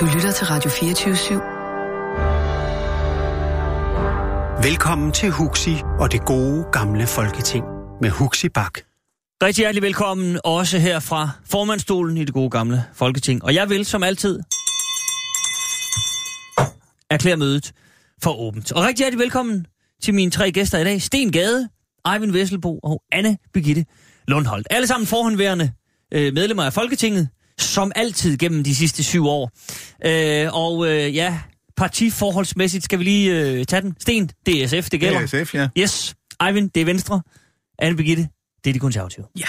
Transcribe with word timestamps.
Du 0.00 0.04
lytter 0.04 0.32
til 0.32 0.46
Radio 0.46 0.70
24 0.70 1.40
Velkommen 4.62 5.12
til 5.12 5.30
Huxi 5.30 5.76
og 6.00 6.12
det 6.12 6.24
gode 6.24 6.64
gamle 6.72 7.06
folketing 7.06 7.64
med 8.00 8.10
Huxi 8.10 8.48
Bak. 8.48 8.78
Rigtig 9.42 9.62
hjertelig 9.62 9.82
velkommen 9.82 10.40
også 10.44 10.78
her 10.78 11.00
fra 11.00 11.30
formandstolen 11.44 12.16
i 12.16 12.24
det 12.24 12.34
gode 12.34 12.50
gamle 12.50 12.84
Folketing. 12.94 13.44
Og 13.44 13.54
jeg 13.54 13.70
vil 13.70 13.84
som 13.84 14.02
altid 14.02 14.40
erklære 17.10 17.36
mødet 17.36 17.72
for 18.22 18.40
åbent. 18.40 18.72
Og 18.72 18.82
rigtig 18.82 18.98
hjertelig 19.04 19.20
velkommen 19.20 19.66
til 20.02 20.14
mine 20.14 20.30
tre 20.30 20.50
gæster 20.52 20.78
i 20.78 20.84
dag. 20.84 21.02
Sten 21.02 21.32
Gade, 21.32 21.68
Eivind 22.14 22.32
Vesselbo 22.32 22.78
og 22.78 23.02
Anne 23.12 23.38
Birgitte 23.52 23.84
Lundholdt. 24.28 24.66
Alle 24.70 24.86
sammen 24.86 25.06
forhåndværende 25.06 25.72
øh, 26.14 26.34
medlemmer 26.34 26.64
af 26.64 26.72
Folketinget, 26.72 27.28
som 27.58 27.92
altid 27.96 28.36
gennem 28.36 28.64
de 28.64 28.74
sidste 28.74 29.04
syv 29.04 29.26
år. 29.26 29.50
Øh, 30.06 30.48
og 30.52 30.86
øh, 30.88 31.14
ja, 31.14 31.40
partiforholdsmæssigt 31.76 32.84
skal 32.84 32.98
vi 32.98 33.04
lige 33.04 33.40
øh, 33.40 33.64
tage 33.64 33.82
den. 33.82 33.94
Sten, 34.00 34.30
det 34.46 34.62
er 34.62 34.66
SF, 34.66 34.90
det 34.90 35.00
gælder. 35.00 35.20
Det 35.20 35.34
er 35.34 35.44
SF, 35.44 35.54
ja. 35.54 35.68
Yes. 35.78 36.14
Eivind, 36.46 36.70
det 36.70 36.80
er 36.80 36.84
Venstre. 36.84 37.22
Anne 37.78 37.96
Birgitte, 37.96 38.28
det 38.64 38.70
er 38.70 38.74
de 38.74 38.78
konservative. 38.78 39.26
Ja. 39.38 39.46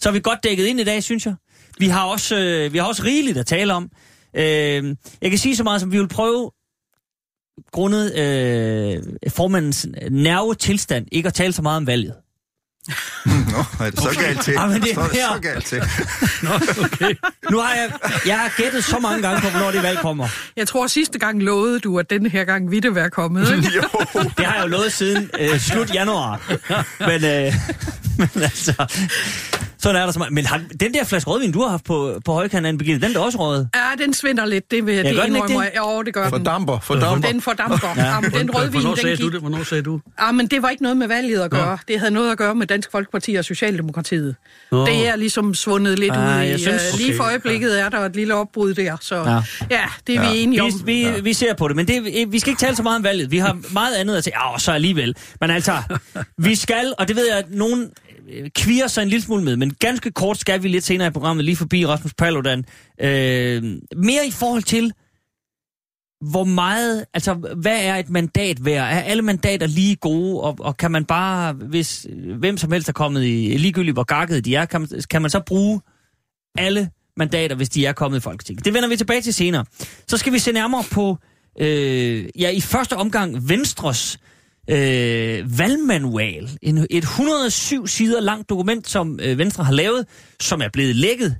Så 0.00 0.08
er 0.08 0.12
vi 0.12 0.20
godt 0.20 0.44
dækket 0.44 0.66
ind 0.66 0.80
i 0.80 0.84
dag, 0.84 1.02
synes 1.02 1.26
jeg. 1.26 1.34
Vi 1.78 1.88
har 1.88 2.04
også, 2.04 2.36
øh, 2.36 2.72
vi 2.72 2.78
har 2.78 2.86
også 2.86 3.02
rigeligt 3.04 3.38
at 3.38 3.46
tale 3.46 3.74
om. 3.74 3.90
Øh, 4.36 4.96
jeg 5.22 5.30
kan 5.30 5.38
sige 5.38 5.56
så 5.56 5.64
meget, 5.64 5.80
som 5.80 5.92
vi 5.92 5.98
vil 5.98 6.08
prøve, 6.08 6.50
grundet 7.72 8.18
øh, 8.18 9.02
formandens 9.28 9.86
nervetilstand, 10.10 11.06
ikke 11.12 11.26
at 11.26 11.34
tale 11.34 11.52
så 11.52 11.62
meget 11.62 11.76
om 11.76 11.86
valget. 11.86 12.14
Nå, 13.52 13.64
er 13.80 13.90
det 13.90 13.98
så 13.98 14.16
galt 14.20 14.40
til? 14.40 14.52
Ja, 14.52 14.66
men 14.66 14.82
det 14.82 14.90
er 14.90 14.94
så, 14.94 15.00
er 15.00 15.08
det 15.08 15.16
her. 15.16 15.34
så 15.34 15.40
galt 15.40 15.64
til. 15.64 15.82
Nå, 16.48 16.50
okay. 16.84 17.14
Nu 17.50 17.58
har 17.60 17.74
jeg, 17.74 17.92
jeg 18.26 18.38
har 18.38 18.62
gættet 18.62 18.84
så 18.84 18.98
mange 18.98 19.22
gange 19.22 19.40
på, 19.40 19.48
hvornår 19.48 19.70
det 19.70 19.82
valg 19.82 19.98
kommer. 19.98 20.28
Jeg 20.56 20.68
tror, 20.68 20.86
sidste 20.86 21.18
gang 21.18 21.42
lovede 21.42 21.80
du, 21.80 21.98
at 21.98 22.10
denne 22.10 22.28
her 22.28 22.44
gang 22.44 22.70
ville 22.70 22.82
det 22.88 22.94
være 22.94 23.10
kommet. 23.10 23.50
Ikke? 23.56 23.70
Jo. 23.76 23.82
Det 24.36 24.46
har 24.46 24.54
jeg 24.54 24.62
jo 24.62 24.68
lovet 24.68 24.92
siden 24.92 25.30
øh, 25.40 25.60
slut 25.60 25.94
januar. 25.94 26.40
Men, 27.00 27.24
øh, 27.24 27.54
men 28.18 28.42
altså, 28.42 28.98
sådan 29.84 30.00
er 30.02 30.04
der 30.04 30.12
så 30.12 30.18
meget. 30.18 30.32
Men 30.32 30.46
har, 30.46 30.60
den 30.80 30.94
der 30.94 31.04
flaske 31.04 31.30
rødvin, 31.30 31.52
du 31.52 31.62
har 31.62 31.68
haft 31.68 31.84
på, 31.84 32.20
på 32.24 32.32
højkanten, 32.32 32.66
Anne 32.66 32.78
Birgitte, 32.78 33.06
den 33.08 33.16
er 33.16 33.20
også 33.20 33.38
røget. 33.38 33.68
Ja, 33.74 34.04
den 34.04 34.14
svinder 34.14 34.46
lidt, 34.46 34.70
det 34.70 34.86
vil 34.86 34.94
jeg 34.94 35.04
Ja, 35.04 35.08
det 35.10 35.16
gør 35.18 35.24
den 35.26 35.36
ikke 35.36 35.48
det? 35.48 35.70
Jo, 35.76 36.02
det 36.02 36.14
gør 36.14 36.22
den. 36.22 36.30
Fordamper, 36.30 36.78
fordamper. 36.80 37.28
Den 37.30 37.40
fordamper. 37.40 37.88
Ja. 37.96 38.04
Jamen, 38.04 38.30
den 38.30 38.50
rødvin, 38.54 38.72
Hvornår 38.80 38.94
den 38.94 39.02
sagde 39.02 39.16
gik... 39.16 39.24
du 39.26 39.30
det? 39.30 39.40
Hvornår 39.40 39.62
sagde 39.64 39.82
du? 39.82 40.00
Ja, 40.20 40.32
men 40.32 40.46
det 40.46 40.62
var 40.62 40.68
ikke 40.68 40.82
noget 40.82 40.96
med 40.96 41.08
valget 41.08 41.40
at 41.40 41.50
gøre. 41.50 41.78
Det 41.88 41.98
havde 41.98 42.10
noget 42.12 42.32
at 42.32 42.38
gøre 42.38 42.54
med 42.54 42.66
Dansk 42.66 42.90
Folkeparti 42.92 43.34
og 43.34 43.44
Socialdemokratiet. 43.44 44.34
Nå. 44.72 44.86
Det 44.86 45.08
er 45.08 45.16
ligesom 45.16 45.54
svundet 45.54 45.98
lidt 45.98 46.12
Ah, 46.16 46.38
ud 46.40 46.44
i... 46.44 46.58
synes- 46.58 46.82
øh, 46.92 46.98
lige 46.98 47.16
for 47.16 47.22
okay, 47.24 47.30
øjeblikket 47.30 47.80
er 47.80 47.88
der 47.88 47.98
et 48.00 48.16
lille 48.16 48.34
opbrud 48.34 48.74
der, 48.74 48.96
så 49.00 49.16
Ja. 49.16 49.30
ja, 49.70 49.84
det 50.06 50.14
er 50.16 50.20
vi 50.20 50.26
Ja. 50.26 50.32
enige 50.34 50.62
om. 50.62 50.70
Vi, 50.84 50.92
vi, 51.14 51.20
vi 51.22 51.32
ser 51.32 51.54
på 51.54 51.68
det, 51.68 51.76
men 51.76 51.88
det, 51.88 52.26
vi 52.32 52.38
skal 52.38 52.50
ikke 52.50 52.60
tale 52.60 52.76
så 52.76 52.82
meget 52.82 52.96
om 52.96 53.04
valget. 53.04 53.30
Vi 53.30 53.38
har 53.38 53.58
meget 53.72 53.94
andet 53.94 54.16
at 54.16 54.24
sige. 54.24 54.34
Ja, 54.52 54.58
så 54.58 54.72
alligevel. 54.72 55.14
Men 55.40 55.50
altså, 55.50 55.72
vi 56.38 56.54
skal, 56.54 56.94
og 56.98 57.08
det 57.08 57.16
ved 57.16 57.26
jeg, 57.28 57.38
at 57.38 57.44
nogen 57.50 57.90
Øh, 58.30 58.50
kviger 58.50 58.86
sig 58.86 59.02
en 59.02 59.08
lille 59.08 59.24
smule 59.24 59.44
med, 59.44 59.56
men 59.56 59.74
ganske 59.74 60.10
kort 60.10 60.38
skal 60.38 60.62
vi 60.62 60.68
lidt 60.68 60.84
senere 60.84 61.08
i 61.08 61.10
programmet 61.10 61.44
lige 61.44 61.56
forbi 61.56 61.86
Rasmus 61.86 62.14
Paludan. 62.14 62.64
Øh, 63.00 63.62
mere 63.96 64.26
i 64.26 64.30
forhold 64.30 64.62
til, 64.62 64.92
hvor 66.30 66.44
meget, 66.44 67.04
altså, 67.14 67.34
hvad 67.34 67.78
er 67.84 67.96
et 67.96 68.10
mandat 68.10 68.64
værd? 68.64 68.82
Er 68.82 69.00
alle 69.00 69.22
mandater 69.22 69.66
lige 69.66 69.96
gode, 69.96 70.40
og, 70.40 70.56
og 70.60 70.76
kan 70.76 70.90
man 70.90 71.04
bare, 71.04 71.52
hvis 71.52 72.06
øh, 72.10 72.38
hvem 72.38 72.56
som 72.56 72.72
helst 72.72 72.88
er 72.88 72.92
kommet 72.92 73.24
i, 73.24 73.56
ligegyldigt 73.56 73.94
hvor 73.94 74.04
gakket 74.04 74.44
de 74.44 74.54
er, 74.54 74.64
kan 74.64 74.80
man, 74.80 74.88
kan 75.10 75.22
man 75.22 75.30
så 75.30 75.40
bruge 75.40 75.80
alle 76.58 76.90
mandater, 77.16 77.56
hvis 77.56 77.68
de 77.68 77.86
er 77.86 77.92
kommet 77.92 78.18
i 78.18 78.20
Folketinget. 78.20 78.64
Det 78.64 78.74
vender 78.74 78.88
vi 78.88 78.96
tilbage 78.96 79.20
til 79.20 79.34
senere. 79.34 79.64
Så 80.08 80.16
skal 80.16 80.32
vi 80.32 80.38
se 80.38 80.52
nærmere 80.52 80.84
på, 80.92 81.18
øh, 81.60 82.26
ja, 82.38 82.50
i 82.50 82.60
første 82.60 82.96
omgang 82.96 83.48
Venstres 83.48 84.18
øh, 84.68 85.58
valgmanual. 85.58 86.58
En, 86.62 86.86
et 86.90 87.04
107 87.04 87.86
sider 87.86 88.20
langt 88.20 88.48
dokument, 88.48 88.88
som 88.88 89.20
øh, 89.22 89.38
Venstre 89.38 89.64
har 89.64 89.72
lavet, 89.72 90.06
som 90.40 90.62
er 90.62 90.68
blevet 90.68 90.96
lækket 90.96 91.36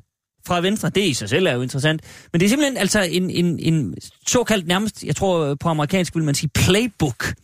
fra 0.46 0.60
Venstre. 0.60 0.88
Det 0.88 1.00
i 1.00 1.14
sig 1.14 1.28
selv 1.28 1.46
er 1.46 1.52
jo 1.52 1.62
interessant. 1.62 2.02
Men 2.32 2.40
det 2.40 2.46
er 2.46 2.48
simpelthen 2.48 2.76
altså 2.76 3.02
en, 3.02 3.30
en, 3.30 3.58
en 3.58 3.94
såkaldt 4.26 4.66
nærmest, 4.66 5.04
jeg 5.04 5.16
tror 5.16 5.44
øh, 5.44 5.56
på 5.60 5.68
amerikansk 5.68 6.14
vil 6.14 6.24
man 6.24 6.34
sige 6.34 6.50
playbook, 6.54 7.34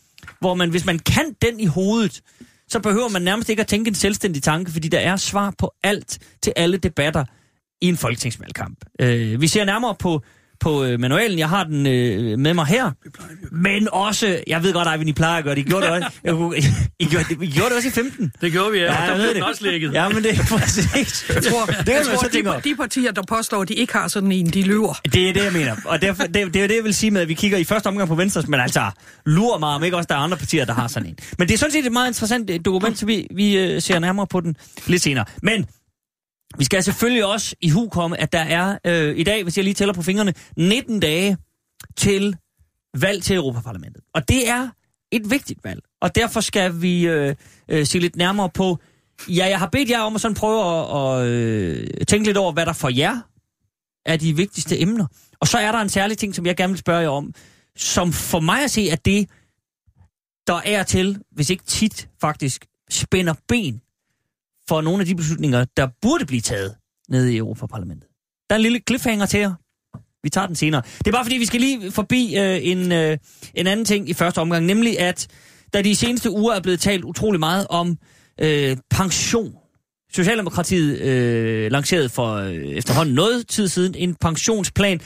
hvor 0.41 0.55
man, 0.55 0.71
hvis 0.71 0.87
man 0.87 0.99
kan 0.99 1.35
den 1.43 1.61
i 1.61 1.67
hovedet, 1.67 2.21
så 2.69 2.81
behøver 2.81 3.09
man 3.09 3.23
nærmest 3.23 3.49
ikke 3.49 3.61
at 3.61 3.67
tænke 3.67 3.89
en 3.89 3.95
selvstændig 3.95 4.43
tanke, 4.43 4.71
fordi 4.71 4.89
der 4.89 4.99
er 4.99 5.17
svar 5.17 5.55
på 5.59 5.73
alt 5.83 6.19
til 6.43 6.53
alle 6.57 6.77
debatter 6.77 7.25
i 7.81 7.89
en 7.89 7.97
folketingsvalgkamp. 7.97 8.85
Øh, 9.01 9.41
vi 9.41 9.47
ser 9.47 9.65
nærmere 9.65 9.95
på, 9.95 10.23
på 10.61 10.85
øh, 10.85 11.01
manualen. 11.01 11.39
Jeg 11.39 11.49
har 11.49 11.65
den 11.65 11.87
øh, 11.87 12.39
med 12.39 12.55
mig 12.55 12.67
her. 12.67 12.91
Men 13.53 13.89
også, 13.93 14.41
jeg 14.47 14.63
ved 14.63 14.73
godt, 14.73 14.89
Eivind, 14.89 15.11
I 15.11 15.13
plejer 15.13 15.39
at 15.39 15.45
gøre 15.45 15.55
det. 15.55 15.61
I 15.61 15.65
gjorde 15.65 15.87
det 15.87 15.93
også, 15.95 16.09
jeg, 16.25 16.33
kunne- 16.33 16.57
I, 16.99 17.05
gjorde, 17.05 17.25
det, 17.29 17.43
I 17.43 17.51
gjorde 17.51 17.69
det 17.69 17.77
også 17.77 17.89
i 17.89 17.91
15. 17.91 18.33
Det 18.41 18.53
gjorde 18.53 18.73
vi, 18.73 18.79
ja. 18.79 18.85
Ja, 18.85 19.01
jeg 19.03 19.19
ved 19.19 19.35
det. 19.35 19.43
også 19.43 19.65
lækket. 19.65 19.93
Ja, 19.93 20.09
men 20.09 20.23
det 20.23 20.31
er 20.39 20.45
præcis. 20.59 21.25
Jeg 21.35 21.43
tror, 21.43 21.67
det 21.67 21.89
jeg 21.89 22.03
tror 22.05 22.29
de, 22.29 22.49
over. 22.51 22.61
de 22.61 22.75
partier, 22.77 23.13
der 23.13 23.23
påstår, 23.29 23.63
at 23.63 23.69
de 23.69 23.75
ikke 23.75 23.93
har 23.93 24.09
sådan 24.09 24.33
en, 24.33 24.47
de 24.47 24.63
lyver. 24.63 24.95
Det 25.13 25.29
er 25.29 25.33
det, 25.33 25.45
jeg 25.45 25.53
mener. 25.53 25.77
Og 25.85 26.03
derfor, 26.03 26.23
det, 26.23 26.55
det 26.55 26.63
er 26.63 26.67
det, 26.69 26.77
jeg 26.77 26.85
vil 26.85 26.95
sige 26.95 27.11
med, 27.11 27.21
at 27.21 27.29
vi 27.29 27.35
kigger 27.35 27.59
i 27.59 27.65
første 27.65 27.87
omgang 27.87 28.09
på 28.09 28.15
Venstres, 28.15 28.49
men 28.49 28.61
altså, 28.61 28.91
lurer 29.27 29.59
mig 29.59 29.69
om 29.69 29.85
ikke 29.85 29.97
også, 29.97 30.07
der 30.11 30.15
er 30.15 30.19
andre 30.19 30.37
partier, 30.37 30.65
der 30.65 30.73
har 30.73 30.89
sådan 30.89 31.09
en. 31.09 31.17
Men 31.39 31.49
det 31.49 31.55
er 31.55 31.59
sådan 31.59 31.73
set 31.73 31.87
et 31.87 31.93
meget 31.93 32.09
interessant 32.09 32.51
øh, 32.51 32.61
dokument, 32.65 32.99
så 32.99 33.07
vi, 33.07 33.27
vi 33.35 33.57
øh, 33.59 33.83
ser 33.83 33.99
nærmere 33.99 34.27
på 34.27 34.41
den 34.41 34.57
lidt 34.87 35.03
senere. 35.03 35.25
Men 35.43 35.67
vi 36.59 36.65
skal 36.65 36.83
selvfølgelig 36.83 37.27
også 37.27 37.57
i 37.61 37.71
hu 37.71 37.89
komme, 37.89 38.21
at 38.21 38.33
der 38.33 38.39
er 38.39 38.79
øh, 38.87 39.19
i 39.19 39.23
dag, 39.23 39.43
hvis 39.43 39.57
jeg 39.57 39.65
lige 39.65 39.75
tæller 39.75 39.95
på 39.95 40.03
fingrene, 40.03 40.35
19 40.57 41.01
dage 41.01 41.37
til 41.97 42.37
valg 42.95 43.23
til 43.23 43.37
Europaparlamentet. 43.37 44.03
Og 44.15 44.29
det 44.29 44.49
er 44.49 44.69
et 45.11 45.31
vigtigt 45.31 45.65
valg. 45.65 45.81
Og 46.01 46.15
derfor 46.15 46.41
skal 46.41 46.83
vi 46.83 47.07
øh, 47.07 47.35
øh, 47.69 47.87
se 47.87 47.99
lidt 47.99 48.17
nærmere 48.17 48.51
på, 48.51 48.79
ja, 49.29 49.47
jeg 49.47 49.59
har 49.59 49.67
bedt 49.67 49.91
jer 49.91 50.01
om 50.01 50.15
at 50.15 50.21
sådan 50.21 50.35
prøve 50.35 50.65
at, 50.65 51.21
at 51.21 51.29
øh, 51.29 51.87
tænke 52.09 52.27
lidt 52.27 52.37
over, 52.37 52.53
hvad 52.53 52.67
der 52.67 52.73
for 52.73 52.89
jer 52.89 53.21
er 54.07 54.17
de 54.17 54.37
vigtigste 54.37 54.81
emner. 54.81 55.07
Og 55.41 55.49
så 55.49 55.59
er 55.59 55.73
der 55.73 55.79
en 55.79 55.89
særlig 55.89 56.19
ting, 56.19 56.35
som 56.35 56.47
jeg 56.47 56.57
gerne 56.57 56.73
vil 56.73 56.79
spørge 56.79 57.01
jer 57.01 57.09
om, 57.09 57.35
som 57.77 58.13
for 58.13 58.41
mig 58.41 58.65
at 58.65 58.71
se, 58.71 58.89
at 58.93 59.05
det, 59.05 59.31
der 60.47 60.61
er 60.65 60.83
til, 60.83 61.23
hvis 61.33 61.51
ikke 61.51 61.65
tit 61.65 62.09
faktisk, 62.21 62.67
spænder 62.91 63.35
ben 63.49 63.81
for 64.71 64.81
nogle 64.81 65.01
af 65.01 65.07
de 65.07 65.15
beslutninger, 65.15 65.65
der 65.77 65.89
burde 66.03 66.27
blive 66.27 66.41
taget 66.41 66.75
nede 67.09 67.35
i 67.35 67.37
Europaparlamentet. 67.37 68.09
Der 68.51 68.55
er 68.55 68.57
en 68.57 68.63
lille 68.63 68.81
cliffhanger 68.89 69.27
til 69.27 69.41
jer. 69.41 69.53
Vi 70.23 70.31
tager 70.31 70.47
den 70.47 70.57
senere. 70.57 70.83
Det 70.99 71.07
er 71.07 71.13
bare 71.13 71.25
fordi, 71.25 71.37
vi 71.37 71.45
skal 71.45 71.61
lige 71.61 71.93
forbi 71.93 72.37
øh, 72.39 72.59
en, 72.63 72.93
øh, 72.93 73.19
en 73.55 73.67
anden 73.67 73.85
ting 73.85 74.09
i 74.09 74.15
første 74.15 74.39
omgang, 74.39 74.67
nemlig 74.67 75.01
at 75.01 75.29
der 75.73 75.83
de 75.83 75.97
seneste 75.97 76.31
uger 76.31 76.55
er 76.55 76.61
blevet 76.61 76.81
talt 76.81 77.05
utrolig 77.05 77.41
meget 77.41 77.67
om 77.71 77.99
øh, 78.41 78.77
pension. 78.91 79.55
Socialdemokratiet 80.13 80.99
øh, 81.01 81.73
lancerede 81.73 82.09
for 82.09 82.35
øh, 82.35 82.55
efterhånden 82.55 83.15
noget 83.15 83.49
tid 83.49 83.69
siden 83.69 83.95
en 83.95 84.15
pensionsplan, 84.15 85.01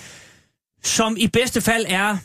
som 0.82 1.16
i 1.18 1.28
bedste 1.28 1.60
fald 1.60 1.84
er 1.88 2.16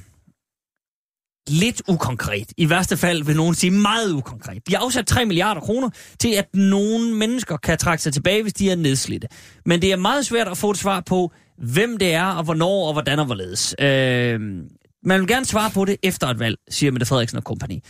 lidt 1.49 1.81
ukonkret. 1.87 2.53
I 2.57 2.69
værste 2.69 2.97
fald 2.97 3.23
vil 3.23 3.35
nogen 3.35 3.55
sige 3.55 3.71
meget 3.71 4.11
ukonkret. 4.11 4.67
De 4.67 4.75
har 4.75 4.83
afsat 4.83 5.07
3 5.07 5.25
milliarder 5.25 5.61
kroner 5.61 5.89
til, 6.19 6.33
at 6.33 6.55
nogle 6.55 7.13
mennesker 7.15 7.57
kan 7.57 7.77
trække 7.77 8.03
sig 8.03 8.13
tilbage, 8.13 8.41
hvis 8.41 8.53
de 8.53 8.71
er 8.71 8.75
nedslidte. 8.75 9.27
Men 9.65 9.81
det 9.81 9.91
er 9.91 9.95
meget 9.95 10.25
svært 10.25 10.47
at 10.47 10.57
få 10.57 10.71
et 10.71 10.77
svar 10.77 11.03
på, 11.05 11.31
hvem 11.57 11.97
det 11.97 12.13
er, 12.13 12.25
og 12.25 12.43
hvornår, 12.43 12.87
og 12.87 12.93
hvordan 12.93 13.19
og 13.19 13.25
hvorledes. 13.25 13.75
Øh, 13.79 14.39
man 15.03 15.19
vil 15.19 15.27
gerne 15.27 15.45
svare 15.45 15.71
på 15.71 15.85
det 15.85 15.97
efter 16.03 16.27
et 16.27 16.39
valg, 16.39 16.57
siger 16.69 16.91
Mette 16.91 17.05
Frederiksen 17.05 17.37
og 17.37 17.43
kompagni. 17.43 17.83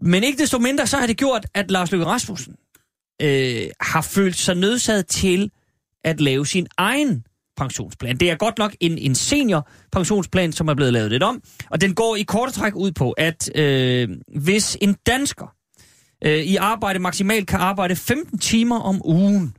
Men 0.00 0.24
ikke 0.24 0.38
desto 0.38 0.58
mindre, 0.58 0.86
så 0.86 0.96
har 0.96 1.06
det 1.06 1.16
gjort, 1.16 1.46
at 1.54 1.70
Lars 1.70 1.92
Løkke 1.92 2.06
Rasmussen 2.06 2.54
øh, 3.22 3.68
har 3.80 4.02
følt 4.02 4.36
sig 4.36 4.54
nødsaget 4.54 5.06
til 5.06 5.50
at 6.04 6.20
lave 6.20 6.46
sin 6.46 6.66
egen 6.76 7.24
pensionsplan. 7.56 8.16
Det 8.16 8.30
er 8.30 8.34
godt 8.34 8.58
nok 8.58 8.76
en, 8.80 8.98
en 8.98 9.14
senior 9.14 9.68
pensionsplan, 9.92 10.52
som 10.52 10.68
er 10.68 10.74
blevet 10.74 10.92
lavet 10.92 11.10
lidt 11.10 11.22
om, 11.22 11.42
og 11.70 11.80
den 11.80 11.94
går 11.94 12.16
i 12.16 12.22
korte 12.22 12.52
træk 12.52 12.74
ud 12.74 12.92
på, 12.92 13.10
at 13.10 13.50
øh, 13.54 14.08
hvis 14.40 14.76
en 14.80 14.96
dansker 15.06 15.54
øh, 16.24 16.38
i 16.38 16.56
arbejde 16.56 16.98
maksimalt 16.98 17.48
kan 17.48 17.60
arbejde 17.60 17.96
15 17.96 18.38
timer 18.38 18.80
om 18.80 19.00
ugen, 19.04 19.54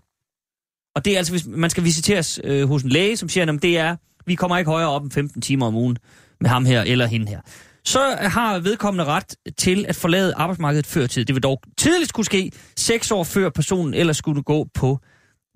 og 0.95 1.05
det 1.05 1.13
er 1.13 1.17
altså, 1.17 1.33
hvis 1.33 1.47
man 1.47 1.69
skal 1.69 1.83
visiteres 1.83 2.39
øh, 2.44 2.67
hos 2.67 2.83
en 2.83 2.89
læge, 2.89 3.17
som 3.17 3.29
siger, 3.29 3.53
at 3.53 3.61
det 3.61 3.77
er, 3.77 3.95
vi 4.25 4.35
kommer 4.35 4.57
ikke 4.57 4.71
højere 4.71 4.89
op 4.89 5.03
end 5.03 5.11
15 5.11 5.41
timer 5.41 5.65
om 5.65 5.75
ugen 5.75 5.97
med 6.41 6.50
ham 6.50 6.65
her 6.65 6.81
eller 6.81 7.05
hende 7.05 7.27
her. 7.27 7.41
Så 7.85 8.17
har 8.21 8.59
vedkommende 8.59 9.05
ret 9.05 9.35
til 9.57 9.85
at 9.89 9.95
forlade 9.95 10.33
arbejdsmarkedet 10.35 10.85
før 10.85 11.07
tid. 11.07 11.25
Det 11.25 11.35
vil 11.35 11.43
dog 11.43 11.61
tidligst 11.77 12.13
kunne 12.13 12.25
ske 12.25 12.51
seks 12.77 13.11
år 13.11 13.23
før 13.23 13.50
personen 13.50 13.93
ellers 13.93 14.17
skulle 14.17 14.43
gå 14.43 14.67
på 14.73 15.00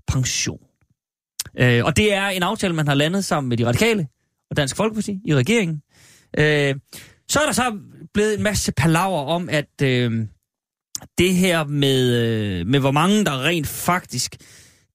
pension. 0.08 0.60
Øh, 1.60 1.86
og 1.86 1.98
det 1.98 2.14
er 2.14 2.28
en 2.28 2.44
aftale, 2.44 2.74
man 2.74 2.88
har 2.88 2.96
landet 2.96 3.26
sammen 3.26 3.50
med 3.50 3.58
de 3.58 3.68
radikale 3.68 4.08
og 4.50 4.58
Dansk 4.58 4.76
Folkeparti 4.76 5.20
i 5.26 5.36
regeringen. 5.36 5.82
Øh, 6.38 6.76
så 7.30 7.40
er 7.40 7.46
der 7.46 7.52
så 7.52 7.78
blevet 8.14 8.38
en 8.38 8.44
masse 8.44 8.72
palaver 8.72 9.22
om, 9.22 9.50
at 9.50 9.82
øh, 9.82 10.26
det 11.18 11.34
her 11.36 11.64
med, 11.64 12.16
øh, 12.16 12.68
med 12.68 12.80
hvor 12.80 12.92
mange, 12.92 13.26
der 13.26 13.44
rent 13.44 13.68
faktisk 13.68 14.36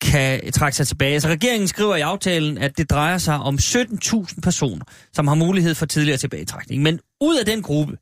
kan 0.00 0.52
trække 0.52 0.76
sig 0.76 0.86
tilbage. 0.86 1.20
Så 1.20 1.28
regeringen 1.28 1.68
skriver 1.68 1.96
i 1.96 2.00
aftalen, 2.00 2.58
at 2.58 2.78
det 2.78 2.90
drejer 2.90 3.18
sig 3.18 3.34
om 3.34 3.54
17.000 3.54 4.40
personer, 4.40 4.84
som 5.12 5.28
har 5.28 5.34
mulighed 5.34 5.74
for 5.74 5.86
tidligere 5.86 6.18
tilbagetrækning. 6.18 6.82
Men 6.82 7.00
ud 7.20 7.36
af 7.36 7.46
den 7.46 7.62
gruppe, 7.62 7.96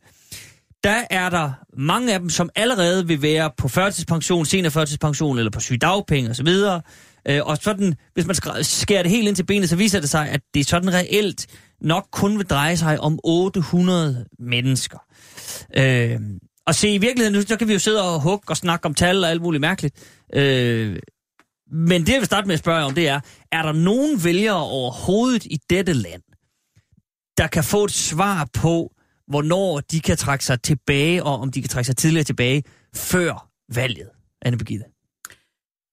der 0.85 1.03
er 1.11 1.31
der 1.31 1.53
mange 1.79 2.15
af 2.15 2.21
dem, 2.21 2.31
som 2.31 2.51
allerede 2.57 3.07
vil 3.07 3.23
være 3.23 3.51
på 3.59 3.69
førtidspension, 3.69 4.47
seniorførtidspension 4.47 5.39
eller 5.39 5.51
på 5.51 5.61
sygedagpenge 5.61 6.31
osv. 6.31 6.49
Øh, 7.29 7.41
og 7.45 7.57
sådan, 7.57 7.95
hvis 8.15 8.27
man 8.27 8.35
skærer 8.63 9.03
det 9.03 9.11
helt 9.11 9.29
ind 9.29 9.37
til 9.37 9.47
benet, 9.47 9.69
så 9.69 9.77
viser 9.77 10.01
det 10.01 10.11
sig, 10.11 10.29
at 10.29 10.41
det 10.55 10.67
sådan 10.67 10.95
reelt 10.95 11.47
nok 11.81 12.09
kun 12.13 12.39
vil 12.39 12.47
dreje 12.47 12.77
sig 12.77 13.01
om 13.01 13.19
800 13.25 14.27
mennesker. 14.39 14.99
Øh, 15.77 16.21
og 16.67 16.75
se, 16.75 16.95
i 16.95 16.99
virkeligheden, 16.99 17.35
nu 17.35 17.47
så 17.47 17.57
kan 17.57 17.69
vi 17.69 17.73
jo 17.73 17.79
sidde 17.79 18.15
og 18.15 18.21
hugge 18.21 18.51
og 18.51 18.57
snakke 18.57 18.87
om 18.87 18.95
tal 18.95 19.25
og 19.25 19.31
alt 19.31 19.43
muligt 19.43 19.61
mærkeligt. 19.61 19.95
Øh, 20.35 20.99
men 21.73 22.01
det, 22.07 22.13
jeg 22.13 22.19
vil 22.19 22.27
starte 22.27 22.47
med 22.47 22.55
at 22.55 22.59
spørge 22.59 22.85
om, 22.85 22.95
det 22.95 23.09
er, 23.09 23.21
er 23.53 23.63
der 23.63 23.73
nogen 23.73 24.25
vælgere 24.25 24.63
overhovedet 24.63 25.45
i 25.45 25.59
dette 25.71 25.93
land, 25.93 26.23
der 27.39 27.47
kan 27.47 27.65
få 27.65 27.85
et 27.85 27.91
svar 27.91 28.49
på, 28.53 28.95
hvornår 29.27 29.81
de 29.81 30.01
kan 30.01 30.17
trække 30.17 30.45
sig 30.45 30.63
tilbage, 30.63 31.25
og 31.25 31.41
om 31.41 31.53
de 31.53 31.63
kan 31.63 31.69
trække 31.69 31.87
sig 31.87 31.97
tidligere 31.97 32.25
tilbage, 32.25 32.63
før 32.95 33.49
valget, 33.75 34.09
Anne 34.43 34.59
Birgitte? 34.59 34.94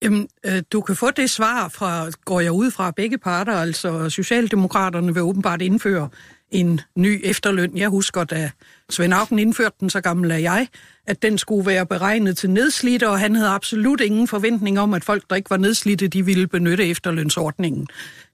Jamen, 0.04 0.28
øh, 0.46 0.62
du 0.72 0.82
kan 0.82 0.96
få 0.96 1.12
det 1.12 1.30
svar 1.30 1.68
fra, 1.68 2.10
går 2.26 2.40
jeg 2.40 2.52
ud 2.52 2.72
fra 2.72 2.92
begge 2.92 3.18
parter, 3.18 3.54
altså 3.54 4.10
Socialdemokraterne 4.10 5.14
vil 5.14 5.24
åbenbart 5.24 5.62
indføre 5.62 6.10
en 6.52 6.82
ny 6.96 7.22
efterløn. 7.24 7.78
Jeg 7.78 7.90
husker, 7.90 8.24
da 8.24 8.52
Svend 8.90 9.14
Auken 9.14 9.40
indførte 9.40 9.76
den, 9.80 9.90
så 9.90 10.02
gammel 10.02 10.32
er 10.32 10.38
jeg, 10.38 10.68
at 11.08 11.22
den 11.22 11.38
skulle 11.38 11.66
være 11.66 11.86
beregnet 11.86 12.38
til 12.38 12.50
nedslidte, 12.50 13.10
og 13.10 13.20
han 13.20 13.36
havde 13.36 13.50
absolut 13.50 14.02
ingen 14.02 14.28
forventning 14.28 14.80
om, 14.80 14.94
at 14.94 15.04
folk, 15.04 15.24
der 15.30 15.36
ikke 15.36 15.50
var 15.50 15.58
nedslidte, 15.58 16.08
de 16.08 16.26
ville 16.26 16.48
benytte 16.48 16.88
efterlønsordningen. 16.88 17.88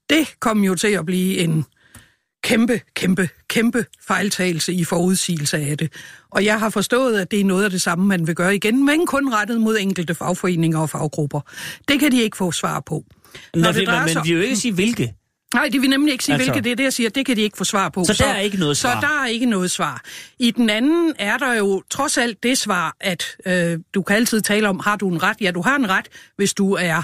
Det 0.10 0.36
kom 0.40 0.64
jo 0.64 0.76
til 0.76 0.88
at 0.88 1.06
blive 1.06 1.38
en 1.38 1.66
kæmpe, 2.48 2.82
kæmpe, 2.96 3.30
kæmpe 3.48 3.86
fejltagelse 4.08 4.74
i 4.74 4.84
forudsigelse 4.84 5.58
af 5.58 5.78
det. 5.78 5.94
Og 6.32 6.46
jeg 6.46 6.60
har 6.60 6.70
forstået, 6.70 7.20
at 7.20 7.32
det 7.32 7.40
er 7.40 7.44
noget 7.46 7.64
af 7.64 7.70
det 7.70 7.82
samme, 7.82 8.06
man 8.06 8.28
vil 8.28 8.36
gøre 8.36 8.56
igen, 8.56 8.86
men 8.86 9.06
kun 9.06 9.34
rettet 9.34 9.62
mod 9.62 9.78
enkelte 9.80 10.16
fagforeninger 10.16 10.80
og 10.80 10.90
faggrupper. 10.90 11.42
Det 11.88 12.00
kan 12.00 12.12
de 12.12 12.22
ikke 12.22 12.38
få 12.38 12.52
svar 12.52 12.80
på. 12.80 13.04
Nå, 13.54 13.68
det, 13.72 13.76
men, 13.88 13.96
men 14.06 14.16
de 14.16 14.22
vil 14.24 14.32
jo 14.32 14.40
ikke 14.40 14.56
sige, 14.56 14.74
hvilke. 14.74 15.14
Nej, 15.54 15.70
de 15.72 15.80
vil 15.80 15.90
nemlig 15.90 16.12
ikke 16.12 16.24
sige, 16.24 16.34
Altså- 16.34 16.52
hvilket 16.52 16.64
det 16.64 16.72
er, 16.72 16.76
det 16.76 16.84
jeg 16.84 16.94
siger. 16.94 17.10
Det 17.10 17.26
kan 17.26 17.36
de 17.36 17.42
ikke 17.42 17.58
få 17.58 17.64
svar 17.64 17.90
på. 17.90 18.04
Så 18.04 18.14
der 18.24 18.26
er 18.26 18.40
ikke 18.40 18.58
noget 18.58 18.78
svar? 18.78 19.02
Så 19.02 19.08
der 19.08 19.22
er 19.24 19.28
ikke 19.28 19.46
noget 19.46 19.72
svar. 19.72 20.02
I 20.40 20.52
den 20.52 20.70
anden 20.70 21.14
er 21.20 21.38
der 21.38 21.54
jo 21.54 21.84
trods 21.90 22.18
alt 22.18 22.44
det 22.44 22.58
svar, 22.58 22.96
at 23.02 23.26
øh, 23.46 23.80
du 23.94 24.02
kan 24.02 24.16
altid 24.16 24.42
tale 24.42 24.70
om, 24.70 24.80
har 24.80 24.96
du 24.96 25.10
en 25.10 25.24
ret? 25.24 25.38
Ja, 25.42 25.52
du 25.52 25.62
har 25.62 25.76
en 25.76 25.90
ret, 25.90 26.08
hvis 26.38 26.54
du 26.54 26.74
er 26.74 27.04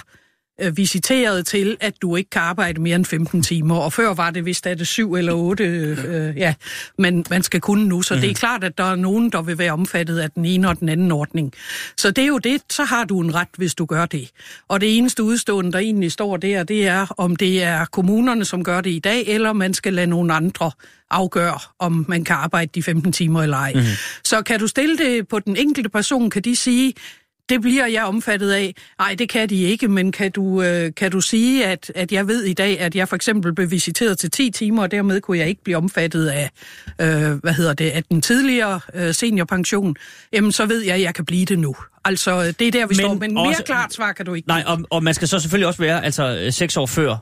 øh, 0.62 0.78
visiteret 0.78 1.46
til, 1.46 1.78
at 1.82 1.94
du 2.02 2.16
ikke 2.16 2.30
kan 2.30 2.42
arbejde 2.42 2.82
mere 2.82 2.96
end 2.96 3.06
15 3.06 3.44
timer. 3.44 3.76
Og 3.76 3.94
før 3.94 4.14
var 4.14 4.30
det 4.30 4.46
vist, 4.46 4.68
at 4.68 4.80
det 4.80 4.88
7 4.88 5.16
eller 5.16 5.34
8, 5.34 5.64
øh, 5.64 6.38
ja, 6.38 6.54
men 6.98 7.26
man 7.30 7.44
skal 7.44 7.62
kunne 7.62 7.86
nu. 7.86 8.02
Så 8.02 8.16
mm. 8.16 8.22
det 8.22 8.30
er 8.30 8.34
klart, 8.34 8.64
at 8.64 8.78
der 8.78 8.84
er 8.84 8.96
nogen, 8.96 9.30
der 9.30 9.42
vil 9.42 9.58
være 9.58 9.72
omfattet 9.72 10.20
af 10.20 10.32
den 10.32 10.46
ene 10.46 10.70
og 10.70 10.80
den 10.80 10.90
anden 10.90 11.12
ordning. 11.12 11.54
Så 11.98 12.12
det 12.12 12.24
er 12.24 12.28
jo 12.28 12.38
det, 12.38 12.62
så 12.70 12.84
har 12.84 13.06
du 13.06 13.20
en 13.20 13.36
ret, 13.36 13.48
hvis 13.58 13.76
du 13.76 13.86
gør 13.86 14.06
det. 14.06 14.30
Og 14.68 14.82
det 14.82 14.98
eneste 14.98 15.24
udstående, 15.24 15.72
der 15.72 15.80
egentlig 15.80 16.12
står 16.12 16.38
der, 16.38 16.64
det 16.64 16.88
er, 16.88 17.08
om 17.18 17.36
det 17.36 17.64
er 17.64 17.86
kommunerne, 17.86 18.46
som 18.46 18.64
gør 18.64 18.82
det 18.82 18.90
i 18.90 19.00
dag, 19.00 19.28
eller 19.28 19.54
man 19.54 19.74
skal 19.74 19.94
lade 19.94 20.08
nogle 20.08 20.34
andre 20.34 20.72
afgøre, 21.14 21.60
om 21.80 22.06
man 22.08 22.24
kan 22.24 22.36
arbejde 22.36 22.72
de 22.76 22.84
15 22.84 23.12
timer 23.12 23.44
eller 23.44 23.58
ej. 23.58 23.74
Mm. 23.74 23.82
Så 24.24 24.42
kan 24.42 24.60
du 24.60 24.68
stille 24.68 24.98
det 24.98 25.28
på 25.28 25.40
den 25.40 25.58
enkelte 25.58 25.90
person, 25.90 26.30
kan 26.30 26.42
de 26.42 26.56
sige, 26.56 26.94
det 27.54 27.62
bliver 27.62 27.86
jeg 27.88 28.04
omfattet 28.04 28.52
af. 28.52 28.76
Nej, 29.00 29.16
det 29.20 29.30
kan 29.30 29.50
de 29.50 29.62
ikke, 29.64 29.88
men 29.88 30.12
kan 30.12 30.32
du, 30.32 30.62
øh, 30.62 30.92
kan 30.98 31.12
du 31.12 31.22
sige, 31.22 31.66
at, 31.66 31.92
at 31.96 32.12
jeg 32.12 32.28
ved 32.28 32.44
i 32.44 32.54
dag, 32.54 32.80
at 32.80 32.96
jeg 32.96 33.08
for 33.10 33.16
eksempel 33.16 33.54
blev 33.56 33.72
visiteret 33.72 34.18
til 34.18 34.32
10 34.32 34.50
timer, 34.52 34.82
og 34.84 34.92
dermed 34.92 35.22
kunne 35.22 35.38
jeg 35.38 35.48
ikke 35.48 35.64
blive 35.64 35.78
omfattet 35.78 36.28
af, 36.28 36.50
øh, 37.02 37.32
hvad 37.34 37.54
hedder 37.54 37.74
det, 37.74 37.90
af 37.90 38.04
den 38.04 38.22
tidligere 38.22 38.80
øh, 38.94 39.14
seniorpension, 39.14 39.96
jamen 40.34 40.52
så 40.52 40.66
ved 40.66 40.82
jeg, 40.82 40.96
at 40.96 41.02
jeg 41.02 41.16
kan 41.16 41.26
blive 41.26 41.46
det 41.46 41.60
nu. 41.60 41.76
Altså, 42.06 42.54
det 42.60 42.68
er 42.68 42.72
der, 42.72 42.80
vi 42.88 42.88
Men 42.90 42.96
står, 42.96 43.14
men 43.14 43.34
mere 43.34 43.48
også- 43.48 43.64
klart 43.64 43.94
svar 43.94 44.12
kan 44.12 44.26
du 44.26 44.34
ikke 44.34 44.48
Nej, 44.48 44.64
og, 44.68 44.80
og 44.90 45.04
man 45.04 45.14
skal 45.14 45.28
så 45.28 45.40
selvfølgelig 45.40 45.68
også 45.68 45.80
være 45.80 46.06
altså 46.06 46.38
øh, 46.46 46.54
seks 46.54 46.78
år 46.78 46.86
før, 46.86 47.16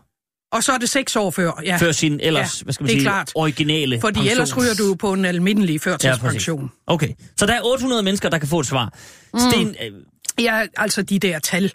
Og 0.51 0.63
så 0.63 0.71
er 0.71 0.77
det 0.77 0.89
seks 0.89 1.15
år 1.15 1.31
før, 1.31 1.61
ja. 1.65 1.77
før 1.77 1.91
sin 1.91 2.19
ellers, 2.23 2.59
Ja, 2.61 2.63
hvad 2.63 2.73
skal 2.73 2.83
man 2.83 2.87
det 2.87 2.93
er 2.95 2.99
sige, 2.99 3.03
klart. 3.05 3.31
originale 3.35 4.01
Fordi 4.01 4.19
pensions- 4.19 4.31
ellers 4.31 4.57
ryger 4.57 4.73
du 4.73 4.95
på 4.95 5.13
en 5.13 5.25
almindelig 5.25 5.73
Ja, 5.85 5.91
førtidspension. 5.91 6.59
præcis. 6.61 6.77
Okay, 6.87 7.09
så 7.37 7.45
der 7.45 7.53
er 7.53 7.59
800 7.63 8.03
mennesker, 8.03 8.29
der 8.29 8.37
kan 8.37 8.47
få 8.47 8.59
et 8.59 8.65
svar. 8.67 8.93
Mm. 9.33 9.39
Sten, 9.51 9.67
øh, 9.67 9.91
Ja, 10.39 10.61
altså 10.77 11.01
de 11.01 11.19
der 11.19 11.39
tal, 11.39 11.71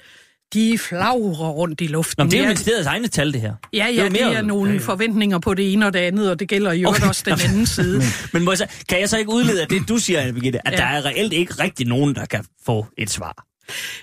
de 0.55 0.79
flagrer 0.79 1.49
rundt 1.49 1.81
i 1.81 1.87
luften. 1.87 2.25
nå, 2.27 2.31
det 2.31 2.37
er 2.37 2.43
jo 2.43 2.47
ministeriets 2.49 2.87
egne 2.87 3.09
tal, 3.09 3.33
det 3.33 3.41
her. 3.41 3.55
Ja, 3.73 3.85
er 3.87 3.89
ja, 3.89 4.05
det 4.05 4.13
mere- 4.13 4.35
er 4.35 4.43
nogle 4.43 4.71
ja, 4.71 4.77
ja. 4.77 4.83
forventninger 4.83 5.39
på 5.39 5.55
det 5.55 5.73
ene 5.73 5.87
og 5.87 5.93
det 5.93 5.99
andet, 5.99 6.31
og 6.31 6.41
det 6.41 6.49
gælder 6.49 6.73
jo 6.73 6.89
Okay. 6.89 7.09
også 7.09 7.23
den 7.27 7.39
anden 7.45 7.67
side. 7.77 8.03
Men 8.33 8.45
må 8.45 8.51
jeg 8.51 8.59
så, 8.59 8.67
kan 8.89 9.01
jeg 9.01 9.09
så 9.09 9.19
ikke 9.19 9.31
udlede 9.31 9.63
af 9.63 9.69
det, 9.69 9.89
du 9.89 9.99
siger, 9.99 10.21
Anne 10.21 10.33
Birgitte, 10.33 10.67
at. 10.67 10.73
Ja. 10.73 10.77
der 10.79 10.85
er 10.85 11.05
reelt 11.05 11.33
ikke 11.33 11.55
rigtig 11.63 11.87
nogen, 11.87 12.15
der 12.15 12.27
kan 12.27 12.45
få 12.67 12.87
et 12.99 13.11
svar? 13.11 13.45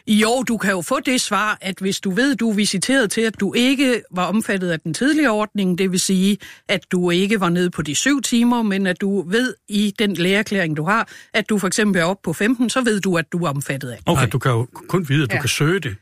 Jo, 0.08 0.44
du 0.48 0.58
kan 0.58 0.72
jo 0.72 0.82
få 0.82 1.00
det 1.00 1.22
svar, 1.22 1.58
at 1.62 1.76
hvis 1.80 2.00
du 2.00 2.12
ved, 2.12 2.36
du 2.36 2.50
er 2.50 2.54
visiteret 2.56 3.12
til, 3.12 3.22
at 3.22 3.40
du 3.40 3.54
ikke 3.54 4.02
var 4.12 4.26
omfattet 4.26 4.70
af 4.70 4.80
den 4.80 4.94
tidligere 4.94 5.32
ordning, 5.32 5.78
det 5.78 5.92
vil 5.92 6.00
sige, 6.00 6.38
at 6.70 6.82
du 6.92 7.10
ikke 7.10 7.40
var 7.40 7.50
nede 7.50 7.70
på 7.70 7.82
de 7.82 7.96
syv 7.96 8.22
timer, 8.22 8.62
men 8.62 8.88
at 8.88 9.02
du 9.02 9.30
ved 9.30 9.54
i 9.70 9.94
den 10.00 10.14
lægeerklæring, 10.14 10.78
du 10.78 10.84
har, 10.84 11.10
at 11.34 11.50
du 11.50 11.58
for 11.60 11.68
eksempel 11.68 12.02
er 12.02 12.06
oppe 12.06 12.22
på 12.24 12.34
15, 12.34 12.70
så 12.70 12.82
ved 12.82 13.02
du, 13.02 13.18
at 13.18 13.26
du 13.32 13.38
er 13.46 13.50
omfattet 13.50 13.90
af. 13.90 13.98
Okay. 14.06 14.22
Nej, 14.22 14.30
du 14.30 14.40
kan 14.40 14.52
jo 14.52 14.68
kun 14.88 15.10
vide, 15.10 15.24
at 15.24 15.30
du 15.32 15.36
Ja. 15.36 15.42
kan 15.42 15.50
søge 15.50 15.80
det. 15.80 15.96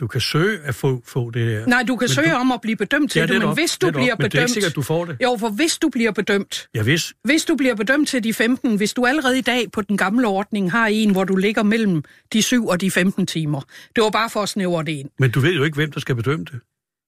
Du 0.00 0.06
kan 0.06 0.20
søge 0.20 0.58
at 0.64 0.74
få, 0.74 1.02
få 1.06 1.30
det 1.30 1.44
her. 1.46 1.66
Nej, 1.66 1.82
du 1.88 1.96
kan 1.96 2.04
Men 2.04 2.08
søge 2.14 2.30
du- 2.30 2.34
om 2.36 2.52
at 2.52 2.60
blive 2.60 2.76
bedømt 2.76 3.10
til 3.10 3.18
Ja, 3.20 3.26
det, 3.26 3.32
men 3.34 3.40
netop, 3.40 3.56
hvis 3.56 3.78
du 3.78 3.90
bliver 3.90 4.00
Men 4.00 4.06
det 4.06 4.12
er 4.12 4.16
bedømt... 4.16 4.34
ikke 4.34 4.52
sikkert, 4.52 4.74
du 4.76 4.82
får 4.82 5.04
det. 5.04 5.16
Jo, 5.22 5.36
for 5.40 5.48
hvis 5.48 5.78
du 5.78 5.88
bliver 5.88 6.12
bedømt, 6.12 6.68
Ja, 6.74 6.82
hvis. 6.82 7.12
Hvis 7.24 7.44
du 7.44 7.54
bliver 7.56 7.74
bedømt 7.74 8.08
til 8.08 8.24
de 8.24 8.34
15, 8.34 8.76
hvis 8.76 8.92
du 8.92 9.06
allerede 9.06 9.38
i 9.38 9.40
dag 9.42 9.72
på 9.72 9.80
den 9.82 9.96
gamle 9.96 10.26
ordning 10.26 10.70
har 10.70 10.86
en, 10.86 11.10
hvor 11.10 11.24
du 11.24 11.36
ligger 11.36 11.62
mellem 11.62 12.02
de 12.32 12.42
7 12.42 12.66
og 12.66 12.80
de 12.80 12.90
15 12.90 13.26
timer. 13.26 13.60
Det 13.96 14.04
var 14.04 14.10
bare 14.10 14.30
for 14.30 14.40
at 14.42 14.48
snævre 14.48 14.84
det 14.84 14.92
ind. 14.92 15.08
Men 15.18 15.30
du 15.30 15.40
ved 15.40 15.52
jo 15.52 15.64
ikke, 15.64 15.74
hvem 15.74 15.92
der 15.92 16.00
skal 16.00 16.14
bedømme 16.14 16.44
det. 16.44 16.60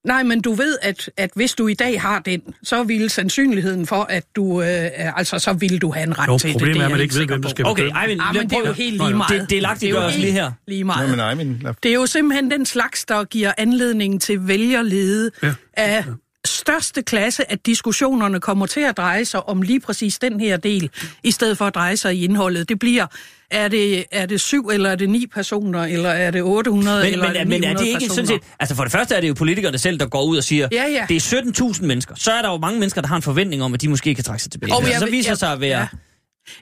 Nej, 0.05 0.23
men 0.23 0.41
du 0.41 0.53
ved, 0.55 0.79
at, 0.83 1.11
at 1.17 1.31
hvis 1.35 1.55
du 1.55 1.67
i 1.69 1.75
dag 1.75 2.01
har 2.01 2.19
den, 2.19 2.41
så 2.63 2.83
vil 2.83 3.11
sandsynligheden 3.11 3.87
for, 3.87 4.03
at 4.11 4.25
du, 4.37 4.63
øh, 4.63 5.19
altså 5.19 5.39
så 5.39 5.53
vil 5.53 5.79
du 5.83 5.91
have 5.93 6.07
en 6.07 6.19
ret 6.19 6.27
Jo, 6.29 6.39
til 6.39 6.49
det. 6.49 6.55
problemet 6.55 6.75
det 6.75 6.81
er, 6.81 6.85
at 6.85 6.91
jeg 6.91 6.97
man 6.97 7.03
ikke 7.03 7.15
ved, 7.19 7.27
hvem 7.27 7.41
på. 7.43 7.49
skal 7.49 7.67
Okay, 7.67 7.83
bedømme. 7.83 8.03
Eivind, 8.03 8.21
Ah, 8.21 8.35
men 8.37 8.51
det 8.51 8.57
er 8.57 8.67
jo 8.67 8.73
helt 8.73 8.99
Nå, 8.99 9.05
lige 9.05 9.11
nå. 9.13 9.17
meget. 9.17 9.41
Det- 9.41 9.51
det 9.51 9.59
er 9.59 9.63
lagt, 9.63 9.81
det 9.81 9.91
jo 9.91 9.95
gør 9.95 10.03
os 10.03 10.19
lige 10.19 10.33
her. 10.33 10.51
Lige 10.69 10.83
Nå, 10.83 10.87
meget. 10.87 11.11
men 11.11 11.21
Eivind, 11.21 11.61
lad- 11.63 11.75
Det 11.83 11.89
er 11.91 11.95
jo 11.95 12.07
simpelthen 12.07 12.51
den 12.51 12.67
slags, 12.67 13.05
der 13.05 13.25
giver 13.25 13.53
anledning 13.59 14.21
til 14.23 14.49
vælgerlede 14.49 15.31
Ja. 15.43 15.55
af 15.75 16.05
største 16.47 17.03
klasse, 17.03 17.53
at 17.53 17.67
diskussionerne 17.67 18.41
kommer 18.41 18.67
til 18.67 18.81
at 18.81 18.97
dreje 18.97 19.25
sig 19.25 19.49
om 19.49 19.63
lige 19.63 19.81
præcis 19.81 20.19
den 20.19 20.41
her 20.41 20.57
del, 20.57 20.91
i 21.23 21.31
stedet 21.31 21.59
for 21.59 21.65
at 21.67 21.75
dreje 21.75 21.97
sig 21.97 22.15
i 22.17 22.25
indholdet. 22.25 22.69
Det 22.69 22.79
bliver, 22.79 23.07
er 23.51 23.69
det, 23.69 24.05
er 24.13 24.27
det 24.27 24.41
syv, 24.41 24.69
eller 24.73 24.91
er 24.91 24.95
det 24.97 25.11
ni 25.11 25.27
personer, 25.35 25.85
eller 25.85 26.09
er 26.11 26.31
det 26.31 26.43
800, 26.43 27.03
Men, 27.03 27.13
eller 27.13 27.27
men, 27.29 27.37
er 27.37 27.41
det 27.41 27.49
men 27.49 27.65
er 27.65 27.69
900 27.69 27.79
det 27.79 27.87
ikke 27.89 27.99
personer? 27.99 28.15
sådan 28.15 28.27
set... 28.27 28.41
Altså 28.61 28.75
for 28.77 28.83
det 28.83 28.93
første 28.93 29.15
er 29.15 29.21
det 29.21 29.29
jo 29.29 29.35
politikerne 29.35 29.79
selv, 29.79 29.99
der 29.99 30.07
går 30.07 30.25
ud 30.25 30.37
og 30.37 30.45
siger, 30.45 30.69
Ja, 30.73 30.85
ja. 30.91 31.05
det 31.09 31.17
er 31.33 31.73
17.000 31.81 31.85
mennesker. 31.85 32.15
Så 32.19 32.33
er 32.33 32.43
der 32.43 32.51
jo 32.51 32.59
mange 32.59 32.79
mennesker, 32.79 33.01
der 33.01 33.09
har 33.09 33.17
en 33.17 33.23
forventning 33.23 33.63
om, 33.63 33.75
at 33.75 33.81
de 33.81 33.89
måske 33.89 34.15
kan 34.15 34.25
trække 34.25 34.43
sig 34.43 34.53
tilbage. 34.53 34.75
Og 34.75 34.83
jeg 34.91 34.99
så 34.99 35.07
viser 35.11 35.31
jeg- 35.31 35.39
sig 35.39 35.53
at 35.53 35.61
være 35.61 35.79
ja. 35.81 35.87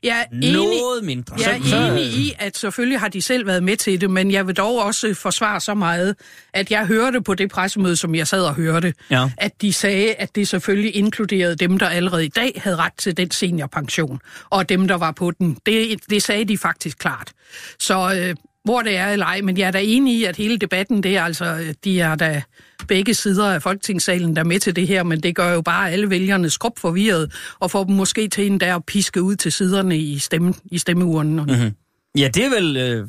Jeg 0.03 0.27
er 0.33 0.37
enig, 0.37 0.53
noget 0.53 1.05
mindre. 1.05 1.37
Jeg 1.39 1.61
så, 1.65 1.77
er 1.77 1.91
enig 1.93 2.03
i, 2.05 2.33
at 2.39 2.57
selvfølgelig 2.57 3.01
har 3.01 3.09
de 3.09 3.23
selv 3.23 3.47
været 3.47 3.63
med 3.63 3.77
til 3.77 4.01
det, 4.01 4.11
men 4.11 4.31
jeg 4.31 4.47
vil 4.47 4.57
dog 4.57 4.83
også 4.85 5.15
forsvare 5.15 5.61
så 5.61 5.75
meget, 5.75 6.17
at 6.55 6.71
jeg 6.71 6.87
hørte 6.87 7.21
på 7.23 7.35
det 7.35 7.51
pressemøde, 7.51 7.97
som 7.97 8.15
jeg 8.15 8.27
sad 8.27 8.43
og 8.43 8.55
hørte, 8.55 8.95
Ja. 9.11 9.31
at 9.39 9.63
de 9.63 9.73
sagde, 9.73 10.15
at 10.15 10.35
det 10.35 10.49
selvfølgelig 10.49 10.97
inkluderede 10.97 11.57
dem, 11.57 11.79
der 11.79 11.89
allerede 11.89 12.25
i 12.25 12.29
dag 12.29 12.61
havde 12.65 12.77
ret 12.77 12.93
til 12.99 13.17
den 13.17 13.31
seniorpension, 13.31 14.21
og 14.51 14.69
dem, 14.69 14.89
der 14.89 14.95
var 14.97 15.11
på 15.13 15.31
den. 15.31 15.57
Det, 15.67 16.01
det 16.11 16.23
sagde 16.23 16.45
de 16.45 16.59
faktisk 16.59 16.99
klart. 16.99 17.33
Så 17.79 18.15
øh, 18.17 18.35
hvor 18.65 18.83
det 18.83 18.97
er 18.97 19.07
eller 19.09 19.27
ej, 19.27 19.41
men 19.41 19.59
jeg 19.59 19.67
er 19.67 19.71
da 19.71 19.81
enig 19.83 20.15
i, 20.15 20.25
at 20.25 20.37
hele 20.37 20.57
debatten, 20.59 21.03
det 21.03 21.17
er 21.17 21.23
altså, 21.23 21.75
de 21.85 22.01
er 22.01 22.15
da 22.15 22.43
begge 22.91 23.15
sider 23.15 23.55
af 23.55 23.63
Folketingssalen, 23.63 24.37
der 24.37 24.43
er 24.43 24.47
med 24.47 24.61
til 24.61 24.77
det 24.77 24.87
her, 24.87 25.03
men 25.03 25.23
det 25.23 25.37
gør 25.37 25.53
jo 25.53 25.63
bare 25.63 25.91
alle 25.91 26.11
vælgerne 26.11 26.51
skrub 26.51 26.79
forvirret, 26.79 27.33
og 27.61 27.71
får 27.71 27.85
dem 27.85 27.95
måske 27.95 28.29
til 28.29 28.47
en 28.47 28.61
der 28.61 28.77
at 28.77 28.87
piske 28.87 29.23
ud 29.23 29.37
til 29.37 29.53
siderne 29.53 29.99
i, 29.99 30.19
stemme, 30.19 30.55
i 30.65 30.79
stemmeurnen. 30.79 31.37
Mm-hmm. 31.37 31.75
Ja, 32.19 32.29
det 32.35 32.45
er 32.45 32.51
vel... 32.51 32.77
Øh, 32.77 33.09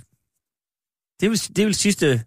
det, 1.19 1.25
er 1.25 1.29
vel 1.29 1.39
det 1.39 1.59
er 1.59 1.65
vel 1.65 1.75
sidste... 1.75 2.23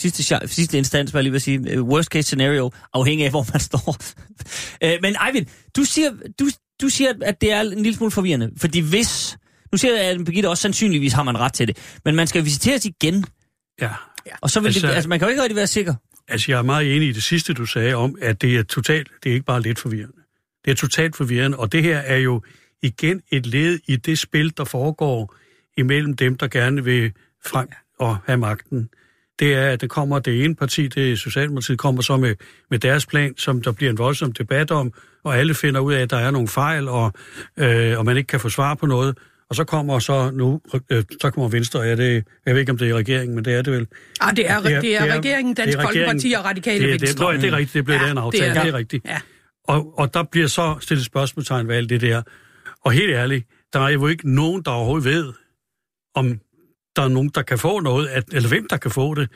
Sidste, 0.00 0.48
sidste 0.48 0.78
instans, 0.78 1.14
var 1.14 1.18
jeg 1.18 1.22
lige 1.22 1.32
vil 1.32 1.40
sige. 1.40 1.70
øh, 1.70 1.82
Worst 1.82 2.08
case 2.08 2.22
scenario, 2.22 2.70
afhængig 2.94 3.24
af, 3.24 3.30
hvor 3.30 3.46
man 3.52 3.60
står. 3.60 3.96
øh, 4.84 4.98
men 5.02 5.16
Eivind, 5.26 5.46
du 5.76 5.84
siger, 5.84 6.10
du, 6.38 6.48
du 6.82 6.88
siger, 6.88 7.12
at 7.22 7.40
det 7.40 7.52
er 7.52 7.60
en 7.60 7.82
lille 7.82 7.96
smule 7.96 8.10
forvirrende. 8.10 8.50
Fordi 8.56 8.80
hvis... 8.80 9.38
Nu 9.72 9.78
siger 9.78 9.96
jeg, 9.96 10.04
at 10.04 10.24
Birgitte 10.24 10.48
også 10.48 10.62
sandsynligvis 10.62 11.12
har 11.12 11.22
man 11.22 11.38
ret 11.38 11.52
til 11.52 11.68
det. 11.68 11.98
Men 12.04 12.16
man 12.16 12.26
skal 12.26 12.44
visiteres 12.44 12.84
igen, 12.84 13.24
Ja. 13.80 13.90
Og 14.40 14.50
så 14.50 14.60
vil 14.60 14.66
altså, 14.66 14.78
Altså- 14.78 14.88
det, 14.88 14.94
altså 14.94 15.08
man 15.08 15.18
kan 15.18 15.26
jo 15.28 15.30
ikke 15.30 15.42
rigtig 15.42 15.56
være 15.56 15.66
sikker. 15.66 15.94
Altså, 16.28 16.52
jeg 16.52 16.58
er 16.58 16.62
meget 16.62 16.96
enig 16.96 17.08
i 17.08 17.12
det 17.12 17.22
sidste, 17.22 17.52
du 17.54 17.66
sagde 17.66 17.94
om, 17.94 18.16
at 18.22 18.42
det 18.42 18.56
er 18.56 18.62
totalt, 18.62 19.08
det 19.24 19.30
er 19.30 19.34
ikke 19.34 19.46
bare 19.46 19.62
lidt 19.62 19.78
forvirrende. 19.78 20.16
Det 20.64 20.70
er 20.70 20.74
totalt 20.74 21.16
forvirrende, 21.16 21.56
og 21.58 21.72
det 21.72 21.82
her 21.82 21.98
er 21.98 22.16
jo 22.16 22.42
igen 22.82 23.22
et 23.30 23.46
led 23.46 23.78
i 23.88 23.96
det 23.96 24.18
spil, 24.18 24.52
der 24.56 24.64
foregår 24.64 25.34
imellem 25.76 26.16
dem, 26.16 26.36
der 26.36 26.48
gerne 26.48 26.84
vil 26.84 27.12
frem 27.46 27.68
og 27.98 28.16
have 28.26 28.38
magten. 28.38 28.88
det 29.38 29.54
er, 29.54 29.68
at 29.68 29.80
det 29.80 29.90
kommer 29.90 30.18
det 30.18 30.44
ene 30.44 30.54
parti, 30.54 30.88
det 30.88 31.12
er 31.12 31.16
Socialdemokratiet, 31.16 31.78
kommer 31.78 32.02
så 32.02 32.16
med, 32.16 32.34
med 32.70 32.78
deres 32.78 33.06
plan, 33.06 33.36
som 33.38 33.62
der 33.62 33.72
bliver 33.72 33.90
en 33.90 33.98
voldsom 33.98 34.32
debat 34.32 34.70
om, 34.70 34.92
og 35.24 35.38
alle 35.38 35.54
finder 35.54 35.80
ud 35.80 35.92
af, 35.92 36.00
at 36.00 36.10
der 36.10 36.16
er 36.16 36.30
nogle 36.30 36.48
fejl, 36.48 36.88
og, 36.88 37.12
øh, 37.56 37.98
og 37.98 38.04
man 38.04 38.16
ikke 38.16 38.26
kan 38.26 38.40
få 38.40 38.48
svar 38.48 38.74
på 38.74 38.86
noget. 38.86 39.18
Og 39.50 39.56
så 39.56 39.64
kommer 39.64 39.98
så 39.98 40.30
nu, 40.30 40.60
øh, 40.90 41.04
så 41.20 41.30
kommer 41.30 41.48
Venstre, 41.48 41.80
ja, 41.80 41.96
det, 41.96 42.24
jeg 42.46 42.54
ved 42.54 42.60
ikke, 42.60 42.72
om 42.72 42.78
det 42.78 42.90
er 42.90 42.94
regeringen, 42.94 43.34
men 43.34 43.44
det 43.44 43.54
er 43.54 43.62
det 43.62 43.72
vel. 43.72 43.86
Ah, 44.20 44.36
det 44.36 44.50
er, 44.50 44.60
det 44.60 44.74
er, 44.74 44.80
det 44.80 44.96
er, 44.96 45.14
regeringen, 45.18 45.54
Dansk 45.54 45.78
det 45.78 45.82
er 45.84 45.86
Folkeparti 45.86 46.32
og 46.32 46.44
Radikale 46.44 46.78
det, 46.84 46.88
er- 46.88 46.92
det, 46.98 47.02
Venstre. 47.02 47.32
det, 47.32 47.42
det 47.42 47.48
er 47.52 47.56
rigtigt, 47.56 47.74
det 47.74 47.84
blev 47.84 47.96
Ja, 47.96 48.02
ja, 48.04 48.10
en 48.10 48.16
det 48.16 48.22
aftale, 48.22 48.44
er 48.46 48.62
det 48.62 48.72
er, 48.72 48.76
rigtigt. 48.76 49.04
Ja. 49.04 49.18
Og, 49.64 49.98
og 49.98 50.14
der 50.14 50.22
bliver 50.22 50.46
så 50.46 50.76
stillet 50.80 51.06
spørgsmålstegn 51.06 51.68
ved 51.68 51.76
alt 51.76 51.90
det 51.90 52.00
der. 52.00 52.22
Og 52.84 52.92
helt 52.92 53.10
ærligt, 53.14 53.46
der 53.72 53.80
er 53.80 53.88
jo 53.88 54.06
ikke 54.06 54.34
nogen, 54.34 54.62
der 54.64 54.70
overhovedet 54.70 55.04
ved, 55.04 55.32
om 56.14 56.38
der 56.96 57.02
er 57.02 57.08
nogen, 57.08 57.30
der 57.34 57.42
kan 57.42 57.58
få 57.58 57.80
noget, 57.80 58.08
at, 58.08 58.24
eller 58.32 58.48
hvem 58.48 58.66
der 58.70 58.76
kan 58.76 58.90
få 58.90 59.14
det. 59.14 59.28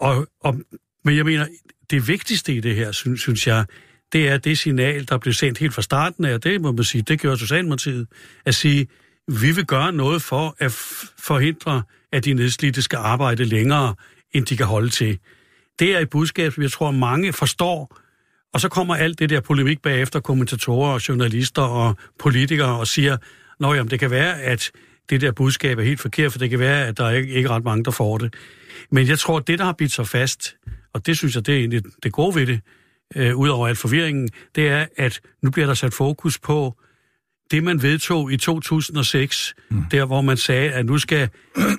Og, 0.00 0.26
og, 0.40 0.60
men 1.04 1.16
jeg 1.16 1.24
mener, 1.24 1.46
det 1.90 2.08
vigtigste 2.08 2.54
i 2.54 2.60
det 2.60 2.74
her, 2.74 2.92
synes, 2.92 3.20
synes 3.20 3.46
jeg, 3.46 3.64
det 4.12 4.28
er 4.28 4.36
det 4.38 4.58
signal, 4.58 5.08
der 5.08 5.18
blev 5.18 5.32
sendt 5.34 5.58
helt 5.58 5.74
fra 5.74 5.82
starten 5.82 6.24
af, 6.24 6.34
og 6.34 6.44
det 6.44 6.60
må 6.60 6.72
man 6.72 6.84
sige, 6.84 7.02
det 7.02 7.20
gjorde 7.20 7.38
Socialdemokratiet, 7.38 8.06
at 8.44 8.54
sige, 8.54 8.86
vi 9.28 9.52
vil 9.52 9.66
gøre 9.66 9.92
noget 9.92 10.22
for 10.22 10.56
at 10.58 10.72
forhindre, 11.18 11.82
at 12.12 12.24
de 12.24 12.32
nedslidte 12.32 12.82
skal 12.82 12.96
arbejde 12.96 13.44
længere, 13.44 13.94
end 14.32 14.46
de 14.46 14.56
kan 14.56 14.66
holde 14.66 14.88
til. 14.88 15.18
Det 15.78 15.94
er 15.94 15.98
et 15.98 16.10
budskab, 16.10 16.52
som 16.52 16.62
jeg 16.62 16.72
tror, 16.72 16.90
mange 16.90 17.32
forstår, 17.32 17.98
og 18.52 18.60
så 18.60 18.68
kommer 18.68 18.94
alt 18.94 19.18
det 19.18 19.30
der 19.30 19.40
polemik 19.40 19.82
bagefter, 19.82 20.20
kommentatorer 20.20 20.92
og 20.92 21.08
journalister 21.08 21.62
og 21.62 21.96
politikere, 22.18 22.78
og 22.78 22.86
siger, 22.86 23.16
Nå 23.60 23.74
jamen, 23.74 23.90
det 23.90 24.00
kan 24.00 24.10
være, 24.10 24.42
at 24.42 24.70
det 25.10 25.20
der 25.20 25.32
budskab 25.32 25.78
er 25.78 25.82
helt 25.82 26.00
forkert, 26.00 26.32
for 26.32 26.38
det 26.38 26.50
kan 26.50 26.58
være, 26.58 26.86
at 26.86 26.98
der 26.98 27.04
er 27.04 27.10
ikke, 27.10 27.34
ikke 27.34 27.48
ret 27.48 27.64
mange, 27.64 27.84
der 27.84 27.90
får 27.90 28.18
det. 28.18 28.34
Men 28.90 29.08
jeg 29.08 29.18
tror, 29.18 29.36
at 29.36 29.46
det, 29.46 29.58
der 29.58 29.64
har 29.64 29.72
bidt 29.72 29.92
sig 29.92 30.08
fast, 30.08 30.56
og 30.92 31.06
det 31.06 31.18
synes 31.18 31.34
jeg, 31.34 31.46
det 31.46 31.54
er 31.54 31.58
egentlig 31.58 31.82
det 32.02 32.12
gode 32.12 32.34
ved 32.34 32.46
det, 32.46 32.60
øh, 33.16 33.36
ud 33.36 33.48
over 33.48 33.68
al 33.68 33.76
forvirringen, 33.76 34.28
det 34.54 34.68
er, 34.68 34.86
at 34.96 35.20
nu 35.42 35.50
bliver 35.50 35.66
der 35.66 35.74
sat 35.74 35.94
fokus 35.94 36.38
på 36.38 36.74
det, 37.54 37.64
man 37.64 37.82
vedtog 37.82 38.32
i 38.32 38.36
2006, 38.36 39.54
mm. 39.70 39.84
der 39.90 40.04
hvor 40.04 40.20
man 40.20 40.36
sagde, 40.36 40.72
at 40.72 40.86
nu 40.86 40.98
skal, 40.98 41.28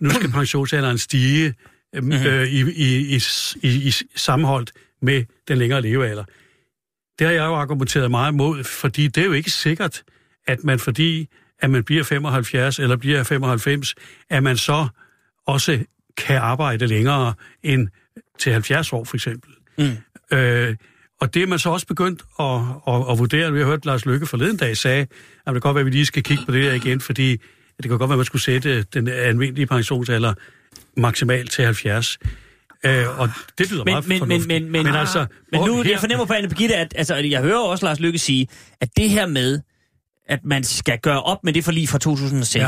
nu 0.01 0.09
skal 0.09 0.31
pensionsalderen 0.31 0.97
stige 0.97 1.53
øh, 1.95 2.03
øh, 2.25 2.47
i, 2.47 2.61
i, 2.61 3.15
i, 3.15 3.19
i, 3.63 3.87
i 3.87 3.91
sammenholdt 4.15 4.71
med 5.01 5.23
den 5.47 5.57
længere 5.57 5.81
levealder. 5.81 6.23
Det 7.19 7.27
har 7.27 7.33
jeg 7.33 7.45
jo 7.45 7.55
argumenteret 7.55 8.11
meget 8.11 8.31
imod, 8.31 8.63
fordi 8.63 9.07
det 9.07 9.21
er 9.21 9.25
jo 9.25 9.31
ikke 9.31 9.51
sikkert, 9.51 10.03
at 10.47 10.63
man 10.63 10.79
fordi, 10.79 11.27
at 11.59 11.69
man 11.69 11.83
bliver 11.83 12.03
75 12.03 12.79
eller 12.79 12.95
bliver 12.95 13.23
95, 13.23 13.95
at 14.29 14.43
man 14.43 14.57
så 14.57 14.87
også 15.47 15.79
kan 16.17 16.37
arbejde 16.37 16.87
længere 16.87 17.33
end 17.63 17.87
til 18.39 18.51
70 18.51 18.93
år, 18.93 19.03
for 19.03 19.15
eksempel. 19.15 19.51
Mm. 19.77 20.37
Øh, 20.37 20.75
og 21.25 21.33
det 21.33 21.43
er 21.43 21.47
man 21.47 21.59
så 21.59 21.69
også 21.69 21.87
begyndt 21.87 22.21
at, 22.39 22.45
at, 22.87 23.11
at 23.11 23.19
vurdere. 23.19 23.53
Vi 23.53 23.59
har 23.59 23.65
hørt 23.65 23.85
Lars 23.85 24.05
Lykke 24.05 24.25
forleden 24.25 24.57
dag 24.57 24.77
sagde, 24.77 25.01
at 25.01 25.07
det 25.45 25.53
kan 25.53 25.59
godt 25.59 25.75
være, 25.75 25.79
at 25.79 25.85
vi 25.85 25.91
lige 25.91 26.05
skal 26.05 26.23
kigge 26.23 26.43
på 26.45 26.51
det 26.51 26.63
her 26.63 26.73
igen, 26.73 27.01
fordi 27.01 27.31
det 27.77 27.89
kan 27.89 27.89
godt 27.89 28.09
være, 28.09 28.13
at 28.15 28.17
man 28.17 28.25
skulle 28.25 28.41
sætte 28.41 28.83
den 28.83 29.07
almindelige 29.07 29.67
pensionsalder 29.67 30.33
maksimalt 30.97 31.51
til 31.51 31.65
70. 31.65 32.17
Øh, 32.85 33.19
og 33.19 33.29
det 33.57 33.71
lyder 33.71 33.83
Men, 33.83 33.91
meget 33.93 34.07
men, 34.07 34.09
men, 34.09 34.19
fornuftigt. 34.19 34.47
men, 34.47 34.71
men, 34.71 34.83
men 34.83 34.95
altså, 34.95 35.25
men 35.51 35.61
nu, 35.61 35.81
her- 35.81 35.91
jeg 35.91 35.99
fornemmer 35.99 36.25
på 36.25 36.33
Anne 36.33 36.49
Birgitte, 36.49 36.75
at 36.75 36.93
altså, 36.95 37.15
jeg 37.15 37.41
hører 37.41 37.59
også 37.59 37.85
Lars 37.85 37.99
Lykke 37.99 38.19
sige, 38.19 38.47
at 38.81 38.89
det 38.97 39.09
her 39.09 39.25
med, 39.27 39.59
at 40.29 40.39
man 40.45 40.63
skal 40.63 40.99
gøre 40.99 41.23
op 41.23 41.43
med 41.43 41.53
det 41.53 41.63
forlig 41.63 41.89
fra 41.89 41.97
2006, 41.97 42.55
ja. 42.55 42.67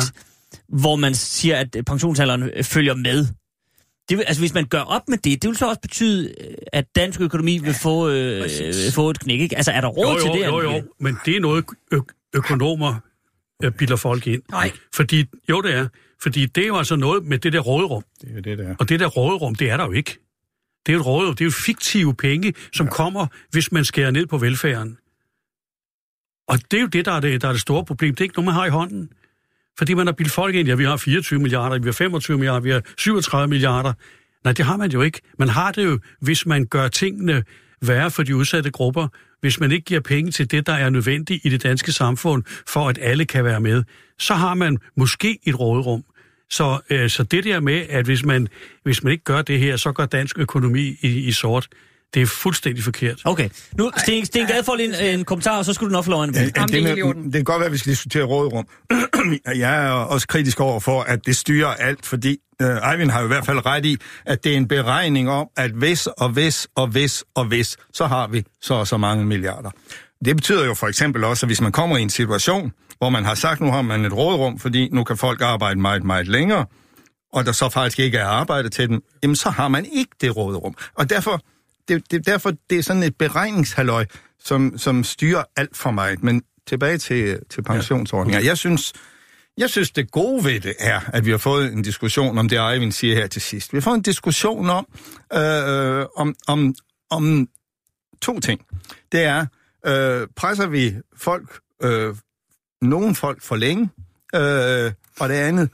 Hvor 0.79 0.95
man 0.95 1.15
siger, 1.15 1.55
at 1.57 1.75
pensionsalderen 1.87 2.49
følger 2.63 2.93
med. 2.95 3.27
Det 4.09 4.17
vil, 4.17 4.23
altså, 4.23 4.41
hvis 4.41 4.53
man 4.53 4.65
gør 4.65 4.81
op 4.81 5.01
med 5.07 5.17
det, 5.17 5.41
det 5.41 5.47
vil 5.47 5.57
så 5.57 5.67
også 5.69 5.81
betyde, 5.81 6.33
øh, 6.41 6.55
at 6.73 6.95
dansk 6.95 7.21
økonomi 7.21 7.57
vil 7.57 7.73
få, 7.81 8.09
øh, 8.09 8.49
øh, 8.63 8.73
få 8.93 9.09
et 9.09 9.19
knæk, 9.19 9.39
ikke? 9.39 9.55
Altså, 9.55 9.71
er 9.71 9.81
der 9.81 9.87
råd 9.87 10.15
jo, 10.15 10.21
til 10.21 10.27
jo, 10.27 10.33
det? 10.33 10.45
Jo, 10.45 10.61
jo, 10.61 10.69
Birgitte? 10.69 10.89
men 10.99 11.17
det 11.25 11.35
er 11.35 11.39
noget, 11.39 11.65
ø- 11.91 11.99
økonomer 12.35 12.95
øh, 13.63 13.71
bilder 13.71 13.95
folk 13.95 14.27
ind. 14.27 14.41
Nej. 14.51 14.71
Fordi, 14.95 15.25
jo, 15.49 15.61
det 15.61 15.75
er. 15.75 15.87
Fordi 16.21 16.45
det 16.45 16.63
er 16.63 16.67
jo 16.67 16.77
altså 16.77 16.95
noget 16.95 17.25
med 17.25 17.37
det 17.37 17.53
der 17.53 17.59
råderum. 17.59 18.03
Det 18.21 18.29
er 18.29 18.33
jo 18.35 18.39
det, 18.39 18.57
der. 18.57 18.75
Og 18.79 18.89
det 18.89 18.99
der 18.99 19.07
råderum, 19.07 19.55
det 19.55 19.69
er 19.69 19.77
der 19.77 19.85
jo 19.85 19.91
ikke. 19.91 20.19
Det 20.85 20.91
er 20.91 20.93
jo 20.93 20.99
et 20.99 21.05
råderum, 21.05 21.35
det 21.35 21.41
er 21.41 21.45
jo 21.45 21.51
fiktive 21.51 22.15
penge, 22.15 22.53
som 22.73 22.85
ja. 22.85 22.91
kommer, 22.91 23.27
hvis 23.51 23.71
man 23.71 23.85
skærer 23.85 24.11
ned 24.11 24.25
på 24.25 24.37
velfærden. 24.37 24.97
Og 26.47 26.71
det 26.71 26.77
er 26.77 26.81
jo 26.81 26.87
det, 26.87 27.05
der 27.05 27.11
er 27.11 27.19
det, 27.19 27.41
der 27.41 27.47
er 27.47 27.51
det 27.51 27.61
store 27.61 27.85
problem. 27.85 28.15
Det 28.15 28.21
er 28.21 28.25
ikke 28.25 28.35
noget, 28.35 28.45
man 28.45 28.53
har 28.53 28.65
i 28.65 28.69
hånden. 28.69 29.09
Fordi 29.77 29.93
man 29.93 30.07
har 30.07 30.13
bildt 30.13 30.31
folk 30.31 30.55
ind, 30.55 30.67
ja, 30.67 30.75
vi 30.75 30.83
har 30.83 30.97
24 30.97 31.39
milliarder, 31.39 31.79
vi 31.79 31.87
har 31.87 31.93
25 31.93 32.37
milliarder, 32.37 32.59
vi 32.59 32.69
har 32.69 32.81
37 32.97 33.47
milliarder. 33.47 33.93
Nej, 34.43 34.53
det 34.53 34.65
har 34.65 34.77
man 34.77 34.91
jo 34.91 35.01
ikke. 35.01 35.21
Man 35.39 35.49
har 35.49 35.71
det 35.71 35.85
jo, 35.85 35.99
hvis 36.21 36.45
man 36.45 36.65
gør 36.65 36.87
tingene 36.87 37.43
værre 37.81 38.11
for 38.11 38.23
de 38.23 38.35
udsatte 38.35 38.71
grupper, 38.71 39.07
hvis 39.41 39.59
man 39.59 39.71
ikke 39.71 39.85
giver 39.85 39.99
penge 39.99 40.31
til 40.31 40.51
det, 40.51 40.67
der 40.67 40.73
er 40.73 40.89
nødvendigt 40.89 41.45
i 41.45 41.49
det 41.49 41.63
danske 41.63 41.91
samfund, 41.91 42.43
for 42.67 42.89
at 42.89 42.99
alle 43.01 43.25
kan 43.25 43.43
være 43.43 43.61
med, 43.61 43.83
så 44.19 44.33
har 44.33 44.53
man 44.53 44.77
måske 44.95 45.39
et 45.43 45.59
råderum. 45.59 46.03
Så, 46.49 46.79
øh, 46.89 47.09
så 47.09 47.23
det 47.23 47.43
der 47.43 47.59
med, 47.59 47.85
at 47.89 48.05
hvis 48.05 48.25
man, 48.25 48.47
hvis 48.83 49.03
man 49.03 49.11
ikke 49.11 49.23
gør 49.23 49.41
det 49.41 49.59
her, 49.59 49.77
så 49.77 49.91
går 49.91 50.05
dansk 50.05 50.39
økonomi 50.39 50.97
i, 51.01 51.07
i 51.27 51.31
sort, 51.31 51.67
det 52.13 52.21
er 52.21 52.25
fuldstændig 52.25 52.83
forkert. 52.83 53.21
Okay. 53.25 53.49
Nu, 53.77 53.91
Sten, 53.97 54.25
Sten 54.25 54.47
Gade 54.47 54.63
får 54.63 54.75
lige 54.75 55.11
en, 55.11 55.19
en 55.19 55.25
kommentar, 55.25 55.57
og 55.57 55.65
så 55.65 55.73
skulle 55.73 55.89
du 55.89 55.93
nok 55.93 56.05
få 56.05 56.11
lov 56.11 56.23
at 56.23 56.29
det 56.29 56.57
er 56.57 56.65
det, 56.65 56.83
med, 56.83 57.23
det 57.23 57.33
kan 57.33 57.43
godt 57.43 57.59
være, 57.59 57.65
at 57.65 57.71
vi 57.71 57.77
skal 57.77 57.89
diskutere 57.89 58.23
rådrum. 58.23 58.67
jeg 59.45 59.85
er 59.85 59.89
også 59.89 60.27
kritisk 60.27 60.59
over 60.59 60.79
for, 60.79 61.01
at 61.01 61.25
det 61.25 61.35
styrer 61.35 61.67
alt, 61.67 62.05
fordi 62.05 62.37
øh, 62.61 62.91
Eivind 62.91 63.11
har 63.11 63.19
jo 63.19 63.25
i 63.25 63.27
hvert 63.27 63.45
fald 63.45 63.65
ret 63.65 63.85
i, 63.85 63.97
at 64.25 64.43
det 64.43 64.53
er 64.53 64.57
en 64.57 64.67
beregning 64.67 65.29
om, 65.29 65.47
at 65.57 65.71
hvis 65.71 66.07
og 66.07 66.29
hvis 66.29 66.67
og 66.75 66.87
hvis 66.87 67.23
og 67.35 67.45
hvis, 67.45 67.77
så 67.93 68.05
har 68.05 68.27
vi 68.27 68.43
så 68.61 68.73
og 68.73 68.87
så 68.87 68.97
mange 68.97 69.25
milliarder. 69.25 69.71
Det 70.25 70.35
betyder 70.35 70.65
jo 70.65 70.73
for 70.73 70.87
eksempel 70.87 71.23
også, 71.23 71.45
at 71.45 71.49
hvis 71.49 71.61
man 71.61 71.71
kommer 71.71 71.97
i 71.97 72.01
en 72.01 72.09
situation, 72.09 72.71
hvor 72.97 73.09
man 73.09 73.25
har 73.25 73.35
sagt, 73.35 73.61
nu 73.61 73.71
har 73.71 73.81
man 73.81 74.05
et 74.05 74.13
rådrum, 74.13 74.59
fordi 74.59 74.89
nu 74.89 75.03
kan 75.03 75.17
folk 75.17 75.41
arbejde 75.41 75.79
meget, 75.79 76.03
meget 76.03 76.27
længere, 76.27 76.65
og 77.33 77.45
der 77.45 77.51
så 77.51 77.69
faktisk 77.69 77.99
ikke 77.99 78.17
er 78.17 78.25
arbejde 78.25 78.69
til 78.69 78.89
dem, 78.89 79.01
jamen 79.23 79.35
så 79.35 79.49
har 79.49 79.67
man 79.67 79.85
ikke 79.85 80.11
det 80.21 80.37
råderum. 80.37 80.75
Og 80.95 81.09
derfor, 81.09 81.41
det, 81.87 82.11
det, 82.11 82.25
derfor, 82.25 82.53
det 82.69 82.77
er 82.77 82.83
sådan 82.83 83.03
et 83.03 83.15
beregningshalløj, 83.15 84.05
som, 84.39 84.77
som 84.77 85.03
styrer 85.03 85.43
alt 85.55 85.77
for 85.77 85.91
mig. 85.91 86.17
Men 86.19 86.41
tilbage 86.67 86.97
til, 86.97 87.39
til 87.49 87.63
pensionsordninger. 87.63 88.41
Jeg 88.41 88.57
synes, 88.57 88.93
jeg 89.57 89.69
synes, 89.69 89.91
det 89.91 90.11
gode 90.11 90.45
ved 90.45 90.59
det 90.59 90.75
er, 90.79 90.99
at 91.13 91.25
vi 91.25 91.31
har 91.31 91.37
fået 91.37 91.73
en 91.73 91.81
diskussion 91.81 92.37
om 92.37 92.49
det, 92.49 92.73
Eivind 92.73 92.91
siger 92.91 93.15
her 93.15 93.27
til 93.27 93.41
sidst. 93.41 93.73
Vi 93.73 93.77
har 93.77 93.81
fået 93.81 93.95
en 93.95 94.01
diskussion 94.01 94.69
om, 94.69 94.87
øh, 95.33 96.05
om, 96.15 96.35
om, 96.47 96.75
om 97.09 97.47
to 98.21 98.39
ting. 98.39 98.61
Det 99.11 99.23
er, 99.23 99.45
øh, 99.85 100.27
presser 100.35 100.67
vi 100.67 100.95
folk, 101.15 101.59
øh, 101.83 102.15
nogle 102.81 103.15
folk 103.15 103.41
for 103.41 103.55
længe, 103.55 103.89
øh, 104.35 104.91
og 105.19 105.29
det 105.29 105.35
andet, 105.35 105.69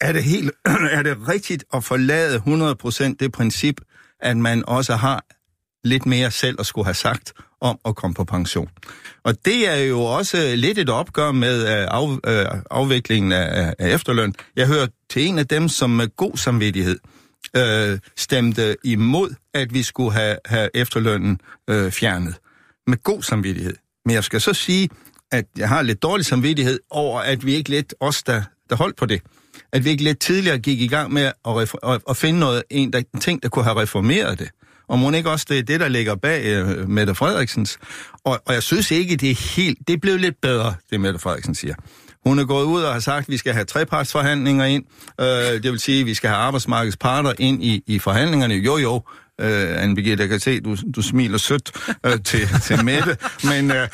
er 0.00 0.12
det, 0.12 0.22
helt, 0.22 0.52
er 0.96 1.02
det 1.02 1.28
rigtigt 1.28 1.64
at 1.72 1.84
forlade 1.84 2.36
100% 3.12 3.14
det 3.20 3.32
princip, 3.32 3.80
at 4.20 4.36
man 4.36 4.64
også 4.66 4.96
har 4.96 5.24
lidt 5.84 6.06
mere 6.06 6.30
selv 6.30 6.56
at 6.58 6.66
skulle 6.66 6.84
have 6.84 6.94
sagt 6.94 7.32
om 7.60 7.78
at 7.84 7.96
komme 7.96 8.14
på 8.14 8.24
pension. 8.24 8.68
Og 9.24 9.44
det 9.44 9.68
er 9.68 9.76
jo 9.76 10.00
også 10.00 10.52
lidt 10.56 10.78
et 10.78 10.88
opgør 10.88 11.32
med 11.32 11.62
øh, 11.62 11.86
af, 11.90 12.18
øh, 12.26 12.62
afviklingen 12.70 13.32
af, 13.32 13.74
af 13.78 13.94
efterløn. 13.94 14.34
Jeg 14.56 14.66
hører 14.66 14.86
til 15.10 15.26
en 15.26 15.38
af 15.38 15.46
dem, 15.46 15.68
som 15.68 15.90
med 15.90 16.16
god 16.16 16.36
samvittighed 16.36 16.98
øh, 17.56 17.98
stemte 18.16 18.76
imod, 18.84 19.34
at 19.54 19.74
vi 19.74 19.82
skulle 19.82 20.12
have, 20.12 20.36
have 20.44 20.68
efterlønnen 20.74 21.40
øh, 21.70 21.92
fjernet. 21.92 22.34
Med 22.86 23.02
god 23.02 23.22
samvittighed. 23.22 23.74
Men 24.04 24.14
jeg 24.14 24.24
skal 24.24 24.40
så 24.40 24.52
sige, 24.52 24.88
at 25.32 25.44
jeg 25.56 25.68
har 25.68 25.82
lidt 25.82 26.02
dårlig 26.02 26.26
samvittighed 26.26 26.80
over, 26.90 27.20
at 27.20 27.46
vi 27.46 27.54
ikke 27.54 27.70
lidt, 27.70 27.94
os 28.00 28.22
der, 28.22 28.42
der 28.70 28.76
holdt 28.76 28.96
på 28.96 29.06
det, 29.06 29.22
at 29.72 29.84
vi 29.84 29.90
ikke 29.90 30.04
lidt 30.04 30.20
tidligere 30.20 30.58
gik 30.58 30.80
i 30.80 30.86
gang 30.86 31.12
med 31.12 31.32
at, 31.48 31.74
at, 31.82 32.00
at 32.08 32.16
finde 32.16 32.40
noget, 32.40 32.62
en, 32.70 32.92
der, 32.92 33.02
en 33.14 33.20
ting, 33.20 33.42
der 33.42 33.48
kunne 33.48 33.64
have 33.64 33.82
reformeret 33.82 34.38
det. 34.38 34.50
Og 34.90 34.98
må 34.98 35.10
ikke 35.10 35.30
også 35.30 35.46
det 35.48 35.58
er 35.58 35.62
det, 35.62 35.80
der 35.80 35.88
ligger 35.88 36.14
bag 36.14 36.44
øh, 36.46 36.88
Mette 36.88 37.14
Frederiksens. 37.14 37.78
Og, 38.24 38.42
og 38.46 38.54
jeg 38.54 38.62
synes 38.62 38.90
ikke, 38.90 39.16
det 39.16 39.30
er 39.30 39.54
helt... 39.56 39.78
Det 39.88 40.00
blev 40.00 40.16
lidt 40.16 40.40
bedre, 40.42 40.74
det 40.90 41.00
Mette 41.00 41.18
Frederiksen 41.18 41.54
siger. 41.54 41.74
Hun 42.26 42.38
er 42.38 42.44
gået 42.44 42.64
ud 42.64 42.82
og 42.82 42.92
har 42.92 43.00
sagt, 43.00 43.22
at 43.22 43.28
vi 43.28 43.36
skal 43.36 43.52
have 43.52 43.64
trepartsforhandlinger 43.64 44.64
ind. 44.64 44.84
Øh, 45.20 45.26
det 45.62 45.64
vil 45.64 45.80
sige, 45.80 46.00
at 46.00 46.06
vi 46.06 46.14
skal 46.14 46.30
have 46.30 46.38
arbejdsmarkedets 46.38 46.96
parter 46.96 47.32
ind 47.38 47.64
i, 47.64 47.82
i 47.86 47.98
forhandlingerne. 47.98 48.54
Jo, 48.54 48.76
jo, 48.76 49.02
øh, 49.40 49.82
Anne 49.82 49.94
Birgitte, 49.94 50.22
jeg 50.22 50.28
kan 50.28 50.40
se, 50.40 50.60
du, 50.60 50.76
du 50.96 51.02
smiler 51.02 51.38
sødt 51.38 51.72
øh, 52.06 52.12
til, 52.24 52.48
til 52.62 52.84
Mette, 52.84 53.16
men 53.44 53.70
øh, 53.70 53.88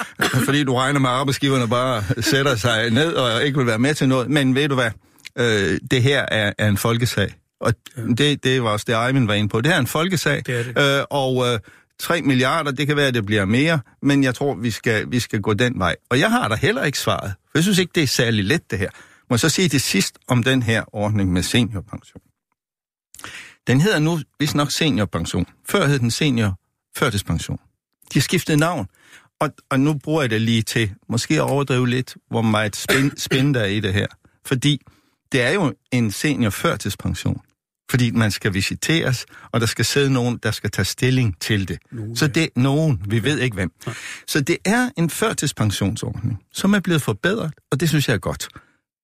fordi 0.44 0.64
du 0.64 0.74
regner 0.74 1.00
med, 1.00 1.10
at 1.10 1.16
arbejdsgiverne 1.16 1.68
bare 1.68 2.04
sætter 2.20 2.56
sig 2.56 2.90
ned 2.90 3.12
og 3.12 3.44
ikke 3.44 3.58
vil 3.58 3.66
være 3.66 3.78
med 3.78 3.94
til 3.94 4.08
noget. 4.08 4.30
Men 4.30 4.54
ved 4.54 4.68
du 4.68 4.74
hvad? 4.74 4.90
Øh, 5.38 5.78
det 5.90 6.02
her 6.02 6.24
er, 6.28 6.52
er 6.58 6.68
en 6.68 6.76
folkesag. 6.76 7.34
Og 7.60 7.74
det, 8.18 8.44
det 8.44 8.62
var 8.62 8.70
også 8.70 8.84
det, 8.88 9.06
Eivind 9.06 9.26
var 9.26 9.34
inde 9.34 9.48
på. 9.48 9.60
Det 9.60 9.66
her 9.66 9.76
er 9.76 9.80
en 9.80 9.86
folkesag. 9.86 10.42
Det 10.46 10.58
er 10.58 10.62
det. 10.62 10.98
Øh, 10.98 11.04
og 11.10 11.46
øh, 11.46 11.58
3 11.98 12.22
milliarder, 12.22 12.70
det 12.70 12.86
kan 12.86 12.96
være, 12.96 13.06
at 13.06 13.14
det 13.14 13.26
bliver 13.26 13.44
mere, 13.44 13.80
men 14.02 14.24
jeg 14.24 14.34
tror, 14.34 14.54
vi 14.54 14.70
skal, 14.70 15.10
vi 15.10 15.20
skal 15.20 15.40
gå 15.40 15.54
den 15.54 15.78
vej. 15.78 15.96
Og 16.10 16.20
jeg 16.20 16.30
har 16.30 16.48
da 16.48 16.54
heller 16.54 16.84
ikke 16.84 16.98
svaret. 16.98 17.34
For 17.42 17.58
jeg 17.58 17.62
synes 17.62 17.78
ikke, 17.78 17.92
det 17.94 18.02
er 18.02 18.06
særlig 18.06 18.44
let, 18.44 18.70
det 18.70 18.78
her. 18.78 18.90
Må 19.30 19.34
jeg 19.34 19.40
så 19.40 19.48
sige 19.48 19.68
til 19.68 19.80
sidst 19.80 20.18
om 20.26 20.42
den 20.42 20.62
her 20.62 20.84
ordning 20.92 21.32
med 21.32 21.42
seniorpension. 21.42 22.20
Den 23.66 23.80
hedder 23.80 23.98
nu 23.98 24.18
vist 24.40 24.54
nok 24.54 24.70
seniorpension. 24.70 25.46
Før 25.68 25.86
hed 25.86 25.98
den 25.98 26.10
senior 26.10 26.58
førtidspension. 26.96 27.58
De 28.12 28.18
har 28.18 28.22
skiftet 28.22 28.58
navn. 28.58 28.86
Og, 29.40 29.50
og 29.70 29.80
nu 29.80 29.94
bruger 29.94 30.22
jeg 30.22 30.30
det 30.30 30.40
lige 30.40 30.62
til 30.62 30.94
måske 31.08 31.34
at 31.34 31.40
overdrive 31.40 31.88
lidt, 31.88 32.16
hvor 32.30 32.42
meget 32.42 32.76
spænd, 32.76 33.12
spænd 33.16 33.54
der 33.54 33.60
er 33.60 33.66
i 33.66 33.80
det 33.80 33.92
her. 33.92 34.06
Fordi 34.46 34.80
det 35.32 35.42
er 35.42 35.50
jo 35.50 35.74
en 35.92 36.10
senior 36.10 36.50
førtidspension. 36.50 37.40
Fordi 37.90 38.10
man 38.10 38.30
skal 38.30 38.54
visiteres, 38.54 39.26
og 39.52 39.60
der 39.60 39.66
skal 39.66 39.84
sidde 39.84 40.12
nogen, 40.12 40.38
der 40.42 40.50
skal 40.50 40.70
tage 40.70 40.84
stilling 40.84 41.40
til 41.40 41.68
det. 41.68 41.78
Nogen, 41.90 42.16
Så 42.16 42.26
det 42.26 42.42
er 42.42 42.48
nogen, 42.56 43.02
vi 43.08 43.22
ved 43.22 43.38
ikke 43.38 43.54
hvem. 43.54 43.72
Så 44.26 44.40
det 44.40 44.56
er 44.64 44.90
en 44.96 45.10
førtidspensionsordning, 45.10 46.42
som 46.52 46.74
er 46.74 46.80
blevet 46.80 47.02
forbedret, 47.02 47.52
og 47.70 47.80
det 47.80 47.88
synes 47.88 48.08
jeg 48.08 48.14
er 48.14 48.18
godt. 48.18 48.48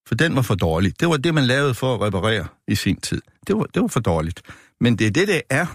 For 0.08 0.14
den 0.14 0.36
var 0.36 0.42
for 0.42 0.54
dårlig. 0.54 1.00
Det 1.00 1.08
var 1.08 1.16
det, 1.16 1.34
man 1.34 1.44
lavede 1.44 1.74
for 1.74 1.94
at 1.94 2.00
reparere 2.00 2.46
i 2.68 2.74
sin 2.74 3.00
tid. 3.00 3.22
Det 3.46 3.56
var, 3.56 3.64
det 3.64 3.82
var 3.82 3.88
for 3.88 4.00
dårligt. 4.00 4.42
Men 4.80 4.96
det 4.96 5.06
er 5.06 5.10
det, 5.10 5.28
det 5.28 5.42
er. 5.50 5.66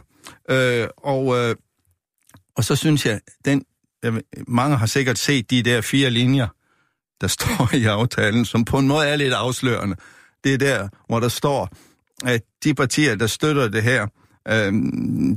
Øh, 0.50 0.88
og, 0.98 1.38
øh, 1.38 1.56
og 2.56 2.64
så 2.64 2.76
synes 2.76 3.06
jeg, 3.06 3.20
den, 3.46 3.66
mange 4.48 4.78
har 4.78 4.86
sikkert 4.86 5.18
set 5.18 5.50
de 5.50 5.64
der 5.64 5.82
fire 5.82 6.10
linjer, 6.10 6.48
der 7.22 7.28
står 7.28 7.76
i 7.76 7.86
aftalen, 7.86 8.46
som 8.46 8.66
på 8.66 8.78
en 8.78 8.88
måde 8.88 9.08
er 9.08 9.16
lidt 9.16 9.34
afslørende. 9.34 9.96
Det 10.44 10.54
er 10.54 10.58
der, 10.58 10.88
hvor 11.08 11.20
der 11.20 11.30
står, 11.30 11.70
at 12.26 12.42
de 12.64 12.74
partier, 12.74 13.16
der 13.16 13.28
støtter 13.28 13.68
det 13.68 13.84
her, 13.84 14.08
øh, 14.48 14.74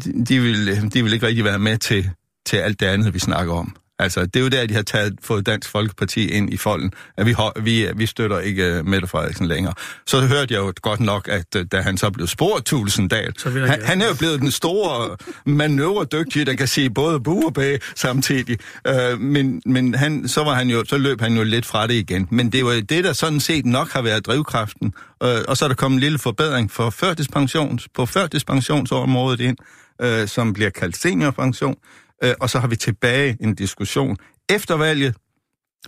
de, 0.05 0.25
de, 0.25 0.41
vil, 0.41 0.93
de 0.93 1.03
vil 1.03 1.13
ikke 1.13 1.27
rigtig 1.27 1.45
være 1.45 1.59
med 1.59 1.79
til, 1.79 2.11
til 2.47 2.57
alt 2.57 2.81
det 2.81 2.87
andet, 2.87 3.15
vi 3.15 3.19
snakker 3.19 3.55
om. 3.55 3.77
Altså, 4.01 4.21
det 4.21 4.37
er 4.37 4.41
jo 4.41 4.49
der, 4.49 4.67
de 4.67 4.75
har 4.75 4.83
taget, 4.83 5.15
fået 5.23 5.47
Dansk 5.47 5.71
Folkeparti 5.71 6.29
ind 6.29 6.53
i 6.53 6.57
folden, 6.57 6.93
at 7.17 7.27
vi, 7.27 7.35
vi, 7.63 7.87
vi 7.97 8.07
støtter 8.07 8.39
ikke 8.39 8.79
uh, 8.79 8.87
Mette 8.87 9.09
Frederiksen 9.09 9.47
længere. 9.47 9.75
Så 10.07 10.21
hørte 10.21 10.55
jeg 10.55 10.61
jo 10.61 10.73
godt 10.83 11.01
nok, 11.01 11.29
at 11.29 11.57
uh, 11.57 11.63
da 11.73 11.81
han 11.81 11.97
så 11.97 12.11
blev 12.11 12.27
spurgt 12.27 12.67
Tulsendal, 12.67 13.33
han, 13.45 13.83
han 13.85 14.03
er 14.03 14.09
jo 14.09 14.15
blevet 14.15 14.41
den 14.41 14.51
store 14.51 15.17
manøvredygtige, 15.47 16.45
der 16.45 16.55
kan 16.55 16.69
sige 16.69 16.91
både 16.91 17.21
bu 17.21 17.47
og 17.47 17.55
bag 17.55 17.79
samtidig. 17.97 18.59
Uh, 18.89 19.21
men 19.21 19.63
men 19.67 19.95
han, 19.95 20.29
så, 20.29 20.45
var 20.45 20.55
han 20.55 20.71
jo, 20.71 20.85
så 20.85 20.99
løb 20.99 21.21
han 21.21 21.37
jo 21.37 21.43
lidt 21.43 21.67
fra 21.67 21.87
det 21.87 21.95
igen. 21.95 22.29
Men 22.31 22.53
det 22.53 22.65
var 22.65 22.73
det, 22.73 23.05
der 23.05 23.13
sådan 23.13 23.41
set 23.41 23.67
nok 23.67 23.93
har 23.93 24.03
været 24.03 24.27
drivkraften. 24.27 24.93
Uh, 25.25 25.29
og 25.49 25.57
så 25.57 25.65
er 25.65 25.69
der 25.69 25.77
kommet 25.77 25.97
en 25.97 26.01
lille 26.01 26.19
forbedring 26.19 26.71
for 26.71 26.91
førtidspensions, 26.91 27.89
på 27.95 28.07
førtidspensionsområdet 28.07 29.41
ind, 29.41 29.57
uh, 30.05 30.29
som 30.29 30.53
bliver 30.53 30.71
kaldt 30.71 30.97
seniorpension. 30.97 31.77
Øh, 32.23 32.35
og 32.41 32.51
så 32.51 32.59
har 32.59 32.69
vi 32.69 32.77
tilbage 32.77 33.37
en 33.41 33.55
diskussion 33.55 34.17
efter 34.49 34.77
valget, 34.77 35.17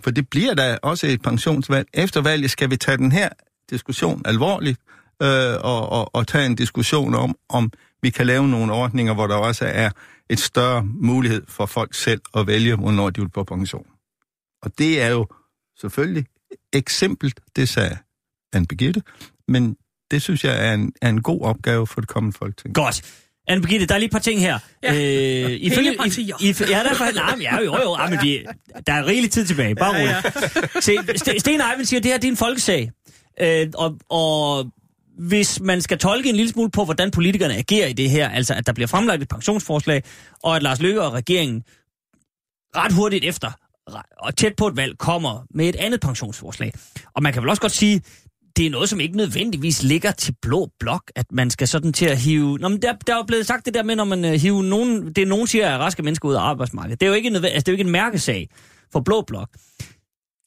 for 0.03 0.11
det 0.11 0.29
bliver 0.29 0.53
da 0.53 0.77
også 0.83 1.07
et 1.07 1.21
pensionsvalg. 1.21 1.87
Efter 1.93 2.21
valget 2.21 2.51
skal 2.51 2.69
vi 2.69 2.77
tage 2.77 2.97
den 2.97 3.11
her 3.11 3.29
diskussion 3.69 4.21
alvorligt, 4.25 4.79
øh, 5.21 5.55
og, 5.63 5.89
og, 5.89 6.15
og 6.15 6.27
tage 6.27 6.45
en 6.45 6.55
diskussion 6.55 7.15
om, 7.15 7.35
om 7.49 7.71
vi 8.01 8.09
kan 8.09 8.27
lave 8.27 8.47
nogle 8.47 8.73
ordninger, 8.73 9.13
hvor 9.13 9.27
der 9.27 9.35
også 9.35 9.65
er 9.65 9.89
et 10.29 10.39
større 10.39 10.83
mulighed 10.85 11.43
for 11.47 11.65
folk 11.65 11.93
selv 11.93 12.21
at 12.35 12.47
vælge, 12.47 12.75
hvornår 12.75 13.09
de 13.09 13.21
vil 13.21 13.29
på 13.29 13.43
pension. 13.43 13.87
Og 14.61 14.77
det 14.77 15.01
er 15.01 15.09
jo 15.09 15.27
selvfølgelig 15.79 16.25
eksempelt, 16.73 17.39
det 17.55 17.69
sagde 17.69 17.97
Anne 18.53 18.67
Birgitte, 18.67 19.01
men 19.47 19.77
det 20.11 20.21
synes 20.21 20.43
jeg 20.43 20.67
er 20.67 20.73
en, 20.73 20.93
er 21.01 21.09
en 21.09 21.21
god 21.21 21.41
opgave 21.41 21.87
for 21.87 22.01
det 22.01 22.09
kommende 22.09 22.37
folketing. 22.37 22.75
Godt. 22.75 23.22
Anne 23.47 23.61
Birgitte, 23.61 23.85
der 23.85 23.93
er 23.93 23.97
lige 23.99 24.05
et 24.05 24.11
par 24.11 24.19
ting 24.19 24.39
her. 24.39 24.59
Ja. 24.83 24.93
Øh, 24.93 25.51
ifølge, 25.51 25.89
Hængepartier. 25.89 26.35
i, 26.41 26.55
ja, 26.59 26.83
der 26.83 26.89
er 26.89 26.93
faktisk... 26.93 27.15
Nej, 27.15 27.35
men 27.35 27.41
ja, 27.41 27.55
jo, 27.59 27.77
jo, 27.83 27.97
ja, 27.99 28.09
men 28.09 28.19
vi, 28.21 28.45
der 28.87 28.93
er 28.93 29.05
rigelig 29.05 29.31
tid 29.31 29.45
tilbage. 29.45 29.75
Bare 29.75 29.89
roligt. 29.93 30.09
Ja, 30.09 30.21
ja. 30.75 30.79
Se, 30.81 30.97
Sten- 31.17 31.39
Sten 31.39 31.61
Eivind 31.61 31.85
siger, 31.85 31.99
at 31.99 32.03
det 32.03 32.11
her 32.11 32.17
det 32.17 32.27
er 32.27 32.31
en 32.31 32.37
folkesag. 32.37 32.91
Øh, 33.41 33.67
og, 33.75 33.97
og 34.09 34.65
hvis 35.19 35.59
man 35.59 35.81
skal 35.81 35.97
tolke 35.97 36.29
en 36.29 36.35
lille 36.35 36.51
smule 36.51 36.71
på, 36.71 36.85
hvordan 36.85 37.11
politikerne 37.11 37.55
agerer 37.55 37.87
i 37.87 37.93
det 37.93 38.09
her, 38.09 38.29
altså 38.29 38.53
at 38.53 38.67
der 38.67 38.73
bliver 38.73 38.87
fremlagt 38.87 39.21
et 39.21 39.29
pensionsforslag, 39.29 40.03
og 40.43 40.55
at 40.55 40.63
Lars 40.63 40.81
Løkke 40.81 41.01
og 41.01 41.13
regeringen 41.13 41.63
ret 42.75 42.93
hurtigt 42.93 43.25
efter 43.25 43.51
og 44.19 44.35
tæt 44.37 44.53
på 44.57 44.67
et 44.67 44.77
valg 44.77 44.97
kommer 44.97 45.45
med 45.53 45.69
et 45.69 45.75
andet 45.75 46.01
pensionsforslag. 46.01 46.73
Og 47.13 47.23
man 47.23 47.33
kan 47.33 47.41
vel 47.41 47.49
også 47.49 47.61
godt 47.61 47.71
sige, 47.71 48.01
det 48.57 48.65
er 48.65 48.69
noget, 48.69 48.89
som 48.89 48.99
ikke 48.99 49.17
nødvendigvis 49.17 49.83
ligger 49.83 50.11
til 50.11 50.35
blå 50.41 50.69
blok, 50.79 51.11
at 51.15 51.25
man 51.31 51.49
skal 51.49 51.67
sådan 51.67 51.93
til 51.93 52.05
at 52.05 52.17
hive... 52.17 52.57
Nå, 52.57 52.67
men 52.67 52.81
der, 52.81 52.93
der 53.07 53.13
er 53.13 53.17
jo 53.17 53.23
blevet 53.23 53.45
sagt 53.45 53.65
det 53.65 53.73
der 53.73 53.83
med, 53.83 53.95
når 53.95 54.03
man 54.03 54.25
uh, 54.25 54.31
hiver 54.31 54.61
nogen... 54.61 55.13
Det 55.13 55.27
nogen 55.27 55.47
siger, 55.47 55.65
er 55.65 55.77
raske 55.77 56.03
mennesker 56.03 56.29
ud 56.29 56.33
af 56.33 56.39
arbejdsmarkedet. 56.39 56.99
Det 56.99 57.05
er 57.05 57.09
jo 57.09 57.15
ikke, 57.15 57.27
altså, 57.27 57.49
det 57.49 57.55
er 57.55 57.71
jo 57.71 57.71
ikke 57.71 57.83
en 57.83 57.91
mærkesag 57.91 58.49
for 58.91 58.99
blå 58.99 59.21
blok. 59.21 59.49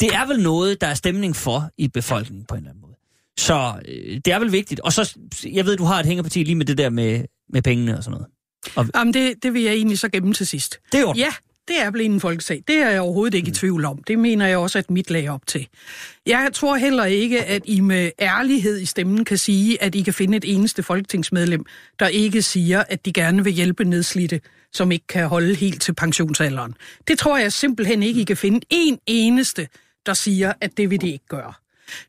Det 0.01 0.14
er 0.14 0.27
vel 0.27 0.42
noget, 0.42 0.81
der 0.81 0.87
er 0.87 0.95
stemning 0.95 1.37
for 1.37 1.71
i 1.79 1.88
befolkningen 1.88 2.47
på 2.47 2.55
en 2.55 2.59
eller 2.59 2.71
anden 2.71 2.81
måde. 2.81 2.97
Så 3.38 3.81
øh, 3.88 4.21
det 4.25 4.33
er 4.33 4.38
vel 4.38 4.53
vigtigt. 4.53 4.81
Og 4.81 4.92
så, 4.92 5.19
jeg 5.53 5.66
ved, 5.66 5.77
du 5.77 5.85
har 5.85 6.01
et 6.01 6.07
hængeparti 6.07 6.42
lige 6.42 6.55
med 6.55 6.66
det 6.66 6.79
der 6.79 6.90
med, 6.90 7.25
med 7.49 7.62
pengene 7.62 7.97
og 7.97 8.05
sådan 8.05 8.12
noget. 8.12 8.90
Jamen, 8.95 9.14
det, 9.14 9.35
det 9.42 9.55
vil 9.55 9.62
jeg 9.62 9.75
egentlig 9.75 9.99
så 9.99 10.09
gemme 10.09 10.33
til 10.33 10.47
sidst. 10.47 10.79
Det 10.92 10.99
er 10.99 11.03
jo... 11.03 11.14
Ja, 11.16 11.33
det 11.68 11.83
er 11.83 11.90
blevet 11.90 12.11
en 12.11 12.20
folkesag. 12.20 12.62
Det 12.68 12.76
er 12.76 12.90
jeg 12.90 13.00
overhovedet 13.00 13.35
ikke 13.35 13.48
i 13.48 13.52
tvivl 13.52 13.85
om. 13.85 14.02
Det 14.02 14.18
mener 14.18 14.46
jeg 14.46 14.59
også, 14.59 14.79
at 14.79 14.90
mit 14.90 15.11
lag 15.11 15.31
op 15.31 15.46
til. 15.46 15.68
Jeg 16.26 16.50
tror 16.52 16.76
heller 16.76 17.05
ikke, 17.05 17.44
at 17.44 17.62
I 17.64 17.81
med 17.81 18.11
ærlighed 18.20 18.81
i 18.81 18.87
stemmen 18.87 19.24
kan 19.24 19.38
sige, 19.38 19.83
at 19.83 19.94
I 19.94 20.02
kan 20.02 20.14
finde 20.14 20.37
et 20.37 20.44
eneste 20.55 20.83
folketingsmedlem, 20.83 21.64
der 21.98 22.09
ikke 22.09 22.42
siger, 22.42 22.83
at 22.88 23.05
de 23.05 23.12
gerne 23.12 23.44
vil 23.44 23.52
hjælpe 23.52 23.85
nedslidte, 23.85 24.40
som 24.72 24.92
ikke 24.92 25.07
kan 25.07 25.29
holde 25.29 25.55
helt 25.55 25.83
til 25.83 25.94
pensionsalderen. 25.94 26.74
Det 27.09 27.18
tror 27.18 27.38
jeg 27.38 27.52
simpelthen 27.52 28.02
ikke, 28.02 28.20
I 28.20 28.24
kan 28.24 28.37
finde 28.37 28.61
en 28.70 28.98
eneste, 29.07 29.68
der 30.07 30.14
siger, 30.14 30.52
at 30.61 30.76
det 30.76 30.90
vil 30.90 31.00
de 31.00 31.12
ikke 31.12 31.26
gøre. 31.29 31.52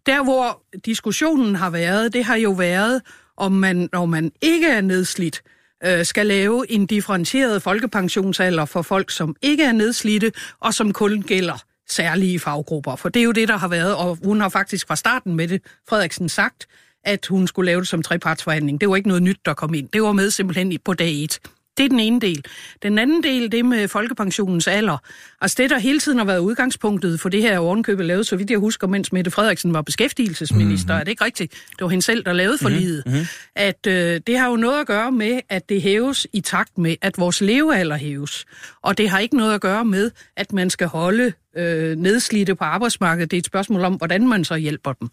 Der, 0.05 0.23
hvor 0.23 0.63
diskussionen 0.85 1.55
har 1.55 1.69
været, 1.69 2.13
det 2.13 2.23
har 2.23 2.35
jo 2.35 2.51
været, 2.51 3.01
om 3.37 3.51
man, 3.51 3.89
når 3.93 4.05
man 4.05 4.31
ikke 4.41 4.67
er 4.67 4.81
nedslidt, 4.81 5.41
øh, 5.83 6.05
skal 6.05 6.25
lave 6.25 6.71
en 6.71 6.85
differentieret 6.85 7.61
folkepensionsalder 7.61 8.65
for 8.65 8.81
folk, 8.81 9.11
som 9.11 9.35
ikke 9.41 9.63
er 9.63 9.71
nedslidte, 9.71 10.31
og 10.59 10.73
som 10.73 10.93
kun 10.93 11.21
gælder 11.21 11.63
særlige 11.89 12.39
faggrupper. 12.39 12.95
For 12.95 13.09
det 13.09 13.19
er 13.19 13.23
jo 13.23 13.31
det, 13.31 13.47
der 13.47 13.57
har 13.57 13.67
været, 13.67 13.95
og 13.95 14.17
hun 14.23 14.41
har 14.41 14.49
faktisk 14.49 14.87
fra 14.87 14.95
starten 14.95 15.35
med 15.35 15.47
det, 15.47 15.61
Frederiksen, 15.89 16.29
sagt, 16.29 16.67
at 17.03 17.25
hun 17.25 17.47
skulle 17.47 17.65
lave 17.65 17.79
det 17.79 17.87
som 17.87 18.01
trepartsforhandling. 18.01 18.81
Det 18.81 18.89
var 18.89 18.95
ikke 18.95 19.07
noget 19.07 19.23
nyt, 19.23 19.39
der 19.45 19.53
kom 19.53 19.73
ind. 19.73 19.89
Det 19.89 20.03
var 20.03 20.11
med 20.11 20.31
simpelthen 20.31 20.79
på 20.85 20.93
dag 20.93 21.23
et. 21.23 21.39
Det 21.77 21.85
er 21.85 21.89
den 21.89 21.99
ene 21.99 22.19
del. 22.19 22.45
Den 22.83 22.97
anden 22.97 23.23
del, 23.23 23.51
det 23.51 23.65
med 23.65 23.87
folkepensionens 23.87 24.67
alder. 24.67 24.97
Altså 25.41 25.55
det, 25.59 25.69
der 25.69 25.79
hele 25.79 25.99
tiden 25.99 26.17
har 26.17 26.25
været 26.25 26.39
udgangspunktet 26.39 27.19
for 27.19 27.29
det 27.29 27.41
her 27.41 27.59
ovenkøbet 27.59 28.05
lavet, 28.05 28.27
så 28.27 28.35
vidt 28.35 28.51
jeg 28.51 28.59
husker, 28.59 28.87
mens 28.87 29.13
Mette 29.13 29.31
Frederiksen 29.31 29.73
var 29.73 29.81
beskæftigelsesminister. 29.81 30.87
Mm-hmm. 30.93 30.99
Er 30.99 31.03
det 31.03 31.11
ikke 31.11 31.25
rigtigt? 31.25 31.51
Det 31.51 31.81
var 31.81 31.87
hende 31.87 32.05
selv, 32.05 32.25
der 32.25 32.33
lavede 32.33 32.57
forliget. 32.57 33.03
Mm-hmm. 33.05 33.25
At 33.55 33.87
øh, 33.87 34.21
det 34.27 34.37
har 34.37 34.49
jo 34.49 34.55
noget 34.55 34.81
at 34.81 34.87
gøre 34.87 35.11
med, 35.11 35.39
at 35.49 35.69
det 35.69 35.81
hæves 35.81 36.27
i 36.33 36.41
takt 36.41 36.77
med, 36.77 36.95
at 37.01 37.17
vores 37.17 37.41
levealder 37.41 37.95
hæves. 37.97 38.45
Og 38.81 38.97
det 38.97 39.09
har 39.09 39.19
ikke 39.19 39.37
noget 39.37 39.53
at 39.53 39.61
gøre 39.61 39.85
med, 39.85 40.11
at 40.37 40.53
man 40.53 40.69
skal 40.69 40.87
holde 40.87 41.33
øh, 41.57 41.97
nedslidte 41.97 42.55
på 42.55 42.63
arbejdsmarkedet. 42.63 43.31
Det 43.31 43.37
er 43.37 43.41
et 43.41 43.45
spørgsmål 43.45 43.83
om, 43.83 43.93
hvordan 43.93 44.27
man 44.27 44.43
så 44.43 44.55
hjælper 44.55 44.93
dem. 44.93 45.09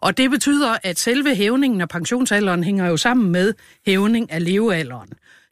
Og 0.00 0.16
det 0.16 0.30
betyder, 0.30 0.76
at 0.82 0.98
selve 0.98 1.34
hævningen 1.34 1.80
af 1.80 1.88
pensionsalderen 1.88 2.64
hænger 2.64 2.86
jo 2.88 2.96
sammen 2.96 3.32
med 3.32 3.54
hævning 3.86 4.32
af 4.32 4.44
levealderen. 4.44 5.08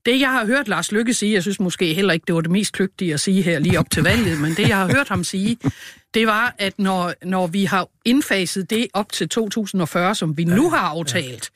Det, 0.07 0.21
jeg 0.21 0.31
har 0.31 0.47
hørt 0.47 0.69
Lars 0.69 0.93
Lykke 0.93 1.15
sige, 1.15 1.33
jeg 1.33 1.43
synes 1.43 1.61
måske 1.61 1.95
heller 1.95 2.13
ikke, 2.13 2.25
det 2.27 2.35
var 2.35 2.41
det 2.41 2.51
mest 2.51 2.73
kløgtige 2.73 3.15
at 3.15 3.21
sige 3.21 3.43
her 3.43 3.59
lige 3.59 3.79
op 3.79 3.91
til 3.91 4.03
valget, 4.03 4.41
men 4.41 4.55
det, 4.55 4.69
jeg 4.69 4.77
har 4.77 4.87
hørt 4.97 5.09
ham 5.09 5.25
sige, 5.25 5.59
det 6.15 6.27
var, 6.27 6.55
at 6.59 6.79
når, 6.79 7.13
når 7.25 7.47
vi 7.47 7.65
har 7.65 7.89
indfaset 8.05 8.71
det 8.71 8.87
op 8.95 9.13
til 9.13 9.29
2040, 9.29 10.15
som 10.15 10.37
vi 10.37 10.45
nu 10.45 10.71
har 10.71 10.79
aftalt, 10.79 11.51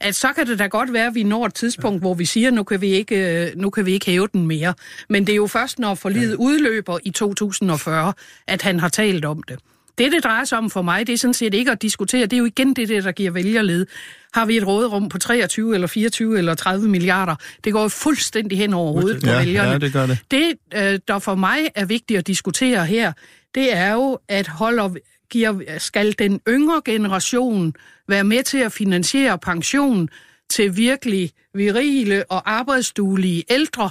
at 0.00 0.14
så 0.14 0.32
kan 0.32 0.46
det 0.46 0.58
da 0.58 0.66
godt 0.66 0.92
være, 0.92 1.06
at 1.06 1.14
vi 1.14 1.22
når 1.22 1.46
et 1.46 1.54
tidspunkt, 1.54 2.00
hvor 2.02 2.14
vi 2.14 2.24
siger, 2.24 2.50
nu 2.50 2.62
kan 2.62 2.80
vi 2.80 2.88
ikke, 2.88 3.46
øh, 3.46 3.56
nu 3.56 3.70
kan 3.70 3.86
vi 3.86 3.92
ikke 3.92 4.06
hæve 4.06 4.28
den 4.32 4.46
mere. 4.46 4.74
Men 5.08 5.26
det 5.26 5.32
er 5.32 5.36
jo 5.36 5.46
først, 5.46 5.78
når 5.78 5.94
forliget 5.94 6.34
udløber 6.34 6.98
i 7.02 7.10
2040, 7.10 8.12
at 8.46 8.62
han 8.62 8.80
har 8.80 8.88
talt 8.88 9.24
om 9.24 9.42
det. 9.42 9.58
Det, 10.00 10.12
det 10.12 10.24
drejer 10.24 10.44
sig 10.44 10.58
om 10.58 10.70
for 10.70 10.82
mig, 10.82 11.06
det 11.06 11.12
er 11.12 11.16
sådan 11.18 11.34
set 11.34 11.54
ikke 11.54 11.70
at 11.70 11.82
diskutere. 11.82 12.22
Det 12.22 12.32
er 12.32 12.38
jo 12.38 12.44
igen 12.44 12.74
det, 12.74 12.88
der 12.88 13.12
giver 13.12 13.30
vælgerled. 13.30 13.86
Har 14.34 14.46
vi 14.46 14.56
et 14.56 14.66
råderum 14.66 15.08
på 15.08 15.18
23 15.18 15.74
eller 15.74 15.86
24 15.86 16.38
eller 16.38 16.54
30 16.54 16.88
milliarder? 16.88 17.36
Det 17.64 17.72
går 17.72 17.82
jo 17.82 17.88
fuldstændig 17.88 18.58
hen 18.58 18.74
over 18.74 18.92
hovedet 18.92 19.22
på 19.22 19.30
Ja, 19.30 19.38
vælgerne. 19.38 19.70
ja, 19.70 19.78
det 19.78 19.92
gør 19.92 20.06
det. 20.06 20.18
Det, 20.30 20.54
øh, 20.74 20.98
der 21.08 21.18
for 21.18 21.34
mig 21.34 21.58
er 21.74 21.84
vigtigt 21.84 22.18
at 22.18 22.26
diskutere 22.26 22.86
her, 22.86 23.12
det 23.54 23.76
er 23.76 23.92
jo, 23.92 24.18
at 24.28 24.48
holder, 24.48 24.90
giver, 25.30 25.60
skal 25.78 26.14
den 26.18 26.40
yngre 26.48 26.82
generation 26.84 27.74
være 28.08 28.24
med 28.24 28.42
til 28.42 28.58
at 28.58 28.72
finansiere 28.72 29.38
pension 29.38 30.08
til 30.50 30.76
virkelig 30.76 31.30
virile 31.54 32.24
og 32.30 32.50
arbejdsduelige 32.52 33.44
ældre, 33.50 33.90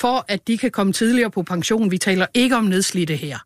for 0.00 0.24
at 0.28 0.48
de 0.48 0.58
kan 0.58 0.70
komme 0.70 0.92
tidligere 0.92 1.30
på 1.30 1.42
pension. 1.42 1.90
Vi 1.90 1.98
taler 1.98 2.26
ikke 2.34 2.56
om 2.56 2.64
nedslidte 2.64 3.16
her. 3.16 3.38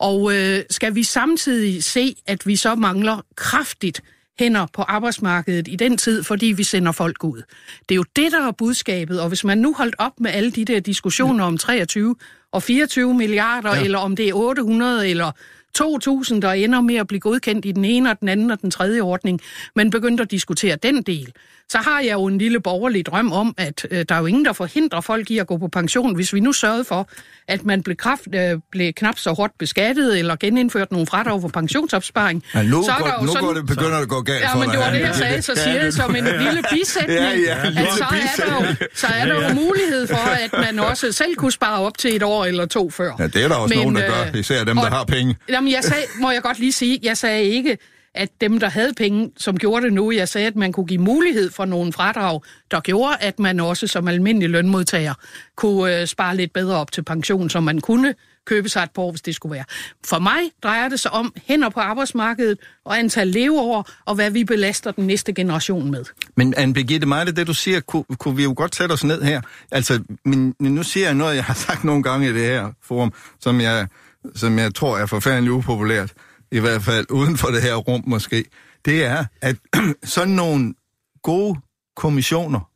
Og 0.00 0.34
øh, 0.34 0.62
skal 0.70 0.94
vi 0.94 1.02
samtidig 1.02 1.84
se, 1.84 2.16
at 2.26 2.46
vi 2.46 2.56
så 2.56 2.74
mangler 2.74 3.20
kraftigt 3.36 4.02
hænder 4.38 4.66
på 4.72 4.82
arbejdsmarkedet 4.82 5.68
i 5.68 5.76
den 5.76 5.96
tid, 5.96 6.22
fordi 6.22 6.46
vi 6.46 6.62
sender 6.62 6.92
folk 6.92 7.24
ud. 7.24 7.42
Det 7.88 7.94
er 7.94 7.96
jo 7.96 8.04
det, 8.16 8.32
der 8.32 8.46
er 8.46 8.52
budskabet, 8.52 9.20
og 9.20 9.28
hvis 9.28 9.44
man 9.44 9.58
nu 9.58 9.74
holdt 9.74 9.94
op 9.98 10.20
med 10.20 10.30
alle 10.30 10.50
de 10.50 10.64
der 10.64 10.80
diskussioner 10.80 11.44
om 11.44 11.58
23 11.58 12.16
og 12.52 12.62
24 12.62 13.14
milliarder, 13.14 13.74
ja. 13.74 13.82
eller 13.82 13.98
om 13.98 14.16
det 14.16 14.28
er 14.28 14.34
800 14.34 15.08
eller 15.08 15.30
2.000, 15.78 16.40
der 16.40 16.52
ender 16.52 16.80
med 16.80 16.94
at 16.94 17.06
blive 17.06 17.20
godkendt 17.20 17.64
i 17.64 17.72
den 17.72 17.84
ene 17.84 18.10
og 18.10 18.20
den 18.20 18.28
anden 18.28 18.50
og 18.50 18.60
den 18.60 18.70
tredje 18.70 19.00
ordning, 19.00 19.40
men 19.76 19.90
begyndte 19.90 20.22
at 20.22 20.30
diskutere 20.30 20.76
den 20.76 21.02
del 21.02 21.32
så 21.70 21.78
har 21.78 22.00
jeg 22.00 22.12
jo 22.12 22.24
en 22.26 22.38
lille 22.38 22.60
borgerlig 22.60 23.06
drøm 23.06 23.32
om, 23.32 23.54
at 23.58 23.86
øh, 23.90 24.04
der 24.08 24.14
er 24.14 24.18
jo 24.18 24.26
ingen, 24.26 24.44
der 24.44 24.52
forhindrer 24.52 25.00
folk 25.00 25.30
i 25.30 25.38
at 25.38 25.46
gå 25.46 25.56
på 25.58 25.68
pension. 25.68 26.14
Hvis 26.14 26.34
vi 26.34 26.40
nu 26.40 26.52
sørgede 26.52 26.84
for, 26.84 27.08
at 27.48 27.64
man 27.64 27.82
blev, 27.82 27.96
kraft, 27.96 28.22
øh, 28.34 28.58
blev 28.72 28.92
knap 28.92 29.18
så 29.18 29.32
hårdt 29.32 29.52
beskattet, 29.58 30.18
eller 30.18 30.36
genindført 30.36 30.92
nogle 30.92 31.06
fradrag 31.06 31.40
for 31.40 31.48
pensionsopsparing. 31.48 32.44
Ja, 32.54 32.62
nu 32.62 32.82
så 32.82 32.90
er 32.92 32.98
går, 32.98 33.06
der 33.06 33.14
jo 33.20 33.26
nu 33.26 33.32
sådan, 33.32 33.44
går 33.46 33.54
det 33.54 33.66
begynder 33.66 33.98
at 33.98 34.08
gå 34.08 34.20
galt 34.22 34.40
Ja, 34.40 34.52
for 34.54 34.58
men 34.58 34.68
dig. 34.68 34.72
det 34.78 34.84
var 34.86 34.92
det, 34.92 35.00
jeg 35.00 35.14
sagde, 35.14 35.42
så 35.42 35.54
siger 35.54 35.82
jeg 35.82 35.92
som 35.92 36.16
en 36.16 36.24
lille 36.24 36.62
bisætning, 36.70 37.18
Ja, 37.18 37.30
ja, 37.38 37.66
at 37.66 37.88
så 37.98 38.04
er 38.04 38.46
der 38.46 38.68
jo, 38.70 38.74
så 38.94 39.06
er 39.06 39.24
der 39.26 39.34
jo 39.48 39.54
mulighed 39.54 40.06
for, 40.06 40.16
at 40.16 40.52
man 40.66 40.78
også 40.78 41.12
selv 41.12 41.34
kunne 41.36 41.52
spare 41.52 41.80
op 41.80 41.98
til 41.98 42.16
et 42.16 42.22
år 42.22 42.44
eller 42.44 42.66
to 42.66 42.90
før. 42.90 43.12
Ja, 43.18 43.26
det 43.26 43.44
er 43.44 43.48
der 43.48 43.54
også 43.54 43.74
Men, 43.74 43.78
nogen, 43.82 43.96
der 43.96 44.20
øh, 44.26 44.32
gør, 44.32 44.38
især 44.40 44.64
dem, 44.64 44.76
der 44.76 44.84
og- 44.84 44.90
har 44.92 45.04
penge. 45.04 45.36
Jamen, 45.48 45.72
jeg 45.72 45.84
sagde, 45.84 46.02
må 46.20 46.30
jeg 46.30 46.42
godt 46.42 46.58
lige 46.58 46.72
sige, 46.72 46.98
jeg 47.02 47.16
sagde 47.16 47.42
ikke, 47.44 47.78
at 48.14 48.28
dem, 48.40 48.60
der 48.60 48.68
havde 48.68 48.92
penge, 48.94 49.30
som 49.36 49.56
gjorde 49.56 49.84
det 49.84 49.92
nu, 49.92 50.10
jeg 50.10 50.28
sagde, 50.28 50.46
at 50.46 50.56
man 50.56 50.72
kunne 50.72 50.86
give 50.86 51.00
mulighed 51.00 51.50
for 51.50 51.64
nogle 51.64 51.92
fradrag, 51.92 52.40
der 52.70 52.80
gjorde, 52.80 53.16
at 53.20 53.38
man 53.38 53.60
også 53.60 53.86
som 53.86 54.08
almindelig 54.08 54.50
lønmodtager 54.50 55.14
kunne 55.56 56.00
øh, 56.00 56.06
spare 56.06 56.36
lidt 56.36 56.52
bedre 56.52 56.76
op 56.76 56.92
til 56.92 57.02
pension, 57.02 57.50
som 57.50 57.62
man 57.62 57.80
kunne 57.80 58.14
købe 58.46 58.68
sig 58.68 58.82
et 58.82 58.90
par 58.90 59.10
hvis 59.10 59.22
det 59.22 59.34
skulle 59.34 59.54
være. 59.54 59.64
For 60.06 60.18
mig 60.18 60.40
drejer 60.62 60.88
det 60.88 61.00
sig 61.00 61.10
om 61.10 61.34
hænder 61.46 61.68
på 61.68 61.80
arbejdsmarkedet 61.80 62.58
og 62.84 62.98
antal 62.98 63.28
leveår, 63.28 63.90
og 64.06 64.14
hvad 64.14 64.30
vi 64.30 64.44
belaster 64.44 64.90
den 64.90 65.06
næste 65.06 65.32
generation 65.32 65.90
med. 65.90 66.04
Men 66.36 66.54
Anne 66.56 66.74
Birgitte, 66.74 67.06
mig 67.06 67.26
det, 67.26 67.36
det 67.36 67.46
du 67.46 67.54
siger, 67.54 67.80
kunne, 67.80 68.04
kunne 68.18 68.36
vi 68.36 68.42
jo 68.42 68.54
godt 68.56 68.76
sætte 68.76 68.92
os 68.92 69.04
ned 69.04 69.22
her. 69.22 69.40
Altså, 69.70 70.02
men 70.24 70.54
nu 70.58 70.82
siger 70.82 71.06
jeg 71.06 71.14
noget, 71.14 71.36
jeg 71.36 71.44
har 71.44 71.54
sagt 71.54 71.84
nogle 71.84 72.02
gange 72.02 72.30
i 72.30 72.32
det 72.32 72.42
her 72.46 72.72
forum, 72.82 73.12
som 73.40 73.60
jeg, 73.60 73.88
som 74.34 74.58
jeg 74.58 74.74
tror 74.74 74.98
er 74.98 75.06
forfærdeligt 75.06 75.52
upopulært, 75.52 76.12
i 76.52 76.58
hvert 76.58 76.82
fald 76.82 77.06
uden 77.10 77.36
for 77.36 77.48
det 77.48 77.62
her 77.62 77.74
rum 77.74 78.04
måske. 78.06 78.44
Det 78.84 79.04
er, 79.04 79.24
at 79.40 79.56
sådan 80.04 80.34
nogle 80.34 80.74
gode 81.22 81.60
kommissioner, 81.96 82.70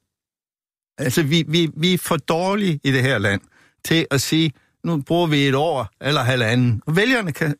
altså 0.98 1.22
vi, 1.22 1.44
vi, 1.48 1.70
vi 1.76 1.94
er 1.94 1.98
for 1.98 2.16
dårlige 2.16 2.80
i 2.84 2.92
det 2.92 3.02
her 3.02 3.18
land 3.18 3.40
til 3.84 4.06
at 4.10 4.20
sige, 4.20 4.52
nu 4.84 5.02
bruger 5.02 5.26
vi 5.26 5.48
et 5.48 5.54
år 5.54 5.88
eller 6.00 6.22
halvanden. 6.22 6.82
Og 6.86 6.96
vælgerne 6.96 7.32
kan 7.32 7.54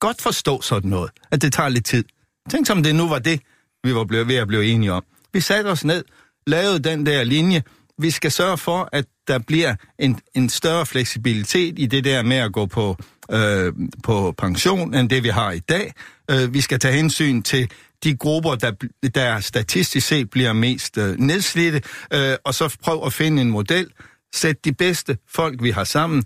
godt 0.00 0.22
forstå 0.22 0.60
sådan 0.60 0.90
noget, 0.90 1.10
at 1.30 1.42
det 1.42 1.52
tager 1.52 1.68
lidt 1.68 1.84
tid. 1.84 2.04
Tænk 2.50 2.66
som 2.66 2.82
det 2.82 2.94
nu 2.94 3.08
var 3.08 3.18
det, 3.18 3.40
vi 3.84 3.94
var 3.94 4.04
blevet 4.04 4.28
ved 4.28 4.36
at 4.36 4.48
blive 4.48 4.64
enige 4.64 4.92
om. 4.92 5.04
Vi 5.32 5.40
satte 5.40 5.68
os 5.68 5.84
ned, 5.84 6.04
lavede 6.46 6.78
den 6.78 7.06
der 7.06 7.24
linje. 7.24 7.62
Vi 7.98 8.10
skal 8.10 8.30
sørge 8.30 8.58
for, 8.58 8.88
at 8.92 9.06
der 9.28 9.38
bliver 9.38 9.74
en, 9.98 10.20
en 10.34 10.48
større 10.48 10.86
fleksibilitet 10.86 11.78
i 11.78 11.86
det 11.86 12.04
der 12.04 12.22
med 12.22 12.36
at 12.36 12.52
gå 12.52 12.66
på, 12.66 12.96
øh, 13.32 13.72
på 14.02 14.34
pension, 14.38 14.94
end 14.94 15.08
det 15.08 15.24
vi 15.24 15.28
har 15.28 15.52
i 15.52 15.58
dag. 15.58 15.92
Øh, 16.30 16.54
vi 16.54 16.60
skal 16.60 16.78
tage 16.78 16.94
hensyn 16.94 17.42
til 17.42 17.70
de 18.04 18.16
grupper, 18.16 18.54
der, 18.54 18.72
der 19.14 19.40
statistisk 19.40 20.06
set 20.06 20.30
bliver 20.30 20.52
mest 20.52 20.98
øh, 20.98 21.18
nedslidte, 21.18 21.82
øh, 22.12 22.36
og 22.44 22.54
så 22.54 22.76
prøv 22.82 23.06
at 23.06 23.12
finde 23.12 23.42
en 23.42 23.50
model, 23.50 23.90
sæt 24.34 24.64
de 24.64 24.72
bedste 24.72 25.18
folk, 25.28 25.62
vi 25.62 25.70
har 25.70 25.84
sammen, 25.84 26.24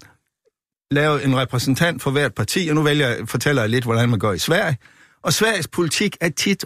lave 0.90 1.24
en 1.24 1.36
repræsentant 1.36 2.02
for 2.02 2.10
hvert 2.10 2.34
parti, 2.34 2.68
og 2.68 2.74
nu 2.74 2.82
vælger 2.82 3.08
jeg, 3.08 3.28
fortæller 3.28 3.62
jeg 3.62 3.70
lidt, 3.70 3.84
hvordan 3.84 4.08
man 4.08 4.18
gør 4.18 4.32
i 4.32 4.38
Sverige. 4.38 4.76
Og 5.22 5.32
Sveriges 5.32 5.68
politik 5.68 6.16
er 6.20 6.28
tit, 6.28 6.64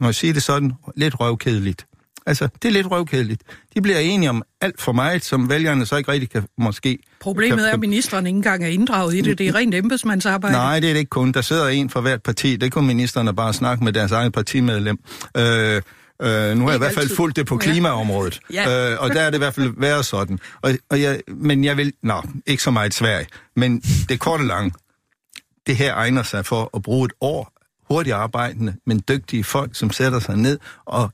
når 0.00 0.06
jeg 0.06 0.14
siger 0.14 0.32
det 0.32 0.42
sådan, 0.42 0.72
lidt 0.96 1.20
røvkedeligt. 1.20 1.87
Altså, 2.28 2.48
det 2.62 2.68
er 2.68 2.72
lidt 2.72 2.90
røvkedeligt. 2.90 3.42
De 3.76 3.82
bliver 3.82 3.98
enige 3.98 4.30
om 4.30 4.42
alt 4.60 4.80
for 4.80 4.92
meget, 4.92 5.24
som 5.24 5.50
vælgerne 5.50 5.86
så 5.86 5.96
ikke 5.96 6.12
rigtig 6.12 6.30
kan 6.30 6.46
måske... 6.58 6.98
Problemet 7.20 7.58
kan, 7.58 7.68
er, 7.68 7.72
at 7.72 7.80
ministeren 7.80 8.26
ikke 8.26 8.36
engang 8.36 8.64
er 8.64 8.68
inddraget 8.68 9.14
i 9.14 9.20
det. 9.20 9.38
Det 9.38 9.48
er 9.48 9.54
rent 9.54 9.74
embedsmandsarbejde. 9.74 10.56
Nej, 10.56 10.80
det 10.80 10.88
er 10.88 10.92
det 10.94 10.98
ikke 11.00 11.08
kun. 11.10 11.32
Der 11.32 11.40
sidder 11.40 11.68
en 11.68 11.90
for 11.90 12.00
hvert 12.00 12.22
parti. 12.22 12.56
Det 12.56 12.72
kunne 12.72 12.86
ministerne 12.86 13.34
bare 13.34 13.52
snakke 13.54 13.84
med 13.84 13.92
deres 13.92 14.12
eget 14.12 14.32
partimedlem. 14.32 14.98
Øh, 15.36 15.42
øh, 15.42 15.42
nu 15.42 16.28
har 16.28 16.32
jeg 16.32 16.54
i 16.56 16.78
hvert 16.78 16.80
fald 16.80 16.96
altid. 16.98 17.16
fulgt 17.16 17.36
det 17.36 17.46
på 17.46 17.54
Ja. 17.54 17.70
klimaområdet. 17.72 18.40
Ja. 18.52 18.92
Øh, 18.92 19.02
og 19.02 19.10
der 19.10 19.20
er 19.20 19.30
det 19.30 19.36
i 19.36 19.38
hvert 19.38 19.54
fald 19.54 19.72
været 19.76 20.04
sådan. 20.06 20.38
Og, 20.62 20.70
og 20.90 21.02
jeg, 21.02 21.20
men 21.28 21.64
jeg 21.64 21.76
vil... 21.76 21.92
Nå, 22.02 22.22
ikke 22.46 22.62
så 22.62 22.70
meget 22.70 22.94
Sverige. 22.94 23.26
Men 23.56 23.80
det 24.08 24.20
korte 24.20 24.46
lange, 24.46 24.72
det 25.66 25.76
her 25.76 25.94
egner 25.94 26.22
sig 26.22 26.46
for 26.46 26.70
at 26.74 26.82
bruge 26.82 27.06
et 27.06 27.12
år 27.20 27.52
hurtigt 27.90 28.14
arbejdende, 28.14 28.74
men 28.86 29.02
dygtige 29.08 29.44
folk, 29.44 29.70
som 29.74 29.90
sætter 29.90 30.18
sig 30.20 30.36
ned 30.36 30.58
og, 30.86 31.10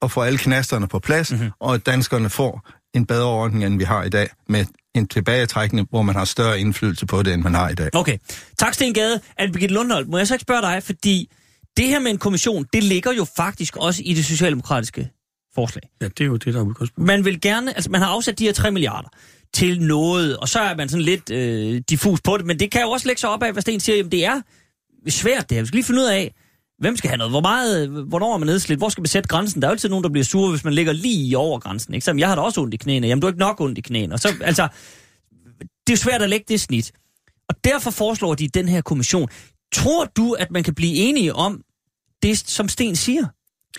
og 0.00 0.10
får 0.10 0.24
alle 0.24 0.38
knasterne 0.38 0.88
på 0.88 0.98
plads, 0.98 1.32
mm-hmm. 1.32 1.50
og 1.60 1.74
at 1.74 1.86
danskerne 1.86 2.30
får 2.30 2.68
en 2.94 3.06
bedre 3.06 3.26
ordning, 3.26 3.64
end 3.64 3.78
vi 3.78 3.84
har 3.84 4.04
i 4.04 4.08
dag, 4.08 4.28
med 4.48 4.64
en 4.94 5.08
tilbagetrækning, 5.08 5.86
hvor 5.90 6.02
man 6.02 6.14
har 6.14 6.24
større 6.24 6.60
indflydelse 6.60 7.06
på 7.06 7.22
det, 7.22 7.34
end 7.34 7.42
man 7.42 7.54
har 7.54 7.68
i 7.68 7.74
dag. 7.74 7.94
Okay. 7.94 8.18
Tak, 8.58 8.74
Sten 8.74 8.94
Gade. 8.94 9.20
Anne 9.36 9.52
Birgitte 9.52 9.74
Lundholdt, 9.74 10.08
må 10.08 10.18
jeg 10.18 10.28
så 10.28 10.34
ikke 10.34 10.42
spørge 10.42 10.62
dig, 10.62 10.82
fordi 10.82 11.30
det 11.76 11.86
her 11.86 11.98
med 11.98 12.10
en 12.10 12.18
kommission, 12.18 12.66
det 12.72 12.84
ligger 12.84 13.12
jo 13.12 13.26
faktisk 13.36 13.76
også 13.76 14.02
i 14.04 14.14
det 14.14 14.24
socialdemokratiske 14.24 15.10
forslag. 15.54 15.82
Ja, 16.00 16.08
det 16.08 16.20
er 16.20 16.24
jo 16.24 16.36
det, 16.36 16.54
der 16.54 16.60
er 16.60 16.64
udgangspunkt. 16.64 17.06
Man 17.06 17.24
vil 17.24 17.40
gerne, 17.40 17.76
altså 17.76 17.90
man 17.90 18.00
har 18.00 18.08
afsat 18.08 18.38
de 18.38 18.44
her 18.44 18.52
3 18.52 18.70
milliarder 18.70 19.08
til 19.54 19.82
noget, 19.82 20.36
og 20.36 20.48
så 20.48 20.60
er 20.60 20.76
man 20.76 20.88
sådan 20.88 21.04
lidt 21.04 21.30
øh, 21.30 21.82
diffus 21.88 22.20
på 22.20 22.36
det, 22.36 22.46
men 22.46 22.58
det 22.58 22.70
kan 22.70 22.80
jo 22.82 22.90
også 22.90 23.06
lægge 23.06 23.20
sig 23.20 23.30
op 23.30 23.42
af, 23.42 23.52
hvad 23.52 23.62
Sten 23.62 23.80
siger, 23.80 23.96
jamen 23.96 24.12
det 24.12 24.24
er 24.24 24.40
svært 25.08 25.50
det 25.50 25.56
her. 25.56 25.62
Vi 25.62 25.66
skal 25.66 25.76
lige 25.76 25.84
finde 25.84 26.00
ud 26.00 26.06
af, 26.06 26.34
hvem 26.78 26.96
skal 26.96 27.08
have 27.08 27.18
noget, 27.18 27.32
hvor 27.32 27.40
meget, 27.40 27.88
hvornår 27.88 28.34
er 28.34 28.38
man 28.38 28.46
nedslidt, 28.46 28.80
hvor 28.80 28.88
skal 28.88 29.02
man 29.02 29.08
sætte 29.08 29.28
grænsen? 29.28 29.62
Der 29.62 29.68
er 29.68 29.70
jo 29.70 29.72
altid 29.72 29.88
nogen, 29.88 30.02
der 30.04 30.10
bliver 30.10 30.24
sure, 30.24 30.50
hvis 30.50 30.64
man 30.64 30.72
ligger 30.72 30.92
lige 30.92 31.38
over 31.38 31.58
grænsen. 31.58 31.94
Ikke? 31.94 32.04
Så, 32.04 32.14
jeg 32.18 32.28
har 32.28 32.34
da 32.34 32.40
også 32.40 32.60
ondt 32.60 32.74
i 32.74 32.76
knæene, 32.76 33.06
jamen 33.06 33.20
du 33.20 33.26
har 33.26 33.32
ikke 33.32 33.38
nok 33.38 33.60
ondt 33.60 33.78
i 33.78 33.80
knæene. 33.80 34.14
Og 34.14 34.20
så, 34.20 34.34
altså, 34.40 34.68
det 35.86 35.92
er 35.92 35.96
svært 35.96 36.22
at 36.22 36.30
lægge 36.30 36.44
det 36.48 36.60
snit. 36.60 36.92
Og 37.48 37.54
derfor 37.64 37.90
foreslår 37.90 38.34
de 38.34 38.48
den 38.48 38.68
her 38.68 38.80
kommission. 38.80 39.28
Tror 39.72 40.04
du, 40.04 40.32
at 40.32 40.50
man 40.50 40.62
kan 40.62 40.74
blive 40.74 40.94
enige 40.94 41.34
om 41.34 41.62
det, 42.22 42.38
som 42.38 42.68
Sten 42.68 42.96
siger? 42.96 43.26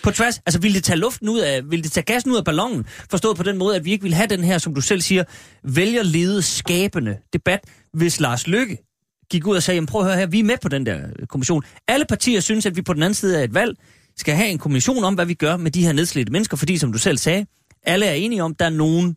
På 0.02 0.10
tværs, 0.10 0.38
altså 0.38 0.60
vil 0.60 0.74
det 0.74 0.84
tage 0.84 0.98
luften 0.98 1.28
ud 1.28 1.38
af, 1.38 1.70
vil 1.70 1.84
det 1.84 1.92
tage 1.92 2.04
gassen 2.04 2.32
ud 2.32 2.36
af 2.36 2.44
ballonen? 2.44 2.86
Forstået 3.10 3.36
på 3.36 3.42
den 3.42 3.58
måde, 3.58 3.76
at 3.76 3.84
vi 3.84 3.92
ikke 3.92 4.02
vil 4.02 4.14
have 4.14 4.26
den 4.26 4.44
her, 4.44 4.58
som 4.58 4.74
du 4.74 4.80
selv 4.80 5.00
siger, 5.00 5.24
vælgerledet 5.64 6.44
skabende 6.44 7.16
debat, 7.32 7.60
hvis 7.92 8.20
Lars 8.20 8.46
Lykke 8.46 8.89
gik 9.30 9.46
ud 9.46 9.56
og 9.56 9.62
sagde, 9.62 9.76
jamen 9.76 9.86
prøv 9.86 10.00
at 10.00 10.06
høre 10.06 10.16
her, 10.16 10.26
vi 10.26 10.40
er 10.40 10.44
med 10.44 10.56
på 10.62 10.68
den 10.68 10.86
der 10.86 10.98
kommission. 11.28 11.62
Alle 11.88 12.06
partier 12.08 12.40
synes, 12.40 12.66
at 12.66 12.76
vi 12.76 12.82
på 12.82 12.92
den 12.94 13.02
anden 13.02 13.14
side 13.14 13.38
af 13.40 13.44
et 13.44 13.54
valg 13.54 13.76
skal 14.16 14.34
have 14.34 14.48
en 14.48 14.58
kommission 14.58 15.04
om, 15.04 15.14
hvad 15.14 15.26
vi 15.26 15.34
gør 15.34 15.56
med 15.56 15.70
de 15.70 15.82
her 15.84 15.92
nedslidte 15.92 16.32
mennesker, 16.32 16.56
fordi 16.56 16.78
som 16.78 16.92
du 16.92 16.98
selv 16.98 17.18
sagde, 17.18 17.46
alle 17.86 18.06
er 18.06 18.12
enige 18.14 18.42
om, 18.42 18.54
der 18.54 18.64
er 18.64 18.70
nogen, 18.70 19.16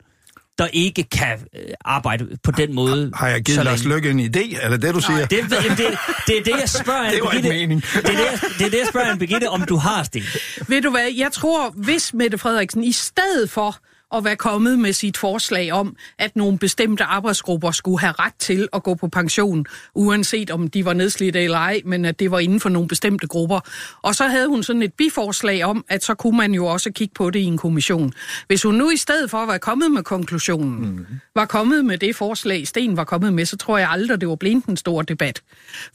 der 0.57 0.67
ikke 0.67 1.03
kan 1.03 1.39
øh, 1.55 1.61
arbejde 1.85 2.27
på 2.43 2.51
den 2.51 2.73
måde. 2.75 3.11
Har 3.15 3.27
jeg 3.27 3.41
givet 3.41 3.65
Lars. 3.65 3.83
Lykke 3.85 4.09
en 4.09 4.19
idé, 4.19 4.63
eller 4.63 4.77
det 4.77 4.93
du 4.95 4.99
siger? 5.01 5.17
Det, 5.25 5.29
det, 5.29 5.49
det, 5.49 5.97
det 6.27 6.37
er 6.37 6.43
det, 6.43 6.53
jeg 6.61 6.69
spørger 6.69 6.99
Anne 7.07 7.15
Det 7.15 7.23
var 7.23 7.31
ikke 7.31 7.49
Birgitte. 7.49 7.75
Det 7.75 7.97
er 7.97 8.01
det, 8.11 8.19
jeg- 8.19 8.39
det 8.59 8.65
er 8.65 8.69
det, 8.69 8.77
jeg 8.79 8.87
spørger 8.89 9.07
Anne 9.07 9.19
Birgitte, 9.19 9.49
om 9.49 9.61
du 9.61 9.75
har, 9.75 10.03
Sten. 10.03 10.23
Ved 10.67 10.81
du 10.81 10.89
hvad, 10.91 11.07
jeg 11.17 11.31
tror, 11.31 11.69
hvis 11.69 12.13
Mette 12.13 12.37
Frederiksen 12.37 12.83
i 12.83 12.91
stedet 12.91 13.49
for 13.49 13.77
at 14.13 14.23
være 14.23 14.35
kommet 14.35 14.79
med 14.79 14.93
sit 14.93 15.17
forslag 15.17 15.71
om, 15.71 15.95
at 16.19 16.35
nogle 16.35 16.57
bestemte 16.57 17.03
arbejdsgrupper 17.03 17.71
skulle 17.71 17.99
have 17.99 18.13
ret 18.19 18.33
til 18.39 18.67
at 18.73 18.83
gå 18.83 18.95
på 18.95 19.07
pension, 19.07 19.65
uanset 19.95 20.51
om 20.51 20.67
de 20.67 20.85
var 20.85 20.93
nedslidte 20.93 21.41
eller 21.43 21.57
ej, 21.57 21.81
men 21.85 22.05
at 22.05 22.19
det 22.19 22.31
var 22.31 22.39
inden 22.39 22.59
for 22.59 22.69
nogle 22.69 22.87
bestemte 22.87 23.27
grupper. 23.27 23.59
Og 24.01 24.15
så 24.15 24.27
havde 24.27 24.47
hun 24.47 24.63
sådan 24.63 24.81
et 24.81 24.93
biforslag 24.93 25.63
om, 25.63 25.85
at 25.89 26.03
så 26.03 26.13
kunne 26.13 26.37
man 26.37 26.53
jo 26.53 26.65
også 26.65 26.91
kigge 26.91 27.13
på 27.15 27.29
det 27.29 27.39
i 27.39 27.43
en 27.43 27.57
kommission. 27.57 28.13
Hvis 28.47 28.63
hun 28.63 28.75
nu 28.75 28.89
i 28.89 28.97
stedet 28.97 29.29
for 29.29 29.37
at 29.37 29.47
være 29.47 29.59
kommet 29.59 29.91
med 29.91 30.03
konklusionen, 30.03 30.89
mm. 30.89 31.05
var 31.35 31.45
kommet 31.45 31.85
med 31.85 31.97
det 31.97 32.15
forslag, 32.15 32.67
Sten 32.67 32.97
var 32.97 33.03
kommet 33.03 33.33
med, 33.33 33.45
så 33.45 33.57
tror 33.57 33.77
jeg 33.77 33.89
aldrig, 33.89 34.21
det 34.21 34.29
var 34.29 34.35
blevet 34.35 34.65
en 34.65 34.77
stor 34.77 35.01
debat. 35.01 35.41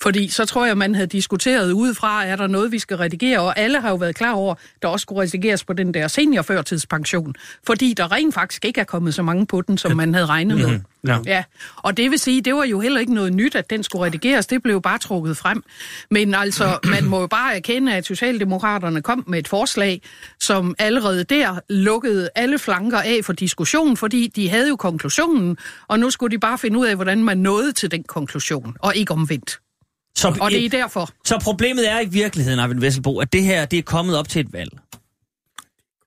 Fordi 0.03 0.29
så 0.29 0.45
tror 0.45 0.67
jeg, 0.67 0.79
man 0.79 0.95
havde 0.95 1.07
diskuteret 1.07 1.73
udefra, 1.73 2.25
er 2.25 2.37
der 2.37 2.47
noget, 2.47 2.73
vi 2.73 2.79
skal 2.79 2.97
redigere, 2.97 3.41
og 3.41 3.59
alle 3.59 3.81
har 3.81 3.89
jo 3.89 3.97
været 3.97 4.15
klar 4.15 4.33
over, 4.33 4.55
der 4.83 4.89
også 4.89 5.03
skulle 5.03 5.21
redigeres 5.21 5.65
på 5.65 5.73
den 5.73 5.95
der 5.95 6.09
seniorførtidspension, 6.09 7.35
fordi 7.67 7.95
der 7.95 8.08
rent 8.13 8.35
faktisk 8.35 8.65
ikke 8.65 8.81
er 8.81 8.85
kommet 8.85 9.15
så 9.15 9.23
mange 9.23 9.47
på 9.47 9.61
den, 9.61 9.79
som 9.79 9.97
man 9.97 10.15
havde 10.15 10.27
regnet 10.27 10.57
med. 10.59 10.69
Mhm. 10.69 10.85
Ja. 11.07 11.19
Ja, 11.27 11.45
og 11.77 11.97
det 11.97 12.11
vil 12.11 12.19
sige, 12.19 12.41
det 12.41 12.55
var 12.55 12.65
jo 12.65 12.81
heller 12.81 13.01
ikke 13.01 13.15
noget 13.15 13.33
nyt, 13.33 13.55
at 13.55 13.71
den 13.71 13.83
skulle 13.83 14.05
redigeres. 14.05 14.47
Det 14.47 14.63
blev 14.63 14.83
bare 14.83 14.99
trukket 14.99 15.37
frem. 15.37 15.63
Men 16.11 16.35
altså, 16.35 16.79
man 16.95 17.05
må 17.05 17.21
jo 17.21 17.27
bare 17.27 17.57
erkende, 17.57 17.95
at 17.95 18.07
Socialdemokraterne 18.07 19.03
kom 19.03 19.25
med 19.27 19.39
et 19.39 19.49
forslag, 19.49 20.03
som 20.41 20.75
allerede 20.79 21.25
der 21.25 21.61
lukkede 21.69 22.29
alle 22.35 22.59
flanker 22.59 22.99
af 22.99 23.21
for 23.25 23.33
diskussion, 23.33 23.97
fordi 23.97 24.33
de 24.37 24.49
havde 24.51 24.69
jo 24.69 24.77
konklusionen, 24.77 25.57
og 25.89 26.01
nu 26.01 26.11
skulle 26.11 26.31
de 26.37 26.41
bare 26.41 26.59
finde 26.59 26.79
ud 26.79 26.87
af, 26.87 26.95
hvordan 26.95 27.25
man 27.25 27.39
nåede 27.39 27.73
til 27.73 27.91
den 27.91 28.03
konklusion, 28.03 28.77
og 28.81 28.97
ikke 28.97 29.13
omvendt. 29.13 29.59
Så, 30.17 30.37
Og 30.41 30.51
det 30.51 30.65
er 30.65 30.69
derfor. 30.69 31.11
så 31.25 31.39
problemet 31.43 31.91
er 31.91 32.01
i 32.01 32.07
virkeligheden, 32.07 32.59
Arvind 32.59 32.81
Vesselbo, 32.81 33.19
at 33.19 33.33
det 33.33 33.43
her 33.43 33.65
det 33.65 33.79
er 33.79 33.83
kommet 33.83 34.17
op 34.19 34.29
til 34.29 34.41
et 34.41 34.53
valg. 34.53 34.71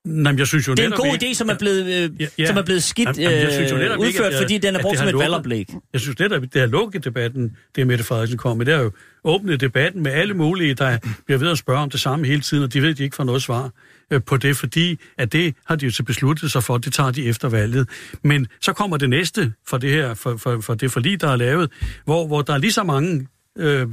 Nej, 0.04 0.32
men 0.32 0.38
jeg 0.38 0.46
synes 0.46 0.68
jo 0.68 0.74
Det 0.74 0.82
er 0.84 0.86
en 0.86 0.92
god 0.96 1.18
idé, 1.22 1.34
som 1.34 1.48
er 1.48 1.58
blevet, 1.58 1.86
øh, 1.86 2.20
Ja, 2.20 2.26
ja. 2.38 2.46
som 2.46 2.56
er 2.56 2.62
blevet 2.62 2.82
skidt 2.82 3.06
Jamen, 3.06 3.20
jamen, 3.20 3.38
jeg 3.38 3.52
synes 3.52 3.70
jo 3.70 3.76
øh, 3.76 3.82
ikke, 3.82 3.98
udført, 4.00 4.32
at- 4.32 4.40
fordi 4.42 4.58
den 4.58 4.76
er 4.76 4.82
brugt 4.82 4.98
som 4.98 5.06
et 5.06 5.12
lukket- 5.12 5.24
valgoplæg. 5.24 5.66
Jeg 5.92 6.00
synes 6.00 6.18
netop, 6.18 6.42
det 6.42 6.60
har 6.60 6.66
lukket 6.66 7.04
debatten, 7.04 7.56
det 7.76 7.86
Mette 7.86 8.04
Frederiksen 8.04 8.38
kom 8.38 8.56
med. 8.56 8.66
Det 8.66 8.74
har 8.74 8.82
jo 8.82 8.92
åbnet 9.24 9.60
debatten 9.60 10.02
med 10.02 10.12
alle 10.12 10.34
mulige, 10.34 10.74
der 10.74 10.98
bliver 11.26 11.38
ved 11.38 11.50
at 11.50 11.58
spørge 11.58 11.78
om 11.80 11.90
det 11.90 12.00
samme 12.00 12.26
hele 12.26 12.40
tiden, 12.40 12.64
og 12.64 12.72
de 12.72 12.82
ved, 12.82 12.90
at 12.90 12.98
de 12.98 13.02
ikke 13.04 13.16
får 13.16 13.24
noget 13.24 13.42
svar 13.42 13.70
øh, 14.10 14.20
på 14.26 14.36
det, 14.36 14.56
fordi 14.56 14.98
at 15.18 15.32
det 15.32 15.54
har 15.66 15.76
de 15.76 15.84
jo 15.86 15.90
så 15.92 16.02
besluttet 16.02 16.50
sig 16.52 16.62
for, 16.64 16.78
det 16.78 16.92
tager 16.92 17.10
de 17.10 17.24
efter 17.26 17.48
valget. 17.48 17.88
Men 18.24 18.46
så 18.60 18.72
kommer 18.72 18.96
det 18.96 19.10
næste 19.10 19.52
for 19.66 19.78
det 19.78 19.90
her, 19.90 20.14
for, 20.14 20.36
for, 20.36 20.60
for 20.60 20.74
det 20.74 20.92
forlig, 20.92 21.20
der 21.20 21.28
er 21.28 21.36
lavet, 21.36 21.70
hvor, 22.04 22.26
hvor 22.26 22.42
der 22.42 22.54
er 22.54 22.58
lige 22.58 22.72
så 22.72 22.82
mange 22.82 23.26
øh, 23.58 23.86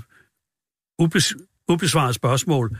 ubes, 1.00 1.34
ubesvarede 1.70 2.14
spørgsmål. 2.14 2.78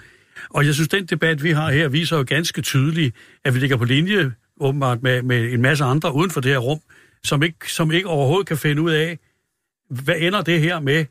Og 0.50 0.66
jeg 0.66 0.74
synes, 0.74 0.88
den 0.88 1.06
debat, 1.06 1.44
vi 1.44 1.52
har 1.52 1.72
her, 1.72 1.88
viser 1.88 2.18
jo 2.18 2.26
ganske 2.28 2.62
tydeligt, 2.62 3.16
at 3.44 3.54
vi 3.54 3.60
ligger 3.60 3.78
på 3.78 3.86
linje, 3.86 4.34
åbenbart, 4.60 5.04
med, 5.04 5.22
med 5.22 5.54
en 5.54 5.62
masse 5.62 5.84
andre 5.84 6.14
uden 6.14 6.32
for 6.32 6.42
det 6.42 6.52
her 6.52 6.58
rum, 6.58 6.80
som 7.24 7.44
ikke, 7.44 7.72
som 7.74 7.92
ikke 7.92 8.08
overhovedet 8.08 8.48
kan 8.48 8.58
finde 8.58 8.82
ud 8.82 8.92
af, 8.92 9.20
hvad 9.90 10.16
ender 10.18 10.42
det 10.42 10.60
her 10.60 10.80
med, 10.80 11.06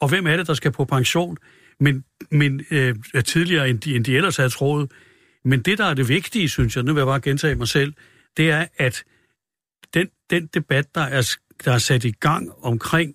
og 0.00 0.08
hvem 0.08 0.26
er 0.26 0.36
det, 0.36 0.46
der 0.46 0.54
skal 0.54 0.72
på 0.72 0.84
pension, 0.84 1.36
men, 1.80 2.04
men 2.30 2.64
øh, 2.70 2.94
tidligere, 3.24 3.70
end 3.70 3.78
de, 3.80 3.96
end 3.96 4.04
de 4.04 4.16
ellers 4.16 4.36
havde 4.36 4.48
troet. 4.48 4.92
Men 5.44 5.62
det, 5.62 5.78
der 5.78 5.84
er 5.84 5.94
det 5.94 6.08
vigtige, 6.08 6.48
synes 6.48 6.76
jeg, 6.76 6.84
nu 6.84 6.92
vil 6.92 7.00
jeg 7.00 7.06
bare 7.06 7.20
gentage 7.20 7.54
mig 7.54 7.68
selv, 7.68 7.92
det 8.36 8.50
er, 8.50 8.66
at 8.76 9.04
den, 9.94 10.08
den 10.30 10.46
debat, 10.46 10.94
der 10.94 11.00
er, 11.00 11.36
der 11.64 11.72
er 11.72 11.78
sat 11.78 12.04
i 12.04 12.10
gang 12.10 12.52
omkring 12.62 13.14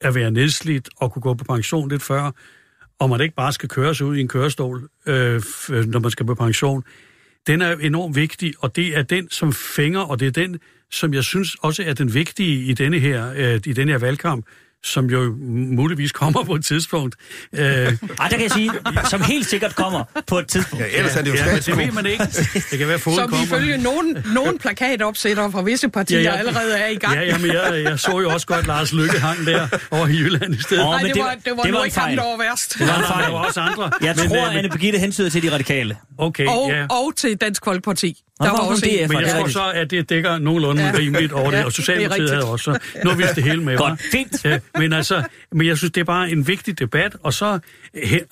at 0.00 0.14
være 0.14 0.30
nedslidt 0.30 0.88
og 0.96 1.12
kunne 1.12 1.22
gå 1.22 1.34
på 1.34 1.44
pension 1.44 1.88
lidt 1.88 2.02
før, 2.02 2.30
og 2.98 3.10
man 3.10 3.20
ikke 3.20 3.34
bare 3.34 3.52
skal 3.52 3.68
køre 3.68 3.94
sig 3.94 4.06
ud 4.06 4.16
i 4.16 4.20
en 4.20 4.28
kørestol, 4.28 4.88
øh, 5.06 5.42
øh, 5.70 5.84
når 5.84 5.98
man 5.98 6.10
skal 6.10 6.26
på 6.26 6.34
pension, 6.34 6.84
den 7.46 7.62
er 7.62 7.76
enormt 7.76 8.16
vigtig, 8.16 8.54
og 8.58 8.76
det 8.76 8.96
er 8.96 9.02
den, 9.02 9.30
som 9.30 9.52
fænger, 9.52 10.00
og 10.00 10.20
det 10.20 10.26
er 10.26 10.32
den, 10.32 10.58
som 10.90 11.14
jeg 11.14 11.24
synes 11.24 11.54
også 11.54 11.82
er 11.82 11.94
den 11.94 12.14
vigtige 12.14 12.64
i 12.64 12.74
denne 12.74 12.98
her, 12.98 13.32
øh, 13.36 13.60
i 13.66 13.72
denne 13.72 13.92
her 13.92 13.98
valgkamp, 13.98 14.46
som 14.84 15.06
jo 15.06 15.34
muligvis 15.70 16.12
kommer 16.12 16.44
på 16.44 16.54
et 16.54 16.64
tidspunkt. 16.64 17.16
Øh, 17.52 17.60
Ej, 17.66 17.88
der 18.18 18.28
kan 18.28 18.42
jeg 18.42 18.50
sige, 18.50 18.70
som 19.10 19.20
helt 19.22 19.46
sikkert 19.46 19.74
kommer 19.76 20.04
på 20.26 20.38
et 20.38 20.48
tidspunkt. 20.48 20.84
Ja, 20.84 20.98
ellers 20.98 21.16
er 21.16 21.22
det 21.22 21.30
jo 21.30 21.34
ja, 21.34 21.46
men 21.46 21.56
det 21.56 21.76
ved 21.78 21.92
man 21.92 22.06
ikke. 22.06 22.24
Det 22.70 22.78
kan 22.78 22.88
være, 22.88 22.98
foden 22.98 23.18
Som 23.18 23.28
kommer. 23.28 23.44
ifølge 23.46 23.76
nogen, 23.78 24.24
nogen 24.34 24.58
plakatopsættere 24.58 25.52
fra 25.52 25.62
visse 25.62 25.88
partier 25.88 26.20
ja, 26.20 26.30
ja. 26.32 26.36
allerede 26.38 26.78
er 26.78 26.86
i 26.88 26.94
gang. 26.94 27.14
Ja, 27.14 27.22
jamen, 27.24 27.46
jeg, 27.52 27.82
jeg 27.84 27.98
så 27.98 28.20
jo 28.20 28.30
også 28.30 28.46
godt 28.46 28.66
Lars 28.66 28.92
Lykke 28.92 29.18
hang 29.18 29.46
der 29.46 29.68
over 29.90 30.06
i 30.06 30.10
Jylland 30.10 30.54
i 30.54 30.62
stedet. 30.62 30.84
Åh, 30.84 30.90
Nej, 30.90 31.02
men 31.02 31.06
det, 31.06 31.14
det 31.14 31.22
var, 31.22 31.28
var- 31.28 31.34
det 31.44 31.52
var 31.56 31.62
det 31.62 31.70
nu 31.72 31.76
var 31.76 31.82
en 31.84 31.86
ikke 31.86 31.98
ham, 31.98 32.16
der 32.16 32.22
var 32.22 32.36
værst. 32.38 32.80
var 32.80 32.86
en 32.86 32.92
Nej, 33.00 33.06
fejl. 33.08 33.24
der 33.26 33.32
var 33.32 33.46
også 33.46 33.60
andre. 33.60 33.90
Jeg 34.00 34.14
Men, 34.18 34.28
tror, 34.28 34.46
øh, 34.46 34.56
Anne 34.56 34.68
Birgitte 34.70 34.98
hensyder 34.98 35.30
til 35.30 35.42
de 35.42 35.52
radikale. 35.54 35.96
Okay, 36.18 36.46
Og, 36.46 36.70
ja. 36.70 36.86
og 36.90 37.12
til 37.16 37.36
Dansk 37.36 37.64
Folkeparti. 37.64 38.22
Der 38.42 38.50
var 38.50 38.58
også 38.58 38.86
DF? 38.86 38.92
en. 38.92 39.08
Men 39.08 39.16
det 39.18 39.26
jeg 39.26 39.36
tror 39.40 39.48
så, 39.48 39.70
at 39.74 39.90
det 39.90 40.08
dækker 40.10 40.38
nogenlunde 40.38 40.82
Ja. 40.84 40.92
rimeligt 40.98 41.32
over 41.32 41.50
det, 41.50 41.58
Ja, 41.58 41.64
og 41.64 41.72
Socialdemokratiet 41.72 42.28
det 42.28 42.34
er 42.34 42.40
havde 42.40 42.52
også. 42.52 42.64
så 42.64 43.00
Nu 43.04 43.10
er 43.10 43.14
vi 43.14 43.22
det 43.34 43.44
hele 43.44 43.62
med, 43.62 43.76
Godt, 43.76 44.00
fint. 44.12 44.44
Ja, 44.44 44.58
men 44.80 44.92
altså, 44.92 45.22
men 45.52 45.66
jeg 45.66 45.78
synes, 45.78 45.92
det 45.92 46.00
er 46.00 46.04
bare 46.04 46.30
en 46.30 46.48
vigtig 46.48 46.78
debat, 46.78 47.16
og 47.22 47.32
så 47.32 47.58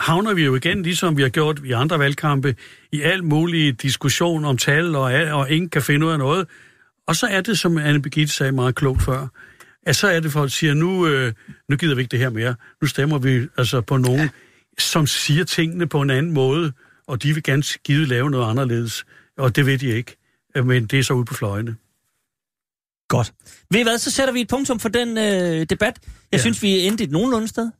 havner 0.00 0.34
vi 0.34 0.44
jo 0.44 0.54
igen, 0.54 0.82
ligesom 0.82 1.16
vi 1.16 1.22
har 1.22 1.28
gjort 1.28 1.60
i 1.64 1.72
andre 1.72 1.98
valgkampe, 1.98 2.56
i 2.92 3.00
al 3.00 3.24
mulig 3.24 3.82
diskussion 3.82 4.44
om 4.44 4.56
tal, 4.56 4.96
og, 4.96 5.02
og 5.12 5.50
ingen 5.50 5.70
kan 5.70 5.82
finde 5.82 6.06
ud 6.06 6.12
af 6.12 6.18
noget. 6.18 6.46
Og 7.06 7.16
så 7.16 7.26
er 7.26 7.40
det, 7.40 7.58
som 7.58 7.78
Anne 7.78 8.02
Birgitte 8.02 8.32
sagde 8.32 8.52
meget 8.52 8.74
klogt 8.74 9.02
før, 9.02 9.26
at 9.86 9.96
så 9.96 10.08
er 10.08 10.20
det 10.20 10.32
folk, 10.32 10.44
der 10.44 10.50
siger, 10.50 10.74
nu, 10.74 11.06
øh, 11.06 11.32
nu 11.68 11.76
gider 11.76 11.94
vi 11.94 12.00
ikke 12.00 12.10
det 12.10 12.18
her 12.18 12.30
mere. 12.30 12.54
Nu 12.80 12.86
stemmer 12.86 13.18
vi 13.18 13.46
altså 13.58 13.80
på 13.80 13.96
nogen, 13.96 14.20
ja. 14.20 14.28
som 14.78 15.06
siger 15.06 15.44
tingene 15.44 15.86
på 15.86 16.00
en 16.00 16.10
anden 16.10 16.32
måde, 16.32 16.72
og 17.06 17.22
de 17.22 17.34
vil 17.34 17.42
gerne 17.42 17.62
givet 17.84 18.08
lave 18.08 18.30
noget 18.30 18.50
anderledes. 18.50 19.04
Og 19.38 19.56
det 19.56 19.66
ved 19.66 19.78
de 19.78 19.86
ikke. 19.86 20.16
Men 20.64 20.86
det 20.86 20.98
er 20.98 21.02
så 21.02 21.14
ude 21.14 21.24
på 21.24 21.34
fløjene. 21.34 21.76
Godt. 23.16 23.32
Ved 23.70 23.80
I 23.80 23.82
hvad, 23.82 23.98
så 23.98 24.10
sætter 24.10 24.32
vi 24.34 24.40
et 24.40 24.48
punktum 24.48 24.80
for 24.80 24.88
den 24.88 25.18
øh, 25.18 25.66
debat. 25.70 25.80
Jeg 25.82 25.92
ja. 26.32 26.38
Synes, 26.38 26.62
vi 26.62 26.80
er 26.80 26.86
endt 26.86 27.00
et 27.00 27.10
nogenlunde 27.10 27.48
sted. 27.48 27.70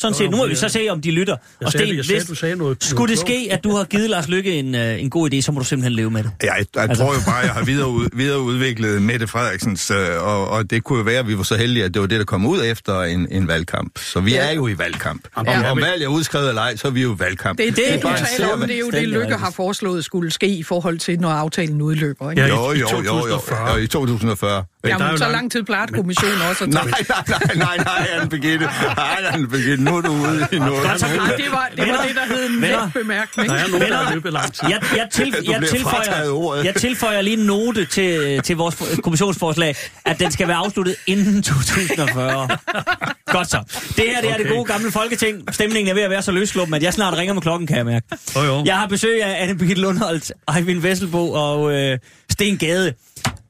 Sådan 0.00 0.14
set, 0.14 0.30
nu 0.30 0.36
må 0.36 0.46
vi 0.46 0.54
så 0.54 0.66
jeg- 0.66 0.70
se, 0.70 0.88
om 0.90 1.00
de 1.00 1.10
lytter. 1.10 1.36
Jeg 1.60 1.66
og 1.66 1.72
sagde, 1.72 1.86
Sten, 1.86 1.96
jeg 1.96 2.04
sagde, 2.04 2.20
hvis 2.20 2.28
du 2.28 2.34
sagde 2.34 2.56
noget. 2.56 2.84
skulle 2.84 3.10
det 3.10 3.18
ske, 3.20 3.48
at 3.50 3.64
du 3.64 3.70
har 3.76 3.84
givet 3.84 4.10
Lars 4.10 4.28
Lykke 4.28 4.52
en, 4.58 4.74
øh, 4.74 5.02
en 5.02 5.10
god 5.10 5.32
idé, 5.34 5.40
så 5.40 5.52
må 5.52 5.58
du 5.58 5.64
simpelthen 5.64 5.92
leve 5.92 6.10
med 6.10 6.22
det. 6.22 6.30
Ja, 6.42 6.54
jeg, 6.54 6.66
jeg 6.74 6.82
Altså- 6.82 7.04
tror 7.04 7.14
jo 7.14 7.20
bare, 7.26 7.36
jeg 7.36 7.50
har 7.50 7.64
videre, 7.64 8.08
videreudviklet 8.12 9.02
Mette 9.02 9.26
Frederiksens, 9.26 9.90
øh, 9.90 9.96
og, 10.22 10.48
og 10.48 10.70
det 10.70 10.84
kunne 10.84 10.98
jo 10.98 11.04
være, 11.04 11.18
at 11.18 11.26
vi 11.28 11.36
var 11.36 11.42
så 11.42 11.56
heldige, 11.56 11.84
at 11.84 11.94
det 11.94 12.00
var 12.02 12.08
det, 12.08 12.18
der 12.18 12.24
kom 12.24 12.46
ud 12.46 12.64
efter 12.64 13.02
en, 13.02 13.28
en 13.30 13.48
valgkamp. 13.48 13.98
Så 13.98 14.20
vi 14.20 14.30
Ja. 14.32 14.48
er 14.48 14.52
jo 14.54 14.66
i 14.68 14.78
valgkamp. 14.78 15.28
Om, 15.34 15.46
Ja. 15.46 15.70
om 15.70 15.80
valget 15.80 16.04
er 16.04 16.08
udskrevet 16.08 16.48
eller 16.48 16.62
ej, 16.62 16.76
så 16.76 16.86
er 16.88 16.92
vi 16.92 17.02
jo 17.02 17.14
i 17.14 17.18
valgkamp. 17.18 17.58
Det 17.58 17.66
er 17.66 17.70
det, 17.70 17.76
Det 17.76 17.92
er 17.94 17.96
du 17.96 18.02
bare 18.08 18.18
taler 18.36 18.52
om. 18.52 18.60
Det 18.60 18.70
er 18.74 18.78
jo 18.78 18.90
det, 18.90 19.08
Lykke 19.08 19.34
har 19.34 19.50
foreslået 19.50 20.04
skulle 20.04 20.30
ske 20.30 20.46
i 20.48 20.62
forhold 20.62 20.98
til, 20.98 21.20
når 21.20 21.30
aftalen 21.30 21.82
udløber. 21.82 22.30
Ikke? 22.30 22.42
Ja, 22.42 22.48
Jo, 22.48 22.72
i- 22.72 22.78
jo, 22.78 22.86
jo, 22.90 22.96
jo, 22.96 23.02
2040. 23.04 23.70
jo, 23.72 23.76
i 23.76 23.86
2040. 23.86 24.64
Men 24.84 24.90
der 24.90 24.96
er 24.96 25.02
Jamen, 25.04 25.10
jo 25.12 25.16
så 25.16 25.24
lang- 25.24 25.32
lang 25.32 25.52
tid 25.52 25.62
plejer 25.62 25.86
kommissionen 25.86 26.42
også 26.50 26.64
at 26.64 26.72
tage. 26.72 26.84
Nej, 26.84 27.00
nej, 27.08 27.56
nej, 27.56 27.76
nej, 27.76 27.76
nej, 27.84 28.08
Anne 28.16 28.28
Birgitte. 28.30 28.66
Nej, 28.96 29.16
Anne 29.32 29.48
Birgitte, 29.48 29.84
nu 29.84 29.96
er 29.96 30.00
du 30.00 30.12
ude 30.12 30.46
i 30.52 30.58
noget. 30.58 30.82
Nej, 30.84 30.94
det 31.36 31.50
var, 31.52 31.68
det 31.76 31.88
var 31.88 32.04
det, 32.06 32.14
der 32.16 32.34
hed 32.34 32.46
en 32.50 32.62
Venner. 32.62 32.84
let 32.84 32.92
bemærkning. 32.92 33.48
Der 33.48 33.54
er 33.56 33.68
nogen, 33.68 33.88
der 33.88 33.96
har 33.96 34.14
løbet 34.14 34.32
lang 34.32 34.52
tid. 34.54 34.68
Jeg, 34.68 34.82
jeg, 34.96 35.08
til, 35.12 35.34
jeg, 35.48 35.62
tilføjer, 35.68 36.62
jeg 36.64 36.74
tilføjer 36.74 37.20
lige 37.20 37.36
en 37.38 37.46
note 37.46 37.84
til, 37.84 38.40
til 38.42 38.56
vores 38.56 38.74
for- 38.74 38.86
kommissionsforslag, 39.02 39.76
at 40.04 40.20
den 40.20 40.30
skal 40.30 40.48
være 40.48 40.56
afsluttet 40.56 40.96
inden 41.06 41.42
2040. 41.42 42.48
Godt 43.26 43.50
så. 43.50 43.58
Det 43.96 44.04
her 44.06 44.20
det 44.20 44.30
er 44.30 44.36
det 44.36 44.48
gode 44.48 44.64
gamle 44.64 44.90
folketing. 44.92 45.54
Stemningen 45.54 45.90
er 45.90 45.94
ved 45.94 46.02
at 46.02 46.10
være 46.10 46.22
så 46.22 46.32
løsklubben, 46.32 46.74
at 46.74 46.82
jeg 46.82 46.92
snart 46.94 47.14
ringer 47.18 47.34
med 47.34 47.42
klokken, 47.42 47.66
kan 47.66 47.76
jeg 47.76 47.86
mærke. 47.86 48.06
Jo, 48.36 48.42
jo. 48.42 48.62
Jeg 48.64 48.76
har 48.78 48.86
besøg 48.86 49.22
af 49.22 49.42
Anne 49.42 49.58
Birgitte 49.58 49.82
Lundholdt, 49.82 50.32
Eivind 50.56 50.80
Vesselbo 50.82 51.32
og 51.32 51.72
øh, 51.72 51.98
Sten 52.30 52.58
Gade. 52.58 52.92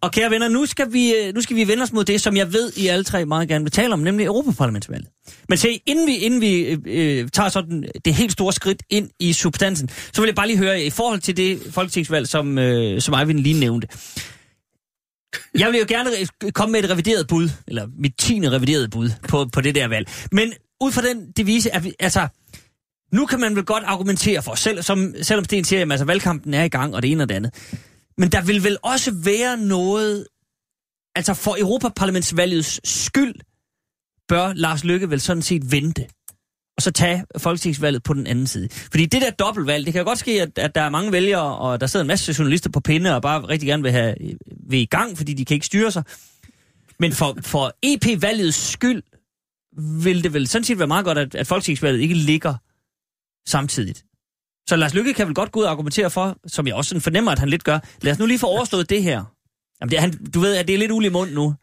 Og 0.03 0.13
kære 0.13 0.31
venner, 0.31 0.49
nu 0.49 0.67
skal, 0.67 0.93
vi, 0.93 1.15
øh, 1.15 1.35
nu 1.35 1.41
skal 1.41 1.57
vi 1.57 1.69
vende 1.69 1.83
os 1.83 1.93
mod 1.93 2.05
det, 2.05 2.21
som 2.21 2.37
jeg 2.37 2.53
ved, 2.53 2.73
I 2.77 2.87
alle 2.87 3.05
tre 3.05 3.25
meget 3.25 3.49
gerne 3.49 3.65
vil 3.65 3.73
tale 3.73 3.93
om, 3.93 3.99
nemlig 3.99 4.27
Europaparlamentsvalget. 4.27 5.09
Men 5.49 5.59
se, 5.59 5.83
inden 5.87 6.07
vi, 6.07 6.17
inden 6.17 6.41
vi 6.41 6.61
øh, 6.61 6.79
øh, 6.87 7.29
tager 7.29 7.49
sådan 7.49 7.85
det 8.05 8.15
helt 8.15 8.33
store 8.33 8.53
skridt 8.53 8.83
ind 8.91 9.11
i 9.21 9.33
substansen, 9.33 9.89
så 10.13 10.21
vil 10.21 10.29
jeg 10.29 10.35
bare 10.35 10.47
lige 10.47 10.59
høre, 10.59 10.83
i 10.83 10.91
forhold 10.91 11.21
til 11.21 11.37
det 11.37 11.61
folketingsvalg, 11.71 12.29
som, 12.29 12.59
øh, 12.59 13.01
som 13.01 13.15
Eivind 13.15 13.39
lige 13.39 13.61
nævnte. 13.61 13.89
Jeg 15.59 15.73
vil 15.73 15.79
jo 15.79 15.85
gerne 15.89 16.11
komme 16.53 16.73
med 16.73 16.85
et 16.85 16.91
revideret 16.91 17.27
bud, 17.27 17.49
eller 17.69 17.87
mit 17.99 18.13
tiende 18.19 18.51
revideret 18.51 18.91
bud 18.91 19.11
på, 19.29 19.49
på 19.53 19.61
det 19.61 19.75
der 19.75 19.89
valg. 19.89 20.09
Men 20.33 20.53
ud 20.81 20.93
fra 20.93 21.03
den 21.03 21.33
devise, 21.37 21.75
at 21.75 21.85
vi, 21.85 21.93
altså, 22.01 22.29
nu 23.13 23.27
kan 23.27 23.41
man 23.41 23.57
vel 23.57 23.65
godt 23.65 23.85
argumentere 23.87 24.43
for, 24.43 24.55
selv, 24.55 24.83
som, 24.83 25.15
selvom 25.23 25.45
Sten 25.45 25.65
siger, 25.65 25.83
at 25.83 25.91
altså, 25.91 26.05
valgkampen 26.05 26.55
er 26.55 26.65
i 26.65 26.69
gang, 26.69 26.95
og 26.95 27.03
det 27.03 27.11
ene 27.13 27.23
og 27.23 27.29
det 27.29 27.35
andet. 27.35 27.55
Men 28.19 28.33
der 28.33 28.43
vil 28.43 28.65
vel 28.65 28.79
også 28.83 29.15
være 29.25 29.57
noget, 29.57 30.27
altså 31.17 31.35
for 31.35 31.57
Europaparlamentsvalgets 31.61 32.81
skyld, 32.89 33.35
bør 34.29 34.53
Lars 34.53 34.85
Lykke 34.85 35.11
vel 35.11 35.21
sådan 35.21 35.43
set 35.43 35.73
vente. 35.73 36.07
Og 36.77 36.83
så 36.83 36.91
tage 36.91 37.25
folketingsvalget 37.39 38.03
på 38.03 38.15
den 38.15 38.27
anden 38.27 38.47
side. 38.47 38.69
Fordi 38.73 39.07
det 39.07 39.23
der 39.23 39.31
dobbeltvalg, 39.31 39.87
det 39.87 39.93
kan 39.93 40.05
godt 40.05 40.19
ske, 40.19 40.43
at, 40.43 40.59
at 40.59 40.75
der 40.75 40.81
er 40.81 40.91
mange 40.91 41.13
vælgere, 41.13 41.57
og 41.59 41.81
der 41.81 41.87
sidder 41.87 42.05
en 42.05 42.09
masse 42.09 42.35
journalister 42.39 42.71
på 42.71 42.81
pinde, 42.81 43.15
og 43.15 43.23
bare 43.23 43.49
rigtig 43.49 43.67
gerne 43.67 43.83
vil 43.83 43.93
have 43.93 44.15
vil 44.69 44.79
i 44.79 44.85
gang, 44.85 45.17
fordi 45.17 45.35
de 45.35 45.45
kan 45.45 45.55
ikke 45.55 45.67
styre 45.67 45.91
sig. 45.91 46.03
Men 46.99 47.13
for, 47.13 47.39
for 47.41 47.73
EP-valgets 47.83 48.57
skyld, 48.57 49.03
vil 50.03 50.25
det 50.25 50.33
vel 50.33 50.49
sådan 50.49 50.65
set 50.65 50.79
være 50.79 50.89
meget 50.89 51.05
godt, 51.05 51.19
at, 51.19 51.35
at 51.35 51.47
folketingsvalget 51.47 52.01
ikke 52.01 52.15
ligger 52.15 52.55
samtidigt. 53.47 54.05
Så 54.69 54.77
Lars 54.77 54.95
Lykke 54.95 55.15
kan 55.15 55.27
vel 55.27 55.35
godt 55.35 55.53
gå 55.53 55.61
ud 55.61 55.65
og 55.65 55.71
argumentere 55.71 56.11
for, 56.11 56.37
som 56.47 56.67
jeg 56.67 56.75
også 56.75 56.89
sådan 56.89 57.01
fornemmer, 57.01 57.33
at 57.33 57.39
han 57.39 57.49
lidt 57.49 57.65
gør. 57.65 57.79
Lad 58.03 58.13
os 58.13 58.19
nu 58.19 58.27
lige 58.27 58.39
få 58.39 58.47
overstået 58.47 58.91
det 58.91 59.03
her. 59.03 59.25
Jamen, 59.81 59.91
det 59.91 59.97
er, 59.97 60.01
han, 60.01 60.25
du 60.35 60.41
ved, 60.41 60.57
at 60.57 60.69
det 60.69 60.75
er 60.75 60.79
lidt 60.79 60.91
uld 60.91 61.05
i 61.05 61.09
mund 61.09 61.31
nu. 61.31 61.55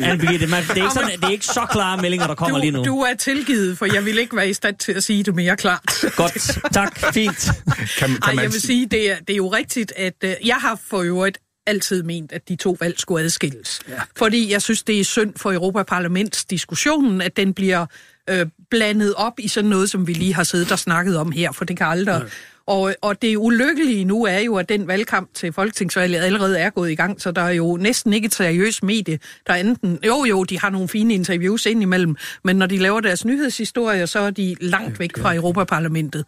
Anne 0.00 0.18
Birgitte, 0.18 0.46
man, 0.46 0.62
det, 0.62 0.70
er 0.70 0.74
ikke 0.76 0.94
sådan, 0.94 1.10
det 1.20 1.24
er 1.24 1.30
ikke 1.30 1.46
så 1.46 1.66
klare 1.70 2.02
meldinger, 2.02 2.26
der 2.26 2.34
kommer 2.34 2.58
lige 2.58 2.70
nu. 2.70 2.78
Du, 2.78 2.84
du 2.84 3.00
er 3.00 3.14
tilgivet, 3.14 3.78
for 3.78 3.86
jeg 3.94 4.04
vil 4.04 4.18
ikke 4.18 4.36
være 4.36 4.48
i 4.50 4.52
stand 4.52 4.76
til 4.76 4.92
at 4.92 5.04
sige 5.04 5.22
det 5.22 5.34
mere 5.34 5.56
klart. 5.56 6.04
Godt, 6.16 6.58
tak, 6.72 6.98
fint. 7.14 7.50
Kan, 7.98 8.08
kan 8.08 8.18
Ej, 8.22 8.42
jeg 8.42 8.52
vil 8.52 8.60
sige, 8.60 8.86
det 8.86 9.10
er, 9.10 9.16
det 9.18 9.30
er 9.30 9.36
jo 9.36 9.48
rigtigt, 9.48 9.92
at 9.96 10.14
øh, 10.24 10.34
jeg 10.44 10.56
har 10.56 10.80
for 10.90 11.02
øvrigt 11.02 11.38
altid 11.66 12.02
ment, 12.02 12.32
at 12.32 12.48
de 12.48 12.56
to 12.56 12.76
valg 12.80 13.00
skulle 13.00 13.24
adskilles. 13.24 13.80
Ja. 13.88 14.00
Fordi 14.16 14.52
jeg 14.52 14.62
synes, 14.62 14.82
det 14.82 15.00
er 15.00 15.04
synd 15.04 15.32
for 15.36 15.52
Europaparlamentsdiskussionen, 15.52 17.20
at 17.20 17.36
den 17.36 17.54
bliver 17.54 17.86
øh, 18.30 18.46
blandet 18.72 19.14
op 19.14 19.32
i 19.38 19.48
sådan 19.48 19.70
noget, 19.70 19.90
som 19.90 20.06
vi 20.06 20.12
lige 20.12 20.34
har 20.34 20.44
siddet 20.44 20.72
og 20.72 20.78
snakket 20.78 21.18
om 21.18 21.32
her, 21.32 21.52
for 21.52 21.64
det 21.64 21.76
kan 21.76 21.86
aldrig... 21.86 22.20
Ja. 22.22 22.28
Og, 22.66 22.94
og 23.00 23.22
det 23.22 23.36
ulykkelige 23.36 24.04
nu 24.04 24.24
er 24.24 24.38
jo, 24.38 24.56
at 24.56 24.68
den 24.68 24.86
valgkamp 24.86 25.34
til 25.34 25.52
Folketingsvalget 25.52 26.20
allerede 26.20 26.58
er 26.58 26.70
gået 26.70 26.90
i 26.90 26.94
gang, 26.94 27.20
så 27.20 27.30
der 27.30 27.42
er 27.42 27.50
jo 27.50 27.76
næsten 27.76 28.12
ikke 28.12 28.26
et 28.26 28.34
seriøst 28.34 28.82
medie, 28.82 29.18
der 29.46 29.54
enten... 29.54 29.98
Jo, 30.06 30.24
jo, 30.24 30.44
de 30.44 30.58
har 30.58 30.70
nogle 30.70 30.88
fine 30.88 31.14
interviews 31.14 31.66
indimellem, 31.66 32.16
men 32.44 32.56
når 32.56 32.66
de 32.66 32.78
laver 32.78 33.00
deres 33.00 33.24
nyhedshistorier, 33.24 34.06
så 34.06 34.18
er 34.18 34.30
de 34.30 34.56
langt 34.60 34.98
væk 34.98 35.18
fra 35.18 35.34
Europaparlamentet. 35.34 36.24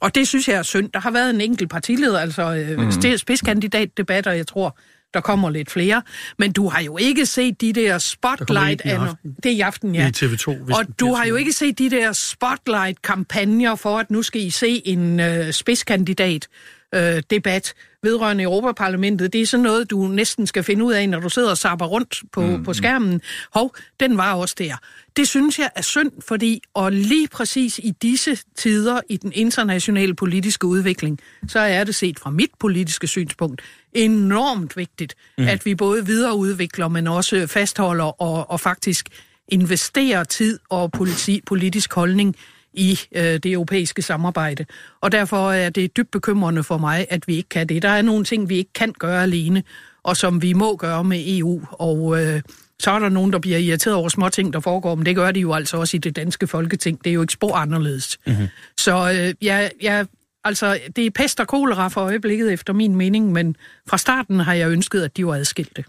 Og 0.00 0.14
det 0.14 0.28
synes 0.28 0.48
jeg 0.48 0.56
er 0.56 0.62
synd. 0.62 0.90
Der 0.94 1.00
har 1.00 1.10
været 1.10 1.30
en 1.30 1.40
enkelt 1.40 1.70
partileder, 1.70 2.18
altså 2.18 2.54
øh, 2.54 2.80
mm. 2.80 3.16
spidskandidatdebatter, 3.16 4.32
jeg 4.32 4.46
tror, 4.46 4.78
der 5.14 5.20
kommer 5.20 5.50
lidt 5.50 5.70
flere. 5.70 6.02
Men 6.38 6.52
du 6.52 6.68
har 6.68 6.80
jo 6.80 6.96
ikke 6.96 7.26
set 7.26 7.60
de 7.60 7.72
der 7.72 7.98
spotlight... 7.98 8.82
Der 8.84 9.00
aften. 9.00 9.36
det 9.42 9.52
er 9.52 9.56
i 9.56 9.60
aften, 9.60 9.94
ja. 9.94 10.08
I 10.08 10.10
TV2, 10.10 10.62
hvis 10.62 10.76
Og 10.76 10.84
du 11.00 11.14
har 11.14 11.24
jo 11.26 11.36
ikke 11.36 11.52
set 11.52 11.78
de 11.78 11.90
der 11.90 12.12
spotlight-kampagner 12.12 13.74
for, 13.74 13.98
at 13.98 14.10
nu 14.10 14.22
skal 14.22 14.40
I 14.40 14.50
se 14.50 14.82
en 14.84 15.20
øh, 15.20 15.52
spidskandidat 15.52 16.48
øh, 16.94 17.22
debat, 17.30 17.74
vedrørende 18.02 18.44
Europaparlamentet, 18.44 19.32
det 19.32 19.40
er 19.40 19.46
sådan 19.46 19.64
noget, 19.64 19.90
du 19.90 20.06
næsten 20.06 20.46
skal 20.46 20.64
finde 20.64 20.84
ud 20.84 20.92
af, 20.92 21.08
når 21.08 21.20
du 21.20 21.28
sidder 21.28 21.50
og 21.50 21.58
sapper 21.58 21.86
rundt 21.86 22.22
på, 22.32 22.40
mm. 22.40 22.64
på 22.64 22.72
skærmen. 22.72 23.20
Hov, 23.52 23.74
den 24.00 24.16
var 24.16 24.34
også 24.34 24.54
der. 24.58 24.76
Det 25.16 25.28
synes 25.28 25.58
jeg 25.58 25.70
er 25.76 25.82
synd, 25.82 26.12
fordi, 26.28 26.62
og 26.74 26.92
lige 26.92 27.28
præcis 27.28 27.78
i 27.78 27.90
disse 28.02 28.38
tider 28.56 29.00
i 29.08 29.16
den 29.16 29.32
internationale 29.34 30.14
politiske 30.14 30.66
udvikling, 30.66 31.18
så 31.48 31.58
er 31.58 31.84
det 31.84 31.94
set 31.94 32.18
fra 32.18 32.30
mit 32.30 32.50
politiske 32.60 33.06
synspunkt 33.06 33.62
enormt 33.92 34.76
vigtigt, 34.76 35.14
mm. 35.38 35.48
at 35.48 35.66
vi 35.66 35.74
både 35.74 36.06
videreudvikler, 36.06 36.88
men 36.88 37.06
også 37.06 37.46
fastholder 37.46 38.22
og, 38.22 38.50
og 38.50 38.60
faktisk 38.60 39.08
investerer 39.48 40.24
tid 40.24 40.58
og 40.68 40.92
politi, 40.92 41.40
politisk 41.46 41.94
holdning 41.94 42.36
i 42.72 42.98
øh, 43.12 43.22
det 43.22 43.46
europæiske 43.46 44.02
samarbejde. 44.02 44.66
Og 45.00 45.12
derfor 45.12 45.52
er 45.52 45.70
det 45.70 45.96
dybt 45.96 46.10
bekymrende 46.10 46.62
for 46.62 46.78
mig, 46.78 47.06
at 47.10 47.28
vi 47.28 47.36
ikke 47.36 47.48
kan 47.48 47.66
det. 47.66 47.82
Der 47.82 47.88
er 47.88 48.02
nogle 48.02 48.24
ting, 48.24 48.48
vi 48.48 48.56
ikke 48.56 48.72
kan 48.72 48.92
gøre 48.98 49.22
alene, 49.22 49.62
og 50.02 50.16
som 50.16 50.42
vi 50.42 50.52
må 50.52 50.76
gøre 50.76 51.04
med 51.04 51.24
EU. 51.26 51.60
Og 51.70 52.22
øh, 52.22 52.42
så 52.80 52.90
er 52.90 52.98
der 52.98 53.08
nogen, 53.08 53.32
der 53.32 53.38
bliver 53.38 53.58
irriteret 53.58 53.96
over 53.96 54.08
små 54.08 54.28
ting, 54.28 54.52
der 54.52 54.60
foregår, 54.60 54.94
men 54.94 55.06
det 55.06 55.16
gør 55.16 55.30
de 55.30 55.40
jo 55.40 55.52
altså 55.52 55.76
også 55.76 55.96
i 55.96 56.00
det 56.00 56.16
danske 56.16 56.46
folketing. 56.46 57.04
Det 57.04 57.10
er 57.10 57.14
jo 57.14 57.20
ikke 57.20 57.32
spor 57.32 57.56
anderledes. 57.56 58.18
Mm-hmm. 58.26 58.46
Så 58.78 59.10
øh, 59.12 59.46
jeg, 59.46 59.70
jeg, 59.82 60.06
altså, 60.44 60.78
det 60.96 61.06
er 61.06 61.10
pest 61.10 61.40
og 61.40 61.48
kolera 61.48 61.88
for 61.88 62.00
øjeblikket, 62.00 62.52
efter 62.52 62.72
min 62.72 62.94
mening, 62.94 63.32
men 63.32 63.56
fra 63.88 63.98
starten 63.98 64.40
har 64.40 64.54
jeg 64.54 64.70
ønsket, 64.70 65.02
at 65.02 65.16
de 65.16 65.26
var 65.26 65.34
adskilte. 65.34 65.84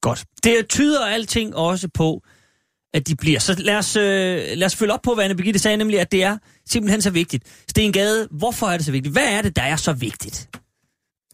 Godt. 0.00 0.24
Det 0.44 0.68
tyder 0.68 1.06
alting 1.06 1.56
også 1.56 1.88
på, 1.88 2.22
at 2.94 3.08
de 3.08 3.16
bliver. 3.16 3.38
Så 3.38 3.54
lad 3.58 3.76
os, 3.76 3.96
øh, 3.96 4.02
lad 4.54 4.64
os 4.64 4.76
følge 4.76 4.92
op 4.92 5.02
på, 5.02 5.14
hvad 5.14 5.24
Anne 5.24 5.36
Birgitte 5.36 5.60
sagde, 5.60 5.76
nemlig 5.76 6.00
at 6.00 6.12
det 6.12 6.22
er 6.22 6.38
simpelthen 6.70 7.02
så 7.02 7.10
vigtigt. 7.10 7.44
Sten 7.68 7.92
Gade, 7.92 8.28
hvorfor 8.30 8.66
er 8.66 8.76
det 8.76 8.86
så 8.86 8.92
vigtigt? 8.92 9.12
Hvad 9.12 9.28
er 9.28 9.42
det, 9.42 9.56
der 9.56 9.62
er 9.62 9.76
så 9.76 9.92
vigtigt? 9.92 10.48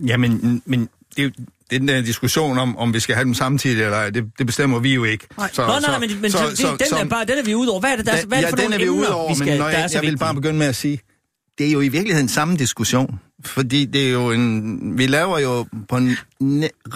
Jamen, 0.07 0.63
men 0.67 0.89
det 1.17 1.19
er 1.19 1.23
jo 1.23 1.31
den 1.71 1.89
der 1.89 2.03
diskussion 2.03 2.59
om, 2.59 2.77
om 2.77 2.95
vi 2.95 3.01
skal 3.01 3.15
have 3.15 3.25
dem 3.25 3.35
samtidig 3.35 3.83
eller 3.83 3.97
ej, 3.97 4.11
det, 4.11 4.25
det 4.39 4.47
bestemmer 4.47 4.79
vi 4.79 4.95
jo 4.95 5.05
ikke. 5.05 5.27
Nej. 5.39 5.51
Så, 5.53 5.63
Nå, 5.63 5.69
nej, 5.69 5.81
nej, 5.81 5.99
men, 5.99 6.21
men 6.21 6.31
så, 6.31 6.39
så, 6.39 6.57
så, 6.57 6.77
den, 6.91 6.99
er 6.99 7.05
bare, 7.05 7.25
den 7.25 7.39
er 7.39 7.43
vi 7.43 7.55
ude 7.55 7.71
over. 7.71 7.81
Hvad 7.81 7.93
er 7.93 7.97
det, 7.97 8.07
der, 8.07 8.17
da, 8.17 8.27
hvad 8.27 8.39
er 8.39 8.43
det 8.43 8.51
for 8.51 8.57
ja, 8.57 8.63
den 8.63 8.71
nogle 8.71 8.85
er 8.85 8.91
vi 8.91 8.97
emner, 8.97 9.13
over, 9.13 9.29
vi 9.29 9.35
skal, 9.35 9.49
men 9.49 9.59
når 9.59 9.69
jeg, 9.69 9.91
så 9.91 9.99
jeg 9.99 10.11
vil 10.11 10.19
bare 10.19 10.35
begynde 10.35 10.59
med 10.59 10.67
at 10.67 10.77
sige, 10.77 11.01
det 11.59 11.69
er 11.69 11.73
jo 11.73 11.81
i 11.81 11.89
virkeligheden 11.89 12.29
samme 12.29 12.57
diskussion. 12.57 13.21
Fordi 13.45 13.85
det 13.85 14.07
er 14.09 14.13
jo 14.13 14.31
en, 14.31 14.99
vi 14.99 15.07
laver 15.07 15.39
jo 15.39 15.67
på 15.89 15.97
en, 15.97 16.17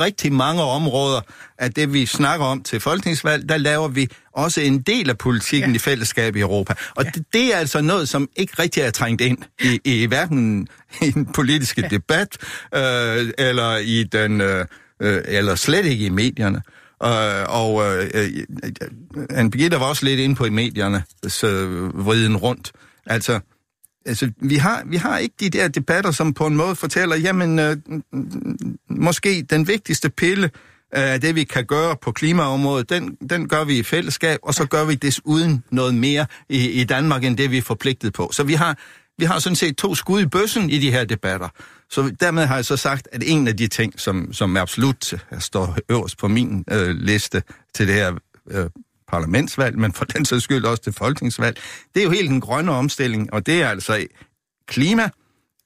rigtig 0.00 0.32
mange 0.32 0.62
områder 0.62 1.20
af 1.58 1.72
det, 1.72 1.92
vi 1.92 2.06
snakker 2.06 2.46
om 2.46 2.62
til 2.62 2.80
folketingsvalg, 2.80 3.48
der 3.48 3.56
laver 3.56 3.88
vi 3.88 4.08
også 4.32 4.60
en 4.60 4.82
del 4.82 5.10
af 5.10 5.18
politikken 5.18 5.70
ja. 5.70 5.76
i 5.76 5.78
fællesskab 5.78 6.36
i 6.36 6.40
Europa. 6.40 6.74
Og 6.94 7.04
ja. 7.04 7.10
det, 7.10 7.24
det 7.32 7.54
er 7.54 7.58
altså 7.58 7.80
noget, 7.80 8.08
som 8.08 8.28
ikke 8.36 8.52
rigtig 8.58 8.82
er 8.82 8.90
trængt 8.90 9.20
ind 9.20 9.38
i, 9.60 9.80
i 9.84 10.06
hverken 10.06 10.68
i 11.02 11.10
den 11.10 11.26
politiske 11.26 11.80
ja. 11.80 11.88
debat, 11.88 12.36
øh, 12.74 13.32
eller 13.38 13.76
i 13.76 14.04
den, 14.04 14.40
øh, 14.40 14.64
øh, 15.02 15.22
eller 15.24 15.54
slet 15.54 15.86
ikke 15.86 16.06
i 16.06 16.10
medierne. 16.10 16.62
Uh, 17.04 17.10
og 17.48 17.74
uh, 17.74 17.84
Anne 19.30 19.50
Birgitte 19.50 19.80
var 19.80 19.86
også 19.86 20.04
lidt 20.04 20.20
inde 20.20 20.34
på 20.34 20.44
i 20.44 20.50
medierne, 20.50 21.02
så 21.28 21.66
vriden 21.94 22.36
rundt. 22.36 22.72
Altså, 23.06 23.40
altså, 24.06 24.30
vi 24.40 24.56
har, 24.56 24.82
vi 24.86 24.96
har 24.96 25.18
ikke 25.18 25.34
de 25.40 25.50
der 25.50 25.68
debatter, 25.68 26.10
som 26.10 26.34
på 26.34 26.46
en 26.46 26.56
måde 26.56 26.76
fortæller, 26.76 27.16
jamen, 27.16 27.58
øh, 27.58 27.76
måske 28.90 29.42
den 29.42 29.68
vigtigste 29.68 30.10
pille 30.10 30.50
af 30.92 31.20
det, 31.20 31.34
vi 31.34 31.44
kan 31.44 31.64
gøre 31.64 31.96
på 32.02 32.12
klimaområdet, 32.12 32.90
den, 32.90 33.16
den 33.30 33.48
gør 33.48 33.64
vi 33.64 33.78
i 33.78 33.82
fællesskab, 33.82 34.38
og 34.42 34.54
så 34.54 34.66
gør 34.66 34.84
vi 34.84 34.94
desuden 34.94 35.64
noget 35.70 35.94
mere 35.94 36.26
i, 36.48 36.68
i 36.68 36.84
Danmark, 36.84 37.24
end 37.24 37.36
det 37.36 37.50
vi 37.50 37.58
er 37.58 37.62
forpligtet 37.62 38.12
på. 38.12 38.30
Så 38.32 38.44
vi 38.44 38.54
har, 38.54 38.78
vi 39.18 39.24
har 39.24 39.38
sådan 39.38 39.56
set 39.56 39.76
to 39.76 39.94
skud 39.94 40.20
i 40.20 40.26
bøssen 40.26 40.70
i 40.70 40.78
de 40.78 40.90
her 40.90 41.04
debatter. 41.04 41.48
Så 41.90 42.14
dermed 42.20 42.46
har 42.46 42.54
jeg 42.54 42.64
så 42.64 42.76
sagt, 42.76 43.08
at 43.12 43.22
en 43.26 43.48
af 43.48 43.56
de 43.56 43.66
ting, 43.66 44.00
som, 44.00 44.32
som 44.32 44.56
absolut 44.56 45.14
står 45.38 45.76
øverst 45.88 46.18
på 46.18 46.28
min 46.28 46.64
øh, 46.70 46.88
liste 46.88 47.42
til 47.74 47.86
det 47.86 47.94
her 47.94 48.14
øh, 48.50 48.66
parlamentsvalg, 49.08 49.78
men 49.78 49.92
for 49.92 50.04
den 50.04 50.24
sags 50.24 50.44
skyld 50.44 50.64
også 50.64 50.82
til 50.82 50.92
folketingsvalg. 50.92 51.56
Det 51.94 52.00
er 52.00 52.04
jo 52.04 52.10
helt 52.10 52.30
den 52.30 52.40
grønne 52.40 52.72
omstilling, 52.72 53.32
og 53.32 53.46
det 53.46 53.62
er 53.62 53.68
altså 53.68 54.06
klima, 54.68 55.10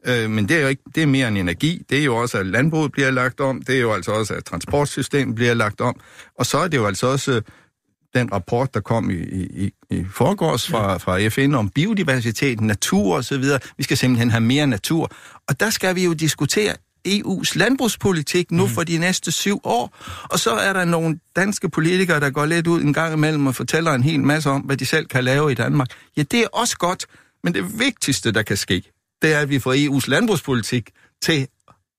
øh, 0.07 0.31
men 0.31 0.49
det 0.49 0.57
er 0.57 0.61
jo 0.61 0.69
ikke, 0.69 0.83
det 0.95 1.03
er 1.03 1.07
mere 1.07 1.29
end 1.29 1.39
energi. 1.39 1.83
Det 1.91 1.99
er 1.99 2.05
jo 2.05 2.17
også, 2.17 2.39
at 2.39 2.47
landbruget 2.47 2.93
bliver 2.93 3.11
lagt 3.11 3.41
om. 3.41 3.63
Det 3.63 3.77
er 3.77 3.81
jo 3.81 3.93
altså 3.93 4.13
også, 4.13 4.35
at 4.35 4.45
transportsystemet 4.45 5.35
bliver 5.35 5.55
lagt 5.55 5.81
om. 5.81 6.01
Og 6.39 6.47
så 6.47 6.59
er 6.59 6.69
det 6.69 6.77
jo 6.77 6.87
altså 6.87 7.07
også 7.07 7.43
den 8.15 8.33
rapport, 8.33 8.75
der 8.75 8.81
kom 8.81 9.11
i, 9.11 9.15
i, 9.15 9.71
i 9.91 10.05
forgårs 10.11 10.69
fra, 10.69 10.97
fra 10.97 11.29
FN 11.29 11.55
om 11.55 11.69
biodiversitet, 11.69 12.61
natur 12.61 13.17
osv. 13.17 13.45
Vi 13.77 13.83
skal 13.83 13.97
simpelthen 13.97 14.31
have 14.31 14.41
mere 14.41 14.67
natur. 14.67 15.11
Og 15.49 15.61
der 15.61 15.71
skal 15.71 15.95
vi 15.95 16.05
jo 16.05 16.13
diskutere 16.13 16.75
EU's 17.09 17.57
landbrugspolitik 17.59 18.51
nu 18.51 18.67
mm. 18.67 18.73
for 18.73 18.85
de 18.85 18.99
næste 18.99 19.33
syv 19.33 19.61
år. 19.65 19.97
Og 20.25 20.39
så 20.39 20.51
er 20.51 20.73
der 20.73 20.85
nogle 20.85 21.19
danske 21.37 21.69
politikere, 21.71 22.21
der 22.21 22.31
går 22.31 22.47
lidt 22.47 22.67
ud 22.67 22.81
en 22.81 22.93
gang 22.93 23.15
imellem 23.15 23.47
og 23.47 23.55
fortæller 23.55 23.93
en 23.93 24.03
hel 24.03 24.21
masse 24.21 24.51
om, 24.51 24.61
hvad 24.61 24.77
de 24.77 24.87
selv 24.87 25.07
kan 25.07 25.25
lave 25.25 25.53
i 25.53 25.55
Danmark. 25.55 25.89
Ja, 26.17 26.23
det 26.23 26.41
er 26.41 26.49
også 26.53 26.79
godt, 26.79 27.07
men 27.45 27.55
det 27.55 27.79
vigtigste, 27.79 28.33
der 28.33 28.43
kan 28.43 28.57
ske, 28.57 28.83
det 29.23 29.33
er, 29.33 29.39
at 29.39 29.49
vi 29.49 29.59
får 29.59 29.75
EU's 29.75 30.05
landbrugspolitik 30.07 30.91
til 31.23 31.49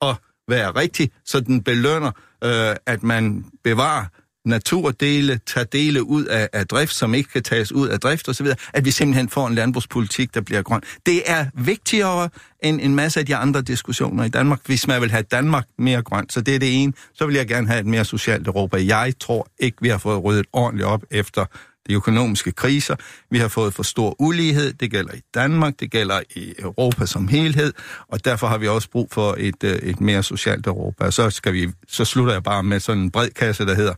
at 0.01 0.15
være 0.47 0.71
rigtig, 0.71 1.11
så 1.25 1.39
den 1.39 1.63
belønner, 1.63 2.11
øh, 2.43 2.75
at 2.85 3.03
man 3.03 3.45
bevarer 3.63 4.05
naturdele, 4.45 5.39
tager 5.45 5.65
dele 5.65 6.03
ud 6.03 6.25
af, 6.25 6.49
af 6.53 6.67
drift, 6.67 6.93
som 6.93 7.13
ikke 7.13 7.29
kan 7.29 7.43
tages 7.43 7.71
ud 7.71 7.87
af 7.87 7.99
drift 7.99 8.29
osv., 8.29 8.47
at 8.73 8.85
vi 8.85 8.91
simpelthen 8.91 9.29
får 9.29 9.47
en 9.47 9.55
landbrugspolitik, 9.55 10.33
der 10.33 10.41
bliver 10.41 10.61
grøn. 10.61 10.81
Det 11.05 11.21
er 11.25 11.45
vigtigere 11.53 12.29
end 12.63 12.81
en 12.81 12.95
masse 12.95 13.19
af 13.19 13.25
de 13.25 13.35
andre 13.35 13.61
diskussioner 13.61 14.23
i 14.23 14.29
Danmark, 14.29 14.59
hvis 14.65 14.87
man 14.87 15.01
vil 15.01 15.11
have 15.11 15.23
Danmark 15.23 15.65
mere 15.77 16.01
grønt. 16.01 16.33
Så 16.33 16.41
det 16.41 16.55
er 16.55 16.59
det 16.59 16.83
ene. 16.83 16.93
Så 17.13 17.25
vil 17.25 17.35
jeg 17.35 17.47
gerne 17.47 17.67
have 17.67 17.79
et 17.79 17.85
mere 17.85 18.05
socialt 18.05 18.47
Europa. 18.47 18.77
Jeg 18.85 19.13
tror 19.19 19.47
ikke, 19.59 19.77
vi 19.81 19.89
har 19.89 19.97
fået 19.97 20.23
ryddet 20.23 20.45
ordentligt 20.53 20.87
op 20.87 21.03
efter 21.11 21.45
de 21.89 21.93
økonomiske 21.93 22.51
kriser. 22.51 22.95
Vi 23.31 23.37
har 23.37 23.47
fået 23.47 23.73
for 23.73 23.83
stor 23.83 24.15
ulighed. 24.19 24.73
Det 24.73 24.91
gælder 24.91 25.13
i 25.13 25.21
Danmark, 25.33 25.79
det 25.79 25.91
gælder 25.91 26.19
i 26.35 26.53
Europa 26.59 27.05
som 27.05 27.27
helhed, 27.27 27.73
og 28.07 28.25
derfor 28.25 28.47
har 28.47 28.57
vi 28.57 28.67
også 28.67 28.89
brug 28.89 29.09
for 29.11 29.35
et, 29.39 29.63
øh, 29.63 29.71
et 29.71 30.01
mere 30.01 30.23
socialt 30.23 30.67
Europa. 30.67 31.05
Og 31.05 31.13
så, 31.13 31.29
skal 31.29 31.53
vi, 31.53 31.69
så 31.87 32.05
slutter 32.05 32.33
jeg 32.33 32.43
bare 32.43 32.63
med 32.63 32.79
sådan 32.79 33.01
en 33.01 33.11
bred 33.11 33.29
kasse, 33.29 33.65
der 33.65 33.75
hedder, 33.75 33.93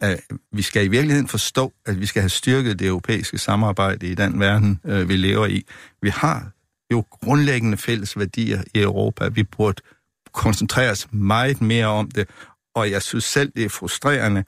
at 0.00 0.20
vi 0.52 0.62
skal 0.62 0.84
i 0.84 0.88
virkeligheden 0.88 1.28
forstå, 1.28 1.72
at 1.86 2.00
vi 2.00 2.06
skal 2.06 2.22
have 2.22 2.30
styrket 2.30 2.78
det 2.78 2.86
europæiske 2.86 3.38
samarbejde 3.38 4.06
i 4.06 4.14
den 4.14 4.40
verden, 4.40 4.80
øh, 4.84 5.08
vi 5.08 5.16
lever 5.16 5.46
i. 5.46 5.66
Vi 6.02 6.08
har 6.08 6.50
jo 6.92 7.04
grundlæggende 7.10 7.76
fælles 7.76 8.18
værdier 8.18 8.62
i 8.74 8.80
Europa. 8.80 9.28
Vi 9.28 9.42
burde 9.42 9.82
koncentrere 10.32 10.90
os 10.90 11.06
meget 11.12 11.60
mere 11.60 11.86
om 11.86 12.10
det, 12.10 12.28
og 12.74 12.90
jeg 12.90 13.02
synes 13.02 13.24
selv, 13.24 13.52
det 13.56 13.64
er 13.64 13.68
frustrerende, 13.68 14.44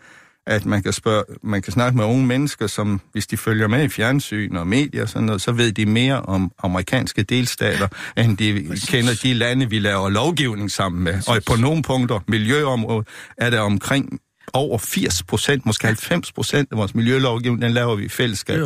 at 0.47 0.67
man 0.67 0.83
kan, 0.83 0.93
spørge, 0.93 1.25
man 1.43 1.63
kan 1.63 1.73
snakke 1.73 1.97
med 1.97 2.05
unge 2.05 2.27
mennesker, 2.27 2.67
som 2.67 3.01
hvis 3.13 3.27
de 3.27 3.37
følger 3.37 3.69
med 3.69 3.85
i 3.85 3.89
fjernsyn 3.89 4.57
og 4.57 4.67
medier 4.67 5.03
og 5.03 5.09
sådan 5.09 5.27
noget, 5.27 5.43
så 5.43 5.53
ved 5.53 5.73
de 5.73 5.87
mere 5.87 6.23
om 6.23 6.53
amerikanske 6.63 7.23
delstater, 7.23 7.89
end 8.17 8.37
de 8.37 8.65
Præcis. 8.69 8.89
kender 8.89 9.15
de 9.23 9.35
lande, 9.35 9.71
vi 9.71 9.79
laver 9.79 10.09
lovgivning 10.09 10.71
sammen 10.71 11.05
med. 11.05 11.13
Præcis. 11.13 11.29
Og 11.29 11.43
på 11.47 11.57
nogle 11.57 11.83
punkter, 11.83 12.21
miljøområdet, 12.29 13.09
er 13.37 13.51
der 13.51 13.61
omkring 13.61 14.21
over 14.53 14.79
80 14.79 15.23
procent, 15.23 15.67
måske 15.67 15.87
90 15.87 16.33
procent 16.33 16.73
af 16.73 16.79
vores 16.79 16.95
miljølovgivning, 16.95 17.63
den 17.63 17.73
laver 17.73 17.95
vi 17.95 18.05
i 18.05 18.09
fællesskab. 18.09 18.61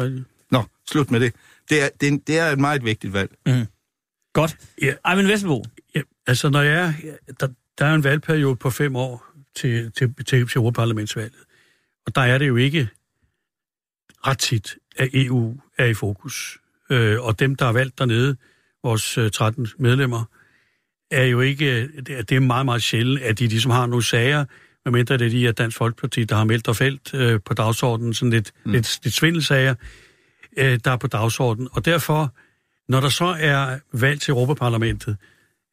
Nå, 0.51 0.65
slut 0.91 1.11
med 1.11 1.21
det. 1.21 1.35
Det 1.71 1.83
er, 1.83 1.89
det, 2.01 2.09
er, 2.09 2.19
det 2.27 2.39
er 2.39 2.47
et 2.47 2.59
meget 2.59 2.85
vigtigt 2.85 3.13
valg. 3.13 3.31
Mm. 3.47 3.67
Godt. 4.33 4.57
Ja. 4.83 4.95
Ejvind 5.05 5.27
Vesterbo. 5.27 5.65
Ja, 5.95 6.01
altså, 6.27 6.49
når 6.49 6.63
jeg 6.63 6.95
er, 7.05 7.17
der, 7.41 7.49
der 7.79 7.87
er 7.87 7.95
en 7.95 8.05
valgperiode 8.05 8.57
på 8.57 8.71
fem 8.71 8.97
år 8.97 9.27
til, 9.57 9.93
til, 9.93 10.15
til, 10.15 10.49
til 10.49 10.57
Europaparlamentsvalget. 10.57 11.41
Og 12.07 12.15
der 12.15 12.21
er 12.21 12.39
det 12.39 12.49
jo 12.49 12.57
ikke 12.57 12.89
ret 14.27 14.39
tit, 14.39 14.77
at 14.97 15.09
EU 15.13 15.61
er 15.79 15.85
i 15.85 15.95
fokus. 15.95 16.59
Øh, 16.91 17.21
og 17.21 17.39
dem, 17.39 17.55
der 17.55 17.67
er 17.67 17.73
valgt 17.73 17.99
dernede, 17.99 18.37
vores 18.83 19.19
øh, 19.19 19.31
13 19.31 19.69
medlemmer, 19.79 20.25
er 21.11 21.25
jo 21.25 21.41
ikke, 21.41 21.89
det 22.07 22.33
er 22.33 22.41
meget, 22.41 22.65
meget 22.65 22.83
sjældent, 22.83 23.23
at 23.23 23.39
de 23.39 23.47
ligesom 23.47 23.71
har 23.71 23.87
nogle 23.87 24.05
sager, 24.05 24.45
medmindre 24.85 25.17
det 25.17 25.27
er 25.27 25.31
de 25.31 25.49
af 25.49 25.55
Dansk 25.55 25.77
Folkeparti, 25.77 26.25
der 26.25 26.37
har 26.37 26.45
meldt 26.45 26.69
og 26.69 26.77
felt 26.77 27.15
øh, 27.15 27.41
på 27.45 27.55
dagsordenen, 27.55 28.15
sådan 28.15 28.31
lidt, 28.31 28.53
mm. 28.65 28.73
lidt, 28.73 29.01
lidt 29.05 29.15
svindelsager, 29.15 29.75
øh, 30.57 30.79
der 30.85 30.91
er 30.91 30.97
på 30.97 31.07
dagsordenen. 31.07 31.69
Og 31.73 31.85
derfor, 31.85 32.35
når 32.89 33.01
der 33.01 33.09
så 33.09 33.37
er 33.41 33.79
valg 33.93 34.21
til 34.21 34.33
Europaparlamentet, 34.33 35.17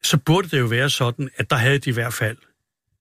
så 0.02 0.16
burde 0.16 0.48
det 0.48 0.60
jo 0.60 0.66
være 0.66 0.90
sådan, 0.90 1.28
at 1.36 1.50
der 1.50 1.56
havde 1.56 1.78
de 1.78 1.90
i 1.90 1.92
hvert 1.92 2.14
fald 2.14 2.36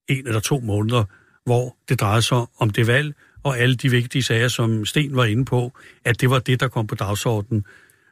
en 0.07 0.27
eller 0.27 0.39
to 0.39 0.59
måneder, 0.59 1.03
hvor 1.45 1.77
det 1.89 1.99
drejede 1.99 2.21
sig 2.21 2.45
om 2.59 2.69
det 2.69 2.87
valg, 2.87 3.15
og 3.43 3.57
alle 3.57 3.75
de 3.75 3.91
vigtige 3.91 4.23
sager, 4.23 4.47
som 4.47 4.85
Sten 4.85 5.15
var 5.15 5.25
inde 5.25 5.45
på, 5.45 5.73
at 6.05 6.21
det 6.21 6.29
var 6.29 6.39
det, 6.39 6.59
der 6.59 6.67
kom 6.67 6.87
på 6.87 6.95
dagsordenen. 6.95 7.65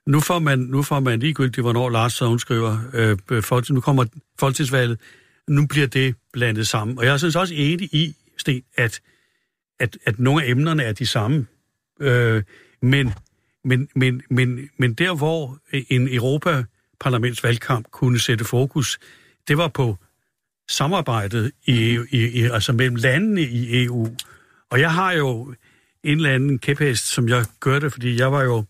Nu 0.08 0.19
får 0.19 0.39
man, 0.39 0.60
nu 0.60 0.84
får 0.84 0.99
man 0.99 1.19
ligegyldigt, 1.19 1.63
hvornår 1.63 1.89
Lars 1.89 2.13
så 2.13 2.38
skriver, 2.38 2.77
øh, 2.93 3.43
folk, 3.43 3.69
nu 3.69 3.81
kommer 3.81 4.05
folketingsvalget, 4.39 4.99
nu 5.47 5.67
bliver 5.67 5.88
det 5.88 6.15
blandet 6.34 6.67
sammen. 6.67 6.99
Og 6.99 7.05
jeg 7.05 7.20
synes 7.20 7.36
også 7.36 7.53
enig 7.57 7.93
i, 7.93 8.15
Sten, 8.38 8.63
at, 8.78 9.01
at, 9.80 9.97
at 10.05 10.20
nogle 10.20 10.43
af 10.43 10.49
emnerne 10.49 10.84
er 10.84 10.93
de 10.93 11.07
samme. 11.07 11.45
Øh, 12.01 12.43
men, 12.82 13.13
men, 13.63 13.89
men, 13.95 14.22
men, 14.30 14.70
men 14.78 14.93
der, 14.93 15.15
hvor 15.15 15.59
en 15.89 16.13
Europaparlamentsvalgkamp 16.13 17.88
kunne 17.91 18.20
sætte 18.20 18.45
fokus, 18.45 18.99
det 19.47 19.57
var 19.57 19.67
på 19.67 19.97
samarbejdet 20.70 21.51
i, 21.65 21.99
i, 22.11 22.28
i, 22.28 22.43
altså 22.43 22.74
mellem 22.74 22.95
landene 22.95 23.41
i 23.41 23.84
EU. 23.84 24.15
Og 24.70 24.80
jeg 24.80 24.93
har 24.93 25.11
jo 25.11 25.53
en 26.03 26.17
eller 26.17 26.34
anden 26.34 26.59
kæphest, 26.59 27.07
som 27.07 27.30
jeg 27.30 27.45
gør 27.59 27.80
det, 27.80 27.91
fordi 27.91 28.20
jeg 28.20 28.32
var 28.32 28.43
jo 28.43 28.65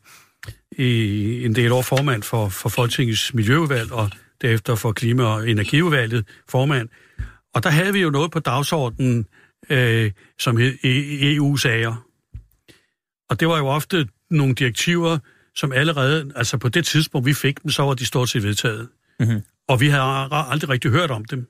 i 0.72 1.46
en 1.46 1.56
del 1.56 1.72
år 1.72 1.82
formand 1.82 2.24
for, 2.24 2.50
for 2.50 2.70
Folketingets 2.70 3.34
Miljøudvalg, 3.34 3.92
og 3.92 4.12
derefter 4.42 4.76
for 4.76 4.92
Klima- 4.92 5.24
og 5.24 5.50
Energiudvalget 5.50 6.28
formand. 6.50 6.90
Og 7.54 7.64
der 7.64 7.70
havde 7.70 7.94
vi 7.94 8.00
jo 8.00 8.10
noget 8.10 8.32
på 8.32 8.40
dagsordenen, 8.40 9.28
øh, 9.70 10.12
som 10.40 10.58
hed 10.58 10.78
EU-sager. 10.84 12.06
Og 13.30 13.40
det 13.40 13.48
var 13.48 13.58
jo 13.58 13.68
ofte 13.68 14.08
nogle 14.30 14.56
direktiver, 14.56 15.18
som 15.56 15.72
allerede, 15.72 16.32
altså 16.36 16.58
på 16.58 16.70
det 16.70 16.86
tidspunkt, 16.86 17.26
vi 17.26 17.34
fik 17.34 17.64
dem, 17.64 17.72
så 17.72 17.84
var 17.84 17.94
de 17.94 18.06
stort 18.06 18.30
set 18.30 18.44
vedtaget. 18.44 18.90
Mm-hmm. 19.20 19.42
Og 19.68 19.82
vi 19.82 19.88
har 19.88 20.34
aldrig 20.34 20.70
rigtig 20.70 20.92
hørt 20.92 21.12
om 21.12 21.26
dem. 21.26 21.48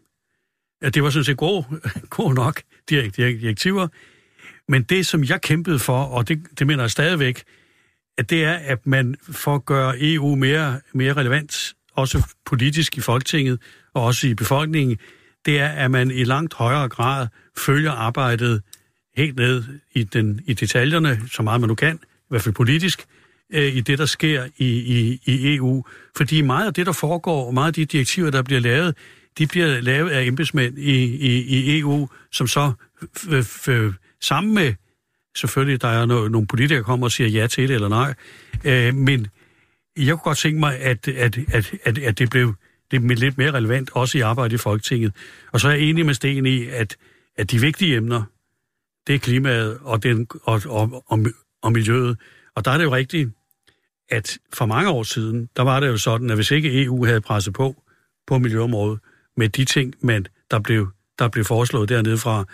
Ja, 0.82 0.90
det 0.90 1.04
var 1.04 1.10
sådan 1.10 1.24
set 1.24 1.38
gode, 1.38 1.66
gode 2.10 2.34
nok 2.34 2.62
direktiver. 2.90 3.88
Men 4.68 4.84
det, 4.84 5.06
som 5.06 5.24
jeg 5.24 5.42
kæmpede 5.42 5.80
for, 5.80 6.04
og 6.04 6.28
det, 6.28 6.60
det 6.60 6.68
mener 6.68 6.84
jeg 6.84 6.92
stadigvæk, 6.92 7.44
at 8.18 8.30
det 8.30 8.44
er, 8.44 8.54
at 8.54 8.88
man 8.88 9.16
får 9.32 9.56
at 9.56 9.66
gøre 9.66 9.96
EU 10.00 10.36
mere, 10.36 10.82
mere 10.94 11.14
relevant, 11.14 11.76
også 11.96 12.24
politisk 12.46 12.98
i 12.98 13.02
Folketinget 13.02 13.60
og 13.94 14.04
også 14.04 14.28
i 14.28 14.34
befolkningen, 14.34 14.98
det 15.46 15.60
er, 15.60 15.68
at 15.68 15.92
man 15.92 16.12
i 16.12 16.24
langt 16.24 16.54
højere 16.54 16.90
grad 16.90 17.28
følger 17.58 17.92
arbejdet 17.92 18.62
helt 19.18 19.36
ned 19.36 19.64
i, 19.94 20.04
den, 20.04 20.42
i 20.46 20.54
detaljerne, 20.54 21.22
så 21.32 21.44
meget 21.44 21.62
man 21.62 21.68
nu 21.68 21.76
kan, 21.76 21.96
i 22.04 22.28
hvert 22.30 22.42
fald 22.42 22.56
politisk, 22.56 23.06
øh, 23.54 23.76
i 23.76 23.82
det, 23.82 24.00
der 24.00 24.06
sker 24.06 24.46
i, 24.58 24.68
i, 24.68 25.22
i 25.26 25.56
EU. 25.56 25.86
Fordi 26.18 26.42
meget 26.42 26.68
af 26.68 26.74
det, 26.74 26.86
der 26.86 26.92
foregår, 26.92 27.46
og 27.48 27.54
meget 27.54 27.68
af 27.68 27.74
de 27.74 27.86
direktiver, 27.86 28.30
der 28.30 28.42
bliver 28.42 28.62
lavet, 28.62 28.98
de 29.38 29.48
bliver 29.48 29.82
lavet 29.82 30.10
af 30.10 30.26
embedsmænd 30.26 30.78
i, 30.78 31.04
i, 31.16 31.42
i 31.42 31.80
EU, 31.80 32.10
som 32.32 32.48
så 32.48 32.72
sammen 34.22 34.54
med, 34.54 34.74
selvfølgelig, 35.36 35.82
der 35.82 35.88
er 35.88 36.06
no, 36.06 36.28
nogle 36.28 36.48
politikere, 36.48 36.78
der 36.78 36.84
kommer 36.84 37.08
og 37.08 37.12
siger 37.12 37.30
ja 37.30 37.48
til 37.48 37.68
det 37.68 37.76
eller 37.76 37.90
nej, 37.90 38.14
øh, 38.64 38.96
men 38.96 39.28
jeg 39.98 40.12
kunne 40.12 40.24
godt 40.24 40.38
tænke 40.38 40.60
mig, 40.60 40.80
at, 40.80 41.08
at, 41.08 41.38
at, 41.38 41.74
at, 41.84 41.98
at 41.98 42.20
det 42.20 42.30
blev 42.30 42.56
det 42.92 43.12
er 43.12 43.16
lidt 43.16 43.38
mere 43.38 43.52
relevant, 43.52 43.90
også 43.94 44.18
i 44.18 44.22
arbejdet 44.22 44.54
i 44.54 44.58
Folketinget. 44.58 45.14
Og 45.52 45.60
så 45.60 45.68
er 45.68 45.72
jeg 45.72 45.82
enig 45.82 46.06
med 46.06 46.14
Sten 46.14 46.46
i, 46.46 46.66
at, 46.66 46.98
at 47.38 47.52
de 47.52 47.62
vigtige 47.62 47.96
emner, 47.96 48.24
det 49.08 49.16
er 49.16 49.20
klimaet 49.20 49.78
og, 49.82 50.04
den, 50.04 50.28
og, 50.44 50.62
og, 50.66 51.04
og, 51.08 51.20
og 51.62 51.72
miljøet. 51.72 52.18
Og 52.56 52.66
der 52.66 52.72
er 52.72 52.78
det 52.78 52.84
jo 52.84 52.96
rigtigt, 52.96 53.30
at 54.10 54.38
for 54.54 54.66
mange 54.66 54.90
år 54.90 55.04
siden, 55.04 55.50
der 55.56 55.64
var 55.64 55.80
det 55.80 55.88
jo 55.88 55.98
sådan, 55.98 56.30
at 56.30 56.36
hvis 56.36 56.52
ikke 56.52 56.84
EU 56.84 57.06
havde 57.06 57.22
presset 57.22 57.54
på 57.54 57.76
på 58.28 58.38
miljøområdet 58.38 59.00
med 59.38 59.50
de 59.50 59.66
ting, 59.66 59.94
man, 60.02 60.26
der, 60.52 60.60
blev, 60.60 60.92
der 61.20 61.28
blev 61.28 61.46
foreslået 61.46 61.90
dernede 61.90 62.18
fra, 62.18 62.46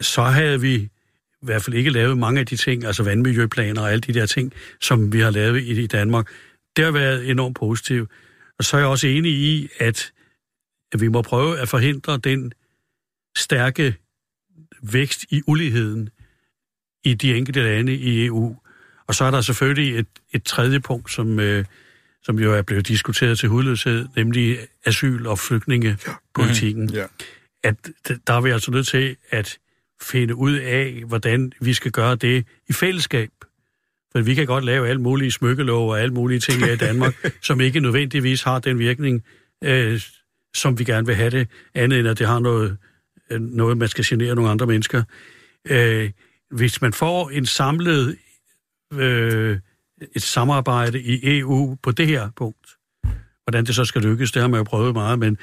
så 0.00 0.22
havde 0.22 0.60
vi 0.60 0.74
i 0.74 1.46
hvert 1.46 1.62
fald 1.62 1.76
ikke 1.76 1.90
lavet 1.90 2.18
mange 2.18 2.40
af 2.40 2.46
de 2.46 2.56
ting, 2.56 2.84
altså 2.84 3.02
vandmiljøplaner 3.02 3.82
og 3.82 3.92
alle 3.92 4.00
de 4.00 4.14
der 4.14 4.26
ting, 4.26 4.52
som 4.80 5.12
vi 5.12 5.20
har 5.20 5.30
lavet 5.30 5.60
i, 5.60 5.82
i 5.82 5.86
Danmark. 5.86 6.28
Det 6.76 6.84
har 6.84 6.92
været 6.92 7.30
enormt 7.30 7.56
positivt. 7.56 8.10
Og 8.58 8.64
så 8.64 8.76
er 8.76 8.80
jeg 8.80 8.88
også 8.88 9.06
enig 9.06 9.32
i, 9.32 9.68
at, 9.78 10.12
at 10.92 11.00
vi 11.00 11.08
må 11.08 11.22
prøve 11.22 11.58
at 11.58 11.68
forhindre 11.68 12.18
den 12.18 12.52
stærke 13.36 13.96
vækst 14.82 15.24
i 15.30 15.42
uligheden 15.46 16.10
i 17.04 17.14
de 17.14 17.36
enkelte 17.36 17.62
lande 17.62 17.94
i 17.94 18.26
EU. 18.26 18.56
Og 19.06 19.14
så 19.14 19.24
er 19.24 19.30
der 19.30 19.40
selvfølgelig 19.40 19.98
et, 19.98 20.06
et 20.32 20.44
tredje 20.44 20.80
punkt, 20.80 21.12
som, 21.12 21.40
øh, 21.40 21.64
som 22.22 22.38
jo 22.38 22.54
er 22.54 22.62
blevet 22.62 22.88
diskuteret 22.88 23.38
til 23.38 23.48
hudløshed, 23.48 24.08
nemlig 24.16 24.58
asyl- 24.86 25.26
og 25.26 25.38
flygtningepolitikken. 25.38 26.86
Mm, 26.86 26.96
yeah. 26.96 27.08
At 27.64 27.76
der 28.26 28.32
er 28.34 28.40
vi 28.40 28.50
altså 28.50 28.70
nødt 28.70 28.86
til 28.86 29.16
at 29.30 29.58
finde 30.02 30.34
ud 30.34 30.54
af, 30.54 31.02
hvordan 31.06 31.52
vi 31.60 31.74
skal 31.74 31.92
gøre 31.92 32.16
det 32.16 32.46
i 32.68 32.72
fællesskab. 32.72 33.30
For 34.12 34.20
vi 34.20 34.34
kan 34.34 34.46
godt 34.46 34.64
lave 34.64 34.88
alle 34.88 35.02
mulige 35.02 35.30
smykkelov 35.30 35.90
og 35.90 36.00
alle 36.00 36.14
mulige 36.14 36.40
ting 36.40 36.64
her 36.64 36.72
i 36.72 36.76
Danmark, 36.76 37.14
som 37.42 37.60
ikke 37.60 37.80
nødvendigvis 37.80 38.42
har 38.42 38.58
den 38.58 38.78
virkning, 38.78 39.24
øh, 39.64 40.00
som 40.54 40.78
vi 40.78 40.84
gerne 40.84 41.06
vil 41.06 41.16
have 41.16 41.30
det, 41.30 41.48
andet 41.74 41.98
end 41.98 42.08
at 42.08 42.18
det 42.18 42.26
har 42.26 42.38
noget, 42.38 42.76
øh, 43.30 43.40
noget 43.40 43.78
man 43.78 43.88
skal 43.88 44.04
genere 44.06 44.34
nogle 44.34 44.50
andre 44.50 44.66
mennesker. 44.66 45.02
Øh, 45.70 46.10
hvis 46.50 46.82
man 46.82 46.92
får 46.92 47.30
en 47.30 47.46
samlet 47.46 48.16
øh, 48.94 49.58
et 50.16 50.22
samarbejde 50.22 51.00
i 51.00 51.38
EU 51.38 51.76
på 51.82 51.90
det 51.90 52.06
her 52.06 52.30
punkt, 52.36 52.66
hvordan 53.44 53.66
det 53.66 53.74
så 53.74 53.84
skal 53.84 54.02
lykkes, 54.02 54.32
det 54.32 54.42
har 54.42 54.48
man 54.48 54.58
jo 54.58 54.64
prøvet 54.64 54.94
meget, 54.94 55.18
men, 55.18 55.38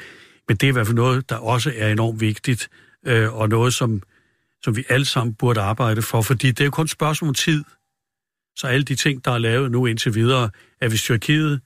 men 0.48 0.58
det 0.58 0.64
er 0.64 0.70
i 0.70 0.72
hvert 0.72 0.88
fald 0.88 0.96
noget, 0.96 1.30
der 1.30 1.36
også 1.36 1.74
er 1.76 1.92
enormt 1.92 2.22
vigtigt, 2.22 2.70
øh, 3.06 3.36
og 3.36 3.50
noget, 3.50 3.74
som, 3.74 4.02
som 4.64 4.76
vi 4.76 4.84
alle 4.90 5.06
sammen 5.06 5.34
burde 5.34 5.62
arbejde 5.62 6.02
for, 6.02 6.22
fordi 6.22 6.48
det 6.48 6.60
er 6.60 6.66
jo 6.66 6.72
kun 6.72 6.88
spørgsmål 6.88 7.28
om 7.28 7.34
tid. 7.34 7.64
Så 8.58 8.68
alle 8.68 8.84
de 8.84 8.96
ting, 8.96 9.26
der 9.26 9.32
er 9.32 9.38
lavet 9.38 9.72
nu 9.72 9.86
indtil 9.86 10.16
videre, 10.16 10.50
at 10.82 10.90
hvis 10.90 11.02
Tyrkiet 11.02 11.62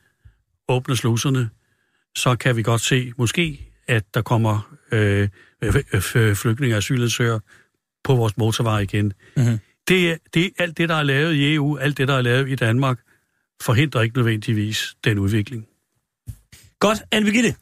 åbner 0.69 0.95
sluserne, 0.95 1.49
så 2.15 2.35
kan 2.35 2.55
vi 2.55 2.63
godt 2.63 2.81
se 2.81 3.13
måske, 3.17 3.71
at 3.87 4.03
der 4.13 4.21
kommer 4.21 4.75
øh, 4.91 5.29
flygtninge 6.33 6.75
og 6.75 6.77
asylansøgere 6.77 7.39
på 8.03 8.15
vores 8.15 8.37
motorvej 8.37 8.79
igen. 8.79 9.13
Mm-hmm. 9.37 9.59
Det, 9.87 10.17
det, 10.33 10.51
alt 10.57 10.77
det, 10.77 10.89
der 10.89 10.95
er 10.95 11.03
lavet 11.03 11.33
i 11.33 11.53
EU, 11.53 11.77
alt 11.77 11.97
det, 11.97 12.07
der 12.07 12.13
er 12.13 12.21
lavet 12.21 12.49
i 12.49 12.55
Danmark, 12.55 12.99
forhindrer 13.61 14.01
ikke 14.01 14.17
nødvendigvis 14.17 14.95
den 15.03 15.19
udvikling. 15.19 15.67
Godt, 16.79 17.01
Anne 17.11 17.25
Birgitte. 17.25 17.55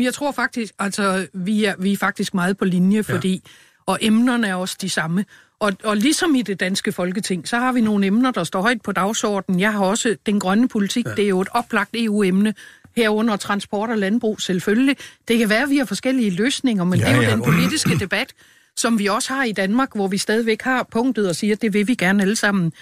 Jeg 0.00 0.14
tror 0.14 0.32
faktisk, 0.32 0.74
altså, 0.78 1.26
vi 1.34 1.64
er, 1.64 1.74
vi 1.78 1.92
er 1.92 1.96
faktisk 1.96 2.34
meget 2.34 2.56
på 2.56 2.64
linje, 2.64 3.02
fordi, 3.02 3.32
ja. 3.32 3.40
og 3.86 3.98
emnerne 4.00 4.48
er 4.48 4.54
også 4.54 4.76
de 4.80 4.88
samme. 4.88 5.24
Og, 5.60 5.72
og 5.84 5.96
ligesom 5.96 6.34
i 6.34 6.42
det 6.42 6.60
danske 6.60 6.92
folketing, 6.92 7.48
så 7.48 7.58
har 7.58 7.72
vi 7.72 7.80
nogle 7.80 8.06
emner, 8.06 8.30
der 8.30 8.44
står 8.44 8.62
højt 8.62 8.82
på 8.82 8.92
dagsordenen. 8.92 9.60
Jeg 9.60 9.72
har 9.72 9.84
også 9.84 10.16
den 10.26 10.40
grønne 10.40 10.68
politik, 10.68 11.06
ja. 11.06 11.10
det 11.10 11.24
er 11.24 11.28
jo 11.28 11.40
et 11.40 11.48
oplagt 11.52 11.90
EU-emne, 11.94 12.54
herunder 12.96 13.36
transport 13.36 13.90
og 13.90 13.98
landbrug 13.98 14.40
selvfølgelig. 14.40 14.96
Det 15.28 15.38
kan 15.38 15.48
være, 15.48 15.62
at 15.62 15.70
vi 15.70 15.76
har 15.76 15.84
forskellige 15.84 16.30
løsninger, 16.30 16.84
men 16.84 16.98
ja, 16.98 17.04
det 17.04 17.12
er 17.12 17.16
jo 17.16 17.22
ja. 17.22 17.30
den 17.30 17.42
politiske 17.42 17.98
debat, 17.98 18.32
som 18.76 18.98
vi 18.98 19.06
også 19.06 19.32
har 19.32 19.44
i 19.44 19.52
Danmark, 19.52 19.94
hvor 19.94 20.08
vi 20.08 20.18
stadigvæk 20.18 20.62
har 20.62 20.82
punktet 20.90 21.28
og 21.28 21.36
siger, 21.36 21.54
at 21.54 21.62
det 21.62 21.72
vil 21.72 21.88
vi 21.88 21.94
gerne 21.94 22.22
alle 22.22 22.36
sammen. 22.36 22.72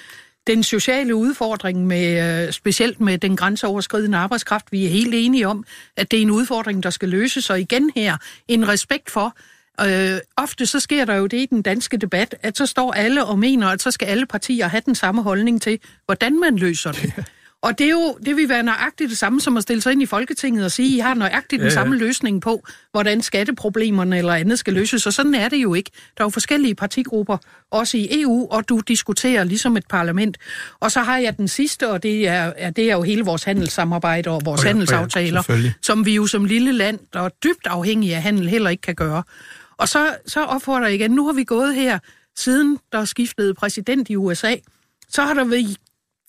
Den 0.47 0.63
sociale 0.63 1.15
udfordring, 1.15 1.87
med, 1.87 2.47
øh, 2.47 2.53
specielt 2.53 3.01
med 3.01 3.19
den 3.19 3.37
grænseoverskridende 3.37 4.19
arbejdskraft, 4.19 4.73
vi 4.73 4.87
er 4.87 4.91
helt 4.91 5.15
enige 5.15 5.49
om, 5.49 5.65
at 5.97 6.11
det 6.11 6.19
er 6.19 6.23
en 6.23 6.31
udfordring, 6.31 6.83
der 6.83 6.91
skal 6.91 7.09
løses. 7.09 7.51
Og 7.51 7.61
igen 7.61 7.91
her, 7.95 8.17
en 8.49 8.69
respekt 8.69 9.11
for, 9.11 9.37
Øh, 9.81 10.19
ofte 10.37 10.67
så 10.67 10.81
sker 10.81 11.05
der 11.05 11.15
jo 11.15 11.27
det 11.27 11.37
i 11.37 11.47
den 11.47 11.63
danske 11.63 11.97
debat, 11.97 12.35
at 12.43 12.59
så 12.59 12.67
står 12.67 12.93
alle 12.93 13.25
og 13.25 13.39
mener, 13.39 13.69
at 13.69 13.83
så 13.83 13.91
skal 13.91 14.07
alle 14.07 14.27
partier 14.27 14.69
have 14.69 14.83
den 14.87 14.95
samme 14.95 15.23
holdning 15.23 15.63
til, 15.63 15.79
hvordan 16.07 16.41
man 16.41 16.57
løser 16.57 16.93
det. 16.93 17.25
Og 17.65 17.79
det, 17.79 17.87
er 17.87 17.91
jo, 17.91 18.19
det 18.27 18.37
vil 18.37 18.49
være 18.49 18.63
nøjagtigt 18.63 19.11
det 19.11 19.19
samme 19.19 19.41
som 19.41 19.57
at 19.57 19.63
stille 19.63 19.83
sig 19.83 19.93
ind 19.93 20.03
i 20.03 20.07
Folketinget 20.07 20.65
og 20.65 20.71
sige, 20.71 20.97
I 20.97 20.99
har 20.99 21.15
nøjagtigt 21.15 21.51
den 21.51 21.61
ja, 21.61 21.65
ja. 21.65 21.71
samme 21.71 21.97
løsning 21.97 22.43
på, 22.43 22.67
hvordan 22.91 23.23
skatteproblemerne 23.23 24.19
eller 24.19 24.35
andet 24.35 24.59
skal 24.59 24.73
løses. 24.73 25.07
Og 25.07 25.13
sådan 25.13 25.35
er 25.35 25.49
det 25.49 25.57
jo 25.57 25.75
ikke. 25.75 25.91
Der 26.19 26.25
er 26.25 26.27
jo 26.27 26.31
forskellige 26.31 26.75
partigrupper, 26.75 27.37
også 27.71 27.97
i 27.97 28.09
EU, 28.21 28.49
og 28.51 28.69
du 28.69 28.81
diskuterer 28.89 29.45
ligesom 29.45 29.77
et 29.77 29.85
parlament. 29.89 30.39
Og 30.81 30.93
så 30.93 31.01
har 31.01 31.19
jeg 31.19 31.37
den 31.37 31.49
sidste, 31.49 31.91
og 31.91 32.03
det 32.03 32.29
er, 32.29 32.53
er, 32.57 32.71
det 32.71 32.91
er 32.91 32.95
jo 32.95 33.03
hele 33.03 33.25
vores 33.25 33.45
handelssamarbejde 33.45 34.31
og 34.31 34.43
vores 34.45 34.61
oh 34.61 34.65
ja, 34.65 34.69
handelsaftaler, 34.69 35.43
ja, 35.49 35.73
som 35.83 36.07
vi 36.07 36.15
jo 36.15 36.27
som 36.27 36.45
lille 36.45 36.73
land, 36.73 36.99
der 37.13 37.21
er 37.21 37.29
dybt 37.29 37.67
afhængige 37.67 38.17
af 38.17 38.23
handel, 38.23 38.49
heller 38.49 38.71
ikke 38.71 38.81
kan 38.81 38.95
gøre. 38.95 39.23
Og 39.77 39.89
så, 39.89 40.17
så 40.27 40.45
opfordrer 40.45 40.87
jeg 40.87 40.95
igen, 40.95 41.11
nu 41.11 41.27
har 41.27 41.33
vi 41.33 41.45
gået 41.45 41.75
her, 41.75 41.99
siden 42.37 42.79
der 42.93 43.05
skiftede 43.05 43.55
præsident 43.55 44.11
i 44.11 44.17
USA, 44.17 44.55
så 45.09 45.23
har 45.23 45.35
der 45.35 45.45
været 45.45 45.77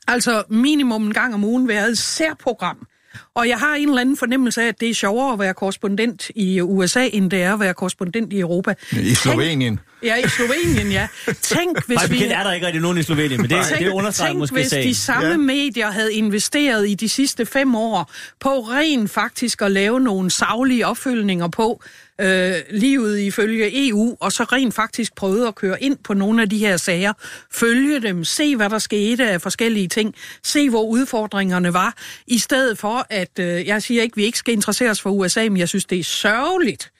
altså 0.08 0.44
minimum 0.50 1.06
en 1.06 1.14
gang 1.14 1.34
om 1.34 1.44
ugen 1.44 1.68
været 1.68 1.90
et 1.90 1.98
særprogram. 1.98 2.88
Og 3.36 3.48
jeg 3.48 3.60
har 3.60 3.76
en 3.76 3.90
eller 3.90 4.02
anden 4.02 4.18
fornemmelse 4.18 4.62
af, 4.62 4.68
at 4.68 4.80
det 4.80 4.90
er 4.90 4.94
sjovere 4.94 5.34
at 5.34 5.40
være 5.40 5.54
korrespondent 5.54 6.30
i 6.36 6.62
USA, 6.62 7.10
end 7.14 7.32
det 7.32 7.44
er 7.44 7.54
at 7.54 7.60
være 7.60 7.74
korrespondent 7.74 8.34
i 8.34 8.40
Europa. 8.40 8.74
I 8.92 9.14
Slovenien. 9.14 9.76
Tænk, 9.76 9.80
ja, 10.04 10.16
i 10.16 10.30
Slovenien, 10.30 10.92
ja. 10.92 11.08
Tænk, 11.42 11.86
hvis 11.88 12.12
vi... 12.12 12.24
er 12.24 12.44
der 12.44 12.52
ikke 12.52 12.66
rigtig 12.66 12.82
nogen 12.82 12.98
i 12.98 13.04
Slovenien, 13.04 13.42
men 13.42 13.50
det, 13.50 13.66
tænk, 13.66 13.80
det 13.80 13.90
understreger 13.90 14.32
tænk, 14.32 14.40
måske 14.40 14.54
hvis 14.54 14.68
sagen. 14.68 14.88
de 14.88 14.96
samme 14.96 15.28
ja. 15.28 15.38
medier 15.38 15.92
havde 15.92 16.14
investeret 16.14 16.90
i 16.90 16.94
de 16.94 17.10
sidste 17.10 17.46
fem 17.46 17.76
år 17.76 18.12
på 18.40 18.50
rent 18.50 19.12
faktisk 19.12 19.62
at 19.62 19.72
lave 19.72 20.00
nogle 20.00 20.32
savlige 20.32 20.88
opfølgninger 20.88 21.48
på, 21.48 21.84
øh, 22.22 22.54
livet 22.72 23.20
ifølge 23.20 23.88
EU, 23.88 24.18
og 24.20 24.32
så 24.32 24.44
rent 24.44 24.74
faktisk 24.74 25.16
prøvede 25.16 25.48
at 25.48 25.56
køre 25.56 25.84
ind 25.84 25.98
på 26.04 26.14
nogle 26.14 26.42
af 26.42 26.50
de 26.50 26.58
her 26.58 26.78
sager, 26.78 27.14
følge 27.52 28.02
dem, 28.02 28.24
se 28.24 28.56
hvad 28.56 28.70
der 28.70 28.80
skete 28.80 29.30
af 29.30 29.42
forskellige 29.42 29.88
ting, 29.88 30.16
se 30.44 30.70
hvor 30.70 30.84
udfordringerne 30.84 31.74
var, 31.74 31.94
i 32.28 32.40
stedet 32.40 32.78
for 32.78 33.08
at, 33.10 33.40
øh, 33.40 33.68
jeg 33.68 33.84
siger 33.84 34.02
ikke, 34.02 34.16
vi 34.16 34.24
ikke 34.24 34.38
skal 34.38 34.54
interessere 34.54 34.90
os 34.90 35.02
for 35.02 35.10
USA, 35.10 35.50
men 35.50 35.58
jeg 35.58 35.70
synes, 35.70 35.86
det 35.86 36.00
er 36.00 36.04
sørgeligt, 36.04 36.92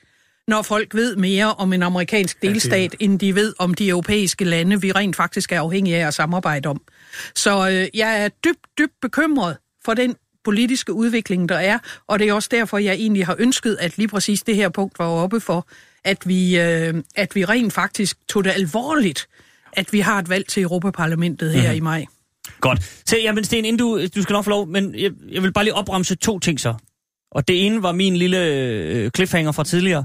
når 0.48 0.62
folk 0.62 0.94
ved 0.94 1.16
mere 1.16 1.54
om 1.54 1.72
en 1.72 1.82
amerikansk 1.82 2.42
delstat, 2.42 2.96
ja, 3.00 3.04
end 3.04 3.18
de 3.18 3.34
ved 3.34 3.54
om 3.58 3.74
de 3.74 3.88
europæiske 3.88 4.44
lande, 4.44 4.80
vi 4.80 4.92
rent 4.92 5.16
faktisk 5.16 5.52
er 5.52 5.60
afhængige 5.60 5.96
af 5.96 6.06
at 6.06 6.14
samarbejde 6.14 6.68
om. 6.68 6.80
Så 7.34 7.68
øh, 7.68 7.98
jeg 7.98 8.24
er 8.24 8.28
dybt, 8.28 8.66
dybt 8.78 8.92
bekymret 9.02 9.56
for 9.84 9.94
den 9.94 10.16
politiske 10.44 10.92
udvikling, 10.92 11.48
der 11.48 11.56
er, 11.56 11.78
og 12.06 12.18
det 12.18 12.28
er 12.28 12.32
også 12.32 12.48
derfor, 12.52 12.78
jeg 12.78 12.94
egentlig 12.94 13.26
har 13.26 13.36
ønsket, 13.38 13.76
at 13.80 13.98
lige 13.98 14.08
præcis 14.08 14.42
det 14.42 14.56
her 14.56 14.68
punkt 14.68 14.98
var 14.98 15.06
oppe 15.06 15.40
for 15.40 15.66
at 16.04 16.28
vi, 16.28 16.58
øh, 16.58 16.94
at 17.16 17.34
vi 17.34 17.44
rent 17.44 17.72
faktisk 17.72 18.16
tog 18.28 18.44
det 18.44 18.50
alvorligt, 18.50 19.28
at 19.72 19.92
vi 19.92 20.00
har 20.00 20.18
et 20.18 20.28
valg 20.28 20.46
til 20.48 20.62
Europaparlamentet 20.62 21.52
her 21.52 21.70
mm. 21.70 21.76
i 21.76 21.80
maj. 21.80 22.04
Godt. 22.60 23.02
Så, 23.06 23.16
jamen, 23.16 23.44
Sten, 23.44 23.64
inden 23.64 23.78
du, 23.78 24.06
du 24.16 24.22
skal 24.22 24.32
nok 24.32 24.44
få 24.44 24.50
lov, 24.50 24.66
men 24.66 24.94
jeg, 24.94 25.10
jeg 25.28 25.42
vil 25.42 25.52
bare 25.52 25.64
lige 25.64 25.74
opremse 25.74 26.14
to 26.14 26.38
ting 26.38 26.60
så. 26.60 26.74
Og 27.30 27.48
det 27.48 27.66
ene 27.66 27.82
var 27.82 27.92
min 27.92 28.16
lille 28.16 28.46
øh, 28.46 29.10
cliffhanger 29.10 29.52
fra 29.52 29.64
tidligere. 29.64 30.04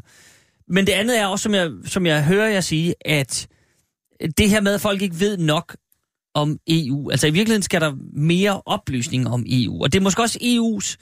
Men 0.72 0.88
det 0.88 0.94
andet 0.94 1.20
er 1.20 1.26
også, 1.26 1.44
som 1.44 1.54
jeg, 1.54 1.72
som 1.86 2.06
jeg 2.06 2.26
hører 2.26 2.50
jer 2.50 2.62
sige, 2.62 2.96
at 3.06 3.48
det 4.38 4.50
her 4.50 4.62
med, 4.62 4.74
at 4.74 4.82
folk 4.82 5.02
ikke 5.02 5.20
ved 5.20 5.38
nok 5.38 5.76
om 6.34 6.60
EU. 6.68 7.10
Altså 7.10 7.28
i 7.28 7.32
virkeligheden 7.32 7.64
skal 7.64 7.82
der 7.82 7.94
mere 8.14 8.62
oplysning 8.66 9.28
om 9.28 9.46
EU. 9.48 9.84
Og 9.84 9.94
det 9.94 10.00
er 10.00 10.04
måske 10.04 10.22
også 10.22 10.40
EU's 10.42 10.96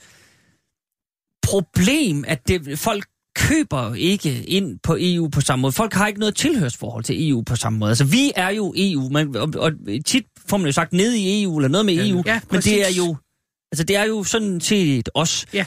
problem, 1.42 2.24
at 2.28 2.48
det, 2.48 2.78
folk 2.78 3.04
køber 3.34 3.94
ikke 3.94 4.44
ind 4.44 4.78
på 4.82 4.96
EU 5.00 5.28
på 5.28 5.40
samme 5.40 5.60
måde. 5.60 5.72
Folk 5.72 5.92
har 5.92 6.06
ikke 6.06 6.20
noget 6.20 6.34
tilhørsforhold 6.36 7.04
til 7.04 7.30
EU 7.30 7.42
på 7.42 7.56
samme 7.56 7.78
måde. 7.78 7.90
Altså, 7.90 8.04
vi 8.04 8.32
er 8.36 8.48
jo 8.48 8.74
EU, 8.76 9.08
man, 9.08 9.36
og, 9.36 9.48
og 9.56 9.72
tit 10.06 10.26
får 10.48 10.56
man 10.56 10.66
jo 10.66 10.72
sagt 10.72 10.92
ned 10.92 11.12
i 11.12 11.42
EU, 11.42 11.58
eller 11.58 11.68
noget 11.68 11.86
med 11.86 12.08
EU, 12.08 12.22
Ja, 12.26 12.40
men 12.50 12.60
det 12.60 12.86
er 12.86 12.94
jo, 12.96 13.16
altså, 13.72 13.84
det 13.84 13.96
er 13.96 14.04
jo 14.04 14.24
sådan 14.24 14.60
set 14.60 15.08
os. 15.14 15.46
Ja. 15.54 15.64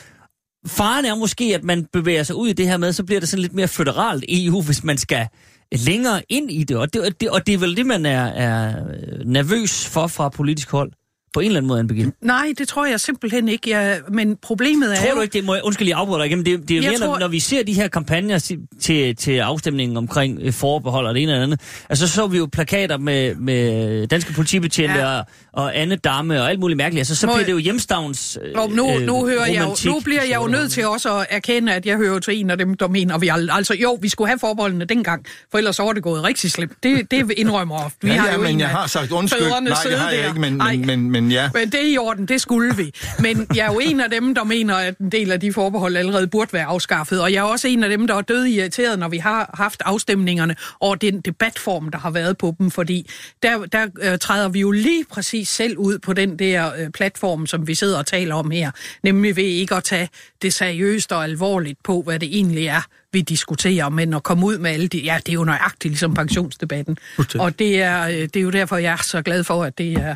Faren 0.67 1.05
er 1.05 1.15
måske, 1.15 1.55
at 1.55 1.63
man 1.63 1.87
bevæger 1.93 2.23
sig 2.23 2.35
ud 2.35 2.47
i 2.47 2.53
det 2.53 2.67
her 2.67 2.77
med, 2.77 2.93
så 2.93 3.03
bliver 3.03 3.19
det 3.19 3.29
sådan 3.29 3.41
lidt 3.41 3.53
mere 3.53 3.67
føderalt 3.67 4.25
EU, 4.29 4.61
hvis 4.61 4.83
man 4.83 4.97
skal 4.97 5.27
længere 5.71 6.21
ind 6.29 6.51
i 6.51 6.63
det. 6.63 6.77
Og 6.77 6.93
det, 6.93 7.01
og 7.01 7.21
det, 7.21 7.29
og 7.29 7.47
det 7.47 7.53
er 7.53 7.57
vel 7.57 7.77
det, 7.77 7.85
man 7.85 8.05
er, 8.05 8.25
er 8.25 8.85
øh, 8.89 9.25
nervøs 9.25 9.87
for 9.87 10.07
fra 10.07 10.29
politisk 10.29 10.71
hold. 10.71 10.91
På 11.33 11.39
en 11.39 11.45
eller 11.45 11.57
anden 11.57 11.67
måde, 11.67 11.79
Anne 11.79 11.87
Birgitte. 11.87 12.11
Nej, 12.21 12.47
det 12.57 12.67
tror 12.67 12.85
jeg 12.85 12.99
simpelthen 12.99 13.47
ikke. 13.49 13.69
Jeg, 13.69 13.99
men 14.11 14.37
problemet 14.41 14.91
er 14.91 14.95
Tror 14.95 15.09
jo... 15.09 15.15
du 15.15 15.21
ikke, 15.21 15.33
det 15.33 15.43
må 15.43 15.53
jeg, 15.53 15.63
undskyld, 15.65 15.87
jeg 15.87 15.97
afbryder 15.97 16.17
dig 16.19 16.27
igen, 16.27 16.45
det, 16.45 16.69
det 16.69 16.77
er 16.77 16.81
Jeg 16.81 16.89
mere, 16.89 16.99
tror... 16.99 17.05
når, 17.07 17.13
tror- 17.13 17.19
når 17.19 17.27
vi 17.27 17.39
ser 17.39 17.63
de 17.63 17.73
her 17.73 17.87
kampagner 17.87 18.57
til, 18.81 19.15
til 19.15 19.31
afstemningen 19.37 19.97
omkring 19.97 20.39
øh, 20.41 20.53
forbehold 20.53 21.07
og 21.07 21.13
det 21.15 21.23
ene 21.23 21.31
eller 21.31 21.43
andet, 21.43 21.59
altså 21.89 22.07
så 22.07 22.13
så 22.13 22.27
vi 22.27 22.37
jo 22.37 22.45
plakater 22.51 22.97
med, 22.97 23.35
med 23.35 24.07
danske 24.07 24.33
politibetjente 24.33 24.95
ja. 24.95 25.17
Og, 25.19 25.25
og 25.53 25.77
Anne 25.77 25.95
Damme 25.95 26.41
og 26.41 26.49
alt 26.49 26.59
muligt 26.59 26.77
mærkeligt, 26.77 26.99
altså 26.99 27.15
så 27.15 27.27
Må 27.27 27.33
bliver 27.33 27.39
jeg- 27.39 27.47
det 27.47 27.53
jo 27.53 27.57
hjemstavns 27.57 28.37
øh, 28.43 28.51
Og 28.61 28.69
nu, 28.71 28.99
nu, 28.99 29.25
hører 29.27 29.45
jeg 29.45 29.61
romantik, 29.63 29.85
jo, 29.85 29.91
nu 29.91 29.99
bliver 29.99 30.21
jeg 30.29 30.35
jo 30.41 30.47
nødt 30.47 30.71
til 30.71 30.87
også 30.87 31.17
at 31.17 31.25
erkende, 31.29 31.73
at 31.73 31.85
jeg 31.85 31.97
hører 31.97 32.19
til 32.19 32.39
en 32.39 32.49
af 32.49 32.57
dem, 32.57 32.73
der 32.73 32.87
mener, 32.87 33.17
vi 33.17 33.27
al- 33.27 33.49
altså 33.51 33.73
jo, 33.73 33.97
vi 34.01 34.09
skulle 34.09 34.27
have 34.27 34.39
forbeholdene 34.39 34.85
dengang, 34.85 35.25
for 35.51 35.57
ellers 35.57 35.75
så 35.75 35.83
var 35.83 35.91
det 35.93 36.03
gået 36.03 36.23
rigtig 36.23 36.51
slemt. 36.51 36.71
Det, 36.83 37.11
det 37.11 37.31
indrømmer 37.37 37.75
jeg 37.75 37.85
ofte. 37.85 37.97
Vi 38.01 38.07
Ja, 38.09 38.19
har 38.19 38.27
ja, 38.27 38.33
jo 38.35 38.41
men 38.41 38.49
en 38.53 38.59
jeg 38.59 38.69
har 38.69 38.87
sagt 38.87 39.11
undskyld. 39.11 39.41
Nej, 39.49 39.59
det 39.85 39.97
har 39.99 40.09
jeg 40.09 40.19
der. 40.23 40.27
ikke, 40.27 40.39
men, 40.39 40.57
men, 40.57 41.11
men, 41.11 41.11
men 41.23 41.31
ja. 41.31 41.49
Men 41.53 41.69
det 41.69 41.81
er 41.81 41.93
i 41.93 41.97
orden, 41.97 42.25
det 42.25 42.41
skulle 42.41 42.75
vi. 42.75 42.93
Men 43.19 43.47
jeg 43.55 43.67
er 43.67 43.73
jo 43.73 43.79
en 43.79 43.99
af 44.01 44.09
dem, 44.09 44.35
der 44.35 44.43
mener, 44.43 44.75
at 44.75 44.97
en 44.97 45.09
del 45.11 45.31
af 45.31 45.39
de 45.39 45.53
forbehold 45.53 45.97
allerede 45.97 46.27
burde 46.27 46.53
være 46.53 46.65
afskaffet. 46.65 47.21
Og 47.21 47.33
jeg 47.33 47.39
er 47.39 47.43
også 47.43 47.67
en 47.67 47.83
af 47.83 47.89
dem, 47.89 48.07
der 48.07 48.15
er 48.15 48.21
død 48.21 48.45
irriteret, 48.45 48.99
når 48.99 49.07
vi 49.07 49.17
har 49.17 49.49
haft 49.53 49.81
afstemningerne 49.85 50.55
over 50.79 50.95
den 50.95 51.21
debatform, 51.21 51.89
der 51.89 51.97
har 51.97 52.11
været 52.11 52.37
på 52.37 52.55
dem. 52.59 52.71
Fordi 52.71 53.09
der, 53.43 53.65
der 53.65 53.87
øh, 54.01 54.17
træder 54.17 54.49
vi 54.49 54.59
jo 54.59 54.71
lige 54.71 55.05
præcis 55.11 55.49
selv 55.49 55.77
ud 55.77 55.99
på 55.99 56.13
den 56.13 56.39
der 56.39 56.71
øh, 56.77 56.89
platform, 56.89 57.47
som 57.47 57.67
vi 57.67 57.75
sidder 57.75 57.97
og 57.97 58.05
taler 58.05 58.35
om 58.35 58.51
her. 58.51 58.71
Nemlig 59.03 59.35
ved 59.35 59.43
ikke 59.43 59.75
at 59.75 59.83
tage 59.83 60.09
det 60.41 60.53
seriøst 60.53 61.11
og 61.11 61.23
alvorligt 61.23 61.79
på, 61.83 62.01
hvad 62.01 62.19
det 62.19 62.37
egentlig 62.37 62.67
er, 62.67 62.81
vi 63.11 63.21
diskuterer, 63.21 63.89
men 63.89 64.13
at 64.13 64.23
komme 64.23 64.45
ud 64.45 64.57
med 64.57 64.71
alle 64.71 64.87
de... 64.87 64.97
Ja, 64.97 65.19
det 65.25 65.29
er 65.29 65.33
jo 65.33 65.43
nøjagtigt 65.43 65.91
ligesom 65.91 66.13
pensionsdebatten. 66.13 66.97
Og 67.39 67.59
det 67.59 67.81
er, 67.81 68.07
øh, 68.07 68.13
det 68.13 68.35
er 68.35 68.41
jo 68.41 68.49
derfor, 68.49 68.77
jeg 68.77 68.93
er 68.93 69.03
så 69.03 69.21
glad 69.21 69.43
for, 69.43 69.63
at 69.63 69.77
det 69.77 69.93
er 69.93 70.15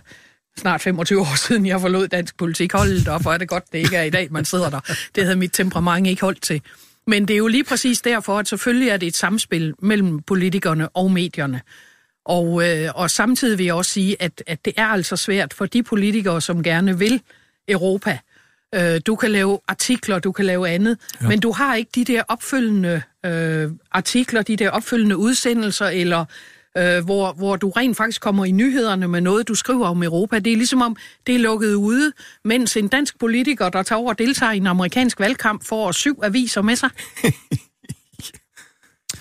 snart 0.57 0.81
25 0.81 1.19
år 1.19 1.35
siden, 1.47 1.65
jeg 1.65 1.81
forlod 1.81 2.07
dansk 2.07 2.37
politik. 2.37 2.73
Hold 2.73 3.07
op, 3.07 3.21
hvor 3.21 3.33
er 3.33 3.37
det 3.37 3.47
godt, 3.47 3.63
det 3.71 3.77
ikke 3.77 3.95
er 3.95 4.03
i 4.03 4.09
dag, 4.09 4.27
man 4.31 4.45
sidder 4.45 4.69
der. 4.69 4.79
Det 5.15 5.23
havde 5.23 5.35
mit 5.35 5.53
temperament 5.53 6.07
ikke 6.07 6.21
holdt 6.21 6.41
til. 6.41 6.61
Men 7.07 7.27
det 7.27 7.33
er 7.33 7.37
jo 7.37 7.47
lige 7.47 7.63
præcis 7.63 8.01
derfor, 8.01 8.39
at 8.39 8.47
selvfølgelig 8.47 8.89
er 8.89 8.97
det 8.97 9.07
et 9.07 9.15
samspil 9.15 9.73
mellem 9.79 10.21
politikerne 10.21 10.89
og 10.89 11.11
medierne. 11.11 11.61
Og, 12.25 12.69
øh, 12.69 12.89
og 12.95 13.11
samtidig 13.11 13.57
vil 13.57 13.65
jeg 13.65 13.75
også 13.75 13.91
sige, 13.91 14.21
at, 14.21 14.43
at 14.47 14.65
det 14.65 14.73
er 14.77 14.85
altså 14.85 15.15
svært 15.15 15.53
for 15.53 15.65
de 15.65 15.83
politikere, 15.83 16.41
som 16.41 16.63
gerne 16.63 16.99
vil 16.99 17.21
Europa. 17.67 18.19
Øh, 18.75 19.01
du 19.05 19.15
kan 19.15 19.31
lave 19.31 19.59
artikler, 19.67 20.19
du 20.19 20.31
kan 20.31 20.45
lave 20.45 20.69
andet, 20.69 20.97
ja. 21.21 21.27
men 21.27 21.39
du 21.39 21.51
har 21.51 21.75
ikke 21.75 21.91
de 21.95 22.05
der 22.05 22.23
opfølgende 22.27 23.01
øh, 23.25 23.71
artikler, 23.91 24.41
de 24.41 24.55
der 24.55 24.69
opfølgende 24.69 25.17
udsendelser, 25.17 25.85
eller 25.85 26.25
øh, 26.77 27.05
hvor, 27.05 27.33
hvor 27.33 27.55
du 27.55 27.69
rent 27.69 27.97
faktisk 27.97 28.21
kommer 28.21 28.45
i 28.45 28.51
nyhederne 28.51 29.07
med 29.07 29.21
noget, 29.21 29.47
du 29.47 29.55
skriver 29.55 29.87
om 29.87 30.03
Europa. 30.03 30.39
Det 30.39 30.53
er 30.53 30.57
ligesom 30.57 30.81
om, 30.81 30.95
det 31.27 31.35
er 31.35 31.39
lukket 31.39 31.73
ude, 31.73 32.11
mens 32.43 32.77
en 32.77 32.87
dansk 32.87 33.19
politiker, 33.19 33.69
der 33.69 33.83
tager 33.83 33.99
over 33.99 34.09
og 34.09 34.19
deltager 34.19 34.51
i 34.51 34.57
en 34.57 34.67
amerikansk 34.67 35.19
valgkamp, 35.19 35.65
får 35.65 35.91
syv 35.91 36.19
aviser 36.23 36.61
med 36.61 36.75
sig. 36.75 36.89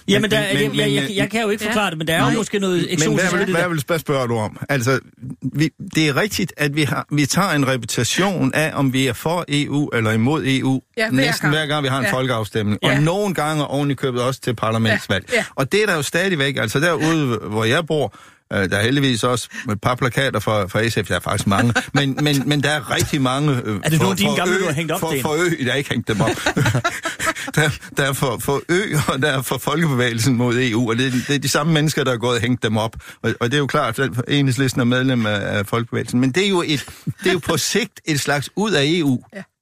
Jamen, 0.09 0.31
der, 0.31 0.41
Men- 0.53 0.61
jeg, 0.63 0.71
men- 0.71 0.79
jeg, 0.81 0.91
jeg, 0.93 1.03
men- 1.03 1.17
jeg 1.17 1.31
kan 1.31 1.43
jo 1.43 1.49
ikke 1.49 1.65
Ja. 1.65 1.71
forklare 1.71 1.91
det, 1.91 1.99
men 1.99 2.07
der 2.07 2.15
er 2.15 2.19
jo 2.19 2.25
Nej. 2.27 2.35
måske 2.37 2.59
noget 2.59 2.77
Men 2.81 2.87
eksotisk 2.91 3.23
hvad, 3.23 3.31
ved 3.31 3.39
vil, 3.39 3.47
det 3.47 3.55
hvad 3.55 3.63
der. 3.63 3.69
vil 3.69 3.83
hvad 3.87 3.99
spørger 3.99 4.27
du 4.27 4.37
om? 4.37 4.59
Altså, 4.69 5.01
vi, 5.43 5.71
det 5.95 6.09
er 6.09 6.17
rigtigt, 6.17 6.53
at 6.57 6.77
vi, 6.77 6.83
har, 6.83 7.07
vi 7.13 7.27
tager 7.27 7.51
en 7.51 7.69
reputation 7.69 8.55
af, 8.55 8.71
om 8.75 8.93
vi 8.93 9.07
er 9.07 9.13
for 9.13 9.45
EU 9.49 9.89
eller 9.89 10.11
imod 10.13 10.45
EU, 10.47 10.81
Ja, 10.97 11.09
hver 11.11 11.17
næsten 11.17 11.41
gang. 11.51 11.55
hver 11.55 11.67
gang 11.67 11.83
vi 11.85 11.89
har 11.89 11.99
en 11.99 12.05
Ja. 12.05 12.13
folkeafstemning. 12.13 12.79
Ja. 12.83 12.97
Og 12.97 13.03
nogle 13.03 13.35
gange 13.35 13.65
oven 13.67 13.91
i 13.91 13.95
købet 13.95 14.23
også 14.23 14.41
til 14.41 14.55
parlamentsvalg. 14.55 15.25
Ja, 15.33 15.37
ja. 15.37 15.45
Og 15.55 15.73
det 15.73 15.83
er 15.83 15.87
der 15.87 15.95
jo 15.95 16.03
stadigvæk, 16.03 16.57
altså 16.57 16.81
derude, 16.81 17.39
hvor 17.39 17.65
jeg 17.65 17.87
bor, 17.87 18.15
øh, 18.53 18.71
der 18.71 18.77
er 18.77 18.83
heldigvis 18.83 19.25
også 19.25 19.49
et 19.73 19.81
par 19.81 19.95
plakater 19.95 20.41
fra, 20.41 20.67
fra 20.67 20.89
SF, 20.89 21.09
der 21.09 21.17
er 21.17 21.21
faktisk 21.21 21.47
mange, 21.47 21.75
men, 21.93 22.19
men, 22.23 22.43
men 22.49 22.63
der 22.63 22.71
er 22.71 22.95
rigtig 22.95 23.23
mange... 23.23 23.53
Øh, 23.65 23.81
Er 23.85 23.89
det 23.89 23.99
nogle 23.99 24.11
af 24.11 24.17
dine 24.17 24.37
gamle, 24.37 24.59
du 24.61 24.65
har 24.65 24.73
hængt 24.73 24.93
op, 24.93 25.01
for, 25.01 25.13
for 25.23 25.33
ø, 25.33 25.65
der 25.65 25.73
er 25.73 25.77
ikke 25.77 25.91
hængt 25.91 26.09
dem 26.09 26.21
op. 26.21 26.31
der, 27.57 27.71
der 27.97 28.03
er 28.09 28.13
for, 28.13 28.39
for 28.41 28.63
ø, 28.69 28.83
og 29.09 29.23
der 29.23 29.29
er 29.29 29.43
for 29.43 29.59
folkebevægelsen 29.59 30.37
mod 30.37 30.55
EU, 30.59 30.91
og 30.91 30.97
det, 30.99 31.07
er- 31.07 31.11
det 31.11 31.31
er 31.35 31.39
de 31.39 31.49
samme 31.49 31.73
mennesker, 31.73 32.05
der 32.05 32.13
er 32.13 32.17
gået 32.17 32.35
og 32.37 32.41
hængt 32.41 32.63
dem 32.63 32.77
op. 32.77 32.97
Og, 33.23 33.35
og 33.41 33.47
det 33.51 33.55
er 33.55 33.59
jo 33.59 33.67
klart, 33.67 33.99
at 33.99 34.11
enhedslisten 34.29 34.81
er 34.81 34.85
medlem 34.85 35.27
af, 35.27 35.59
af 35.59 35.67
folkebevægelsen, 35.67 36.21
men 36.21 36.33
det 36.33 36.45
er 36.45 36.49
jo, 36.49 36.63
et, 36.67 36.87
det 37.05 37.29
er 37.29 37.33
jo 37.33 37.39
på 37.39 37.57
sigt 37.57 38.01
et 38.05 38.21
slags 38.21 38.51
ud 38.57 38.73
af 38.73 38.85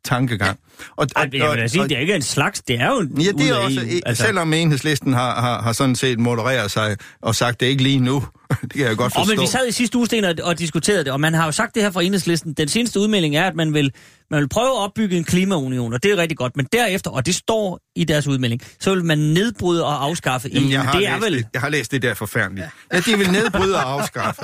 EU-tankegang. 0.04 0.58
Og, 0.96 1.06
Ej, 1.16 1.28
jeg 1.32 1.50
vil 1.50 1.58
da 1.58 1.66
sige, 1.66 1.82
det 1.82 1.92
er 1.92 1.98
ikke 2.00 2.14
en 2.14 2.22
slags, 2.22 2.62
det 2.62 2.80
er 2.80 2.86
jo 2.86 2.98
en 3.00 3.20
Ja, 3.20 3.30
det 3.30 3.48
er 3.48 3.54
også, 3.54 3.80
EU, 3.80 4.00
altså. 4.06 4.24
selvom 4.24 4.52
enhedslisten 4.52 5.12
har, 5.12 5.40
har, 5.40 5.62
har 5.62 5.72
sådan 5.72 5.96
set 5.96 6.18
modereret 6.18 6.70
sig 6.70 6.96
og 7.22 7.34
sagt, 7.34 7.60
det 7.60 7.66
er 7.66 7.70
ikke 7.70 7.82
lige 7.82 8.00
nu. 8.00 8.24
det 8.62 8.72
kan 8.72 8.86
jeg 8.86 8.96
godt 8.96 9.00
Og 9.16 9.20
forstå. 9.20 9.34
men 9.34 9.42
vi 9.42 9.46
sad 9.46 9.68
i 9.68 9.72
sidste 9.72 9.98
uge, 9.98 10.06
Sten, 10.06 10.24
og, 10.24 10.34
og 10.42 10.58
diskuterede 10.58 11.04
det, 11.04 11.12
og 11.12 11.20
man 11.20 11.34
har 11.34 11.44
jo 11.44 11.52
sagt 11.52 11.74
det 11.74 11.82
her 11.82 11.90
fra 11.90 12.02
enhedslisten. 12.02 12.52
Den 12.52 12.68
seneste 12.68 13.00
udmelding 13.00 13.36
er, 13.36 13.44
at 13.46 13.54
man 13.54 13.74
vil, 13.74 13.92
man 14.30 14.40
vil 14.40 14.48
prøve 14.48 14.66
at 14.66 14.78
opbygge 14.78 15.16
en 15.16 15.24
klimaunion, 15.24 15.92
og 15.92 16.02
det 16.02 16.10
er 16.12 16.16
rigtig 16.16 16.38
godt. 16.38 16.56
Men 16.56 16.66
derefter, 16.72 17.10
og 17.10 17.26
det 17.26 17.34
står 17.34 17.80
i 17.96 18.04
deres 18.04 18.26
udmelding, 18.26 18.62
så 18.80 18.94
vil 18.94 19.04
man 19.04 19.18
nedbryde 19.18 19.84
og 19.84 20.04
afskaffe 20.04 20.48
EU. 20.48 20.54
Jamen, 20.54 20.70
jeg, 20.72 20.82
har 20.82 20.92
det 20.98 21.08
er 21.08 21.12
læst 21.12 21.24
vel... 21.24 21.32
det, 21.38 21.46
jeg 21.54 21.60
har 21.60 21.68
læst 21.68 21.92
det 21.92 22.02
der 22.02 22.14
forfærdeligt. 22.14 22.66
Ja, 22.92 23.00
de 23.00 23.18
vil 23.18 23.30
nedbryde 23.32 23.74
og 23.76 23.92
afskaffe. 23.92 24.42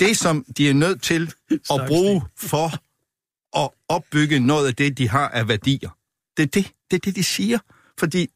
Det, 0.00 0.16
som 0.16 0.44
de 0.56 0.68
er 0.70 0.74
nødt 0.74 1.02
til 1.02 1.32
at 1.70 1.80
bruge 1.88 2.22
for 2.38 2.72
at 3.56 3.70
opbygge 3.88 4.40
noget 4.40 4.66
af 4.66 4.74
det, 4.74 4.98
de 4.98 5.08
har 5.08 5.28
af 5.28 5.48
værdier. 5.48 5.90
Det 6.36 6.42
er 6.42 6.46
det, 6.46 6.72
det, 6.90 6.96
er 6.96 7.00
det 7.00 7.16
de 7.16 7.24
siger. 7.24 7.58
Fordi 7.98 8.28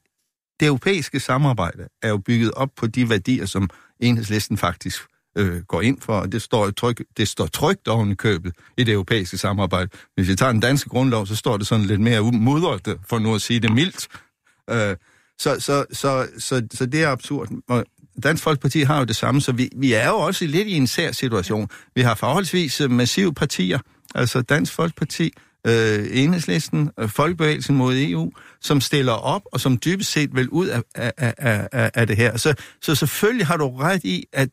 det 0.61 0.67
europæiske 0.67 1.21
samarbejde 1.21 1.89
er 2.03 2.09
jo 2.09 2.19
bygget 2.19 2.53
op 2.53 2.69
på 2.77 2.87
de 2.87 3.09
værdier, 3.09 3.47
som 3.47 3.71
enhedslisten 4.01 4.59
faktisk 4.59 5.03
øh, 5.39 5.63
går 5.63 5.83
ind 5.83 6.01
for, 6.01 6.21
og 6.21 6.33
det 6.33 6.43
står, 6.43 6.71
tryk, 6.71 7.03
det 7.17 7.29
står 7.29 7.47
trygt 7.47 7.89
oven 7.89 8.13
i 8.13 8.15
købet 8.15 8.53
i 8.77 8.85
det 8.85 8.93
europæiske 8.93 9.39
samarbejde. 9.39 9.91
Hvis 10.15 10.29
vi 10.29 10.35
tager 10.35 10.53
den 10.53 10.61
danske 10.61 10.89
grundlov, 10.89 11.27
så 11.27 11.37
står 11.37 11.57
det 11.57 11.67
sådan 11.67 11.85
lidt 11.85 12.01
mere 12.01 12.23
mudret, 12.23 12.99
for 13.09 13.19
nu 13.19 13.35
at 13.35 13.43
sige 13.43 13.61
det 13.61 13.73
mildt. 13.73 14.09
Øh, 14.71 14.97
så, 15.39 15.61
så, 15.61 15.85
så, 15.93 16.29
så, 16.39 16.67
så 16.75 16.87
det 16.87 17.03
er 17.03 17.09
absurd. 17.09 17.49
Og 17.69 17.85
Dansk 18.23 18.43
Folkeparti 18.43 18.81
har 18.81 18.99
jo 18.99 19.05
det 19.05 19.17
samme, 19.17 19.41
så 19.41 19.53
vi, 19.53 19.71
vi 19.77 19.93
er 19.93 20.09
jo 20.09 20.15
også 20.15 20.47
lidt 20.47 20.69
i 20.69 20.73
en 20.73 20.87
sær 20.87 21.13
situation. 21.13 21.69
Vi 21.95 22.01
har 22.01 22.15
forholdsvis 22.15 22.81
øh, 22.81 22.91
massive 22.91 23.35
partier, 23.35 23.79
altså 24.15 24.43
Dansk 24.43 24.73
Folkeparti, 24.73 25.33
øh, 25.67 26.07
Enhedslisten, 26.11 26.91
øh, 26.99 27.09
Folkebevægelsen 27.09 27.77
mod 27.77 27.95
EU, 27.97 28.33
som 28.61 28.81
stiller 28.81 29.13
op, 29.13 29.43
og 29.53 29.61
som 29.61 29.79
dybest 29.85 30.11
set 30.11 30.37
vil 30.37 30.49
ud 30.49 30.67
af, 30.67 30.83
af, 30.95 31.13
af, 31.19 31.69
af, 31.73 31.91
af 31.95 32.07
det 32.07 32.17
her. 32.17 32.37
Så, 32.37 32.55
så 32.83 32.95
selvfølgelig 32.95 33.47
har 33.47 33.57
du 33.57 33.77
ret 33.77 34.05
i, 34.05 34.25
at, 34.33 34.49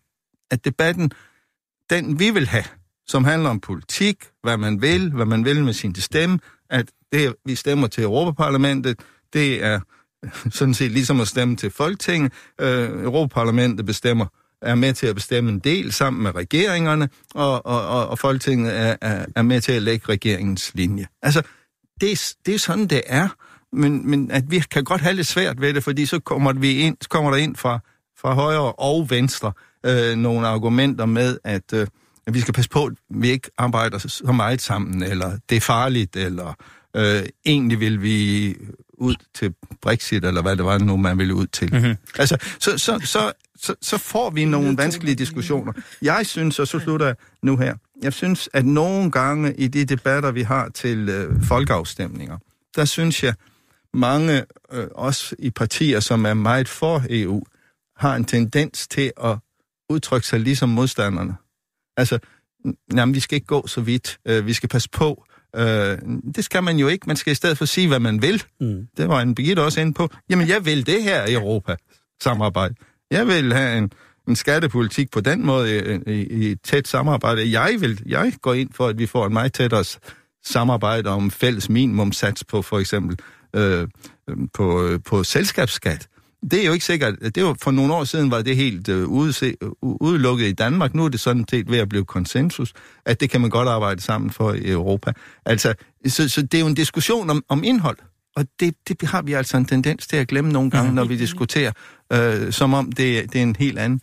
at 0.51 0.65
debatten, 0.65 1.11
den 1.89 2.19
vi 2.19 2.29
vil 2.29 2.47
have, 2.47 2.63
som 3.07 3.23
handler 3.23 3.49
om 3.49 3.59
politik, 3.59 4.15
hvad 4.43 4.57
man 4.57 4.81
vil, 4.81 5.11
hvad 5.11 5.25
man 5.25 5.45
vil 5.45 5.63
med 5.63 5.73
sin 5.73 5.95
stemme, 5.95 6.39
at 6.69 6.91
det, 7.11 7.35
vi 7.45 7.55
stemmer 7.55 7.87
til 7.87 8.03
Europaparlamentet, 8.03 8.99
det 9.33 9.63
er 9.63 9.79
sådan 10.57 10.73
set 10.73 10.91
ligesom 10.91 11.21
at 11.21 11.27
stemme 11.27 11.55
til 11.55 11.69
Folketinget. 11.69 12.33
Øh, 12.61 12.89
Europaparlamentet 12.89 13.85
bestemmer 13.85 14.25
er 14.61 14.75
med 14.75 14.93
til 14.93 15.07
at 15.07 15.15
bestemme 15.15 15.49
en 15.49 15.59
del 15.59 15.91
sammen 15.91 16.23
med 16.23 16.35
regeringerne, 16.35 17.09
og, 17.35 17.65
og, 17.65 17.87
og, 17.87 18.07
og 18.07 18.19
Folketinget 18.19 18.77
er, 18.77 18.95
er, 19.01 19.25
er 19.35 19.41
med 19.41 19.61
til 19.61 19.71
at 19.71 19.81
lægge 19.81 20.05
regeringens 20.09 20.71
linje. 20.73 21.07
Altså, 21.21 21.41
det 22.01 22.33
det 22.45 22.55
er 22.55 22.59
sådan, 22.59 22.87
det 22.87 23.01
er, 23.05 23.27
men, 23.73 24.09
men 24.09 24.31
at 24.31 24.43
vi 24.51 24.63
kan 24.71 24.83
godt 24.83 25.01
have 25.01 25.15
lidt 25.15 25.27
svært 25.27 25.61
ved 25.61 25.73
det, 25.73 25.83
fordi 25.83 26.05
så 26.05 26.19
kommer, 26.19 26.53
vi 26.53 26.73
ind, 26.73 26.97
så 27.01 27.09
kommer 27.09 27.31
der 27.31 27.37
ind 27.37 27.55
fra, 27.55 27.79
fra 28.21 28.33
højre 28.33 28.71
og 28.71 29.09
venstre 29.09 29.51
øh, 29.85 30.15
nogle 30.15 30.47
argumenter 30.47 31.05
med, 31.05 31.37
at, 31.43 31.73
øh, 31.73 31.87
at 32.27 32.33
vi 32.33 32.39
skal 32.39 32.53
passe 32.53 32.69
på, 32.69 32.85
at 32.85 32.93
vi 33.09 33.29
ikke 33.29 33.49
arbejder 33.57 33.97
så 33.97 34.31
meget 34.31 34.61
sammen, 34.61 35.03
eller 35.03 35.37
det 35.49 35.55
er 35.55 35.61
farligt, 35.61 36.15
eller 36.15 36.53
øh, 36.95 37.23
egentlig 37.45 37.79
vil 37.79 38.01
vi 38.01 38.55
ud 38.99 39.15
til 39.33 39.53
Brexit, 39.81 40.25
eller 40.25 40.41
hvad 40.41 40.55
det 40.55 40.65
var 40.65 40.77
nu, 40.77 40.97
man 40.97 41.17
ville 41.17 41.35
ud 41.35 41.47
til. 41.47 41.73
Mm-hmm. 41.73 41.95
Altså, 42.19 42.37
så, 42.59 42.77
så, 42.77 42.99
så, 43.03 43.31
så, 43.57 43.75
så 43.81 43.97
får 43.97 44.29
vi 44.29 44.45
nogle 44.45 44.77
vanskelige 44.77 45.15
diskussioner. 45.15 45.73
Jeg 46.01 46.25
synes, 46.25 46.59
og 46.59 46.67
så 46.67 46.79
slutter 46.79 47.05
jeg 47.05 47.15
nu 47.43 47.57
her, 47.57 47.75
jeg 48.03 48.13
synes, 48.13 48.49
at 48.53 48.65
nogle 48.65 49.11
gange 49.11 49.53
i 49.55 49.67
de 49.67 49.85
debatter, 49.85 50.31
vi 50.31 50.41
har 50.41 50.69
til 50.69 51.09
øh, 51.09 51.43
folkeafstemninger, 51.43 52.37
der 52.75 52.85
synes 52.85 53.23
jeg, 53.23 53.33
mange, 53.93 54.45
øh, 54.71 54.87
også 54.95 55.35
i 55.39 55.49
partier, 55.49 55.99
som 55.99 56.25
er 56.25 56.33
meget 56.33 56.69
for 56.69 57.03
EU, 57.09 57.43
har 57.97 58.15
en 58.15 58.25
tendens 58.25 58.87
til 58.87 59.11
at 59.23 59.37
udtrykke 59.89 60.27
sig 60.27 60.39
ligesom 60.39 60.69
modstanderne. 60.69 61.35
Altså, 61.97 62.19
jamen, 62.93 63.15
vi 63.15 63.19
skal 63.19 63.35
ikke 63.35 63.47
gå 63.47 63.67
så 63.67 63.81
vidt, 63.81 64.19
øh, 64.25 64.45
vi 64.45 64.53
skal 64.53 64.69
passe 64.69 64.89
på. 64.89 65.25
Øh, 65.55 65.97
det 66.35 66.45
skal 66.45 66.63
man 66.63 66.77
jo 66.77 66.87
ikke, 66.87 67.03
man 67.07 67.15
skal 67.15 67.31
i 67.31 67.35
stedet 67.35 67.57
for 67.57 67.65
sige, 67.65 67.87
hvad 67.87 67.99
man 67.99 68.21
vil. 68.21 68.43
Mm. 68.59 68.87
Det 68.97 69.09
var 69.09 69.21
en 69.21 69.35
Birgitte 69.35 69.59
også 69.59 69.81
inde 69.81 69.93
på. 69.93 70.09
Jamen, 70.29 70.47
jeg 70.47 70.65
vil 70.65 70.85
det 70.85 71.03
her 71.03 71.25
i 71.25 71.33
Europa 71.33 71.75
samarbejde. 72.23 72.75
Jeg 73.11 73.27
vil 73.27 73.53
have 73.53 73.77
en, 73.77 73.91
en 74.27 74.35
skattepolitik 74.35 75.11
på 75.11 75.19
den 75.19 75.45
måde 75.45 75.77
i, 76.07 76.11
i, 76.11 76.49
i 76.51 76.55
tæt 76.55 76.87
samarbejde. 76.87 77.51
Jeg 77.51 77.77
vil, 77.79 78.01
jeg 78.05 78.33
går 78.41 78.53
ind 78.53 78.69
for, 78.73 78.87
at 78.87 78.97
vi 78.97 79.05
får 79.05 79.25
en 79.25 79.33
meget 79.33 79.53
tættere 79.53 79.83
samarbejde 80.43 81.09
om 81.09 81.31
fælles 81.31 81.69
minimumsats 81.69 82.43
på 82.43 82.61
for 82.61 82.79
eksempel 82.79 83.19
øh, 83.55 83.87
på, 84.53 84.97
på 85.05 85.23
selskabsskat. 85.23 86.07
Det 86.51 86.61
er 86.61 86.65
jo 86.65 86.73
ikke 86.73 86.85
sikkert. 86.85 87.35
Det 87.35 87.43
var, 87.43 87.55
for 87.61 87.71
nogle 87.71 87.93
år 87.93 88.03
siden 88.03 88.31
var 88.31 88.41
det 88.41 88.55
helt 88.55 88.89
øh, 88.89 89.07
udse, 89.07 89.55
udelukket 89.81 90.47
i 90.47 90.51
Danmark. 90.51 90.95
Nu 90.95 91.05
er 91.05 91.09
det 91.09 91.19
sådan 91.19 91.45
set 91.49 91.71
ved 91.71 91.77
at 91.79 91.89
blive 91.89 92.05
konsensus, 92.05 92.73
at 93.05 93.19
det 93.19 93.29
kan 93.29 93.41
man 93.41 93.49
godt 93.49 93.67
arbejde 93.67 94.01
sammen 94.01 94.31
for 94.31 94.53
i 94.53 94.71
Europa. 94.71 95.11
Altså, 95.45 95.73
så, 96.07 96.29
så 96.29 96.41
det 96.41 96.53
er 96.53 96.59
jo 96.59 96.67
en 96.67 96.73
diskussion 96.73 97.29
om, 97.29 97.43
om 97.49 97.63
indhold. 97.63 97.97
Og 98.35 98.45
det, 98.59 98.75
det 98.87 99.01
har 99.01 99.21
vi 99.21 99.33
altså 99.33 99.57
en 99.57 99.65
tendens 99.65 100.07
til 100.07 100.17
at 100.17 100.27
glemme 100.27 100.51
nogle 100.51 100.71
gange, 100.71 100.93
når 100.93 101.03
vi 101.05 101.17
diskuterer, 101.17 101.71
øh, 102.13 102.53
som 102.53 102.73
om 102.73 102.91
det, 102.91 103.33
det 103.33 103.39
er 103.39 103.43
en 103.43 103.55
helt 103.59 103.79
anden. 103.79 104.01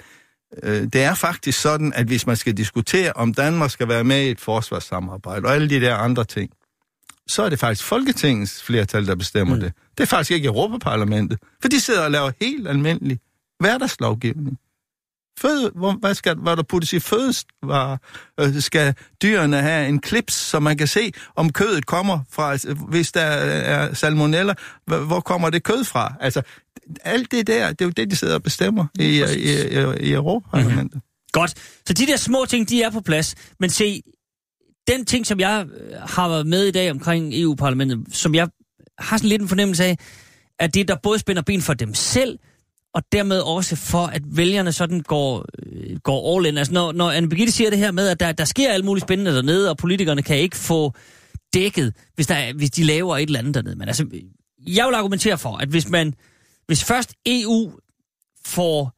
Øh, 0.63 0.83
det 0.83 1.03
er 1.03 1.15
faktisk 1.15 1.61
sådan, 1.61 1.93
at 1.93 2.07
hvis 2.07 2.27
man 2.27 2.37
skal 2.37 2.57
diskutere, 2.57 3.13
om 3.13 3.35
Danmark 3.35 3.71
skal 3.71 3.89
være 3.89 4.05
med 4.05 4.23
i 4.23 4.31
et 4.31 4.41
forsvarssamarbejde 4.41 5.47
og 5.47 5.55
alle 5.55 5.71
de 5.71 5.81
der 5.81 5.95
andre 5.95 6.25
ting, 6.25 6.51
så 7.29 7.43
er 7.43 7.49
det 7.49 7.59
faktisk 7.59 7.85
Folketingets 7.85 8.63
flertal, 8.63 9.07
der 9.07 9.15
bestemmer 9.15 9.55
mm. 9.55 9.61
det. 9.61 9.73
Det 9.99 10.03
er 10.03 10.07
faktisk 10.07 10.31
ikke 10.31 10.47
Europaparlamentet, 10.47 11.39
for 11.63 11.69
de 11.69 11.81
sidder 11.81 12.01
og 12.01 12.11
laver 12.11 12.31
helt 12.41 12.69
almindelig 12.69 13.19
hverdagslovgivning. 13.61 14.59
Føde, 15.41 15.71
hvor, 15.75 15.93
hvad 15.93 16.15
skal, 16.15 16.37
hvad 16.37 16.57
der 16.57 16.63
puttes 16.63 16.93
i 16.93 17.01
fødevarer? 17.01 17.97
Øh, 18.41 18.61
skal 18.61 18.95
dyrene 19.23 19.57
have 19.57 19.89
en 19.89 20.01
klips, 20.01 20.35
så 20.35 20.61
man 20.61 20.79
kan 20.79 20.87
se, 20.87 21.13
om 21.37 21.53
kødet 21.53 21.87
kommer 21.87 22.19
fra, 22.31 22.53
altså, 22.53 22.75
hvis 22.75 23.13
der 23.13 23.21
er 23.21 23.95
salmonella, 23.95 24.55
hvor 24.87 25.21
kommer 25.21 25.51
det 25.51 25.63
kød 25.63 25.85
fra? 25.85 26.15
Altså, 26.21 26.43
alt 27.05 27.31
det 27.31 27.47
der, 27.47 27.69
det 27.69 27.81
er 27.81 27.85
jo 27.85 27.91
det, 27.91 28.11
de 28.11 28.17
sidder 28.17 28.35
og 28.35 28.43
bestemmer 28.43 28.87
i, 28.99 29.05
i, 29.05 29.23
i, 29.23 30.09
i 30.09 30.13
Europaparlamentet. 30.13 30.95
Mm-hmm. 30.95 31.01
Godt. 31.33 31.55
Så 31.87 31.93
de 31.93 32.07
der 32.07 32.17
små 32.17 32.45
ting, 32.45 32.69
de 32.69 32.83
er 32.83 32.91
på 32.91 33.01
plads. 33.01 33.35
Men 33.61 33.71
se, 33.71 34.03
den 34.89 35.05
ting, 35.05 35.27
som 35.27 35.41
jeg 35.41 35.67
øh, 35.81 35.97
har 36.01 36.29
været 36.29 36.47
med 36.47 36.65
i 36.65 36.71
dag 36.71 36.91
omkring 36.91 37.31
EU-parlamentet, 37.35 38.07
som 38.13 38.35
jeg 38.35 38.49
har 38.99 39.17
sådan 39.17 39.29
lidt 39.29 39.43
en 39.43 39.49
fornemmelse 39.49 39.85
af, 39.85 39.99
at 40.59 40.75
det, 40.75 40.89
der 40.89 40.97
både 41.03 41.19
spænder 41.19 41.43
ben 41.43 41.63
for 41.63 41.75
dem 41.75 41.95
selv, 41.95 42.39
og 42.95 43.03
dermed 43.13 43.41
også 43.41 43.77
for, 43.77 44.07
at 44.07 44.23
vælgerne 44.27 44.73
sådan 44.73 45.01
går, 45.01 45.45
øh, 45.67 45.99
går 45.99 46.37
all 46.37 46.47
in. 46.47 46.59
Altså 46.59 46.73
når, 46.73 46.93
når 46.93 47.11
Anne 47.11 47.29
Birgitte 47.29 47.53
siger 47.53 47.71
det 47.71 47.79
her 47.79 47.93
med, 47.93 48.09
at 48.09 48.21
der, 48.21 48.33
der 48.33 48.45
sker 48.45 48.73
alt 48.73 48.85
muligt 48.85 49.07
spændende 49.07 49.35
dernede, 49.35 49.71
og 49.71 49.77
politikerne 49.77 50.23
kan 50.23 50.37
ikke 50.39 50.57
få 50.57 50.93
dækket, 51.55 51.95
hvis, 52.15 52.27
der, 52.27 52.53
hvis 52.53 52.71
de 52.71 52.85
laver 52.85 53.17
et 53.17 53.23
eller 53.23 53.39
andet 53.39 53.55
dernede. 53.55 53.77
Men 53.77 53.89
altså, 53.89 54.07
jeg 54.67 54.87
vil 54.87 54.95
argumentere 54.95 55.39
for, 55.39 55.57
at 55.57 55.69
hvis 55.69 55.89
man, 55.89 56.15
hvis 56.67 56.85
først 56.85 57.15
EU 57.27 57.73
får 58.45 58.93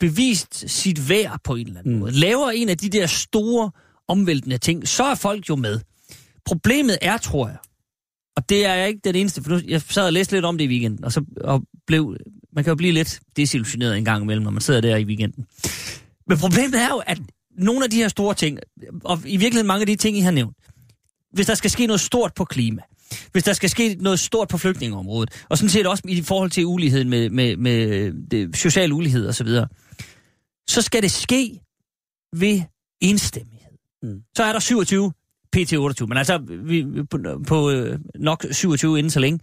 bevist 0.00 0.70
sit 0.70 1.08
værd 1.08 1.40
på 1.44 1.54
en 1.54 1.66
eller 1.66 1.80
anden 1.80 1.92
mm. 1.92 1.98
måde, 1.98 2.12
laver 2.12 2.50
en 2.50 2.68
af 2.68 2.78
de 2.78 2.88
der 2.88 3.06
store 3.06 3.70
omvæltende 4.08 4.58
ting, 4.58 4.88
så 4.88 5.04
er 5.04 5.14
folk 5.14 5.48
jo 5.48 5.56
med. 5.56 5.80
Problemet 6.44 6.98
er, 7.02 7.18
tror 7.18 7.48
jeg, 7.48 7.56
og 8.36 8.48
det 8.48 8.66
er 8.66 8.74
jeg 8.74 8.88
ikke 8.88 9.00
den 9.04 9.14
eneste, 9.14 9.42
for 9.42 9.50
nu, 9.50 9.60
jeg 9.68 9.82
sad 9.82 10.06
og 10.06 10.12
læste 10.12 10.36
lidt 10.36 10.44
om 10.44 10.58
det 10.58 10.64
i 10.64 10.68
weekenden, 10.68 11.04
og 11.04 11.12
så 11.12 11.24
og 11.40 11.62
blev, 11.86 12.16
man 12.52 12.64
kan 12.64 12.70
jo 12.70 12.74
blive 12.74 12.92
lidt 12.92 13.20
desillusioneret 13.36 13.98
en 13.98 14.04
gang 14.04 14.22
imellem, 14.22 14.44
når 14.44 14.50
man 14.50 14.60
sidder 14.60 14.80
der 14.80 14.96
i 14.96 15.04
weekenden. 15.04 15.46
Men 16.26 16.38
problemet 16.38 16.82
er 16.82 16.88
jo, 16.88 17.02
at 17.06 17.18
nogle 17.58 17.84
af 17.84 17.90
de 17.90 17.96
her 17.96 18.08
store 18.08 18.34
ting, 18.34 18.58
og 19.04 19.18
i 19.26 19.36
virkeligheden 19.36 19.66
mange 19.66 19.80
af 19.80 19.86
de 19.86 19.96
ting, 19.96 20.16
I 20.16 20.20
har 20.20 20.30
nævnt, 20.30 20.56
hvis 21.32 21.46
der 21.46 21.54
skal 21.54 21.70
ske 21.70 21.86
noget 21.86 22.00
stort 22.00 22.32
på 22.34 22.44
klima, 22.44 22.82
hvis 23.32 23.42
der 23.42 23.52
skal 23.52 23.70
ske 23.70 23.96
noget 24.00 24.20
stort 24.20 24.48
på 24.48 24.58
flygtningeområdet, 24.58 25.44
og 25.48 25.58
sådan 25.58 25.70
set 25.70 25.86
også 25.86 26.02
i 26.08 26.22
forhold 26.22 26.50
til 26.50 26.66
uligheden 26.66 27.10
med, 27.10 27.30
med, 27.30 27.56
med 27.56 28.12
det, 28.30 28.56
social 28.56 28.92
ulighed 28.92 29.28
osv., 29.28 29.32
så, 29.32 29.44
videre, 29.44 29.68
så 30.68 30.82
skal 30.82 31.02
det 31.02 31.10
ske 31.10 31.60
ved 32.36 32.62
enstemmig. 33.00 33.57
Mm. 34.02 34.22
Så 34.36 34.44
er 34.44 34.52
der 34.52 34.60
27 34.60 35.12
PT28, 35.56 36.06
men 36.06 36.18
altså 36.18 36.38
vi, 36.64 36.86
på, 37.10 37.18
på 37.46 37.70
øh, 37.70 37.98
nok 38.14 38.46
27 38.50 38.98
inden 38.98 39.10
så 39.10 39.20
længe. 39.20 39.40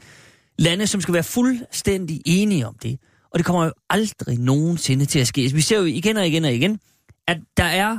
Lande, 0.59 0.87
som 0.87 1.01
skal 1.01 1.13
være 1.13 1.23
fuldstændig 1.23 2.21
enige 2.25 2.67
om 2.67 2.75
det. 2.83 2.99
Og 3.31 3.39
det 3.39 3.45
kommer 3.45 3.65
jo 3.65 3.71
aldrig 3.89 4.39
nogensinde 4.39 5.05
til 5.05 5.19
at 5.19 5.27
ske. 5.27 5.51
Vi 5.53 5.61
ser 5.61 5.77
jo 5.77 5.83
igen 5.83 6.17
og 6.17 6.27
igen 6.27 6.45
og 6.45 6.53
igen, 6.53 6.79
at 7.27 7.37
der 7.57 7.63
er... 7.63 7.97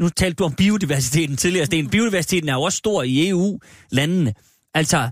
Nu 0.00 0.08
talte 0.08 0.34
du 0.34 0.44
om 0.44 0.52
biodiversiteten 0.52 1.36
tidligere, 1.36 1.66
Sten. 1.66 1.90
Biodiversiteten 1.90 2.48
er 2.48 2.52
jo 2.54 2.62
også 2.62 2.78
stor 2.78 3.02
i 3.02 3.28
EU-landene. 3.28 4.34
Altså, 4.74 5.10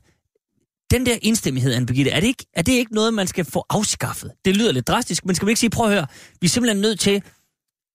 den 0.91 1.07
der 1.07 1.19
indstemmighed, 1.23 1.73
Anne 1.73 1.87
Birgitte, 1.87 2.11
er 2.11 2.21
det, 2.21 2.27
ikke, 2.27 2.47
er 2.55 2.63
det 2.63 2.73
ikke 2.73 2.95
noget, 2.95 3.15
man 3.15 3.27
skal 3.27 3.45
få 3.45 3.65
afskaffet? 3.71 4.33
Det 4.45 4.57
lyder 4.57 4.73
lidt 4.73 4.89
drastisk, 4.89 5.27
men 5.27 5.35
skal 5.35 5.47
vi 5.47 5.51
ikke 5.51 5.61
sige, 5.61 5.71
prøv 5.71 5.87
at 5.87 5.93
høre, 5.93 6.07
vi 6.41 6.45
er 6.45 6.49
simpelthen 6.49 6.81
nødt 6.81 7.01
til 7.01 7.23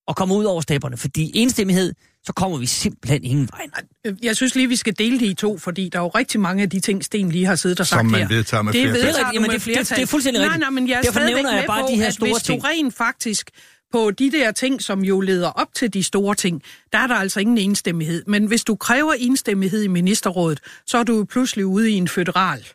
at 0.08 0.16
komme 0.16 0.34
ud 0.34 0.44
over 0.44 0.60
staberne, 0.60 0.96
fordi 0.96 1.30
enstemmighed, 1.34 1.94
så 2.26 2.32
kommer 2.32 2.58
vi 2.58 2.66
simpelthen 2.66 3.24
ingen 3.24 3.48
vej. 3.52 3.66
Øh, 4.06 4.14
jeg 4.22 4.36
synes 4.36 4.54
lige, 4.54 4.68
vi 4.68 4.76
skal 4.76 4.94
dele 4.98 5.20
det 5.20 5.26
i 5.26 5.34
to, 5.34 5.58
fordi 5.58 5.88
der 5.88 5.98
er 5.98 6.02
jo 6.02 6.08
rigtig 6.08 6.40
mange 6.40 6.62
af 6.62 6.70
de 6.70 6.80
ting, 6.80 7.04
Sten 7.04 7.28
lige 7.30 7.46
har 7.46 7.54
siddet 7.54 7.80
og 7.80 7.86
sagt 7.86 7.98
Som 8.00 8.06
man 8.06 8.20
her. 8.20 8.28
vedtager 8.28 8.62
med 8.62 8.72
det 8.72 8.82
flertal. 8.82 9.06
vedtager 9.06 9.30
Jamen, 9.34 9.50
det, 9.50 9.54
det, 9.54 9.62
flertal. 9.62 9.96
det 9.96 10.02
er 10.02 10.06
fuldstændig 10.06 10.40
nej, 10.40 10.46
rigtigt. 10.46 10.60
Nej, 10.60 10.70
men 10.70 10.88
jeg 10.88 10.94
er 10.98 11.02
Derfor 11.02 11.20
nævner 11.20 11.54
jeg 11.54 11.64
bare 11.66 11.82
på, 11.82 11.88
de 11.90 11.96
her 11.96 12.10
store 12.10 12.32
hvis 12.32 12.42
ting. 12.42 12.62
du 12.62 12.66
rent 12.68 12.94
faktisk 12.94 13.50
på 13.92 14.10
de 14.10 14.32
der 14.32 14.52
ting, 14.52 14.82
som 14.82 15.04
jo 15.04 15.20
leder 15.20 15.48
op 15.48 15.68
til 15.74 15.94
de 15.94 16.02
store 16.02 16.34
ting, 16.34 16.62
der 16.92 16.98
er 16.98 17.06
der 17.06 17.14
altså 17.14 17.40
ingen 17.40 17.58
enstemmighed. 17.58 18.22
Men 18.26 18.46
hvis 18.46 18.64
du 18.64 18.74
kræver 18.76 19.12
enstemmighed 19.18 19.82
i 19.82 19.86
ministerrådet, 19.88 20.60
så 20.86 20.98
er 20.98 21.02
du 21.02 21.16
jo 21.16 21.24
pludselig 21.30 21.66
ude 21.66 21.90
i 21.90 21.94
en 21.94 22.08
føderal 22.08 22.66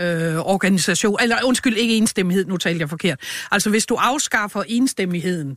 øh, 0.00 0.36
organisation. 0.36 1.16
Eller 1.22 1.36
undskyld, 1.44 1.76
ikke 1.76 1.96
enstemmighed, 1.96 2.44
nu 2.46 2.56
talte 2.56 2.80
jeg 2.80 2.88
forkert. 2.90 3.20
Altså 3.50 3.70
hvis 3.70 3.86
du 3.86 3.94
afskaffer 3.94 4.62
enstemmigheden, 4.68 5.50
øh, 5.50 5.56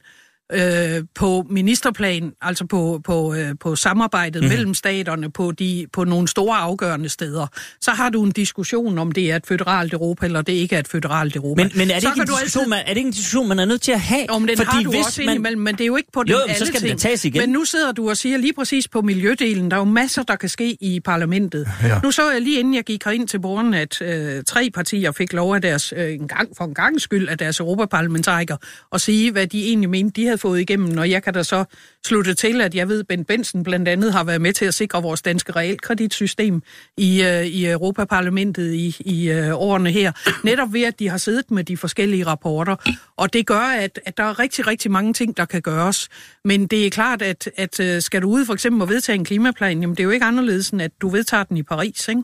på 1.15 1.45
ministerplan, 1.49 2.33
altså 2.41 2.65
på, 2.65 3.01
på, 3.03 3.33
øh, 3.33 3.55
på 3.59 3.75
samarbejdet 3.75 4.43
mm. 4.43 4.49
mellem 4.49 4.73
staterne 4.73 5.31
på, 5.31 5.51
de, 5.51 5.85
på 5.93 6.03
nogle 6.03 6.27
store 6.27 6.57
afgørende 6.57 7.09
steder, 7.09 7.47
så 7.81 7.91
har 7.91 8.09
du 8.09 8.23
en 8.23 8.31
diskussion 8.31 8.97
om 8.97 9.11
det 9.11 9.31
er 9.31 9.35
et 9.35 9.47
føderalt 9.47 9.93
Europa, 9.93 10.25
eller 10.25 10.41
det 10.41 10.53
ikke 10.53 10.75
er 10.75 10.79
et 10.79 10.87
føderalt 10.87 11.35
Europa. 11.35 11.63
Men, 11.63 11.71
men 11.75 11.89
er, 11.89 11.93
det 11.93 12.03
så 12.03 12.09
ikke 12.09 12.21
en 12.21 12.27
diskussion, 12.27 12.61
altid... 12.61 12.69
man, 12.69 12.79
er 12.79 12.89
det 12.89 12.97
ikke 12.97 13.07
en 13.07 13.13
diskussion, 13.13 13.47
man 13.47 13.59
er 13.59 13.65
nødt 13.65 13.81
til 13.81 13.91
at 13.91 13.99
have? 13.99 14.25
Jo, 14.29 14.39
men 14.39 14.47
den 14.47 14.57
Fordi 14.57 14.69
har 14.71 14.83
du 14.83 14.89
hvis 14.89 15.05
også 15.05 15.21
man... 15.21 15.29
indimellem, 15.29 15.61
men 15.61 15.75
det 15.75 15.81
er 15.81 15.85
jo 15.85 15.95
ikke 15.95 16.11
på 16.13 16.23
den 16.23 16.31
Jo, 16.31 16.37
alle 16.37 16.55
så 16.55 16.65
skal 16.65 16.81
den 16.81 16.87
ting. 16.87 17.01
da 17.01 17.07
tages 17.07 17.25
igen. 17.25 17.41
Men 17.41 17.49
nu 17.49 17.65
sidder 17.65 17.91
du 17.91 18.09
og 18.09 18.17
siger 18.17 18.37
lige 18.37 18.53
præcis 18.53 18.87
på 18.87 19.01
miljødelen, 19.01 19.71
der 19.71 19.77
er 19.77 19.81
jo 19.81 19.85
masser, 19.85 20.23
der 20.23 20.35
kan 20.35 20.49
ske 20.49 20.77
i 20.81 20.99
parlamentet. 20.99 21.67
Ja. 21.83 21.99
Nu 22.03 22.11
så 22.11 22.31
jeg 22.31 22.41
lige 22.41 22.59
inden 22.59 22.73
jeg 22.73 22.83
gik 22.83 23.03
herind 23.05 23.27
til 23.27 23.39
borgen, 23.39 23.73
at 23.73 24.01
øh, 24.01 24.43
tre 24.43 24.69
partier 24.73 25.11
fik 25.11 25.33
lov 25.33 25.55
af 25.55 25.61
deres, 25.61 25.93
øh, 25.97 26.13
en 26.13 26.27
gang, 26.27 26.49
for 26.57 26.65
en 26.65 26.73
gang 26.73 27.01
skyld, 27.01 27.27
af 27.29 27.37
deres 27.37 27.59
europaparlamentarikere, 27.59 28.57
at 28.93 29.01
sige, 29.01 29.31
hvad 29.31 29.47
de 29.47 29.67
egentlig 29.67 29.89
mente, 29.89 30.21
de 30.21 30.27
havde 30.33 30.41
fået 30.41 30.59
igennem, 30.59 30.89
når 30.89 31.03
jeg 31.03 31.23
kan 31.23 31.33
da 31.33 31.43
så 31.43 31.65
slutte 32.05 32.33
til, 32.33 32.61
at 32.61 32.75
jeg 32.75 32.89
ved, 32.89 32.99
at 32.99 33.07
Ben 33.07 33.25
Benson 33.25 33.63
blandt 33.63 33.87
andet 33.87 34.13
har 34.13 34.23
været 34.23 34.41
med 34.41 34.53
til 34.53 34.65
at 34.65 34.73
sikre 34.73 35.01
vores 35.01 35.21
danske 35.21 35.51
realkreditsystem 35.51 36.61
i, 36.97 37.23
øh, 37.23 37.45
i 37.45 37.65
Europaparlamentet 37.65 38.73
i, 38.73 38.95
i 38.99 39.29
øh, 39.29 39.51
årene 39.53 39.91
her. 39.91 40.11
Netop 40.43 40.73
ved, 40.73 40.83
at 40.83 40.99
de 40.99 41.09
har 41.09 41.17
siddet 41.17 41.51
med 41.51 41.63
de 41.63 41.77
forskellige 41.77 42.25
rapporter. 42.25 42.75
Og 43.17 43.33
det 43.33 43.47
gør, 43.47 43.59
at, 43.59 43.99
at 44.05 44.17
der 44.17 44.23
er 44.23 44.39
rigtig, 44.39 44.67
rigtig 44.67 44.91
mange 44.91 45.13
ting, 45.13 45.37
der 45.37 45.45
kan 45.45 45.61
gøres. 45.61 46.09
Men 46.45 46.67
det 46.67 46.85
er 46.85 46.89
klart, 46.89 47.21
at, 47.21 47.49
at 47.57 47.79
øh, 47.79 48.01
skal 48.01 48.21
du 48.21 48.29
ud 48.29 48.45
for 48.45 48.53
eksempel 48.53 48.81
og 48.81 48.89
vedtage 48.89 49.15
en 49.15 49.25
klimaplan, 49.25 49.81
jamen 49.81 49.95
det 49.95 49.99
er 49.99 50.03
jo 50.03 50.11
ikke 50.11 50.25
anderledes, 50.25 50.69
end 50.69 50.81
at 50.81 50.91
du 51.01 51.09
vedtager 51.09 51.43
den 51.43 51.57
i 51.57 51.63
Paris, 51.63 52.07
ikke? 52.07 52.23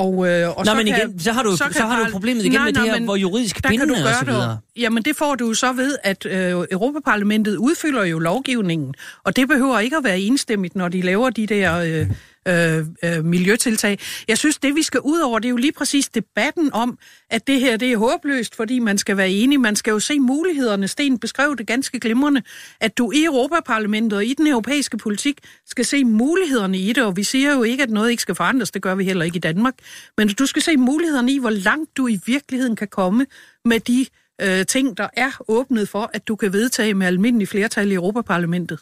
Og, 0.00 0.28
øh, 0.28 0.48
og 0.48 0.54
Nå, 0.58 0.64
så 0.64 0.74
men 0.74 0.86
kan, 0.86 0.96
igen, 0.96 1.20
så 1.20 1.32
har 1.32 1.42
du, 1.42 1.56
så, 1.56 1.64
så 1.72 1.82
har 1.82 2.04
du 2.04 2.10
problemet 2.12 2.44
igen 2.44 2.52
Nej, 2.52 2.64
med 2.64 2.72
nej, 2.72 2.82
det 2.82 2.90
her, 2.90 2.98
men 2.98 3.04
hvor 3.04 3.16
juridisk 3.16 3.68
bindende 3.68 3.94
og 3.94 4.14
så 4.14 4.24
det. 4.24 4.28
videre. 4.28 4.58
Jamen 4.76 5.02
det 5.02 5.16
får 5.16 5.34
du 5.34 5.54
så 5.54 5.72
ved, 5.72 5.96
at 6.02 6.26
øh, 6.26 6.50
Europaparlamentet 6.70 7.56
udfylder 7.56 8.04
jo 8.04 8.18
lovgivningen, 8.18 8.94
og 9.24 9.36
det 9.36 9.48
behøver 9.48 9.78
ikke 9.78 9.96
at 9.96 10.04
være 10.04 10.20
enstemmigt, 10.20 10.76
når 10.76 10.88
de 10.88 11.02
laver 11.02 11.30
de 11.30 11.46
der 11.46 11.78
øh, 11.78 12.06
øh, 12.48 12.86
øh, 13.04 13.24
miljøtiltag. 13.24 13.98
Jeg 14.28 14.38
synes, 14.38 14.58
det 14.58 14.74
vi 14.74 14.82
skal 14.82 15.00
ud 15.00 15.20
over, 15.20 15.38
det 15.38 15.48
er 15.48 15.50
jo 15.50 15.56
lige 15.56 15.72
præcis 15.72 16.08
debatten 16.08 16.72
om, 16.72 16.98
at 17.30 17.46
det 17.46 17.60
her 17.60 17.76
det 17.76 17.92
er 17.92 17.96
håbløst, 17.96 18.54
fordi 18.54 18.78
man 18.78 18.98
skal 18.98 19.16
være 19.16 19.30
enig. 19.30 19.60
Man 19.60 19.76
skal 19.76 19.90
jo 19.90 19.98
se 19.98 20.18
mulighederne. 20.18 20.88
Sten 20.88 21.18
beskrev 21.18 21.56
det 21.56 21.66
ganske 21.66 22.00
glimrende, 22.00 22.42
at 22.80 22.98
du 22.98 23.12
i 23.12 23.24
Europaparlamentet 23.24 24.16
og 24.16 24.24
i 24.24 24.34
den 24.34 24.46
europæiske 24.46 24.98
politik 24.98 25.38
skal 25.66 25.84
se 25.84 26.04
mulighederne 26.04 26.78
i 26.78 26.92
det, 26.92 27.04
og 27.04 27.16
vi 27.16 27.22
siger 27.22 27.54
jo 27.54 27.62
ikke, 27.62 27.82
at 27.82 27.90
noget 27.90 28.10
ikke 28.10 28.22
skal 28.22 28.34
forandres, 28.34 28.70
det 28.70 28.82
gør 28.82 28.94
vi 28.94 29.04
heller 29.04 29.24
ikke 29.24 29.36
i 29.36 29.40
Danmark, 29.40 29.74
men 30.16 30.28
du 30.28 30.46
skal 30.46 30.62
se 30.62 30.76
mulighederne 30.76 31.32
i, 31.32 31.38
hvor 31.38 31.50
langt 31.50 31.96
du 31.96 32.08
i 32.08 32.20
virkeligheden 32.26 32.76
kan 32.76 32.88
komme 32.88 33.26
med 33.64 33.80
de 33.80 34.06
øh, 34.40 34.66
ting, 34.66 34.96
der 34.96 35.08
er 35.16 35.30
åbnet 35.48 35.88
for, 35.88 36.10
at 36.14 36.28
du 36.28 36.36
kan 36.36 36.52
vedtage 36.52 36.94
med 36.94 37.06
almindelig 37.06 37.48
flertal 37.48 37.90
i 37.90 37.94
Europaparlamentet. 37.94 38.78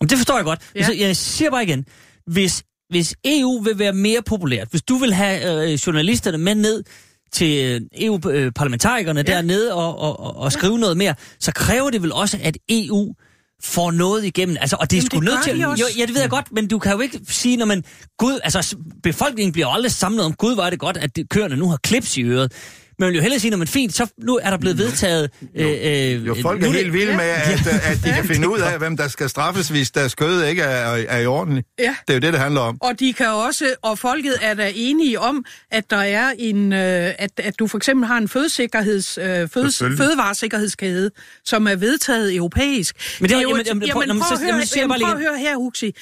Det 0.00 0.18
forstår 0.18 0.36
jeg 0.36 0.44
godt. 0.44 0.70
Ja. 0.74 0.88
Jeg 0.98 1.16
siger 1.16 1.50
bare 1.50 1.62
igen, 1.62 1.86
hvis, 2.26 2.64
hvis 2.90 3.14
EU 3.24 3.62
vil 3.62 3.78
være 3.78 3.92
mere 3.92 4.22
populært, 4.22 4.68
hvis 4.70 4.82
du 4.82 4.94
vil 4.96 5.12
have 5.12 5.68
øh, 5.70 5.72
journalisterne 5.72 6.38
med 6.38 6.54
ned 6.54 6.84
til 7.32 7.64
øh, 7.64 7.80
EU-parlamentarikerne 8.06 9.24
Ja. 9.26 9.32
ja. 9.32 9.36
dernede 9.36 9.74
og, 9.74 9.98
og, 9.98 10.20
og, 10.20 10.36
og 10.36 10.52
skrive 10.52 10.78
noget 10.78 10.96
mere, 10.96 11.14
så 11.40 11.52
kræver 11.52 11.90
det 11.90 12.02
vel 12.02 12.12
også, 12.12 12.38
at 12.42 12.58
EU 12.68 13.14
får 13.62 13.90
noget 13.90 14.24
igennem. 14.24 14.56
Altså, 14.60 14.76
og 14.80 14.90
det 14.90 14.96
er 14.96 15.00
Jamen, 15.00 15.10
sgu 15.10 15.16
det 15.16 15.24
nødt 15.24 15.44
til... 15.44 15.60
Jo, 15.60 15.86
ja, 15.98 16.06
det 16.06 16.14
ved 16.14 16.20
jeg 16.20 16.30
godt, 16.30 16.52
men 16.52 16.68
du 16.68 16.78
kan 16.78 16.92
jo 16.92 17.00
ikke 17.00 17.20
sige, 17.28 17.56
når 17.56 17.66
man... 17.66 17.84
Gud, 18.18 18.38
altså, 18.44 18.76
befolkningen 19.02 19.52
bliver 19.52 19.66
aldrig 19.68 19.92
samlet 19.92 20.24
om, 20.24 20.32
Gud, 20.32 20.56
var 20.56 20.70
det 20.70 20.78
godt, 20.78 20.96
at 20.96 21.18
køerne 21.30 21.56
nu 21.56 21.68
har 21.68 21.76
klips 21.76 22.16
i 22.16 22.22
øret. 22.22 22.52
Man 22.98 23.08
vil 23.08 23.14
jo 23.16 23.22
hellere 23.22 23.40
sige, 23.40 23.50
når 23.50 23.58
man 23.58 23.66
fint, 23.68 23.94
så 23.94 24.06
nu 24.18 24.38
er 24.42 24.50
der 24.50 24.56
blevet 24.58 24.78
vedtaget... 24.78 25.30
Øh, 25.56 25.66
øh, 25.66 26.26
Jo, 26.26 26.36
folk 26.42 26.60
nu 26.60 26.68
er 26.68 26.72
helt 26.72 26.92
vilde 26.92 27.16
med, 27.16 27.24
at, 27.24 27.66
øh, 27.66 27.90
at 27.90 27.98
de 28.04 28.12
kan 28.12 28.24
finde 28.34 28.48
ud 28.48 28.58
af, 28.58 28.78
hvem 28.78 28.96
der 28.96 29.08
skal 29.08 29.28
straffes, 29.28 29.68
hvis 29.68 29.90
deres 29.90 30.12
skød 30.12 30.44
ikke 30.44 30.62
er, 30.62 31.04
er 31.08 31.18
i 31.18 31.26
orden. 31.26 31.62
Ja. 31.78 31.96
Det 32.08 32.10
er 32.10 32.14
jo 32.14 32.20
det, 32.20 32.32
det 32.32 32.40
handler 32.40 32.60
om. 32.60 32.78
Og 32.80 33.00
de 33.00 33.12
kan 33.12 33.28
også, 33.28 33.74
og 33.82 33.98
folket 33.98 34.34
er 34.42 34.54
da 34.54 34.72
enige 34.74 35.20
om, 35.20 35.44
at 35.70 35.90
der 35.90 35.96
er 35.96 36.32
en, 36.38 36.72
øh, 36.72 36.78
at, 37.18 37.30
at 37.38 37.58
du 37.58 37.66
for 37.66 37.76
eksempel 37.76 38.06
har 38.06 38.18
en 38.18 38.28
fødesikkerheds, 38.28 39.18
øh, 39.18 39.48
fødes, 39.48 39.78
fødevaresikkerhedskæde, 39.78 41.10
som 41.44 41.66
er 41.66 41.76
vedtaget 41.76 42.34
europæisk. 42.36 42.96
Men 43.20 43.28
det 43.30 43.36
er- 43.36 43.40
jo 43.40 43.48
jamen, 43.48 43.66
jamen, 43.66 43.82
prøv- 43.92 44.02
jamen, 44.06 44.22
jamen, 44.30 44.50
jamen, 44.50 44.64
jamen, 44.76 44.96
lige 44.98 45.10
at 45.12 45.18
høre 45.18 45.38
her, 45.38 45.56
Huxi. 45.56 45.94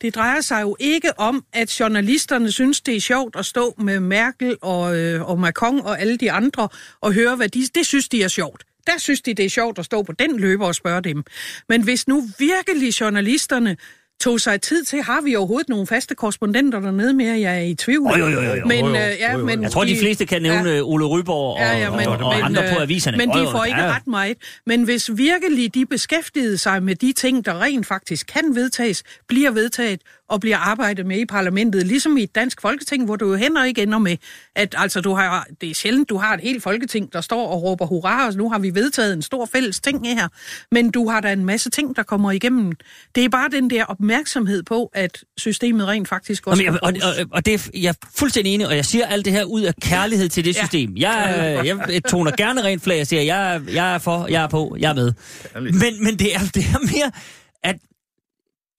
Det 0.00 0.14
drejer 0.14 0.40
sig 0.40 0.62
jo 0.62 0.76
ikke 0.80 1.18
om, 1.18 1.44
at 1.52 1.80
journalisterne 1.80 2.52
synes, 2.52 2.80
det 2.80 2.96
er 2.96 3.00
sjovt 3.00 3.36
at 3.36 3.46
stå 3.46 3.74
med 3.78 4.00
Merkel 4.00 4.56
og, 4.62 4.96
øh, 4.96 5.30
og 5.30 5.40
Macron 5.40 5.80
og 5.80 6.00
alle 6.00 6.16
de 6.16 6.32
andre 6.32 6.68
og 7.00 7.12
høre, 7.12 7.36
hvad 7.36 7.48
de... 7.48 7.66
Det 7.74 7.86
synes 7.86 8.08
de 8.08 8.22
er 8.22 8.28
sjovt. 8.28 8.64
Der 8.86 8.98
synes 8.98 9.20
de, 9.20 9.34
det 9.34 9.44
er 9.44 9.50
sjovt 9.50 9.78
at 9.78 9.84
stå 9.84 10.02
på 10.02 10.12
den 10.12 10.40
løber 10.40 10.66
og 10.66 10.74
spørge 10.74 11.00
dem. 11.00 11.24
Men 11.68 11.82
hvis 11.82 12.08
nu 12.08 12.24
virkelig 12.38 13.00
journalisterne 13.00 13.76
tog 14.20 14.40
sig 14.40 14.60
tid 14.60 14.84
til, 14.84 15.02
har 15.02 15.20
vi 15.20 15.36
overhovedet 15.36 15.68
nogle 15.68 15.86
faste 15.86 16.14
korrespondenter 16.14 16.80
dernede 16.80 17.12
mere? 17.12 17.40
Jeg 17.40 17.56
er 17.56 17.62
i 17.62 17.74
tvivl. 17.74 18.10
Jo, 18.18 18.26
jo, 18.26 18.26
jo, 18.26 18.40
jo, 18.42 18.54
jo. 18.54 18.66
Men, 18.66 18.84
øh, 18.84 18.92
ja, 18.94 19.32
jo, 19.32 19.38
jo. 19.38 19.44
men 19.44 19.62
Jeg 19.62 19.70
tror, 19.70 19.84
de 19.84 19.98
fleste 19.98 20.26
kan 20.26 20.42
nævne 20.42 20.70
ja. 20.70 20.80
Ole 20.82 21.06
Ryborg 21.06 21.56
og, 21.56 21.60
Ja, 21.60 21.78
ja, 21.78 21.90
men, 21.90 22.06
og, 22.06 22.16
og 22.16 22.34
men, 22.34 22.44
andre 22.44 22.62
på 22.62 22.76
øh, 22.76 22.82
aviserne. 22.82 23.16
Men 23.16 23.28
de 23.28 23.48
får 23.50 23.64
ikke 23.64 23.80
ja. 23.80 23.94
ret 23.96 24.06
meget. 24.06 24.36
Men 24.66 24.82
hvis 24.82 25.10
virkelig 25.16 25.74
de 25.74 25.86
beskæftigede 25.86 26.58
sig 26.58 26.82
med 26.82 26.94
de 26.94 27.12
ting, 27.12 27.44
der 27.44 27.62
rent 27.62 27.86
faktisk 27.86 28.26
kan 28.26 28.54
vedtages, 28.54 29.02
bliver 29.28 29.50
vedtaget 29.50 30.00
og 30.28 30.40
bliver 30.40 30.56
arbejdet 30.58 31.06
med 31.06 31.18
i 31.18 31.24
parlamentet, 31.24 31.86
ligesom 31.86 32.16
i 32.16 32.22
et 32.22 32.34
dansk 32.34 32.60
folketing, 32.62 33.04
hvor 33.04 33.16
du 33.16 33.28
jo 33.28 33.34
heller 33.34 33.64
ikke 33.64 33.82
ender 33.82 33.98
med, 33.98 34.16
at 34.56 34.74
altså, 34.78 35.00
du 35.00 35.14
har, 35.14 35.46
det 35.60 35.70
er 35.70 35.74
sjældent, 35.74 36.08
du 36.08 36.16
har 36.16 36.34
et 36.34 36.40
helt 36.40 36.62
folketing, 36.62 37.12
der 37.12 37.20
står 37.20 37.48
og 37.48 37.62
råber 37.62 37.86
hurra, 37.86 38.26
og 38.26 38.34
nu 38.34 38.50
har 38.50 38.58
vi 38.58 38.74
vedtaget 38.74 39.12
en 39.12 39.22
stor 39.22 39.48
fælles 39.52 39.80
ting 39.80 40.06
her. 40.08 40.28
Men 40.72 40.90
du 40.90 41.08
har 41.08 41.20
da 41.20 41.32
en 41.32 41.44
masse 41.44 41.70
ting, 41.70 41.96
der 41.96 42.02
kommer 42.02 42.30
igennem. 42.32 42.72
Det 43.14 43.24
er 43.24 43.28
bare 43.28 43.48
den 43.50 43.70
der 43.70 43.84
opmærksomhed 43.84 44.62
på, 44.62 44.90
at 44.94 45.24
systemet 45.38 45.86
rent 45.88 46.08
faktisk 46.08 46.46
også... 46.46 46.62
Jamen, 46.62 46.80
jeg, 46.82 47.04
og, 47.04 47.14
og, 47.20 47.26
og 47.32 47.46
det 47.46 47.54
er, 47.54 47.68
jeg 47.74 47.88
er 47.88 48.06
fuldstændig 48.16 48.54
enig, 48.54 48.66
og 48.66 48.76
jeg 48.76 48.84
siger 48.84 49.06
alt 49.06 49.24
det 49.24 49.32
her 49.32 49.44
ud 49.44 49.62
af 49.62 49.74
kærlighed 49.82 50.28
til 50.28 50.44
det 50.44 50.56
Ja. 50.56 50.60
system. 50.60 50.96
Jeg, 50.96 51.56
øh, 51.60 51.66
jeg 51.94 52.04
toner 52.04 52.30
gerne 52.36 52.64
rent 52.64 52.82
flag 52.82 53.00
og 53.00 53.06
siger, 53.06 53.22
jeg, 53.22 53.54
er- 53.54 53.60
jeg 53.72 53.94
er 53.94 53.98
for, 53.98 54.26
jeg 54.30 54.42
er 54.42 54.48
på, 54.48 54.76
jeg 54.80 54.90
er 54.90 54.94
med. 54.94 55.12
Men, 55.54 56.04
men 56.04 56.18
det, 56.18 56.34
er, 56.34 56.38
det 56.54 56.64
er 56.74 56.78
mere, 56.92 57.10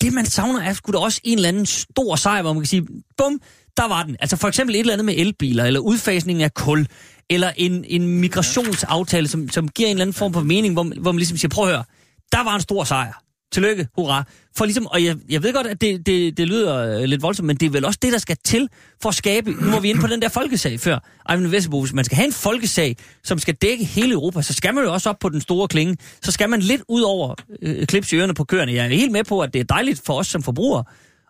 det 0.01 0.13
man 0.13 0.25
savner 0.25 0.61
er 0.61 0.73
sgu 0.73 0.91
da 0.91 0.97
også 0.97 1.21
en 1.23 1.37
eller 1.37 1.49
anden 1.49 1.65
stor 1.65 2.15
sejr, 2.15 2.41
hvor 2.41 2.53
man 2.53 2.61
kan 2.61 2.67
sige, 2.67 2.87
bum, 3.17 3.41
der 3.77 3.87
var 3.87 4.03
den. 4.03 4.17
Altså 4.19 4.35
for 4.37 4.47
eksempel 4.47 4.75
et 4.75 4.79
eller 4.79 4.93
andet 4.93 5.05
med 5.05 5.13
elbiler, 5.17 5.65
eller 5.65 5.79
udfasningen 5.79 6.43
af 6.43 6.53
kul, 6.53 6.87
eller 7.29 7.51
en, 7.57 7.85
en 7.87 8.07
migrationsaftale, 8.07 9.27
som, 9.27 9.49
som 9.49 9.67
giver 9.67 9.89
en 9.89 9.95
eller 9.95 10.01
anden 10.03 10.13
form 10.13 10.33
for 10.33 10.41
mening, 10.41 10.73
hvor, 10.73 10.83
man- 10.83 10.97
hvor 11.01 11.11
man 11.11 11.17
ligesom 11.19 11.37
siger, 11.37 11.49
prøv 11.49 11.65
at 11.65 11.71
høre, 11.71 11.83
der 12.31 12.43
var 12.43 12.55
en 12.55 12.61
stor 12.61 12.83
sejr. 12.83 13.13
Tillykke, 13.51 13.87
hurra. 13.95 14.23
For 14.57 14.65
ligesom, 14.65 14.87
og 14.87 15.03
jeg, 15.03 15.17
jeg 15.29 15.43
ved 15.43 15.53
godt, 15.53 15.67
at 15.67 15.81
det, 15.81 16.05
det, 16.05 16.37
det 16.37 16.47
lyder 16.47 16.75
øh, 16.75 17.03
lidt 17.03 17.21
voldsomt, 17.21 17.47
men 17.47 17.57
det 17.57 17.65
er 17.65 17.69
vel 17.69 17.85
også 17.85 17.99
det, 18.01 18.13
der 18.13 18.17
skal 18.17 18.37
til 18.45 18.69
for 19.01 19.09
at 19.09 19.15
skabe... 19.15 19.51
Nu 19.51 19.71
var 19.71 19.79
vi 19.79 19.89
inde 19.89 20.01
på 20.01 20.07
den 20.07 20.21
der 20.21 20.29
folkesag 20.29 20.79
før. 20.79 20.99
Ejvind 21.29 21.47
Vesselbo, 21.47 21.81
hvis 21.81 21.93
man 21.93 22.05
skal 22.05 22.15
have 22.15 22.25
en 22.25 22.33
folkesag, 22.33 22.95
som 23.23 23.39
skal 23.39 23.55
dække 23.55 23.85
hele 23.85 24.13
Europa, 24.13 24.41
så 24.41 24.53
skal 24.53 24.73
man 24.73 24.83
jo 24.83 24.93
også 24.93 25.09
op 25.09 25.19
på 25.19 25.29
den 25.29 25.41
store 25.41 25.67
klinge. 25.67 25.97
Så 26.21 26.31
skal 26.31 26.49
man 26.49 26.59
lidt 26.59 26.81
ud 26.87 27.01
over 27.01 27.35
øh, 27.61 27.87
klips 27.87 28.13
i 28.13 28.15
ørerne 28.15 28.33
på 28.33 28.43
køerne. 28.43 28.73
Jeg 28.73 28.85
er 28.85 28.89
helt 28.89 29.11
med 29.11 29.23
på, 29.23 29.39
at 29.39 29.53
det 29.53 29.59
er 29.59 29.63
dejligt 29.63 30.01
for 30.05 30.13
os 30.13 30.27
som 30.27 30.43
forbrugere, 30.43 30.83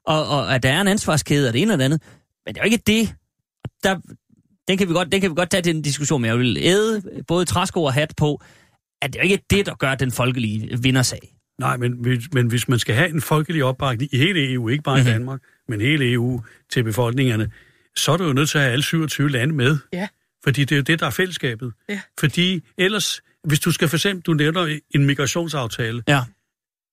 og, 0.06 0.28
og 0.28 0.56
at 0.56 0.64
der 0.64 0.70
er 0.70 0.82
en 0.82 0.88
ansvarskæde 0.88 1.48
og 1.48 1.54
det 1.54 1.62
ene 1.62 1.74
og 1.74 1.80
det 1.80 1.86
andet. 1.86 2.02
Men 2.46 2.56
det 2.56 2.62
er 2.62 2.66
jo 2.66 2.72
ikke 2.72 2.84
det. 2.88 3.14
Der, 3.84 3.96
den, 4.68 4.78
kan 4.78 4.90
vi 4.90 4.94
godt, 4.94 5.12
den 5.12 5.22
kan 5.22 5.30
vi 5.30 5.36
godt 5.36 5.50
tage 5.50 5.62
til 5.62 5.76
en 5.76 5.82
diskussion, 5.82 6.22
men 6.22 6.30
jeg 6.30 6.38
vil 6.38 6.58
æde 6.58 7.02
både 7.28 7.46
træsko 7.46 7.84
og 7.84 7.94
hat 7.94 8.14
på, 8.18 8.42
at 9.02 9.14
det 9.14 9.20
er 9.20 9.24
jo 9.24 9.32
ikke 9.32 9.46
det, 9.50 9.66
der 9.66 9.76
gør 9.76 9.96
den 9.96 10.12
folkelige 10.12 10.80
vindersag. 10.82 11.39
Nej, 11.60 11.78
men, 11.78 11.94
hvis- 11.94 12.34
men 12.34 12.48
hvis 12.48 12.68
man 12.68 12.80
skal 12.80 12.96
have 12.96 13.10
en 13.10 13.22
folkelig 13.22 13.64
opbakning 13.64 14.14
i 14.14 14.18
hele 14.18 14.54
EU, 14.54 14.70
ikke 14.70 14.84
bare 14.84 14.96
Mhm. 14.96 15.00
mm-hmm. 15.02 15.10
i 15.10 15.14
Danmark, 15.14 15.42
men 15.68 15.82
hele 15.82 16.12
EU 16.12 16.42
til 16.70 16.84
befolkningerne, 16.84 17.52
så 17.96 18.12
er 18.12 18.18
du 18.18 18.24
jo 18.28 18.34
nødt 18.34 18.50
til 18.50 18.58
at 18.58 18.64
have 18.64 18.72
alle 18.74 18.84
27 18.84 19.30
lande 19.30 19.54
med. 19.56 19.78
Ja. 19.94 20.08
Fordi 20.44 20.62
det 20.62 20.72
er 20.72 20.76
jo 20.76 20.82
det, 20.84 21.00
der 21.00 21.06
er 21.06 21.10
fællesskabet. 21.10 21.74
Ja. 21.90 22.02
Fordi 22.20 22.62
ellers, 22.78 23.22
hvis 23.44 23.60
du 23.60 23.72
skal 23.72 23.88
for 23.88 23.98
eksempel, 23.98 24.22
du 24.26 24.34
nævner 24.34 24.80
en 24.96 25.06
migrationsaftale, 25.06 26.04
Ja. 26.08 26.22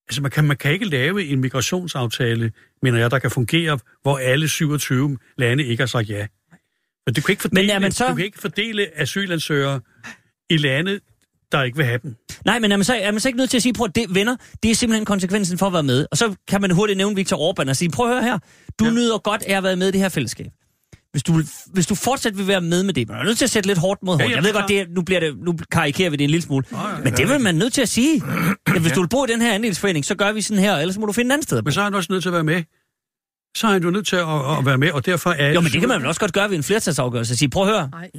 altså 0.08 0.22
man 0.22 0.30
kan, 0.30 0.44
man 0.44 0.56
kan 0.56 0.72
ikke 0.72 0.84
lave 0.88 1.24
en 1.24 1.40
migrationsaftale, 1.40 2.52
mener 2.82 2.98
jeg, 2.98 3.10
der 3.10 3.18
kan 3.18 3.30
fungere, 3.30 3.78
hvor 4.02 4.18
alle 4.18 4.48
27 4.48 5.18
lande 5.38 5.64
ikke 5.64 5.80
har 5.80 5.86
sagt 5.86 6.08
ja. 6.08 6.26
Men 7.06 7.14
du 7.14 7.20
kan 7.20 7.32
ikke 7.32 7.42
fordele, 7.42 7.72
er 7.72 7.78
man 7.78 7.92
så- 7.92 8.08
du 8.08 8.14
kan 8.14 8.24
ikke 8.24 8.38
fordele 8.38 9.00
asylansøgere 9.00 9.80
i 10.50 10.56
lande, 10.56 11.00
der 11.52 11.62
ikke 11.62 11.76
vil 11.76 11.86
have 11.86 11.98
dem. 12.02 12.16
Nej, 12.44 12.58
men 12.58 12.72
er 12.72 12.76
man, 12.76 12.84
så, 12.84 12.94
er 12.94 13.10
man 13.10 13.20
så 13.20 13.28
ikke 13.28 13.38
nødt 13.38 13.50
til 13.50 13.56
at 13.58 13.62
sige, 13.62 13.72
prøv 13.72 13.84
at 13.84 13.94
det, 13.94 14.14
venner, 14.14 14.36
det 14.62 14.70
er 14.70 14.74
simpelthen 14.74 15.04
konsekvensen 15.04 15.58
for 15.58 15.66
at 15.66 15.72
være 15.72 15.82
med. 15.82 16.06
Og 16.10 16.16
så 16.16 16.34
kan 16.48 16.60
man 16.60 16.70
hurtigt 16.70 16.96
nævne 16.96 17.16
Viktor 17.16 17.36
Orbán 17.36 17.68
og 17.68 17.76
sige, 17.76 17.90
prøv 17.90 18.06
at 18.06 18.12
høre 18.12 18.22
her, 18.22 18.38
du 18.78 18.84
ja. 18.84 18.90
nyder 18.90 19.18
godt 19.18 19.42
af 19.42 19.56
at 19.56 19.62
være 19.62 19.76
med 19.76 19.88
i 19.88 19.90
det 19.92 20.00
her 20.00 20.08
fællesskab. 20.08 20.46
Hvis 21.12 21.22
du, 21.22 21.42
hvis 21.72 21.86
du 21.86 21.94
fortsat 21.94 22.38
vil 22.38 22.46
være 22.46 22.60
med 22.60 22.82
med 22.82 22.94
det, 22.94 23.08
man 23.08 23.18
er 23.18 23.24
nødt 23.24 23.38
til 23.38 23.44
at 23.44 23.50
sætte 23.50 23.66
lidt 23.66 23.78
hårdt 23.78 24.02
mod 24.02 24.14
hårdt. 24.14 24.30
ja, 24.30 24.36
jeg 24.36 24.44
ved 24.44 24.50
klar. 24.50 24.60
godt, 24.60 24.68
det 24.68 24.80
er, 24.80 24.84
nu, 24.88 25.02
bliver 25.02 25.20
det, 25.20 25.36
nu 25.44 25.54
karikerer 25.70 26.10
vi 26.10 26.16
det 26.16 26.24
en 26.24 26.30
lille 26.30 26.42
smule. 26.42 26.64
men 27.04 27.12
det 27.12 27.28
vil 27.28 27.40
man 27.40 27.54
nødt 27.54 27.72
til 27.72 27.82
at 27.82 27.88
sige. 27.88 28.22
At 28.66 28.80
hvis 28.80 28.92
du 28.92 29.00
vil 29.00 29.08
bo 29.08 29.24
i 29.24 29.28
den 29.28 29.40
her 29.40 29.54
andelsforening, 29.54 30.04
så 30.04 30.14
gør 30.14 30.32
vi 30.32 30.40
sådan 30.40 30.62
her, 30.62 30.76
ellers 30.76 30.98
må 30.98 31.06
du 31.06 31.12
finde 31.12 31.28
et 31.28 31.32
andet 31.32 31.44
sted. 31.44 31.62
Men 31.62 31.72
så 31.72 31.80
er 31.80 31.84
han 31.84 31.94
også 31.94 32.12
nødt 32.12 32.22
til 32.22 32.28
at 32.28 32.32
være 32.32 32.44
med. 32.44 32.62
Så 33.56 33.66
er 33.66 33.70
han 33.72 33.82
jo 33.82 33.90
nødt 33.90 34.06
til 34.06 34.16
at, 34.16 34.22
at 34.58 34.66
være 34.66 34.78
med, 34.78 34.90
og 34.90 35.06
derfor 35.06 35.30
er... 35.30 35.52
Jo, 35.52 35.60
men 35.60 35.72
det 35.72 35.80
kan 35.80 35.88
man 35.88 35.98
vel 35.98 36.06
også 36.06 36.20
godt 36.20 36.32
gøre 36.32 36.50
ved 36.50 36.56
en 36.56 36.62
flertalsafgørelse 36.62 37.32
og 37.32 37.36
sige, 37.36 37.48
prøv 37.48 37.62
at 37.62 37.68
høre, 37.68 37.90
Nej. 37.90 38.10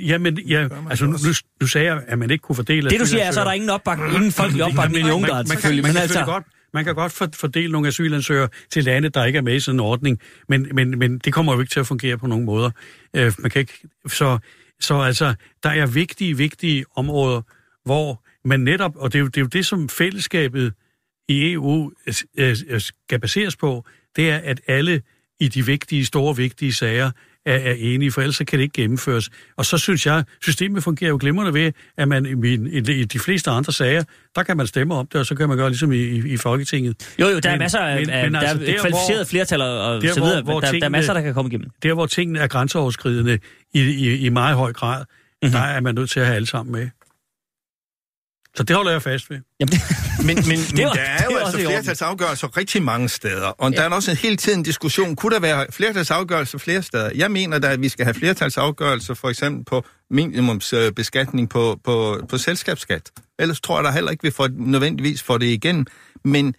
Jamen, 0.00 0.38
ja, 0.38 0.68
altså 0.90 1.06
nu, 1.06 1.16
nu 1.60 1.66
sagde 1.66 1.86
jeg, 1.86 2.02
at 2.06 2.18
man 2.18 2.30
ikke 2.30 2.42
kunne 2.42 2.56
fordele... 2.56 2.90
det 2.90 3.00
du 3.00 3.06
siger 3.06 3.22
er, 3.24 3.30
så 3.30 3.40
er 3.40 3.44
der 3.44 3.52
ingen 3.52 3.70
opbakning, 3.70 4.14
ingen 4.14 4.32
folkelig 4.32 4.64
opbakning 4.64 5.08
i 5.08 5.10
Ungarn, 5.10 5.46
man, 5.48 5.58
man, 5.64 5.74
man, 5.74 5.74
Men 5.74 5.84
kan 5.84 5.96
altså, 5.96 6.24
godt, 6.24 6.44
man 6.74 6.84
kan 6.84 6.94
godt 6.94 7.12
for- 7.12 7.28
fordele 7.34 7.72
nogle 7.72 7.88
asylansøgere 7.88 8.48
til 8.70 8.84
lande, 8.84 9.08
der 9.08 9.24
ikke 9.24 9.36
er 9.36 9.42
med 9.42 9.54
i 9.54 9.60
sådan 9.60 9.76
en 9.76 9.80
ordning, 9.80 10.18
men, 10.48 10.68
men, 10.72 10.98
men 10.98 11.18
det 11.18 11.32
kommer 11.32 11.54
jo 11.54 11.60
ikke 11.60 11.70
til 11.70 11.80
at 11.80 11.86
fungere 11.86 12.18
på 12.18 12.26
nogen 12.26 12.44
måder. 12.44 12.70
Øh, 13.16 13.32
man 13.38 13.50
kan 13.50 13.60
ikke, 13.60 13.72
så, 14.08 14.38
så 14.80 15.00
altså, 15.00 15.34
der 15.62 15.70
er 15.70 15.86
vigtige, 15.86 16.36
vigtige 16.36 16.84
områder, 16.96 17.42
hvor 17.84 18.22
man 18.44 18.60
netop, 18.60 18.96
og 18.96 19.12
det 19.12 19.18
er 19.18 19.22
jo 19.22 19.26
det, 19.26 19.36
er 19.36 19.40
jo 19.40 19.46
det 19.46 19.66
som 19.66 19.88
fællesskabet 19.88 20.72
i 21.28 21.52
EU 21.52 21.92
øh, 22.38 22.56
øh, 22.68 22.80
skal 22.80 23.20
baseres 23.20 23.56
på, 23.56 23.84
det 24.16 24.30
er, 24.30 24.36
at 24.44 24.60
alle 24.66 25.02
i 25.40 25.48
de 25.48 25.66
vigtige, 25.66 26.04
store, 26.04 26.36
vigtige 26.36 26.72
sager 26.72 27.10
er, 27.46 27.54
er 27.56 27.72
enige, 27.78 28.12
for 28.12 28.20
ellers 28.20 28.36
så 28.36 28.44
kan 28.44 28.58
det 28.58 28.62
ikke 28.62 28.72
gennemføres. 28.82 29.30
Og 29.56 29.66
så 29.66 29.78
synes 29.78 30.06
jeg, 30.06 30.24
systemet 30.42 30.82
fungerer 30.84 31.08
jo 31.10 31.16
glimrende 31.20 31.54
ved, 31.54 31.72
at 31.96 32.08
man 32.08 32.26
i, 32.44 32.54
i, 32.54 33.00
i 33.00 33.04
de 33.04 33.18
fleste 33.18 33.50
andre 33.50 33.72
sager, 33.72 34.04
der 34.36 34.42
kan 34.42 34.56
man 34.56 34.66
stemme 34.66 34.94
om 34.94 35.06
det, 35.06 35.20
og 35.20 35.26
så 35.26 35.34
kan 35.34 35.48
man 35.48 35.56
gøre 35.58 35.68
ligesom 35.68 35.92
i, 35.92 35.96
i, 35.96 36.32
i 36.32 36.36
Folketinget. 36.36 37.14
jo, 37.20 37.28
jo, 37.28 37.38
der 37.38 37.48
er 37.48 37.52
Men- 37.52 37.58
masser 37.58 37.78
af, 37.78 37.96
men- 38.06 38.06
men 38.06 38.34
der 38.34 38.40
altså, 38.40 38.64
er 38.64 38.66
der, 38.72 38.80
kvalificeret 38.80 39.18
hvor- 39.18 39.24
flertal 39.24 39.60
og, 39.62 40.02
der, 40.02 40.12
så 40.14 40.20
videre. 40.20 40.42
hvor- 40.42 40.52
hvor 40.52 40.60
der, 40.60 40.66
der 40.66 40.66
er 40.68 40.72
tingene- 40.72 40.88
masser, 40.88 41.12
der 41.14 41.20
kan 41.20 41.34
komme 41.34 41.48
igennem. 41.48 41.70
Der, 41.82 41.94
hvor 41.94 42.06
tingene 42.06 42.38
er 42.38 42.46
grænseoverskridende 42.46 43.38
i, 43.74 43.80
i, 43.80 44.16
i 44.16 44.28
meget 44.28 44.56
høj 44.56 44.72
grad, 44.72 44.98
Mhm. 44.98 45.06
mm-hmm. 45.42 45.52
der 45.52 45.60
er 45.66 45.80
man 45.80 45.94
nødt 45.94 46.10
til 46.10 46.20
at 46.20 46.26
have 46.26 46.36
alle 46.36 46.46
sammen 46.46 46.72
med. 46.72 46.88
Så 48.56 48.62
det 48.62 48.76
holder 48.76 48.92
jeg 48.92 49.02
fast 49.02 49.30
ved. 49.30 49.38
Jamen, 49.60 49.72
det, 49.72 49.80
Men, 50.18 50.26
men, 50.26 50.36
men 50.48 50.58
Det 50.76 50.84
var- 50.86 50.92
der 50.92 51.00
er 51.00 51.24
jo 51.30 51.36
altså 51.36 51.58
flertalsafgørelser 51.58 52.56
rigtig 52.56 52.82
mange 52.82 53.08
steder, 53.08 53.46
og 53.46 53.70
ja. 53.72 53.76
der 53.76 53.82
er 53.82 53.94
også 53.94 54.10
en 54.10 54.16
hele 54.16 54.36
tiden 54.36 54.62
diskussion. 54.62 55.16
Kunne 55.16 55.34
der 55.34 55.40
være 55.40 55.66
flertalsafgørelser 55.70 56.58
flere 56.58 56.82
steder? 56.82 57.10
Jeg 57.14 57.30
mener 57.30 57.58
da, 57.58 57.68
at 57.72 57.80
vi 57.80 57.88
skal 57.88 58.04
have 58.04 58.14
flertalsafgørelser 58.14 59.14
for 59.14 59.28
eksempel 59.30 59.64
på 59.64 59.84
minimumsbeskatning 60.10 61.48
på, 61.50 61.80
på, 61.84 62.26
på 62.28 62.38
selskabsskat. 62.38 63.10
Ellers 63.38 63.60
tror 63.60 63.76
jeg 63.78 63.84
da 63.84 63.90
heller 63.90 64.10
ikke, 64.10 64.22
vi 64.22 64.30
får, 64.30 64.48
nødvendigvis 64.52 65.22
får 65.22 65.38
det 65.38 65.46
igennem. 65.46 65.86
Men 66.24 66.54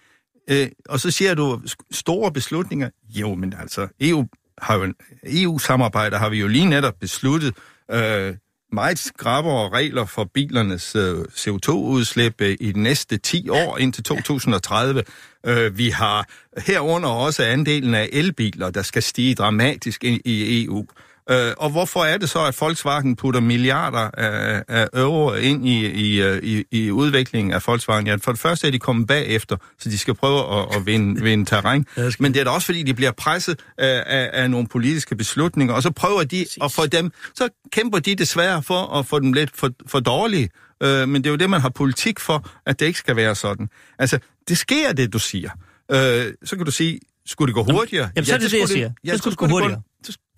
Øh, 0.49 0.67
og 0.89 0.99
så 0.99 1.11
siger 1.11 1.33
du 1.33 1.61
store 1.91 2.31
beslutninger. 2.31 2.89
Jo, 3.09 3.35
men 3.35 3.53
altså, 3.61 3.87
EU 4.01 4.27
har 4.61 4.75
jo, 4.77 4.93
EU-samarbejde 5.25 6.17
har 6.17 6.29
vi 6.29 6.39
jo 6.39 6.47
lige 6.47 6.65
netop 6.65 6.93
besluttet 6.99 7.53
øh, 7.91 8.35
meget 8.71 8.99
skrappere 8.99 9.69
regler 9.69 10.05
for 10.05 10.23
bilernes 10.23 10.95
øh, 10.95 11.19
CO2-udslip 11.19 12.41
øh, 12.41 12.57
i 12.59 12.71
de 12.71 12.79
næste 12.79 13.17
10 13.17 13.49
år 13.49 13.77
indtil 13.77 14.03
2030. 14.03 15.03
Øh, 15.45 15.77
vi 15.77 15.89
har 15.89 16.29
herunder 16.65 17.09
også 17.09 17.43
andelen 17.43 17.93
af 17.93 18.09
elbiler, 18.13 18.69
der 18.69 18.81
skal 18.81 19.03
stige 19.03 19.35
dramatisk 19.35 20.03
i, 20.03 20.21
i 20.25 20.65
EU. 20.65 20.85
Øh, 21.31 21.53
og 21.57 21.69
hvorfor 21.69 22.03
er 22.03 22.17
det 22.17 22.29
så, 22.29 22.45
at 22.45 22.57
Volkswagen 22.61 23.15
putter 23.15 23.39
milliarder 23.39 24.09
af, 24.13 24.63
af 24.67 24.87
euro 24.93 25.33
ind 25.33 25.67
i, 25.67 25.85
i, 25.85 26.21
øh, 26.21 26.43
i, 26.43 26.63
i 26.71 26.91
udviklingen 26.91 27.53
af 27.53 27.63
Volkswagen? 27.67 28.07
Ja, 28.07 28.15
for 28.15 28.31
det 28.31 28.41
første 28.41 28.67
er 28.67 28.71
de 28.71 28.79
kommet 28.79 29.07
bagefter, 29.07 29.57
så 29.79 29.89
de 29.89 29.97
skal 29.97 30.13
prøve 30.15 30.59
at, 30.59 30.75
at 30.75 30.85
vinde, 30.85 31.21
vinde 31.23 31.45
terræn. 31.45 31.85
Men 32.19 32.33
det 32.33 32.39
er 32.39 32.43
da 32.43 32.49
også, 32.49 32.65
fordi 32.65 32.83
de 32.83 32.93
bliver 32.93 33.11
presset 33.11 33.59
af, 33.77 34.03
af, 34.07 34.29
af 34.33 34.51
nogle 34.51 34.67
politiske 34.67 35.15
beslutninger, 35.15 35.73
og 35.73 35.83
så 35.83 35.91
prøver 35.91 36.23
de 36.23 36.45
at 36.63 36.71
få 36.71 36.85
dem, 36.85 37.11
så 37.35 37.49
kæmper 37.71 37.99
de 37.99 38.15
desværre 38.15 38.63
for 38.63 38.97
at 38.99 39.05
få 39.05 39.19
dem 39.19 39.33
lidt 39.33 39.49
for, 39.53 39.69
for 39.87 39.99
dårlige. 39.99 40.49
Øh, 40.83 41.09
men 41.09 41.23
det 41.23 41.25
er 41.29 41.31
jo 41.31 41.37
det, 41.37 41.49
man 41.49 41.61
har 41.61 41.69
politik 41.69 42.19
for, 42.19 42.49
at 42.65 42.79
det 42.79 42.85
ikke 42.85 42.99
skal 42.99 43.15
være 43.15 43.35
sådan. 43.35 43.69
Altså, 43.99 44.19
det 44.49 44.57
sker 44.57 44.91
det, 44.93 45.13
du 45.13 45.19
siger. 45.19 45.49
Øh, 45.91 46.33
så 46.43 46.55
kan 46.55 46.65
du 46.65 46.71
sige, 46.71 46.99
skulle 47.25 47.53
det 47.55 47.65
gå 47.65 47.73
hurtigere? 47.73 48.09
Jamen, 48.15 48.25
så 48.25 48.33
er 48.33 48.37
det 48.37 48.51
det, 48.51 48.59
jeg 48.59 48.67
siger. 48.67 48.91
Ja, 49.03 49.11
Så 49.11 49.17
skulle 49.17 49.31
det 49.31 49.37
gå 49.39 49.47
hurtigere. 49.47 49.81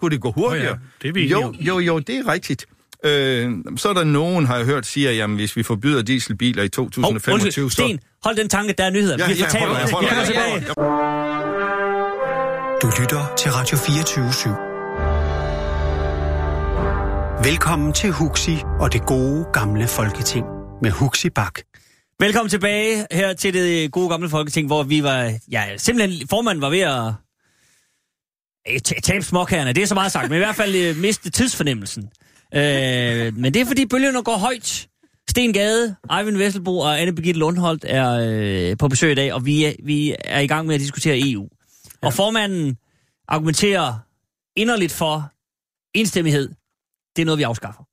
Skulle 0.03 0.15
det 0.15 0.21
gå 0.21 0.31
hurtigere. 0.31 0.71
Åh 0.71 0.79
ja, 1.03 1.09
det 1.09 1.23
er 1.23 1.29
jo, 1.29 1.53
jo, 1.59 1.79
jo, 1.79 1.99
det 1.99 2.15
er 2.17 2.27
rigtigt. 2.31 2.65
Øh, 3.05 3.51
så 3.77 3.89
er 3.89 3.93
der 3.93 4.03
nogen, 4.03 4.45
har 4.45 4.57
jeg 4.57 4.65
hørt, 4.65 4.85
siger, 4.85 5.11
jamen 5.11 5.35
hvis 5.35 5.55
vi 5.57 5.63
forbyder 5.63 6.01
dieselbiler 6.01 6.63
i 6.63 6.69
Hov, 6.77 6.85
2025, 6.91 7.33
undskyld, 7.33 7.69
så... 7.69 7.83
Sten, 7.83 7.99
hold 8.23 8.35
den 8.35 8.49
tanke, 8.49 8.73
der 8.77 8.83
er 8.83 8.89
nyheder. 8.89 9.15
Ja, 9.19 9.27
vi 9.27 9.33
ja, 9.33 9.45
fortaber 9.45 9.71
os. 9.83 9.91
kommer 9.91 10.09
hold- 10.09 10.25
tilbage. 10.25 10.59
Du 12.81 12.87
lytter 13.01 13.33
til 13.37 13.51
Radio 13.51 13.77
24 13.77 14.25
Velkommen 17.49 17.93
til 17.93 18.11
Huxi 18.11 18.57
og 18.79 18.93
det 18.93 19.05
gode 19.05 19.45
gamle 19.53 19.87
folketing 19.87 20.45
med 20.81 20.91
Huxi 20.91 21.29
Bak. 21.29 21.59
Velkommen 22.19 22.49
tilbage 22.49 23.05
her 23.11 23.33
til 23.33 23.53
det 23.53 23.91
gode 23.91 24.09
gamle 24.09 24.29
folketing, 24.29 24.67
hvor 24.67 24.83
vi 24.83 25.03
var, 25.03 25.33
ja, 25.51 25.63
simpelthen, 25.77 26.27
formanden 26.27 26.61
var 26.61 26.69
ved 26.69 26.79
at 26.79 27.13
eh, 28.65 28.79
ta- 28.79 28.99
tabe 29.03 29.25
småkagerne. 29.25 29.73
Det 29.73 29.83
er 29.83 29.87
så 29.87 29.93
meget 29.93 30.11
sagt, 30.11 30.29
men 30.29 30.35
i 30.35 30.39
hvert 30.39 30.55
fald 30.55 30.75
øh, 30.75 30.97
miste 30.97 31.29
tidsfornemmelsen. 31.29 32.09
Øh, 32.55 33.37
men 33.37 33.53
det 33.53 33.61
er 33.61 33.65
fordi 33.65 33.85
bølgerne 33.85 34.23
går 34.23 34.37
højt. 34.37 34.87
Sten 35.29 35.53
Gade, 35.53 35.95
Eivind 36.19 36.37
Vesselbo 36.37 36.77
og 36.79 37.01
Anne 37.01 37.15
Birgitte 37.15 37.39
Lundholdt 37.39 37.85
er 37.87 38.09
øh, 38.71 38.77
på 38.77 38.87
besøg 38.87 39.11
i 39.11 39.15
dag, 39.15 39.33
og 39.33 39.45
vi 39.45 39.65
er, 39.65 39.73
vi 39.83 40.15
er 40.19 40.39
i 40.39 40.47
gang 40.47 40.67
med 40.67 40.75
at 40.75 40.81
diskutere 40.81 41.19
EU. 41.31 41.47
Ja. 42.03 42.07
Og 42.07 42.13
formanden 42.13 42.77
argumenterer 43.27 43.99
inderligt 44.55 44.91
for 44.91 45.31
enstemmighed. 45.93 46.49
Det 47.15 47.21
er 47.21 47.25
noget, 47.25 47.37
vi 47.37 47.43
afskaffer. 47.43 47.83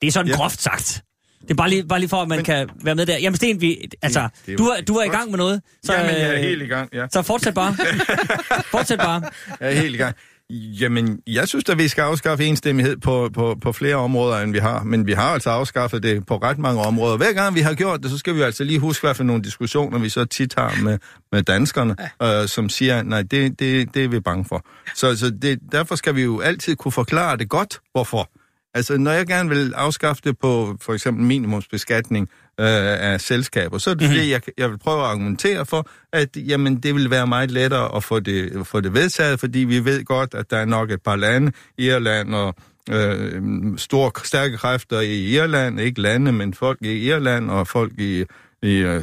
Det 0.00 0.06
er 0.06 0.12
sådan. 0.12 0.30
Ja. 0.30 0.36
groft 0.36 0.60
sagt. 0.62 1.03
Det 1.44 1.50
er 1.50 1.54
bare 1.54 1.70
lige, 1.70 1.84
bare 1.84 1.98
lige 1.98 2.08
for, 2.08 2.22
at 2.22 2.28
man 2.28 2.38
Men, 2.38 2.44
kan 2.44 2.68
være 2.84 2.94
med 2.94 3.06
der. 3.06 3.18
Jamen 3.18 3.36
Sten, 3.36 3.60
vi, 3.60 3.88
altså, 4.02 4.20
Ja, 4.20 4.28
det 4.46 4.52
er 4.52 4.56
du, 4.56 4.64
er, 4.64 4.80
du 4.80 4.94
er 4.94 5.04
i 5.04 5.08
gang 5.08 5.30
med 5.30 5.38
noget. 5.38 5.62
Så, 5.66 5.80
Så, 5.86 5.92
Jamen, 5.92 6.10
jeg 6.10 6.22
er 6.22 6.34
øh, 6.34 6.40
helt 6.40 6.62
i 6.62 6.66
gang, 6.66 6.88
ja. 6.92 7.06
så 7.12 7.22
fortsæt 7.22 7.54
bare. 7.54 7.76
fortsæt 8.76 8.98
bare. 8.98 9.22
Jeg 9.60 9.72
er 9.72 9.80
helt 9.80 9.94
i 9.94 9.98
gang. 9.98 10.16
Jamen, 10.50 11.20
jeg 11.26 11.48
synes 11.48 11.64
at 11.68 11.78
vi 11.78 11.88
skal 11.88 12.02
afskaffe 12.02 12.44
enstemmighed 12.44 12.96
på, 12.96 13.30
på, 13.34 13.56
på 13.62 13.72
flere 13.72 13.96
områder, 13.96 14.38
end 14.38 14.52
vi 14.52 14.58
har. 14.58 14.82
Men 14.82 15.06
vi 15.06 15.12
har 15.12 15.28
altså 15.28 15.50
afskaffet 15.50 16.02
det 16.02 16.26
på 16.26 16.36
ret 16.36 16.58
mange 16.58 16.82
områder. 16.82 17.16
Hver 17.16 17.32
gang 17.32 17.54
vi 17.54 17.60
har 17.60 17.74
gjort 17.74 18.02
det, 18.02 18.10
så 18.10 18.18
skal 18.18 18.34
vi 18.34 18.42
altså 18.42 18.64
lige 18.64 18.78
huske, 18.78 19.06
hvad 19.06 19.14
for 19.14 19.24
nogle 19.24 19.42
diskussioner 19.42 19.98
vi 19.98 20.08
så 20.08 20.24
tit 20.24 20.54
har 20.58 20.82
med, 20.82 20.98
med 21.32 21.42
danskerne, 21.42 21.96
ja. 22.20 22.42
øh, 22.42 22.48
som 22.48 22.68
siger, 22.68 23.02
nej, 23.02 23.22
det, 23.22 23.58
det, 23.58 23.94
det 23.94 24.04
er 24.04 24.08
vi 24.08 24.20
bange 24.20 24.44
for. 24.44 24.66
Så, 24.94 25.16
så 25.16 25.30
det, 25.30 25.58
derfor 25.72 25.94
skal 25.94 26.14
vi 26.14 26.22
jo 26.22 26.40
altid 26.40 26.76
kunne 26.76 26.92
forklare 26.92 27.36
det 27.36 27.48
godt, 27.48 27.80
hvorfor. 27.92 28.30
Altså, 28.74 28.98
når 28.98 29.10
jeg 29.10 29.26
gerne 29.26 29.48
vil 29.48 29.72
afskaffe 29.74 30.22
det 30.24 30.38
på 30.38 30.76
for 30.80 30.94
eksempel 30.94 31.24
minimumsbeskatning 31.24 32.28
øh, 32.60 32.66
af 33.10 33.20
selskaber, 33.20 33.78
så 33.78 33.90
er 33.90 33.94
det 33.94 34.06
fordi, 34.08 34.30
jeg, 34.30 34.40
jeg 34.58 34.70
vil 34.70 34.78
prøve 34.78 35.00
at 35.00 35.06
argumentere 35.06 35.66
for, 35.66 35.88
at 36.12 36.28
jamen, 36.36 36.76
det 36.76 36.94
vil 36.94 37.10
være 37.10 37.26
meget 37.26 37.50
lettere 37.50 37.96
at 37.96 38.04
få 38.04 38.20
det, 38.20 38.66
få 38.66 38.80
det 38.80 38.94
vedtaget, 38.94 39.40
fordi 39.40 39.58
vi 39.58 39.84
ved 39.84 40.04
godt, 40.04 40.34
at 40.34 40.50
der 40.50 40.56
er 40.56 40.64
nok 40.64 40.90
et 40.90 41.02
par 41.02 41.16
lande, 41.16 41.52
Irland 41.78 42.34
og 42.34 42.54
øh, 42.90 43.42
store, 43.76 44.10
stærke 44.24 44.56
kræfter 44.56 45.00
i 45.00 45.34
Irland, 45.34 45.80
ikke 45.80 46.00
lande, 46.00 46.32
men 46.32 46.54
folk 46.54 46.78
i 46.82 47.08
Irland 47.08 47.50
og 47.50 47.68
folk 47.68 47.92
i, 47.98 48.24
i 48.62 48.74
øh, 48.76 49.02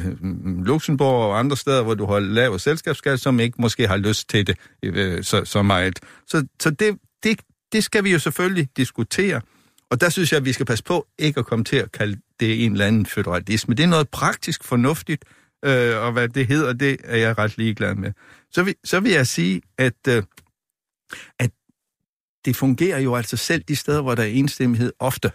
Luxembourg 0.64 1.24
og 1.24 1.38
andre 1.38 1.56
steder, 1.56 1.82
hvor 1.82 1.94
du 1.94 2.06
har 2.06 2.18
lavet 2.18 2.60
selskabsskat, 2.60 3.20
som 3.20 3.40
ikke 3.40 3.56
måske 3.58 3.88
har 3.88 3.96
lyst 3.96 4.28
til 4.28 4.46
det 4.46 4.56
øh, 4.82 5.24
så, 5.24 5.44
så 5.44 5.62
meget. 5.62 5.98
Så, 6.26 6.46
så 6.60 6.70
det, 6.70 6.98
det, 7.22 7.40
det 7.72 7.84
skal 7.84 8.04
vi 8.04 8.12
jo 8.12 8.18
selvfølgelig 8.18 8.68
diskutere. 8.76 9.40
Og 9.92 10.00
der 10.00 10.08
synes 10.08 10.32
jeg, 10.32 10.36
at 10.36 10.44
vi 10.44 10.52
skal 10.52 10.66
passe 10.66 10.84
på 10.84 11.06
ikke 11.18 11.40
at 11.40 11.46
komme 11.46 11.64
til 11.64 11.76
at 11.76 11.92
kalde 11.92 12.20
det 12.40 12.64
en 12.64 12.72
eller 12.72 12.86
anden 12.86 13.06
federalisme. 13.06 13.74
Det 13.74 13.82
er 13.82 13.88
noget 13.88 14.08
praktisk 14.08 14.64
fornuftigt, 14.64 15.24
øh, 15.64 15.96
og 15.96 16.12
hvad 16.12 16.28
det 16.28 16.46
hedder, 16.46 16.72
det 16.72 16.96
er 17.04 17.16
jeg 17.16 17.38
ret 17.38 17.58
ligeglad 17.58 17.94
med. 17.94 18.12
Så 18.50 18.62
vil, 18.62 18.74
så 18.84 19.00
vil 19.00 19.12
jeg 19.12 19.26
sige, 19.26 19.62
at, 19.78 20.08
øh, 20.08 20.22
at 21.38 21.50
det 22.44 22.56
fungerer 22.56 22.98
jo 22.98 23.14
altså 23.14 23.36
selv 23.36 23.62
de 23.62 23.76
steder, 23.76 24.02
hvor 24.02 24.14
der 24.14 24.22
er 24.22 24.26
enstemmighed 24.26 24.92
ofte. 24.98 25.32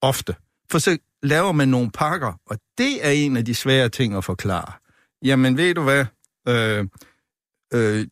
Ofte. 0.00 0.34
For 0.70 0.78
så 0.78 0.98
laver 1.22 1.52
man 1.52 1.68
nogle 1.68 1.90
pakker, 1.90 2.40
og 2.46 2.58
det 2.78 3.06
er 3.06 3.10
en 3.10 3.36
af 3.36 3.44
de 3.44 3.54
svære 3.54 3.88
ting 3.88 4.14
at 4.14 4.24
forklare. 4.24 4.72
Jamen 5.24 5.56
ved 5.56 5.74
du 5.74 5.82
hvad, 5.82 6.06
øh, 6.48 6.86
øh, 7.74 8.06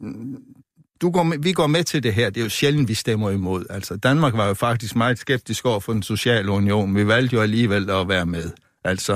du 1.01 1.11
går 1.11 1.23
med, 1.23 1.39
vi 1.39 1.53
går 1.53 1.67
med 1.67 1.85
til 1.85 2.03
det 2.03 2.15
her. 2.15 2.31
Det 2.31 2.41
er 2.41 2.45
jo 2.45 2.51
sjældent, 2.51 2.89
vi 2.89 2.95
stemmer 2.95 3.31
imod. 3.31 3.65
Altså, 3.71 3.97
Danmark 3.97 4.35
var 4.37 4.47
jo 4.47 4.55
faktisk 4.55 4.97
meget 4.97 5.19
skeptisk 5.19 5.65
over 5.67 5.81
for 5.81 5.93
den 5.93 6.03
sociale 6.03 6.51
union. 6.51 6.95
Vi 6.97 7.07
valgte 7.07 7.37
jo 7.37 7.43
alligevel 7.43 7.91
at 7.91 8.09
være 8.09 8.27
med. 8.27 8.51
Altså, 8.85 9.13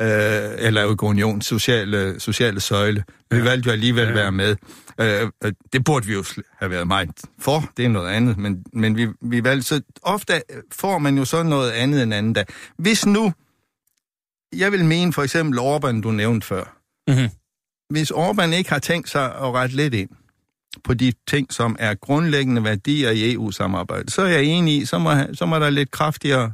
øh, 0.00 0.06
eller 0.58 0.90
ikke 0.90 1.04
union, 1.04 1.42
sociale, 1.42 2.20
sociale 2.20 2.60
søjle. 2.60 3.04
Vi 3.30 3.44
valgte 3.44 3.66
jo 3.66 3.72
alligevel 3.72 4.02
at 4.02 4.08
Ja. 4.08 4.14
være 4.14 4.32
med. 4.32 4.56
Øh, 5.00 5.30
øh, 5.44 5.52
det 5.72 5.84
burde 5.84 6.06
vi 6.06 6.12
jo 6.12 6.24
have 6.58 6.70
været 6.70 6.86
meget 6.86 7.10
for. 7.40 7.70
Det 7.76 7.84
er 7.84 7.88
noget 7.88 8.08
andet. 8.08 8.38
Men, 8.38 8.64
men 8.72 8.96
vi, 8.96 9.08
vi 9.22 9.44
valgte... 9.44 9.66
Så 9.66 9.80
ofte 10.02 10.42
får 10.72 10.98
man 10.98 11.18
jo 11.18 11.24
så 11.24 11.42
noget 11.42 11.70
andet 11.70 12.02
end 12.02 12.14
anden 12.14 12.32
dag. 12.32 12.44
Hvis 12.78 13.06
nu... 13.06 13.32
Jeg 14.56 14.72
vil 14.72 14.84
mene 14.84 15.12
for 15.12 15.22
eksempel 15.22 15.58
Orbán, 15.58 16.00
du 16.00 16.10
nævnte 16.10 16.46
før. 16.46 16.78
Mhm. 17.08 17.28
Hvis 17.90 18.10
Orbán 18.12 18.54
ikke 18.54 18.70
har 18.70 18.78
tænkt 18.78 19.08
sig 19.10 19.24
at 19.24 19.54
rette 19.54 19.76
lidt 19.76 19.94
ind, 19.94 20.10
på 20.84 20.94
de 20.94 21.12
ting, 21.28 21.52
som 21.52 21.76
er 21.78 21.94
grundlæggende 21.94 22.64
værdier 22.64 23.10
i 23.10 23.32
EU-samarbejdet, 23.32 24.10
så 24.12 24.22
er 24.22 24.26
jeg 24.26 24.44
enig 24.44 24.76
i, 24.76 24.84
så 24.84 24.98
må, 24.98 25.10
så 25.34 25.46
må 25.46 25.58
der 25.58 25.70
lidt 25.70 25.90
kraftigere 25.90 26.52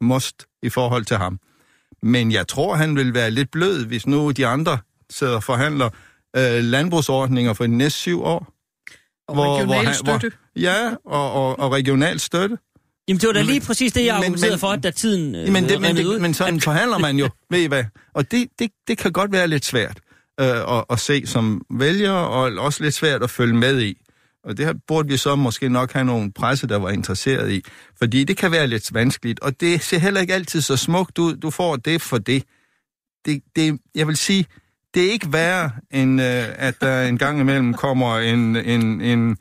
most 0.00 0.46
i 0.62 0.68
forhold 0.68 1.04
til 1.04 1.16
ham. 1.16 1.38
Men 2.02 2.32
jeg 2.32 2.48
tror, 2.48 2.74
han 2.74 2.96
vil 2.96 3.14
være 3.14 3.30
lidt 3.30 3.50
blød, 3.50 3.86
hvis 3.86 4.06
nu 4.06 4.30
de 4.30 4.46
andre 4.46 4.78
sidder 5.10 5.34
og 5.36 5.44
forhandler 5.44 5.90
øh, 6.36 6.64
landbrugsordninger 6.64 7.52
for 7.52 7.64
de 7.66 7.76
næste 7.76 7.98
syv 7.98 8.22
år. 8.22 8.52
Og 9.28 9.34
Hvor- 9.34 9.44
hvor 9.44 9.74
regional 9.74 9.84
hvor- 10.04 10.18
støtte. 10.18 10.36
Ja, 10.56 10.90
og, 11.04 11.32
og, 11.32 11.58
og 11.58 11.72
regional 11.72 12.20
støtte. 12.20 12.58
Jamen, 13.08 13.20
det 13.20 13.26
var 13.26 13.32
da 13.32 13.42
lige 13.42 13.60
præcis 13.60 13.92
det, 13.92 14.04
jeg 14.04 14.14
men- 14.14 14.22
argumenterede 14.22 14.52
men- 14.52 14.58
for, 14.58 14.68
at 14.68 14.82
da 14.82 14.90
tiden 14.90 15.34
øh, 15.34 15.52
Men, 15.52 15.68
det, 15.68 15.80
men, 15.80 15.96
det, 15.96 16.20
men 16.20 16.34
sådan 16.34 16.60
forhandler 16.60 16.98
man 16.98 17.16
jo, 17.16 17.28
ved 17.50 17.60
I 17.60 17.66
hvad? 17.66 17.84
Og 18.14 18.30
det, 18.30 18.48
det, 18.58 18.70
det 18.88 18.98
kan 18.98 19.12
godt 19.12 19.32
være 19.32 19.48
lidt 19.48 19.64
svært 19.64 20.00
øh, 20.40 20.76
at, 20.78 20.84
at 20.90 21.00
se 21.00 21.26
som 21.26 21.62
vælger, 21.70 22.12
og 22.12 22.52
også 22.64 22.82
lidt 22.82 22.94
svært 22.94 23.22
at 23.22 23.30
følge 23.30 23.54
med 23.54 23.82
i. 23.82 23.96
Og 24.44 24.56
det 24.56 24.66
her 24.66 24.74
burde 24.86 25.08
vi 25.08 25.16
så 25.16 25.36
måske 25.36 25.68
nok 25.68 25.92
have 25.92 26.04
nogle 26.04 26.32
presse, 26.32 26.66
der 26.66 26.76
var 26.76 26.90
interesseret 26.90 27.50
i. 27.50 27.64
Fordi 27.98 28.24
det 28.24 28.36
kan 28.36 28.52
være 28.52 28.66
lidt 28.66 28.94
vanskeligt, 28.94 29.40
og 29.40 29.60
det 29.60 29.82
ser 29.82 29.98
heller 29.98 30.20
ikke 30.20 30.34
altid 30.34 30.60
så 30.60 30.76
smukt 30.76 31.18
ud. 31.18 31.36
Du 31.36 31.50
får 31.50 31.76
det 31.76 32.02
for 32.02 32.18
det. 32.18 32.44
det, 33.24 33.42
det 33.56 33.80
jeg 33.94 34.06
vil 34.06 34.16
sige, 34.16 34.46
det 34.94 35.06
er 35.06 35.12
ikke 35.12 35.32
værre, 35.32 35.70
end 35.90 36.20
øh, 36.20 36.44
at 36.56 36.80
der 36.80 37.02
en 37.02 37.18
gang 37.18 37.40
imellem 37.40 37.74
kommer 37.74 38.18
en, 38.18 38.56
en, 38.56 39.00
en, 39.00 39.36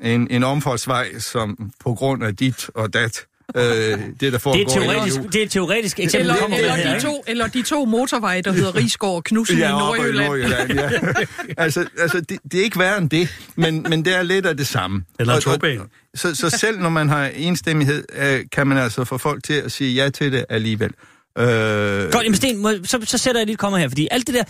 en, 0.00 0.28
en 0.30 0.44
omfartsvej, 0.44 1.18
som 1.18 1.72
på 1.80 1.94
grund 1.94 2.24
af 2.24 2.36
dit 2.36 2.70
og 2.74 2.92
dat, 2.92 3.26
øh, 3.56 3.98
det 4.20 4.32
der 4.32 4.38
foregår 4.38 4.58
Det 4.64 4.76
er, 4.76 4.80
i 4.80 4.84
teoretisk, 4.84 5.16
EU. 5.18 5.26
det 5.26 5.36
er 5.36 5.42
et 5.42 5.50
teoretisk 5.50 6.00
eksempel, 6.00 6.20
Eller, 6.20 6.36
kommer 6.40 6.56
eller, 6.56 6.74
her, 6.74 6.94
de 6.98 7.00
to, 7.00 7.24
eller 7.26 7.46
de 7.46 7.62
to 7.62 7.84
motorveje, 7.84 8.42
der 8.42 8.52
hedder 8.52 8.74
Rigsgaard 8.74 9.14
og 9.14 9.24
Knudsen 9.24 9.58
i 9.58 9.62
oppe 9.62 9.78
Nordjylland. 9.98 10.26
Nordjylland 10.28 10.72
ja. 10.74 11.54
altså, 11.64 11.86
altså 11.98 12.20
det, 12.20 12.38
det 12.52 12.60
er 12.60 12.64
ikke 12.64 12.78
værre 12.78 12.98
end 12.98 13.10
det, 13.10 13.28
men, 13.56 13.86
men 13.88 14.04
det 14.04 14.14
er 14.16 14.22
lidt 14.22 14.46
af 14.46 14.56
det 14.56 14.66
samme. 14.66 15.04
Eller 15.20 15.32
en 15.32 15.36
Og- 15.36 15.52
og- 15.52 15.52
togbane. 15.60 15.80
Så, 16.14 16.34
så 16.34 16.50
selv 16.50 16.78
når 16.80 16.88
man 16.90 17.08
har 17.08 17.26
enstemmighed, 17.36 18.04
øh, 18.18 18.40
kan 18.52 18.66
man 18.66 18.78
altså 18.78 19.04
få 19.04 19.18
folk 19.18 19.44
til 19.44 19.54
at 19.54 19.72
sige 19.72 20.02
ja 20.04 20.10
til 20.10 20.32
det 20.32 20.44
alligevel. 20.48 20.90
Øh, 21.38 21.44
Godt, 21.46 22.14
jamen 22.24 22.34
Sten, 22.34 22.58
må, 22.58 22.70
så, 22.84 22.98
så 23.04 23.18
sætter 23.18 23.40
jeg 23.40 23.46
lige 23.46 23.52
et 23.54 23.58
kommer 23.58 23.78
her, 23.78 23.88
fordi 23.88 24.08
alt 24.10 24.26
det 24.26 24.34
der, 24.34 24.42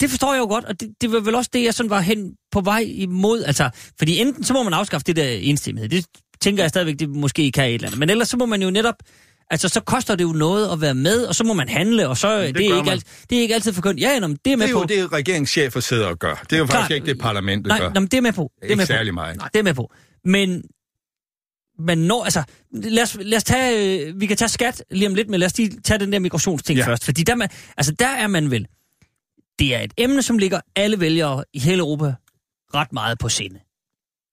det 0.00 0.10
forstår 0.10 0.32
jeg 0.34 0.40
jo 0.40 0.46
godt, 0.46 0.64
og 0.64 0.80
det, 0.80 0.88
det 1.00 1.12
var 1.12 1.20
vel 1.20 1.34
også 1.34 1.50
det, 1.52 1.64
jeg 1.64 1.74
sådan 1.74 1.90
var 1.90 2.00
hen 2.00 2.32
på 2.52 2.60
vej 2.60 2.84
imod. 2.88 3.42
Altså, 3.44 3.70
fordi 3.98 4.18
enten 4.18 4.44
så 4.44 4.52
må 4.52 4.62
man 4.62 4.72
afskaffe 4.72 5.04
det 5.06 5.16
der 5.16 5.28
enstemmighed, 5.28 5.88
det 5.88 6.04
tænker 6.40 6.62
jeg 6.62 6.70
stadigvæk, 6.70 6.98
det 6.98 7.08
måske 7.08 7.52
kan 7.52 7.68
et 7.68 7.74
eller 7.74 7.86
andet, 7.86 7.98
men 8.00 8.10
ellers 8.10 8.28
så 8.28 8.36
må 8.36 8.46
man 8.46 8.62
jo 8.62 8.70
netop 8.70 8.94
Altså, 9.50 9.68
så 9.68 9.80
koster 9.80 10.14
det 10.14 10.24
jo 10.24 10.32
noget 10.32 10.72
at 10.72 10.80
være 10.80 10.94
med, 10.94 11.24
og 11.24 11.34
så 11.34 11.44
må 11.44 11.54
man 11.54 11.68
handle, 11.68 12.08
og 12.08 12.16
så 12.16 12.42
det, 12.42 12.54
det, 12.54 12.66
er, 12.66 12.76
ikke 12.78 12.90
alt, 12.90 13.04
det 13.30 13.38
er 13.38 13.42
ikke 13.42 13.54
altid 13.54 13.72
forkyndt. 13.72 14.00
Ja, 14.00 14.18
nå, 14.18 14.26
det 14.28 14.34
er 14.34 14.38
Det 14.44 14.58
med 14.58 14.68
er 14.68 14.72
på. 14.72 14.78
jo 14.78 14.84
det, 14.84 15.12
regeringschefer 15.12 15.80
sidder 15.80 16.06
og 16.06 16.18
gør. 16.18 16.44
Det 16.50 16.52
er 16.52 16.58
jo 16.58 16.66
Klart. 16.66 16.76
faktisk 16.78 16.94
ikke 16.94 17.06
det, 17.06 17.18
parlamentet 17.18 17.66
Nej, 17.66 17.78
gør. 17.78 17.88
men 17.94 18.02
det 18.02 18.14
er 18.14 18.20
med 18.20 18.32
på. 18.32 18.52
Det 18.56 18.62
er 18.66 18.70
ikke 18.70 18.76
med 18.76 18.86
særlig 18.86 19.10
på. 19.10 19.14
meget. 19.14 19.40
Det 19.52 19.58
er 19.58 19.62
med 19.62 19.74
på. 19.74 19.92
Men, 20.24 20.62
men 21.78 21.98
når, 21.98 22.24
altså, 22.24 22.42
lad 22.72 23.02
os, 23.02 23.16
lad 23.20 23.36
os 23.36 23.44
tage, 23.44 24.00
øh, 24.08 24.20
vi 24.20 24.26
kan 24.26 24.36
tage 24.36 24.48
skat 24.48 24.84
lige 24.90 25.08
om 25.08 25.14
lidt, 25.14 25.28
men 25.30 25.40
lad 25.40 25.46
os 25.46 25.58
lige 25.58 25.80
tage 25.84 25.98
den 25.98 26.12
der 26.12 26.18
migrationsting. 26.18 26.78
Ja. 26.78 26.86
først. 26.86 27.04
Fordi 27.04 27.22
der, 27.22 27.34
man, 27.34 27.48
altså, 27.76 27.92
der 27.92 28.08
er 28.08 28.26
man 28.26 28.50
vel, 28.50 28.66
det 29.58 29.74
er 29.74 29.80
et 29.80 29.92
emne, 29.98 30.22
som 30.22 30.38
ligger 30.38 30.60
alle 30.76 31.00
vælgere 31.00 31.44
i 31.52 31.58
hele 31.58 31.78
Europa 31.78 32.14
ret 32.74 32.92
meget 32.92 33.18
på 33.18 33.28
sinde. 33.28 33.58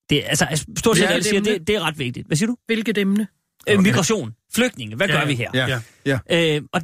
Det, 0.10 0.24
er- 0.26 0.28
altså, 0.30 0.46
altså, 0.46 0.66
stort 0.78 0.98
set 0.98 1.04
Ja, 1.04 1.10
alle 1.10 1.24
siger, 1.24 1.38
emne. 1.38 1.54
det, 1.54 1.68
det 1.68 1.76
er 1.76 1.88
ret 1.88 2.00
vigtigt. 2.00 2.28
Hvad 2.28 2.38
siger 2.38 2.48
du? 2.48 2.56
Hvilket 2.66 2.98
emne? 2.98 3.28
Okay. 3.68 3.76
Migration, 3.82 4.32
flygtninge, 4.56 4.96
hvad 4.96 5.08
Ja, 5.08 5.20
gør 5.20 5.26
vi 5.26 5.36
her? 5.36 5.50
Ja, 5.54 5.80
Ja. 6.06 6.20
Øh, 6.56 6.62
og 6.74 6.82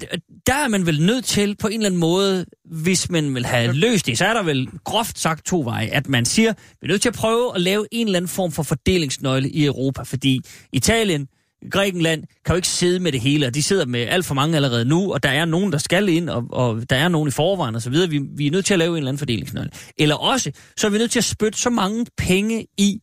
der 0.48 0.54
er 0.54 0.68
man 0.68 0.86
vel 0.86 1.02
nødt 1.02 1.26
til 1.26 1.56
på 1.60 1.68
en 1.68 1.74
eller 1.74 1.86
anden 1.86 2.00
måde, 2.00 2.46
hvis 2.72 3.10
man 3.10 3.36
vil 3.36 3.46
have 3.46 3.74
løst 3.74 4.06
det, 4.06 4.18
så 4.18 4.26
er 4.26 4.34
der 4.34 4.44
vel 4.44 4.68
groft 4.84 5.20
sagt 5.20 5.46
to 5.46 5.62
veje, 5.62 5.88
at 5.88 6.10
man 6.10 6.26
siger, 6.26 6.54
vi 6.54 6.86
er 6.86 6.88
nødt 6.88 7.02
til 7.02 7.10
at 7.10 7.16
prøve 7.16 7.56
at 7.56 7.62
lave 7.62 7.88
en 7.92 8.08
eller 8.08 8.18
anden 8.18 8.30
form 8.30 8.52
for 8.52 8.64
fordelingsnøgle 8.64 9.50
i 9.50 9.66
Europa, 9.66 10.04
fordi 10.04 10.42
Italien, 10.74 11.28
Grækenland 11.72 12.24
kan 12.46 12.54
jo 12.54 12.56
ikke 12.56 12.68
sidde 12.68 13.00
med 13.00 13.12
det 13.12 13.22
hele, 13.22 13.48
og 13.48 13.54
de 13.54 13.64
sidder 13.64 13.86
med 13.86 14.00
alt 14.00 14.26
for 14.26 14.36
mange 14.36 14.56
allerede 14.56 14.86
nu, 14.86 15.14
og 15.14 15.24
der 15.24 15.30
er 15.30 15.46
nogen, 15.46 15.72
der 15.72 15.78
skal 15.78 16.10
ind, 16.10 16.30
og, 16.30 16.46
og 16.50 16.90
der 16.90 16.96
er 16.96 17.08
nogen 17.08 17.28
i 17.28 17.32
forvejen 17.32 17.76
og 17.76 17.82
så 17.82 17.90
videre. 17.90 18.10
Vi, 18.10 18.22
vi 18.36 18.48
er 18.48 18.52
nødt 18.52 18.66
til 18.66 18.74
at 18.74 18.80
lave 18.80 18.92
en 18.92 18.98
eller 18.98 19.10
anden 19.10 19.20
fordelingsnøgle. 19.20 19.72
Eller 19.98 20.16
også, 20.16 20.52
så 20.78 20.88
er 20.88 20.92
vi 20.92 20.98
nødt 20.98 21.12
til 21.12 21.20
at 21.20 21.24
spytte 21.24 21.60
så 21.60 21.70
mange 21.70 22.06
penge 22.18 22.66
i 22.78 23.02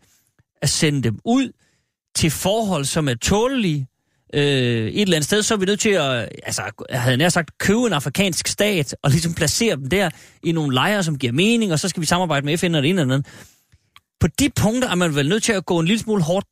at 0.62 0.68
sende 0.68 1.02
dem 1.02 1.18
ud 1.24 1.50
til 2.14 2.30
forhold, 2.30 2.84
som 2.84 3.08
er 3.08 3.14
tålelige, 3.14 3.88
øh, 4.34 4.40
et 4.40 5.02
eller 5.02 5.16
andet 5.16 5.24
sted, 5.24 5.42
så 5.42 5.54
er 5.54 5.58
vi 5.58 5.66
nødt 5.66 5.80
til 5.80 5.90
at, 5.90 6.28
altså, 6.42 6.62
jeg 6.90 7.02
havde 7.02 7.16
nær 7.16 7.28
sagt, 7.28 7.58
købe 7.58 7.86
en 7.86 7.92
afrikansk 7.92 8.48
stat, 8.48 8.96
og 9.02 9.10
ligesom 9.10 9.34
placere 9.34 9.76
dem 9.76 9.88
der 9.88 10.10
i 10.42 10.52
nogle 10.52 10.74
lejre, 10.74 11.02
som 11.02 11.18
giver 11.18 11.32
mening, 11.32 11.72
og 11.72 11.78
så 11.78 11.88
skal 11.88 12.00
vi 12.00 12.06
samarbejde 12.06 12.46
med 12.46 12.58
FN 12.58 12.74
og 12.74 12.82
det 12.82 12.90
ene 12.90 13.00
eller 13.00 13.14
andet. 13.14 13.26
På 14.20 14.26
de 14.38 14.50
punkter 14.56 14.88
er 14.88 14.94
man 14.94 15.14
vel 15.14 15.28
nødt 15.28 15.42
til 15.42 15.52
at 15.52 15.66
gå 15.66 15.78
en 15.78 15.86
lille 15.86 16.00
smule 16.00 16.22
hårdt 16.22 16.46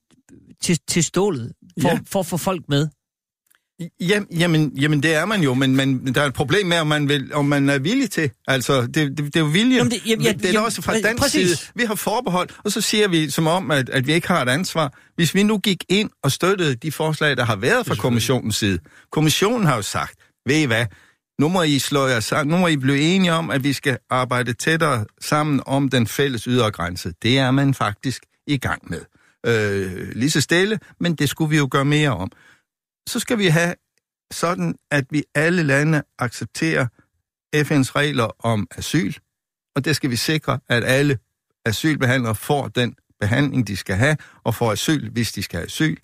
til, 0.62 0.78
til 0.88 1.04
stålet, 1.04 1.52
for, 1.82 1.88
ja. 1.88 1.98
For 2.10 2.20
at 2.20 2.26
få 2.26 2.36
folk 2.36 2.62
med. 2.68 2.88
Jamen, 4.00 4.28
jamen, 4.38 4.72
jamen, 4.78 5.02
det 5.02 5.14
er 5.14 5.24
man 5.24 5.42
jo, 5.42 5.54
men, 5.54 5.76
men 5.76 6.14
der 6.14 6.20
er 6.22 6.26
et 6.26 6.34
problem 6.34 6.66
med, 6.66 6.78
om 6.78 6.86
man, 6.86 7.08
vil, 7.08 7.34
om 7.34 7.44
man 7.44 7.68
er 7.68 7.78
villig 7.78 8.10
til. 8.10 8.30
Altså, 8.48 8.82
det, 8.82 8.94
det, 8.94 9.18
det 9.18 9.36
er 9.36 9.40
jo 9.40 9.46
vilje. 9.46 9.76
Jamen, 9.76 9.90
det- 9.92 10.06
jamen, 10.06 10.24
ja, 10.26 10.32
det 10.32 10.44
er 10.44 10.52
jamen, 10.52 10.64
også 10.64 10.82
fra 10.82 11.00
dansk 11.00 11.22
præcis. 11.22 11.58
side. 11.58 11.70
Vi 11.74 11.84
har 11.84 11.94
forbehold, 11.94 12.48
og 12.64 12.72
så 12.72 12.80
siger 12.80 13.08
vi 13.08 13.30
som 13.30 13.46
om, 13.46 13.70
at, 13.70 13.88
at 13.88 14.06
vi 14.06 14.12
ikke 14.12 14.28
har 14.28 14.42
et 14.42 14.48
ansvar. 14.48 14.98
Hvis 15.16 15.34
vi 15.34 15.42
nu 15.42 15.58
gik 15.58 15.84
ind 15.88 16.10
og 16.22 16.32
støttede 16.32 16.74
de 16.74 16.92
forslag, 16.92 17.36
der 17.36 17.44
har 17.44 17.56
været 17.56 17.86
fra 17.86 17.94
kommissionens 17.94 18.56
side. 18.56 18.78
Kommissionen 19.12 19.66
har 19.66 19.76
jo 19.76 19.82
sagt, 19.82 20.14
ved 20.46 20.56
I 20.56 20.64
hvad, 20.64 20.86
nu 21.40 21.48
må 21.48 21.62
I 21.62 21.78
slå 21.78 22.06
jer 22.06 22.20
sammen, 22.20 22.54
nu 22.54 22.60
må 22.60 22.66
I 22.68 22.76
blive 22.76 23.00
enige 23.00 23.32
om, 23.32 23.50
at 23.50 23.64
vi 23.64 23.72
skal 23.72 23.98
arbejde 24.10 24.52
tættere 24.52 25.04
sammen 25.20 25.60
om 25.66 25.88
den 25.88 26.06
fælles 26.06 26.44
ydre 26.44 26.70
grænse. 26.70 27.12
Det 27.22 27.38
er 27.38 27.50
man 27.50 27.74
faktisk 27.74 28.22
i 28.46 28.56
gang 28.56 28.90
med. 28.90 29.00
Øh, 29.46 30.08
lige 30.16 30.30
så 30.30 30.40
stille, 30.40 30.78
men 31.00 31.14
det 31.14 31.28
skulle 31.28 31.50
vi 31.50 31.56
jo 31.56 31.68
gøre 31.70 31.84
mere 31.84 32.10
om. 32.10 32.32
Så 33.08 33.20
skal 33.20 33.38
vi 33.38 33.46
have 33.46 33.74
sådan, 34.32 34.74
at 34.90 35.04
vi 35.10 35.24
alle 35.34 35.62
lande 35.62 36.02
accepterer 36.18 36.86
FN's 37.56 37.90
regler 37.96 38.46
om 38.46 38.66
asyl, 38.70 39.12
og 39.76 39.84
det 39.84 39.96
skal 39.96 40.10
vi 40.10 40.16
sikre, 40.16 40.58
at 40.68 40.84
alle 40.84 41.18
asylbehandlere 41.66 42.34
får 42.34 42.68
den 42.68 42.94
behandling, 43.20 43.66
de 43.66 43.76
skal 43.76 43.96
have, 43.96 44.16
og 44.44 44.54
får 44.54 44.72
asyl, 44.72 45.10
hvis 45.10 45.32
de 45.32 45.42
skal 45.42 45.56
have 45.58 45.66
asyl. 45.66 45.96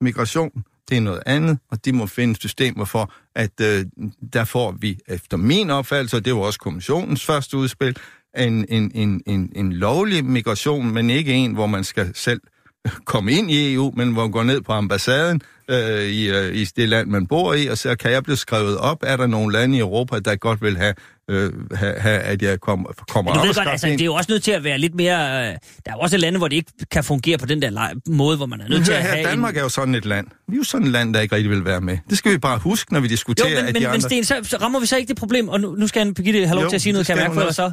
Migration, 0.00 0.64
det 0.88 0.96
er 0.96 1.00
noget 1.00 1.22
andet, 1.26 1.58
og 1.70 1.84
de 1.84 1.92
må 1.92 2.06
finde 2.06 2.36
systemer 2.36 2.84
for, 2.84 3.12
at 3.34 3.60
øh, 3.60 3.86
der 4.32 4.44
får 4.44 4.72
vi, 4.72 4.98
efter 5.08 5.36
min 5.36 5.70
opfattelse, 5.70 6.16
og 6.16 6.24
det 6.24 6.34
var 6.34 6.40
også 6.40 6.58
kommissionens 6.58 7.24
første 7.24 7.56
udspil, 7.56 7.98
en, 8.36 8.66
en, 8.68 8.90
en, 8.94 9.22
en, 9.26 9.52
en 9.56 9.72
lovlig 9.72 10.24
migration, 10.24 10.90
men 10.90 11.10
ikke 11.10 11.32
en, 11.32 11.54
hvor 11.54 11.66
man 11.66 11.84
skal 11.84 12.14
selv 12.14 12.40
komme 13.12 13.32
ind 13.32 13.50
i 13.50 13.74
EU, 13.74 13.92
men 13.96 14.12
hvor 14.12 14.22
man 14.22 14.30
går 14.30 14.42
ned 14.42 14.60
på 14.60 14.72
ambassaden 14.72 15.40
øh, 15.68 16.02
i, 16.02 16.30
øh, 16.30 16.54
i 16.54 16.64
det 16.64 16.88
land, 16.88 17.08
man 17.08 17.26
bor 17.26 17.54
i, 17.54 17.66
og 17.66 17.78
så 17.78 17.96
kan 17.96 18.10
jeg 18.10 18.22
blive 18.22 18.36
skrevet 18.36 18.78
op, 18.78 18.98
er 19.02 19.16
der 19.16 19.26
nogle 19.26 19.52
lande 19.52 19.76
i 19.76 19.80
Europa, 19.80 20.18
der 20.18 20.36
godt 20.36 20.62
vil 20.62 20.76
have, 20.76 20.94
øh, 21.30 21.52
have, 21.74 22.00
have 22.00 22.18
at 22.18 22.42
jeg 22.42 22.60
kommer, 22.60 22.92
kommer 23.08 23.34
Men 23.34 23.40
du 23.40 23.46
ved 23.46 23.54
godt, 23.54 23.68
altså, 23.68 23.86
ind? 23.86 23.98
det 23.98 24.04
er 24.04 24.06
jo 24.06 24.14
også 24.14 24.32
nødt 24.32 24.42
til 24.42 24.50
at 24.50 24.64
være 24.64 24.78
lidt 24.78 24.94
mere... 24.94 25.40
Øh, 25.40 25.46
der 25.46 25.56
er 25.86 25.92
jo 25.92 25.98
også 25.98 26.16
lande, 26.16 26.38
hvor 26.38 26.48
det 26.48 26.56
ikke 26.56 26.72
kan 26.90 27.04
fungere 27.04 27.38
på 27.38 27.46
den 27.46 27.62
der 27.62 27.94
måde, 28.10 28.36
hvor 28.36 28.46
man 28.46 28.60
er 28.60 28.68
nødt 28.68 28.78
Men 28.78 28.84
til 28.84 28.92
at 28.92 29.02
her, 29.02 29.10
have 29.10 29.26
Danmark 29.26 29.54
en... 29.54 29.58
er 29.58 29.62
jo 29.62 29.68
sådan 29.68 29.94
et 29.94 30.04
land. 30.04 30.26
Vi 30.48 30.54
er 30.54 30.58
jo 30.58 30.64
sådan 30.64 30.86
et 30.86 30.92
land, 30.92 31.14
der 31.14 31.20
ikke 31.20 31.34
rigtig 31.34 31.50
vil 31.50 31.64
være 31.64 31.80
med. 31.80 31.98
Det 32.10 32.18
skal 32.18 32.32
vi 32.32 32.38
bare 32.38 32.58
huske, 32.58 32.92
når 32.92 33.00
vi 33.00 33.06
Jo, 33.06 33.10
diskuterer, 33.10 33.48
men, 33.48 33.58
at 33.58 33.64
men, 33.64 33.74
de 33.74 33.80
men 33.80 33.94
andre... 33.94 34.00
Sten, 34.00 34.24
så, 34.24 34.56
rammer 34.62 34.80
vi 34.80 34.86
så 34.86 34.96
ikke 34.96 35.08
det 35.08 35.16
problem, 35.16 35.48
og 35.48 35.60
nu, 35.60 35.74
nu 35.74 35.86
skal 35.86 36.00
Anne 36.00 36.14
Birgitte 36.14 36.46
have 36.46 36.54
lov 36.54 36.64
Jo, 36.64 36.68
til 36.68 36.76
at 36.76 36.82
sige 36.82 36.92
noget, 36.92 37.06
kan 37.06 37.16
jeg 37.16 37.24
mærke 37.24 37.34
for 37.34 37.42
dig 37.42 37.54
så? 37.54 37.72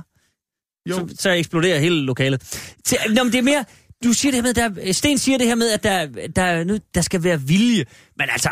Jo. 0.89 0.95
så, 0.95 1.15
så 1.19 1.29
eksploderer 1.31 1.79
hele 1.79 1.95
lokalet. 1.95 2.41
Til, 2.85 2.97
nå, 3.09 3.23
men 3.23 3.31
det 3.31 3.39
er 3.39 3.43
mere, 3.43 3.65
du 4.03 4.13
siger 4.13 4.31
det 4.31 4.37
her 4.37 4.43
med, 4.43 4.53
der, 4.53 4.93
Sten 4.93 5.17
siger 5.17 5.37
det 5.37 5.47
her 5.47 5.55
med, 5.55 5.71
at 5.71 5.83
der, 5.83 6.05
der, 6.35 6.63
nu, 6.63 6.77
der 6.95 7.01
skal 7.01 7.23
være 7.23 7.41
vilje. 7.41 7.85
Men 8.17 8.27
altså, 8.31 8.49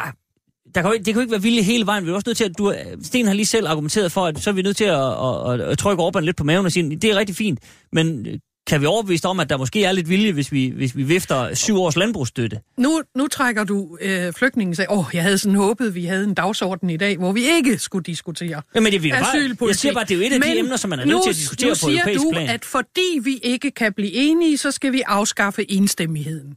der 0.75 0.81
kan 0.81 0.91
jo, 0.91 0.97
det 0.97 1.05
kan 1.05 1.13
jo 1.13 1.19
ikke 1.19 1.31
være 1.31 1.41
vilje 1.41 1.61
hele 1.61 1.85
vejen. 1.85 2.05
Vi 2.05 2.11
er 2.11 2.15
også 2.15 2.29
nødt 2.29 2.37
til 2.37 2.45
at, 2.45 2.57
du, 2.57 2.73
Sten 3.03 3.27
har 3.27 3.33
lige 3.33 3.45
selv 3.45 3.67
argumenteret 3.67 4.11
for, 4.11 4.25
at 4.25 4.39
så 4.39 4.49
er 4.49 4.53
vi 4.53 4.61
nødt 4.61 4.77
til 4.77 4.85
at, 4.85 4.99
at, 4.99 5.53
at, 5.53 5.71
at 5.71 5.77
trykke 5.77 6.03
Orbán 6.03 6.19
lidt 6.19 6.37
på 6.37 6.43
maven 6.43 6.65
og 6.65 6.71
sige, 6.71 6.95
det 6.95 7.11
er 7.11 7.15
rigtig 7.15 7.35
fint, 7.35 7.59
men 7.91 8.25
kan 8.69 8.81
vi 8.81 8.85
overbevise 8.85 9.27
om, 9.27 9.39
at 9.39 9.49
der 9.49 9.57
måske 9.57 9.83
er 9.83 9.91
lidt 9.91 10.09
vilje, 10.09 10.31
hvis 10.31 10.51
vi, 10.51 10.73
hvis 10.75 10.97
vi 10.97 11.03
vifter 11.03 11.53
syv 11.53 11.77
års 11.77 11.95
landbrugsstøtte? 11.95 12.59
Nu, 12.77 13.01
nu 13.15 13.27
trækker 13.27 13.63
du 13.63 13.97
øh, 14.01 14.33
flygtningen 14.33 14.75
sag. 14.75 14.85
Åh, 14.89 15.05
jeg 15.13 15.23
havde 15.23 15.37
sådan 15.37 15.55
håbet, 15.55 15.95
vi 15.95 16.05
havde 16.05 16.23
en 16.23 16.33
dagsorden 16.33 16.89
i 16.89 16.97
dag, 16.97 17.17
hvor 17.17 17.31
vi 17.31 17.41
ikke 17.45 17.77
skulle 17.77 18.03
diskutere 18.03 18.61
Jamen, 18.75 18.93
det 18.93 19.05
er 19.05 19.09
bare, 19.09 19.27
asylpolitik. 19.29 19.67
jeg 19.67 19.75
siger 19.75 19.93
bare, 19.93 20.03
det 20.03 20.11
er 20.11 20.15
jo 20.15 20.21
et 20.21 20.33
af 20.33 20.41
de 20.41 20.47
Men 20.49 20.57
emner, 20.57 20.77
som 20.77 20.89
man 20.89 20.99
er 20.99 21.05
nu, 21.05 21.11
nødt 21.11 21.23
til 21.23 21.29
at 21.29 21.35
diskutere 21.35 21.69
nu 21.69 21.73
på 21.73 21.75
siger 21.75 21.91
europæisk 21.91 22.23
du, 22.23 22.31
plan. 22.31 22.49
at 22.49 22.65
fordi 22.65 23.19
vi 23.23 23.39
ikke 23.43 23.71
kan 23.71 23.93
blive 23.93 24.13
enige, 24.13 24.57
så 24.57 24.71
skal 24.71 24.91
vi 24.91 25.01
afskaffe 25.05 25.71
enstemmigheden. 25.71 26.53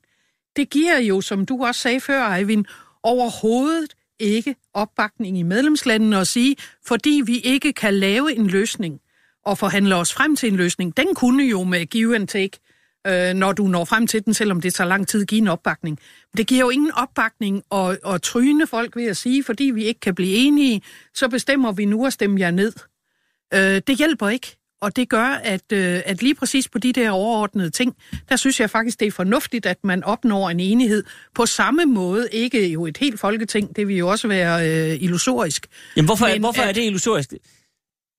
Det 0.56 0.70
giver 0.70 0.98
jo, 0.98 1.20
som 1.20 1.46
du 1.46 1.64
også 1.64 1.80
sagde 1.80 2.00
før, 2.00 2.34
Eivind, 2.34 2.64
overhovedet 3.02 3.94
ikke 4.20 4.54
opbakning 4.74 5.38
i 5.38 5.42
medlemslandene 5.42 6.18
at 6.18 6.26
sige, 6.26 6.56
fordi 6.86 7.22
vi 7.24 7.38
ikke 7.38 7.72
kan 7.72 7.94
lave 7.94 8.36
en 8.36 8.46
løsning 8.46 9.00
og 9.44 9.58
forhandle 9.58 9.94
os 9.96 10.12
frem 10.12 10.36
til 10.36 10.48
en 10.48 10.56
løsning. 10.56 10.96
Den 10.96 11.14
kunne 11.14 11.44
jo 11.44 11.62
med 11.64 11.86
give 11.86 12.14
and 12.16 12.28
take, 12.28 12.58
øh, 13.06 13.34
når 13.34 13.52
du 13.52 13.66
når 13.66 13.84
frem 13.84 14.06
til 14.06 14.24
den, 14.24 14.34
selvom 14.34 14.60
det 14.60 14.74
tager 14.74 14.88
lang 14.88 15.08
tid 15.08 15.22
at 15.22 15.28
give 15.28 15.40
en 15.40 15.48
opbakning. 15.48 15.98
Det 16.36 16.46
giver 16.46 16.60
jo 16.60 16.70
ingen 16.70 16.92
opbakning 16.92 17.62
at, 17.74 17.98
at 18.06 18.22
tryne 18.22 18.66
folk 18.66 18.96
ved 18.96 19.04
at 19.06 19.16
sige, 19.16 19.44
fordi 19.44 19.64
vi 19.64 19.84
ikke 19.84 20.00
kan 20.00 20.14
blive 20.14 20.34
enige, 20.36 20.82
så 21.14 21.28
bestemmer 21.28 21.72
vi 21.72 21.84
nu 21.84 22.06
at 22.06 22.12
stemme 22.12 22.40
jer 22.40 22.50
ned. 22.50 22.72
Øh, 23.54 23.80
det 23.86 23.98
hjælper 23.98 24.28
ikke. 24.28 24.56
Og 24.80 24.96
det 24.96 25.08
gør, 25.08 25.24
at, 25.24 25.72
øh, 25.72 26.00
at 26.06 26.22
lige 26.22 26.34
præcis 26.34 26.68
på 26.68 26.78
de 26.78 26.92
der 26.92 27.10
overordnede 27.10 27.70
ting, 27.70 27.96
der 28.28 28.36
synes 28.36 28.60
jeg 28.60 28.70
faktisk, 28.70 29.00
det 29.00 29.06
er 29.08 29.12
fornuftigt, 29.12 29.66
at 29.66 29.78
man 29.84 30.04
opnår 30.04 30.50
en 30.50 30.60
enighed 30.60 31.04
på 31.34 31.46
samme 31.46 31.84
måde. 31.84 32.28
Ikke 32.32 32.68
jo 32.68 32.86
et 32.86 32.96
helt 32.96 33.20
folketing, 33.20 33.76
det 33.76 33.88
vil 33.88 33.96
jo 33.96 34.08
også 34.08 34.28
være 34.28 34.68
øh, 34.92 35.02
illusorisk. 35.02 35.66
Jamen, 35.96 36.06
hvorfor, 36.06 36.26
Men 36.26 36.40
hvorfor 36.40 36.62
at- 36.62 36.68
er 36.68 36.72
det 36.72 36.82
illusorisk? 36.84 37.32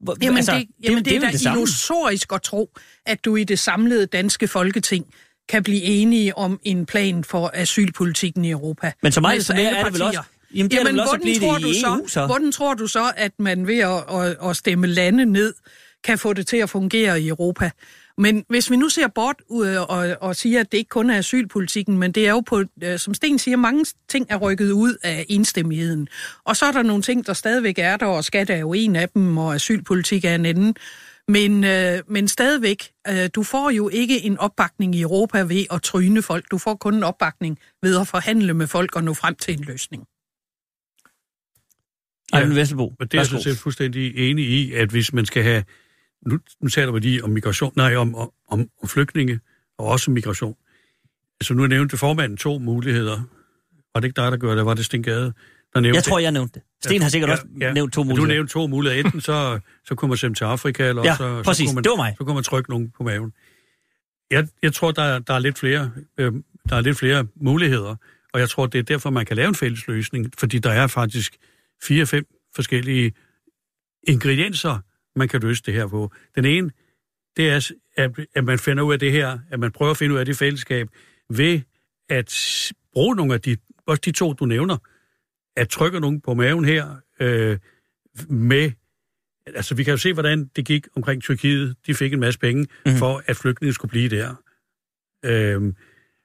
Hvor, 0.04 0.18
Jamen, 0.22 0.38
altså, 0.38 0.54
det, 0.54 0.68
jamen 0.84 0.98
det, 0.98 1.06
det, 1.06 1.14
er 1.14 1.18
er 1.18 1.26
vel 1.26 1.32
da 1.32 1.38
samme. 1.38 1.60
illusorisk 1.60 2.34
at 2.34 2.42
tro, 2.42 2.70
at 3.06 3.26
du 3.26 3.36
i 3.36 3.44
det 3.44 3.60
samlede 3.60 4.06
danske 4.06 4.48
folketing 4.48 5.06
kan 5.50 5.64
blive 5.64 5.84
enige 5.84 6.38
om 6.38 6.60
en 6.64 6.86
plan 6.86 7.24
for 7.24 7.52
asylpolitikken 7.54 8.46
i 8.46 8.52
Europa. 8.52 8.92
Men 9.04 9.12
så 9.12 9.22
meget 9.22 9.36
Med 9.36 9.42
så 9.42 9.54
mere 9.54 9.66
alle 9.66 9.80
er 9.80 9.84
det 9.84 9.94
vel 9.94 10.02
også... 10.02 10.22
Jamen, 10.56 10.72
det 10.72 10.78
er 10.78 10.82
Jamen, 10.82 10.94
vel 10.94 11.00
også 11.00 11.18
hvordan 11.18 11.40
tror 11.40 11.54
det 11.54 11.64
du 11.64 11.68
i 11.68 11.82
EU, 12.00 12.08
så? 12.08 12.26
Hvordan 12.26 12.52
tror 12.52 12.74
du 12.74 12.88
så, 12.88 13.12
at 13.18 13.32
man 13.40 13.68
ved 13.68 13.80
at, 13.80 14.04
at, 14.20 14.50
at 14.50 14.56
stemme 14.58 14.88
lande 14.88 15.26
ned, 15.26 15.54
kan 16.04 16.18
få 16.18 16.34
det 16.34 16.48
til 16.48 16.58
at 16.58 16.70
fungere 16.70 17.22
i 17.22 17.28
Europa? 17.28 17.72
Men 18.18 18.46
hvis 18.50 18.72
vi 18.72 18.76
nu 18.76 18.90
ser 18.90 19.08
bort 19.08 19.36
ud 19.48 19.68
og, 19.76 20.18
og 20.22 20.36
siger, 20.36 20.60
at 20.60 20.72
det 20.72 20.78
ikke 20.78 20.90
kun 20.90 21.10
er 21.10 21.18
asylpolitikken, 21.18 21.98
men 21.98 22.12
det 22.12 22.28
er 22.28 22.32
jo 22.32 22.40
på, 22.40 22.64
øh, 22.84 23.00
som 23.00 23.14
Sten 23.14 23.40
siger, 23.40 23.58
mange 23.58 23.86
ting 24.10 24.26
er 24.30 24.38
rykket 24.38 24.72
ud 24.72 24.98
af 25.04 25.26
enstemmigheden. 25.30 26.08
Og 26.44 26.56
så 26.56 26.66
er 26.66 26.72
der 26.72 26.82
nogle 26.82 27.04
ting, 27.04 27.26
der 27.26 27.34
stadigvæk 27.34 27.76
er 27.78 27.98
der, 27.98 28.06
og 28.06 28.24
skat 28.24 28.50
er 28.50 28.58
jo 28.58 28.74
en 28.74 28.96
af 28.96 29.10
dem, 29.10 29.38
og 29.38 29.56
asylpolitik 29.56 30.26
er 30.26 30.36
en 30.36 30.46
anden. 30.46 30.76
Men, 31.28 31.64
øh, 31.64 32.00
men 32.08 32.28
stadigvæk, 32.28 32.92
øh, 33.08 33.30
du 33.36 33.44
får 33.44 33.70
jo 33.70 33.90
ikke 33.90 34.22
en 34.24 34.38
opbakning 34.38 34.96
i 34.96 35.02
Europa 35.02 35.42
ved 35.42 35.66
at 35.72 35.82
tryne 35.82 36.22
folk. 36.22 36.46
Du 36.52 36.58
får 36.58 36.76
kun 36.76 36.94
en 36.96 37.04
opbakning 37.04 37.60
ved 37.82 38.00
at 38.00 38.08
forhandle 38.08 38.54
med 38.54 38.68
folk 38.68 38.96
og 38.96 39.04
nå 39.04 39.14
frem 39.14 39.36
til 39.36 39.54
en 39.54 39.64
løsning. 39.64 40.04
Ejvind 42.34 42.54
Vesselbo, 42.54 42.94
Men 43.00 43.08
det 43.08 43.14
er 43.14 43.18
jeg 43.18 43.20
værsgo. 43.20 43.38
sådan 43.38 43.54
set 43.56 43.62
fuldstændig 43.62 44.30
enig 44.30 44.46
i, 44.46 44.74
at 44.74 44.90
hvis 44.90 45.14
man 45.14 45.26
skal 45.26 45.44
have... 45.44 45.64
Nu, 46.28 46.40
nu 46.62 46.70
taler 46.70 46.92
vi 46.92 47.00
lige 47.00 47.24
om 47.24 47.30
migration, 47.30 47.74
nej, 47.76 47.96
om, 47.96 48.16
om, 48.16 48.32
om, 48.48 48.70
flygtninge 48.88 49.40
og 49.78 49.86
også 49.88 50.12
migration. 50.12 50.56
Altså 51.42 51.54
nu 51.54 51.68
nævnte 51.68 51.98
formanden 51.98 52.38
to 52.38 52.58
muligheder. 52.60 53.22
Var 53.94 54.02
det 54.02 54.08
ikke 54.08 54.22
dig, 54.22 54.32
der 54.32 54.38
gjorde 54.38 54.58
det? 54.58 54.66
Var 54.66 54.74
det 54.74 54.86
Sten 54.86 55.04
Gade, 55.04 55.34
der 55.74 55.80
nævnte 55.80 55.96
Jeg 55.96 56.04
tror, 56.04 56.20
jeg 56.20 56.32
nævnte 56.32 56.54
det. 56.54 56.62
Sten 56.86 57.02
har 57.02 57.10
sikkert 57.10 57.30
også 57.30 57.46
nævnt 57.74 57.94
to 57.94 58.04
muligheder. 58.04 58.28
Du 58.28 58.34
nævnte 58.34 58.54
to 58.54 58.68
muligheder. 58.68 59.04
Enten 59.06 59.22
så, 59.22 59.60
så 59.88 59.96
kunne 59.96 60.10
man 60.10 60.18
sende 60.18 60.36
til 60.38 60.44
Afrika, 60.44 60.90
eller 60.90 61.04
Ja, 61.06 61.16
så, 61.16 61.42
præcis. 61.46 61.70
så, 61.70 61.70
kunne 61.70 61.76
man, 61.76 61.84
Det 61.84 61.90
var 61.90 61.96
mig. 61.96 62.16
så 62.18 62.24
kunne 62.24 62.34
man 62.34 62.44
trykke 62.44 62.70
nogen 62.70 62.92
på 62.98 63.04
maven. 63.04 63.34
Jeg, 64.32 64.48
jeg 64.62 64.74
tror, 64.74 64.92
der, 64.92 65.04
er- 65.04 65.20
der, 65.20 65.34
er 65.34 65.40
lidt 65.40 65.60
flere, 65.60 65.92
øh, 66.18 66.34
der 66.70 66.76
er 66.76 66.82
lidt 66.82 66.98
flere 66.98 67.28
muligheder. 67.36 67.96
Og 68.34 68.40
jeg 68.40 68.50
tror, 68.50 68.66
det 68.68 68.80
er 68.80 68.84
derfor, 68.84 69.10
man 69.10 69.26
kan 69.26 69.36
lave 69.36 69.48
en 69.48 69.56
fælles 69.56 69.88
løsning, 69.88 70.34
fordi 70.38 70.60
der 70.60 70.72
er 70.72 70.88
faktisk 70.88 71.38
fire-fem 71.84 72.26
forskellige 72.56 73.14
ingredienser, 74.08 74.80
man 75.16 75.28
kan 75.28 75.42
løse 75.42 75.64
det 75.66 75.74
her 75.74 75.88
på. 75.88 76.12
Den 76.36 76.46
ene, 76.46 76.72
det 77.38 77.50
er, 77.50 77.72
at, 77.98 78.12
at 78.36 78.44
man 78.44 78.60
finder 78.60 78.84
ud 78.84 78.94
af 78.94 79.00
det 79.00 79.12
her, 79.12 79.40
at 79.52 79.60
man 79.60 79.72
prøver 79.72 79.92
at 79.92 79.98
finde 79.98 80.14
ud 80.14 80.20
af 80.20 80.26
det 80.26 80.38
fællesskab 80.38 80.90
ved 81.30 81.62
at 82.10 82.34
bruge 82.94 83.16
nogle 83.16 83.34
af 83.34 83.42
de, 83.42 83.58
også 83.86 84.02
de 84.06 84.12
to, 84.12 84.34
du 84.34 84.46
nævner, 84.46 84.78
at 85.56 85.70
trykke 85.70 86.00
nogen 86.00 86.22
på 86.22 86.34
maven 86.34 86.66
her 86.66 86.96
øh, 87.20 87.58
med 88.30 88.72
altså 89.48 89.76
vi 89.76 89.84
kan 89.84 89.92
jo 89.92 89.98
se, 89.98 90.14
hvordan 90.14 90.50
det 90.56 90.66
gik 90.66 90.88
omkring 90.96 91.24
Tyrkiet. 91.24 91.76
De 91.88 91.94
fik 91.94 92.14
en 92.14 92.20
masse 92.20 92.40
penge 92.40 92.68
mm. 92.86 92.96
for, 92.96 93.24
at 93.26 93.38
flygtninge 93.38 93.74
skulle 93.74 93.90
blive 93.90 94.10
der. 94.10 94.36
Øhm, 95.26 95.76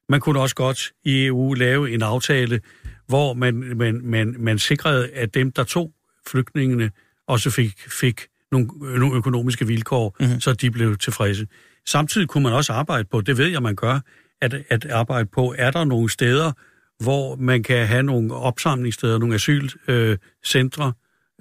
man 0.08 0.20
kunne 0.20 0.40
også 0.40 0.54
godt 0.54 0.92
i 1.04 1.26
EU 1.26 1.52
lave 1.54 1.90
en 1.90 2.02
aftale, 2.02 2.60
hvor 3.06 3.34
man, 3.34 3.54
man, 3.54 4.00
man, 4.04 4.36
man 4.38 4.58
sikrede, 4.58 5.10
at 5.10 5.34
dem, 5.34 5.52
der 5.52 5.64
tog 5.64 5.94
flygtningene, 6.26 6.90
også 7.26 7.50
fik, 7.50 7.78
fik 7.78 8.26
nogle, 8.52 8.68
nogle 8.98 9.16
økonomiske 9.16 9.66
vilkår, 9.66 10.16
mm. 10.20 10.40
så 10.40 10.52
de 10.52 10.70
blev 10.70 10.96
tilfredse. 10.96 11.46
Samtidig 11.86 12.28
kunne 12.28 12.42
man 12.42 12.52
også 12.52 12.72
arbejde 12.72 13.04
på, 13.10 13.20
det 13.20 13.38
ved 13.38 13.46
jeg, 13.46 13.62
man 13.62 13.76
gør, 13.76 14.00
at, 14.40 14.54
at 14.68 14.86
arbejde 14.86 15.26
på, 15.26 15.54
er 15.58 15.70
der 15.70 15.84
nogle 15.84 16.10
steder, 16.10 16.52
hvor 16.98 17.36
man 17.36 17.62
kan 17.62 17.86
have 17.86 18.02
nogle 18.02 18.34
opsamlingssteder, 18.34 19.18
nogle 19.18 19.34
asylcentre, 19.34 20.92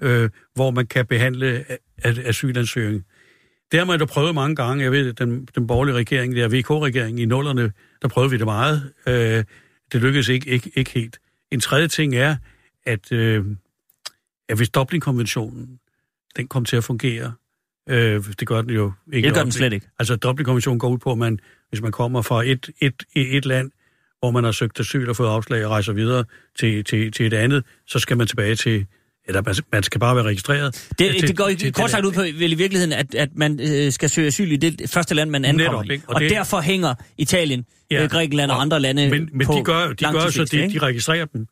øh, 0.02 0.22
øh, 0.22 0.30
hvor 0.54 0.70
man 0.70 0.86
kan 0.86 1.06
behandle 1.06 1.64
asylansøgning. 2.04 3.04
Det 3.72 3.78
har 3.80 3.84
man 3.84 3.98
da 3.98 4.04
prøvet 4.04 4.34
mange 4.34 4.56
gange. 4.56 4.84
Jeg 4.84 4.92
ved, 4.92 5.12
den, 5.12 5.48
den 5.54 5.66
borgerlige 5.66 5.96
regering, 5.96 6.36
der 6.36 6.48
VK-regering 6.48 7.20
i 7.20 7.24
nullerne, 7.24 7.72
der 8.02 8.08
prøvede 8.08 8.30
vi 8.30 8.36
det 8.36 8.46
meget. 8.46 8.92
Øh, 9.06 9.44
det 9.92 10.02
lykkedes 10.02 10.28
ikke, 10.28 10.50
ikke, 10.50 10.70
ikke 10.74 10.90
helt. 10.90 11.18
En 11.50 11.60
tredje 11.60 11.88
ting 11.88 12.14
er, 12.14 12.36
at, 12.86 13.12
øh, 13.12 13.44
at 14.48 14.56
hvis 14.56 14.70
Dublin-konventionen, 14.70 15.78
den 16.38 16.48
kom 16.48 16.64
til 16.64 16.76
at 16.76 16.84
fungere, 16.84 17.32
øh, 17.88 18.24
det 18.40 18.48
gør 18.48 18.62
den 18.62 18.70
jo 18.70 18.92
ikke. 19.12 19.26
Det 19.26 19.34
gør 19.34 19.42
den 19.42 19.52
slet 19.52 19.72
ikke. 19.72 19.88
Altså 19.98 20.16
Dublin-konventionen 20.16 20.78
går 20.78 20.88
ud 20.88 20.98
på, 20.98 21.12
at 21.12 21.18
man, 21.18 21.38
hvis 21.68 21.82
man 21.82 21.92
kommer 21.92 22.22
fra 22.22 22.42
et, 22.44 22.70
et, 22.80 23.02
et 23.14 23.46
land, 23.46 23.70
hvor 24.18 24.30
man 24.30 24.44
har 24.44 24.52
søgt 24.52 24.80
asyl 24.80 25.08
og 25.08 25.16
fået 25.16 25.28
afslag 25.28 25.64
og 25.64 25.70
rejser 25.70 25.92
videre 25.92 26.24
til, 26.58 26.84
til, 26.84 27.12
til 27.12 27.26
et 27.26 27.34
andet, 27.34 27.64
så 27.86 27.98
skal 27.98 28.16
man 28.16 28.26
tilbage 28.26 28.54
til, 28.54 28.86
eller 29.26 29.62
man 29.72 29.82
skal 29.82 30.00
bare 30.00 30.16
være 30.16 30.24
registreret. 30.24 30.88
Det, 30.98 31.16
til, 31.16 31.28
det 31.28 31.36
går 31.36 31.48
til, 31.58 31.72
kort 31.72 31.90
sagt 31.90 32.04
ud 32.04 32.12
på 32.12 32.20
vel 32.20 32.52
i 32.52 32.54
virkeligheden, 32.54 32.92
at, 32.92 33.14
at 33.14 33.28
man 33.34 33.60
øh, 33.60 33.92
skal 33.92 34.10
søge 34.10 34.26
asyl 34.26 34.52
i 34.52 34.56
det 34.56 34.90
første 34.90 35.14
land, 35.14 35.30
man 35.30 35.44
ankommer 35.44 35.82
Netop, 35.82 35.98
i. 35.98 36.02
Og, 36.06 36.14
og 36.14 36.20
det, 36.20 36.30
derfor 36.30 36.60
hænger 36.60 36.94
Italien, 37.18 37.64
ja, 37.90 38.02
øh, 38.02 38.10
Grækenland 38.10 38.50
og, 38.50 38.56
og 38.56 38.62
andre 38.62 38.80
lande 38.80 39.10
Men, 39.10 39.28
men 39.32 39.46
på 39.46 39.52
de 39.52 39.64
gør, 39.64 39.92
de 39.92 40.04
gør 40.12 40.30
så, 40.30 40.44
de, 40.44 40.72
de 40.72 40.78
registrerer 40.78 41.24
dem, 41.24 41.46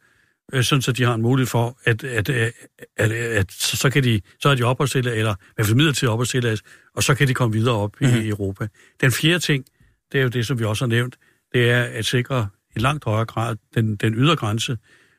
øh, 0.52 0.64
sådan 0.64 0.82
så 0.82 0.92
de 0.92 1.04
har 1.04 1.14
en 1.14 1.22
mulighed 1.22 1.46
for, 1.46 1.78
at, 1.84 2.04
at, 2.04 2.28
at, 2.28 2.52
at, 2.96 3.12
at 3.12 3.52
så, 3.52 3.76
så, 3.76 3.90
kan 3.90 4.04
de, 4.04 4.20
så 4.40 4.48
er 4.48 4.54
de 4.54 4.62
opholdstilladelse, 4.62 5.18
eller 5.18 5.34
i 5.34 5.52
hvert 5.54 5.66
fald 5.66 5.76
midlertidigt 5.76 6.10
opholdstilladelse, 6.10 6.64
og 6.96 7.02
så 7.02 7.14
kan 7.14 7.28
de 7.28 7.34
komme 7.34 7.52
videre 7.52 7.74
op 7.74 7.96
mm-hmm. 8.00 8.16
i 8.16 8.20
mhm. 8.20 8.28
Europa. 8.28 8.68
Den 9.00 9.12
fjerde 9.12 9.38
ting, 9.38 9.64
det 10.12 10.18
er 10.18 10.22
jo 10.22 10.28
det, 10.28 10.46
som 10.46 10.58
vi 10.58 10.64
også 10.64 10.84
har 10.84 10.88
nævnt, 10.88 11.16
det 11.52 11.70
er 11.70 11.82
at 11.82 12.04
sikre 12.04 12.48
i 12.76 12.78
langt 12.78 13.04
højere 13.04 13.24
grad 13.26 13.56
den, 13.74 13.96
den 13.96 14.14
ydre 14.14 14.36
grænse, 14.36 14.78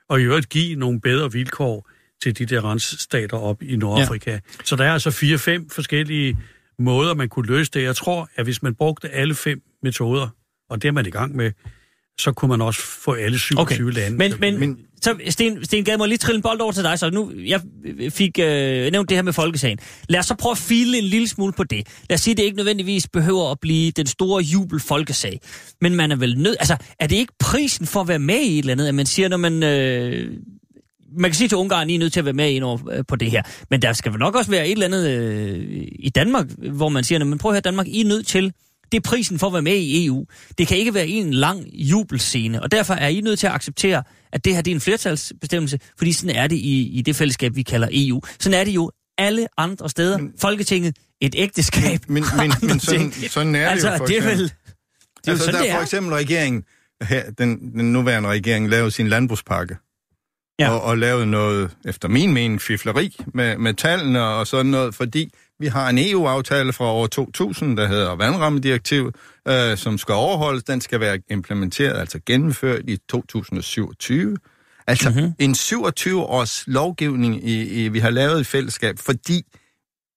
og 0.10 0.22
i 0.22 0.24
øvrigt 0.24 0.50
give 0.50 0.76
nogle 0.76 1.02
bedre 1.02 1.32
vilkår 1.32 1.90
til 2.24 2.38
de 2.38 2.46
der 2.46 2.72
rensstater 2.72 3.38
op 3.38 3.64
i 3.64 3.76
Nordafrika. 3.76 4.32
Ja. 4.32 4.40
Så 4.64 4.76
der 4.76 4.84
er 4.84 4.94
altså 4.94 5.12
fire-fem 5.12 5.70
forskellige 5.70 6.38
måder, 6.80 7.14
man 7.14 7.30
kunne 7.30 7.48
løse 7.48 7.72
det. 7.72 7.84
Jeg 7.84 7.96
tror, 7.96 8.30
at 8.36 8.44
hvis 8.44 8.64
man 8.64 8.76
brugte 8.76 9.10
alle 9.10 9.36
fem 9.36 9.62
metoder, 9.84 10.28
og 10.70 10.82
det 10.82 10.88
er 10.88 10.92
man 10.92 11.06
i 11.06 11.10
gang 11.10 11.36
med, 11.36 11.52
så 12.20 12.32
kunne 12.32 12.50
man 12.50 12.62
også 12.62 12.82
få 12.82 13.14
alle 13.14 13.40
27 13.40 13.88
okay. 13.88 14.00
lande. 14.00 14.18
Men, 14.18 14.34
men, 14.40 14.60
men 14.60 14.78
så 15.02 15.16
Sten, 15.30 15.66
Sten 15.66 15.84
gav 15.84 15.98
mig 15.98 16.08
lige 16.08 16.18
trille 16.18 16.38
en 16.38 16.42
bold 16.42 16.60
over 16.60 16.72
til 16.72 16.84
dig, 16.84 17.00
så 17.00 17.10
nu 17.10 17.32
jeg 17.46 17.62
fik 18.10 18.40
øh, 18.40 18.92
nævnt 18.92 19.10
det 19.10 19.18
her 19.18 19.22
med 19.22 19.34
folkesagen. 19.34 19.80
Lad 20.10 20.20
os 20.20 20.26
så 20.26 20.36
prøve 20.36 20.52
at 20.52 20.58
file 20.58 20.98
en 20.98 21.04
lille 21.04 21.28
smule 21.28 21.54
på 21.54 21.64
det. 21.64 21.88
Lad 22.10 22.16
os 22.16 22.22
sige, 22.22 22.32
at 22.32 22.38
det 22.38 22.44
ikke 22.44 22.58
nødvendigvis 22.58 23.08
behøver 23.08 23.52
at 23.52 23.60
blive 23.60 23.92
den 23.92 24.08
store 24.08 24.44
jubel 24.44 24.80
folkesag. 24.80 25.40
Men 25.82 25.96
man 25.96 26.12
er 26.12 26.16
vel 26.16 26.38
nødt... 26.38 26.58
Altså, 26.60 26.78
er 27.00 27.08
det 27.08 27.16
ikke 27.16 27.34
prisen 27.40 27.88
for 27.88 28.02
at 28.02 28.08
være 28.08 28.20
med 28.20 28.40
i 28.40 28.54
et 28.54 28.60
eller 28.60 28.72
andet, 28.72 28.88
at 28.88 28.96
man 28.96 29.06
siger, 29.06 29.30
når 29.30 29.38
man... 29.38 29.64
Øh, 29.64 30.34
man 31.18 31.32
kan 31.32 31.36
sige 31.36 31.48
til 31.48 31.58
Ungarn, 31.58 31.90
I 31.90 31.96
er 31.96 32.00
nødt 32.00 32.14
til 32.14 32.20
at 32.20 32.26
være 32.26 32.34
med 32.34 32.52
ind 32.52 32.64
over, 32.64 32.80
øh, 32.92 33.04
på 33.08 33.16
det 33.16 33.32
her. 33.32 33.42
Men 33.70 33.82
der 33.82 33.94
skal 33.94 34.12
vel 34.12 34.20
nok 34.20 34.36
også 34.36 34.52
være 34.52 34.68
et 34.68 34.72
eller 34.72 34.86
andet 34.86 35.10
øh, 35.10 35.88
i 36.00 36.10
Danmark, 36.10 36.46
hvor 36.72 36.90
man 36.90 37.04
siger, 37.04 37.24
men 37.24 37.38
prøv 37.38 37.52
at 37.52 37.54
høre 37.54 37.62
Danmark, 37.62 37.88
I 37.88 38.02
er 38.02 38.06
nødt 38.06 38.28
til 38.28 38.54
det 38.92 38.98
er 38.98 39.02
prisen 39.02 39.40
for 39.40 39.48
at 39.48 39.54
være 39.54 39.62
med 39.62 39.76
i 39.76 40.06
EU. 40.06 40.26
Det 40.58 40.68
kan 40.68 40.78
ikke 40.78 40.94
være 40.94 41.08
en 41.08 41.34
lang 41.34 41.68
jubelscene, 41.74 42.64
og 42.64 42.72
derfor 42.72 42.94
er 42.94 43.08
I 43.08 43.22
nødt 43.22 43.40
til 43.40 43.48
at 43.48 43.54
acceptere, 43.54 44.04
at 44.32 44.46
det 44.46 44.56
her 44.56 44.62
det 44.62 44.72
er 44.72 44.76
en 44.76 44.82
flertalsbestemmelse, 44.82 45.80
fordi 45.98 46.14
sådan 46.14 46.36
er 46.36 46.48
det 46.48 46.56
i, 46.56 46.88
i 46.88 47.02
det 47.02 47.16
fællesskab, 47.16 47.56
vi 47.56 47.62
kalder 47.62 47.88
EU. 47.92 48.22
Sådan 48.40 48.60
er 48.60 48.64
det 48.64 48.72
jo 48.72 48.92
alle 49.18 49.48
andre 49.58 49.90
steder. 49.90 50.18
Men, 50.18 50.34
Folketinget, 50.42 50.98
et 51.22 51.36
ægteskab, 51.38 52.00
Men, 52.08 52.24
men, 52.38 52.54
men 52.62 52.80
sådan, 52.80 53.12
sådan 53.12 53.56
er 53.56 53.60
det 53.60 53.72
altså, 53.72 53.92
jo 53.92 53.98
for 53.98 54.06
det 54.06 54.18
er 54.18 54.22
vel, 54.22 54.40
det 54.40 54.52
er 55.28 55.32
altså, 55.32 55.46
sådan, 55.46 55.62
der 55.62 55.70
er. 55.70 55.76
for 55.76 55.82
eksempel 55.82 56.14
regeringen, 56.14 56.64
her, 57.04 57.32
den, 57.32 57.72
den 57.72 57.94
nuværende 57.94 58.30
regering, 58.30 58.70
lavede 58.70 58.92
sin 58.92 59.08
landbrugspakke. 59.08 59.78
Ja. 60.60 60.70
Og, 60.70 60.82
og 60.82 60.98
lavede 60.98 61.26
noget, 61.26 61.72
efter 61.86 62.08
min 62.08 62.34
mening, 62.34 62.62
fifleri 62.62 63.16
med, 63.34 63.58
med 63.58 63.74
tallene 63.74 64.24
og 64.24 64.48
sådan 64.48 64.66
noget, 64.66 64.96
fordi 64.96 65.34
vi 65.60 65.68
har 65.68 65.90
en 65.90 65.98
EU-aftale 65.98 66.74
fra 66.74 66.86
år 66.86 67.08
2000, 67.08 67.78
der 67.78 67.88
hedder 67.88 68.16
vandrammedirektiv, 68.16 69.12
øh, 69.48 69.78
som 69.78 69.98
skal 69.98 70.14
overholdes. 70.14 70.64
Den 70.64 70.82
skal 70.82 71.00
være 71.00 71.20
implementeret, 71.30 72.00
altså 72.00 72.20
gennemført 72.26 72.82
i 72.88 72.98
2027. 73.10 74.38
Altså 74.88 75.10
mm-hmm. 75.10 75.34
en 75.40 75.52
27-års 75.52 76.64
lovgivning, 76.68 77.50
i, 77.50 77.84
i, 77.84 77.88
vi 77.88 78.00
har 78.00 78.10
lavet 78.10 78.42
i 78.42 78.44
fællesskab, 78.44 79.00
fordi, 79.00 79.44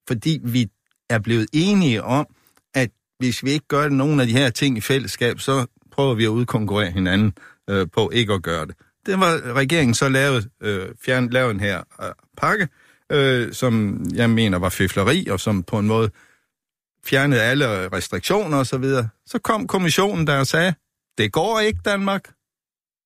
fordi 0.09 0.41
vi 0.45 0.69
er 1.11 1.19
blevet 1.19 1.47
enige 1.53 2.03
om, 2.03 2.27
at 2.75 2.91
hvis 3.19 3.45
vi 3.45 3.51
ikke 3.51 3.67
gør 3.69 3.89
nogen 3.89 4.21
af 4.21 4.27
de 4.27 4.33
her 4.33 4.51
ting 4.51 4.77
i 4.77 4.81
fællesskab, 4.81 5.41
så 5.41 5.67
prøver 5.93 6.15
vi 6.15 6.25
at 6.25 6.29
udkonkurrere 6.29 6.91
hinanden 6.91 7.33
øh, 7.71 7.87
på 7.93 8.11
ikke 8.11 8.33
at 8.33 8.43
gøre 8.43 8.67
det. 8.67 8.75
Det 9.07 9.21
var 9.21 9.55
regeringen 9.55 9.95
så 9.95 10.09
lavet, 10.09 10.49
øh, 10.63 10.89
fjern, 11.05 11.31
lavet 11.31 11.51
en 11.51 11.61
her 11.61 11.83
øh, 12.03 12.09
pakke, 12.37 12.69
øh, 13.11 13.53
som 13.53 14.05
jeg 14.15 14.31
mener 14.31 14.59
var 14.59 14.69
fifleri, 14.69 15.27
og 15.27 15.41
som 15.41 15.63
på 15.63 15.79
en 15.79 15.87
måde 15.87 16.11
fjernede 17.05 17.43
alle 17.43 17.89
restriktioner 17.89 18.59
osv. 18.59 18.65
Så, 18.65 18.79
videre. 18.79 19.09
så 19.27 19.39
kom 19.39 19.67
kommissionen 19.67 20.27
der 20.27 20.39
og 20.39 20.47
sagde, 20.47 20.75
det 21.19 21.33
går 21.33 21.61
ikke 21.61 21.81
Danmark. 21.85 22.33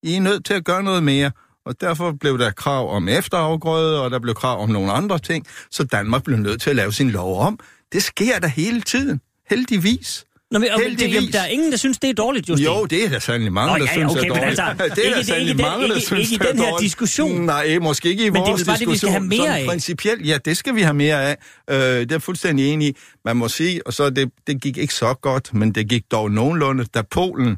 I 0.02 0.14
er 0.14 0.20
nødt 0.20 0.44
til 0.44 0.54
at 0.54 0.64
gøre 0.64 0.82
noget 0.82 1.02
mere. 1.02 1.30
Og 1.66 1.80
derfor 1.80 2.12
blev 2.12 2.38
der 2.38 2.50
krav 2.50 2.96
om 2.96 3.08
efterafgrøde, 3.08 4.02
og 4.02 4.10
der 4.10 4.18
blev 4.18 4.34
krav 4.34 4.62
om 4.62 4.70
nogle 4.70 4.92
andre 4.92 5.18
ting, 5.18 5.46
så 5.70 5.84
Danmark 5.84 6.24
blev 6.24 6.38
nødt 6.38 6.62
til 6.62 6.70
at 6.70 6.76
lave 6.76 6.92
sin 6.92 7.10
lov 7.10 7.40
om. 7.40 7.58
Det 7.92 8.02
sker 8.02 8.38
der 8.38 8.48
hele 8.48 8.80
tiden, 8.80 9.20
heldigvis. 9.50 10.24
Nå, 10.54 10.60
men, 10.60 10.68
det, 10.98 11.32
der 11.32 11.40
er 11.40 11.46
ingen, 11.46 11.70
der 11.70 11.76
synes, 11.76 11.98
det 11.98 12.10
er 12.10 12.14
dårligt, 12.14 12.48
Justin. 12.48 12.66
Jo, 12.66 12.84
det 12.84 13.04
er 13.04 13.08
der 13.08 13.18
sandelig 13.18 13.52
mange, 13.52 13.78
der 13.78 13.84
ja, 13.84 13.92
synes 13.92 14.12
okay, 14.12 14.24
er 14.24 14.28
dårligt. 14.28 14.46
Altså, 14.46 14.92
det 14.96 15.10
er 15.10 15.14
der 15.14 15.22
sandelig 15.22 15.56
mange, 15.56 15.88
der 15.88 15.98
synes 15.98 16.32
ikke, 16.32 16.32
ikke 16.32 16.44
i 16.44 16.52
den 16.52 16.58
her 16.58 16.76
diskussion. 16.76 17.40
Nej, 17.40 17.78
måske 17.78 18.08
ikke 18.08 18.26
i 18.26 18.30
men 18.30 18.40
vores 18.40 18.60
det 18.60 18.68
er 18.68 18.72
bare 18.72 18.78
diskussion. 18.78 19.14
Det, 19.14 19.30
vi 19.30 19.36
skal 19.36 19.40
have 19.40 19.48
mere 19.48 19.58
af. 19.58 19.66
Principielt, 19.66 20.26
ja, 20.26 20.38
det 20.44 20.56
skal 20.56 20.74
vi 20.74 20.82
have 20.82 20.94
mere 20.94 21.22
af. 21.22 21.36
Øh, 21.70 22.00
det 22.00 22.12
er 22.12 22.18
fuldstændig 22.18 22.72
enig 22.72 22.88
i. 22.88 22.96
Man 23.24 23.36
må 23.36 23.48
sige, 23.48 23.86
og 23.86 23.92
så 23.92 24.10
det, 24.10 24.30
det 24.46 24.62
gik 24.62 24.76
ikke 24.76 24.94
så 24.94 25.14
godt, 25.14 25.54
men 25.54 25.72
det 25.72 25.88
gik 25.88 26.02
dog 26.10 26.30
nogenlunde, 26.30 26.84
da 26.84 27.02
Polen 27.10 27.56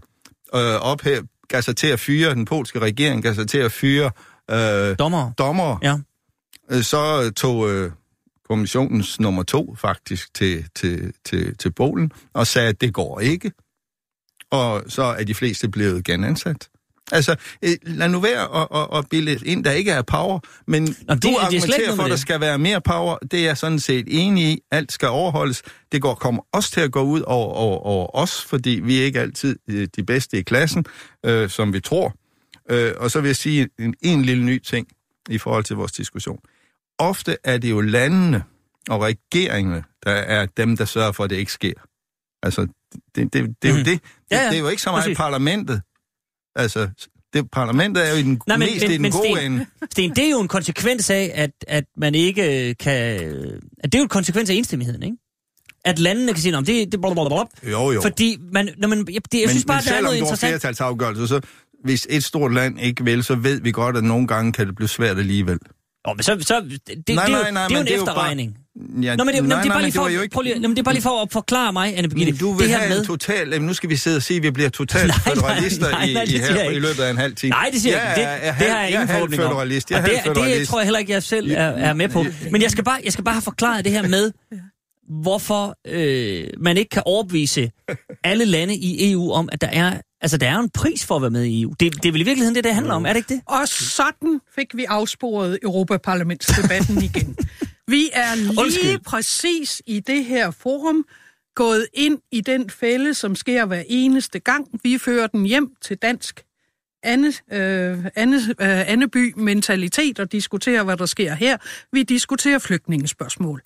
øh, 0.54 0.60
op 0.74 1.00
her, 1.00 1.22
gav 1.48 1.62
sig 1.62 1.76
til 1.76 1.86
at 1.86 2.00
fyre, 2.00 2.34
den 2.34 2.44
polske 2.44 2.78
regering 2.78 3.22
gav 3.22 3.34
sig 3.34 3.48
til 3.48 3.58
at 3.58 3.72
fyre 3.72 4.10
øh, 4.50 4.96
dommer. 4.98 5.32
dommer. 5.38 5.78
Ja. 5.82 5.96
Øh, 6.70 6.82
så 6.82 7.32
tog... 7.36 7.70
Øh, 7.70 7.90
kommissionens 8.48 9.20
nummer 9.20 9.42
to 9.42 9.74
faktisk 9.78 10.34
til, 10.34 10.64
til, 10.74 11.12
til, 11.24 11.56
til 11.56 11.72
Polen, 11.72 12.12
og 12.34 12.46
sagde, 12.46 12.68
at 12.68 12.80
det 12.80 12.94
går 12.94 13.20
ikke. 13.20 13.52
Og 14.50 14.84
så 14.88 15.02
er 15.02 15.24
de 15.24 15.34
fleste 15.34 15.68
blevet 15.68 16.04
genansat. 16.04 16.68
Altså, 17.12 17.36
øh, 17.62 17.76
lad 17.82 18.08
nu 18.08 18.20
være 18.20 18.62
at, 18.62 18.68
at, 18.74 18.98
at 18.98 19.08
bilde 19.10 19.38
ind, 19.44 19.64
der 19.64 19.70
ikke 19.70 19.90
er 19.90 20.02
power, 20.02 20.40
men 20.66 20.82
Nå, 20.82 21.14
det, 21.14 21.22
du 21.22 21.36
argumenterer 21.40 21.96
for, 21.96 22.02
at 22.02 22.10
der 22.10 22.16
skal 22.16 22.40
være 22.40 22.58
mere 22.58 22.80
power. 22.80 23.16
Det 23.30 23.40
er 23.40 23.44
jeg 23.44 23.56
sådan 23.56 23.78
set 23.78 24.06
enig 24.08 24.44
i. 24.44 24.60
Alt 24.70 24.92
skal 24.92 25.08
overholdes. 25.08 25.62
Det 25.92 26.02
går, 26.02 26.14
kommer 26.14 26.42
også 26.52 26.70
til 26.70 26.80
at 26.80 26.92
gå 26.92 27.02
ud 27.02 27.20
over, 27.20 27.54
over, 27.54 27.78
over 27.78 28.16
os, 28.16 28.44
fordi 28.44 28.80
vi 28.84 29.00
er 29.00 29.04
ikke 29.04 29.20
altid 29.20 29.58
øh, 29.68 29.88
de 29.96 30.04
bedste 30.04 30.38
i 30.38 30.42
klassen, 30.42 30.84
øh, 31.26 31.50
som 31.50 31.72
vi 31.72 31.80
tror. 31.80 32.14
Øh, 32.70 32.92
og 32.96 33.10
så 33.10 33.20
vil 33.20 33.28
jeg 33.28 33.36
sige 33.36 33.68
en, 33.78 33.94
en 34.02 34.22
lille 34.22 34.44
ny 34.44 34.62
ting 34.62 34.88
i 35.30 35.38
forhold 35.38 35.64
til 35.64 35.76
vores 35.76 35.92
diskussion 35.92 36.38
ofte 36.98 37.36
er 37.44 37.58
det 37.58 37.70
jo 37.70 37.80
landene 37.80 38.44
og 38.88 39.00
regeringerne, 39.02 39.84
der 40.04 40.10
er 40.10 40.46
dem, 40.46 40.76
der 40.76 40.84
sørger 40.84 41.12
for, 41.12 41.24
at 41.24 41.30
det 41.30 41.36
ikke 41.36 41.52
sker. 41.52 41.72
Altså, 42.42 42.66
det, 42.92 43.02
det, 43.14 43.32
det, 43.32 43.56
det 43.62 43.70
er 43.70 43.72
jo 43.72 43.78
det. 43.78 43.86
Det, 43.86 44.00
ja, 44.30 44.42
ja. 44.42 44.48
det 44.48 44.56
er 44.56 44.60
jo 44.60 44.68
ikke 44.68 44.82
så 44.82 44.90
meget 44.90 45.02
Præcis. 45.02 45.16
parlamentet. 45.16 45.82
Altså, 46.56 46.88
det, 47.32 47.50
parlamentet 47.50 48.06
er 48.06 48.10
jo 48.10 48.16
i 48.16 48.22
den, 48.22 48.40
Nej, 48.46 48.56
men, 48.56 48.68
mest 48.68 48.82
men, 48.82 48.90
i 48.90 48.94
den 48.94 49.02
men 49.02 49.12
gode 49.12 49.24
Sten, 49.36 49.52
ende. 49.52 49.66
Sten, 49.92 50.10
det 50.10 50.26
er 50.26 50.30
jo 50.30 50.40
en 50.40 50.48
konsekvens 50.48 51.10
af, 51.10 51.32
at, 51.34 51.50
at 51.68 51.84
man 51.96 52.14
ikke 52.14 52.74
kan... 52.74 52.94
At 53.78 53.92
det 53.92 53.94
er 53.94 53.98
jo 53.98 54.02
en 54.02 54.08
konsekvens 54.08 54.50
af 54.50 54.54
enstemmigheden, 54.54 55.02
ikke? 55.02 55.16
At 55.84 55.98
landene 55.98 56.32
kan 56.32 56.42
sige, 56.42 56.56
om 56.56 56.64
det, 56.64 56.92
det 56.92 57.00
blablabla. 57.00 57.70
Jo, 57.70 57.90
jo. 57.90 58.02
Fordi 58.02 58.38
man, 58.52 58.68
når 58.78 58.88
man, 58.88 58.98
det, 58.98 59.14
jeg 59.14 59.22
men, 59.32 59.48
synes 59.48 59.64
bare, 59.64 59.82
men 59.84 59.88
der 59.88 59.94
er 59.94 60.00
noget 60.00 60.16
interessant. 60.16 60.52
Men 60.64 60.74
selvom 60.74 60.98
du 60.98 61.20
har 61.20 61.26
så 61.26 61.40
hvis 61.84 62.06
et 62.10 62.24
stort 62.24 62.54
land 62.54 62.80
ikke 62.80 63.04
vil, 63.04 63.24
så 63.24 63.34
ved 63.34 63.60
vi 63.60 63.72
godt, 63.72 63.96
at 63.96 64.04
nogle 64.04 64.26
gange 64.26 64.52
kan 64.52 64.66
det 64.66 64.74
blive 64.76 64.88
svært 64.88 65.18
alligevel. 65.18 65.58
Åh, 66.06 66.16
men 66.16 66.22
så, 66.22 66.36
så 66.40 66.60
det, 66.60 67.14
Nej, 67.14 67.24
det, 67.26 67.34
er 67.34 67.42
nej, 67.42 67.50
nej, 67.50 67.68
det 67.68 67.74
er 67.74 67.78
jo 67.78 67.80
en 67.80 67.88
er 67.88 67.94
efterregning. 67.94 68.56
Ja, 69.02 69.16
Nå, 69.16 69.24
men 69.24 69.34
det, 69.34 69.44
nej, 69.44 69.62
det 69.62 69.68
er 69.68 69.72
bare 69.72 69.82
lige 69.82 69.92
for, 69.92 70.08
ikke... 70.08 70.42
lige, 70.42 70.58
nå, 70.58 70.68
men 70.68 70.76
det 70.76 70.78
er 70.78 70.82
bare 70.82 70.94
lige 70.94 71.02
for 71.02 71.22
at 71.22 71.28
forklare 71.32 71.72
mig, 71.72 71.98
Anne 71.98 72.08
Birgitte. 72.08 72.38
Du 72.38 72.52
vil 72.52 72.62
det 72.62 72.70
her 72.70 72.78
have 72.78 72.88
med, 72.88 73.00
en 73.00 73.06
total... 73.06 73.48
Jamen, 73.48 73.66
nu 73.66 73.74
skal 73.74 73.90
vi 73.90 73.96
sidde 73.96 74.16
og 74.16 74.22
sige, 74.22 74.36
at 74.36 74.42
vi 74.42 74.50
bliver 74.50 74.68
totalt 74.68 75.12
Nej, 75.26 75.34
nej, 75.34 75.42
nej, 75.80 76.04
i, 76.04 76.14
nej, 76.14 76.22
i, 76.22 76.34
jeg 76.34 76.46
her, 76.48 76.70
i 76.70 76.78
løbet 76.78 77.00
af 77.00 77.10
en 77.10 77.16
halv 77.16 77.34
time. 77.34 77.50
Nej, 77.50 77.70
det 77.72 77.82
siger 77.82 78.00
jeg 78.00 78.18
ikke. 78.18 78.20
Det, 78.20 78.48
er, 78.48 78.58
det 78.58 78.70
har 78.70 78.80
jeg 78.80 78.88
ingen 78.90 79.08
er 79.08 79.12
forhåbning 79.12 79.44
om. 79.44 79.70
Jeg 79.70 79.76
er 79.90 80.32
det, 80.34 80.58
det 80.58 80.68
tror 80.68 80.78
jeg 80.78 80.84
heller 80.84 80.98
ikke, 80.98 81.12
jeg 81.12 81.22
selv 81.22 81.50
er, 81.50 81.56
er 81.56 81.92
med 81.92 82.08
på. 82.08 82.24
Men 82.50 82.62
jeg 82.62 82.70
skal, 82.70 82.84
bare, 82.84 83.00
jeg 83.04 83.12
skal 83.12 83.24
bare 83.24 83.34
have 83.34 83.42
forklaret 83.42 83.84
det 83.84 83.92
her 83.92 84.08
med, 84.08 84.32
hvorfor 85.08 85.78
øh, 85.86 86.48
man 86.58 86.76
ikke 86.76 86.88
kan 86.88 87.02
overbevise 87.06 87.70
alle 88.24 88.44
lande 88.44 88.76
i 88.76 89.12
EU 89.12 89.32
om, 89.32 89.48
at 89.52 89.60
der 89.60 89.66
er, 89.66 90.00
altså, 90.20 90.36
der 90.36 90.48
er 90.48 90.58
en 90.58 90.70
pris 90.70 91.06
for 91.06 91.16
at 91.16 91.22
være 91.22 91.30
med 91.30 91.44
i 91.44 91.62
EU. 91.62 91.74
Det, 91.80 92.02
det 92.02 92.08
er 92.08 92.12
vel 92.12 92.20
i 92.20 92.24
virkeligheden 92.24 92.54
det, 92.54 92.64
det 92.64 92.74
handler 92.74 92.94
om, 92.94 93.06
er 93.06 93.08
det 93.08 93.16
ikke 93.16 93.34
det? 93.34 93.42
Og 93.46 93.68
sådan 93.68 94.40
fik 94.54 94.76
vi 94.76 94.84
afsporet 94.84 95.58
Europaparlamentsdebatten 95.62 97.02
igen. 97.02 97.36
Vi 97.88 98.10
er 98.12 98.34
lige 98.34 98.60
Undskyld. 98.60 99.04
præcis 99.04 99.82
i 99.86 100.00
det 100.00 100.24
her 100.24 100.50
forum 100.50 101.04
gået 101.54 101.86
ind 101.94 102.18
i 102.32 102.40
den 102.40 102.70
fælde, 102.70 103.14
som 103.14 103.34
sker 103.34 103.66
hver 103.66 103.82
eneste 103.86 104.38
gang. 104.38 104.80
Vi 104.82 104.98
fører 104.98 105.26
den 105.26 105.44
hjem 105.44 105.70
til 105.82 105.96
dansk 105.96 106.44
Anne, 107.06 107.32
øh, 107.52 108.04
Anne, 108.14 108.36
øh, 108.36 108.90
Anneby-mentalitet 108.90 110.18
og 110.18 110.32
diskuterer, 110.32 110.82
hvad 110.82 110.96
der 110.96 111.06
sker 111.06 111.34
her. 111.34 111.56
Vi 111.92 112.02
diskuterer 112.02 112.58
flygtningespørgsmål. 112.58 113.62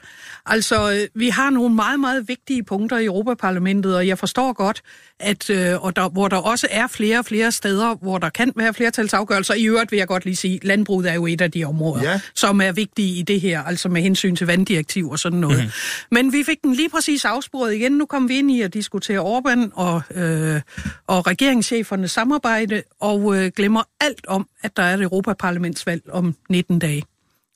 Altså, 0.46 0.92
øh, 0.92 1.20
vi 1.20 1.28
har 1.28 1.50
nogle 1.50 1.74
meget, 1.74 2.00
meget 2.00 2.28
vigtige 2.28 2.64
punkter 2.64 2.98
i 2.98 3.04
Europaparlamentet, 3.04 3.96
og 3.96 4.06
jeg 4.06 4.18
forstår 4.18 4.52
godt, 4.52 4.82
at 5.20 5.50
øh, 5.50 5.84
og 5.84 5.96
der, 5.96 6.08
hvor 6.08 6.28
der 6.28 6.36
også 6.36 6.66
er 6.70 6.86
flere 6.86 7.18
og 7.18 7.24
flere 7.24 7.52
steder, 7.52 7.94
hvor 7.94 8.18
der 8.18 8.28
kan 8.28 8.52
være 8.56 8.74
flertalsafgørelser. 8.74 9.54
I 9.54 9.64
øvrigt 9.66 9.90
vil 9.92 9.96
jeg 9.98 10.06
godt 10.08 10.24
lige 10.24 10.36
sige, 10.36 10.60
landbruget 10.62 11.10
er 11.10 11.14
jo 11.14 11.26
et 11.26 11.40
af 11.40 11.50
de 11.50 11.64
områder, 11.64 12.02
Ja. 12.10 12.20
som 12.34 12.60
er 12.60 12.72
vigtige 12.72 13.18
i 13.18 13.22
det 13.22 13.40
her, 13.40 13.62
altså 13.62 13.88
med 13.88 14.02
hensyn 14.02 14.36
til 14.36 14.46
vanddirektiv 14.46 15.10
og 15.10 15.18
sådan 15.18 15.38
noget. 15.38 15.58
Mhm. 15.58 15.64
Mm-hmm. 15.66 16.24
Men 16.24 16.32
vi 16.32 16.44
fik 16.44 16.62
den 16.62 16.74
lige 16.74 16.88
præcis 16.88 17.24
afsporet 17.24 17.74
igen. 17.74 17.92
Nu 17.92 18.06
kommer 18.06 18.28
vi 18.28 18.38
ind 18.38 18.50
i 18.50 18.60
at 18.60 18.74
diskutere 18.74 19.20
Orbán 19.38 19.70
og, 19.74 20.02
øh, 20.14 20.60
og 21.06 21.26
regeringschefernes 21.26 22.10
samarbejde, 22.10 22.82
og 23.00 23.36
øh, 23.36 23.50
glemmer 23.56 23.82
alt 24.00 24.26
om, 24.26 24.48
at 24.62 24.76
der 24.76 24.82
er 24.82 24.94
et 24.94 25.02
Europaparlamentsvalg 25.02 26.02
om 26.10 26.34
19 26.50 26.78
dage. 26.78 27.02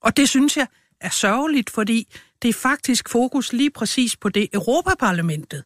Og 0.03 0.17
det 0.17 0.29
synes 0.29 0.57
jeg 0.57 0.67
er 1.01 1.11
sørgeligt, 1.11 1.71
fordi 1.71 2.15
det 2.43 2.49
er 2.49 2.53
faktisk 2.53 3.09
fokus 3.09 3.53
lige 3.53 3.71
præcis 3.71 4.17
på 4.17 4.29
det, 4.29 4.49
Europaparlamentet 4.53 5.63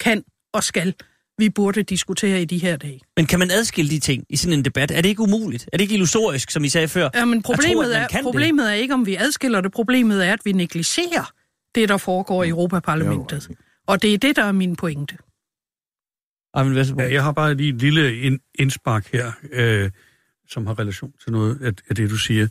kan 0.00 0.24
og 0.52 0.64
skal, 0.64 0.94
vi 1.42 1.50
burde 1.50 1.82
diskutere 1.82 2.42
i 2.42 2.44
de 2.44 2.58
her 2.58 2.76
dage. 2.76 3.00
Men 3.16 3.26
kan 3.26 3.38
man 3.38 3.50
adskille 3.50 3.90
de 3.90 3.98
ting 3.98 4.24
i 4.28 4.36
sådan 4.36 4.58
en 4.58 4.64
debat? 4.64 4.90
Er 4.90 5.00
det 5.00 5.08
ikke 5.08 5.22
umuligt? 5.22 5.68
Er 5.72 5.76
det 5.76 5.80
ikke 5.80 5.94
illusorisk, 5.94 6.50
som 6.50 6.64
I 6.64 6.68
sagde 6.68 6.88
før? 6.88 7.08
Ja, 7.14 7.24
men 7.24 7.42
tro, 7.42 7.52
problemet, 7.52 7.88
man 7.88 8.02
er, 8.02 8.06
det? 8.06 8.20
problemet 8.22 8.70
er 8.70 8.74
ikke, 8.74 8.94
om 8.94 9.06
vi 9.06 9.16
adskiller 9.16 9.60
det. 9.60 9.72
Problemet 9.72 10.26
er, 10.26 10.32
at 10.32 10.40
vi 10.44 10.52
negligerer 10.52 11.32
det, 11.74 11.88
der 11.88 11.96
foregår 11.96 12.44
i 12.44 12.48
Europaparlamentet. 12.48 13.50
Og 13.86 14.02
det 14.02 14.14
er 14.14 14.18
det, 14.18 14.36
der 14.36 14.44
er 14.44 14.52
min 14.52 14.76
pointe. 14.76 15.16
Ja, 16.98 17.12
jeg 17.12 17.22
har 17.22 17.32
bare 17.32 17.54
lige 17.54 17.68
en 17.68 17.78
lille 17.78 18.16
ind, 18.16 18.40
indspark 18.54 19.12
her, 19.12 19.32
øh, 19.52 19.90
som 20.48 20.66
har 20.66 20.78
relation 20.78 21.12
til 21.22 21.32
noget 21.32 21.62
af, 21.62 21.72
af 21.88 21.96
det, 21.96 22.10
du 22.10 22.16
siger. 22.16 22.48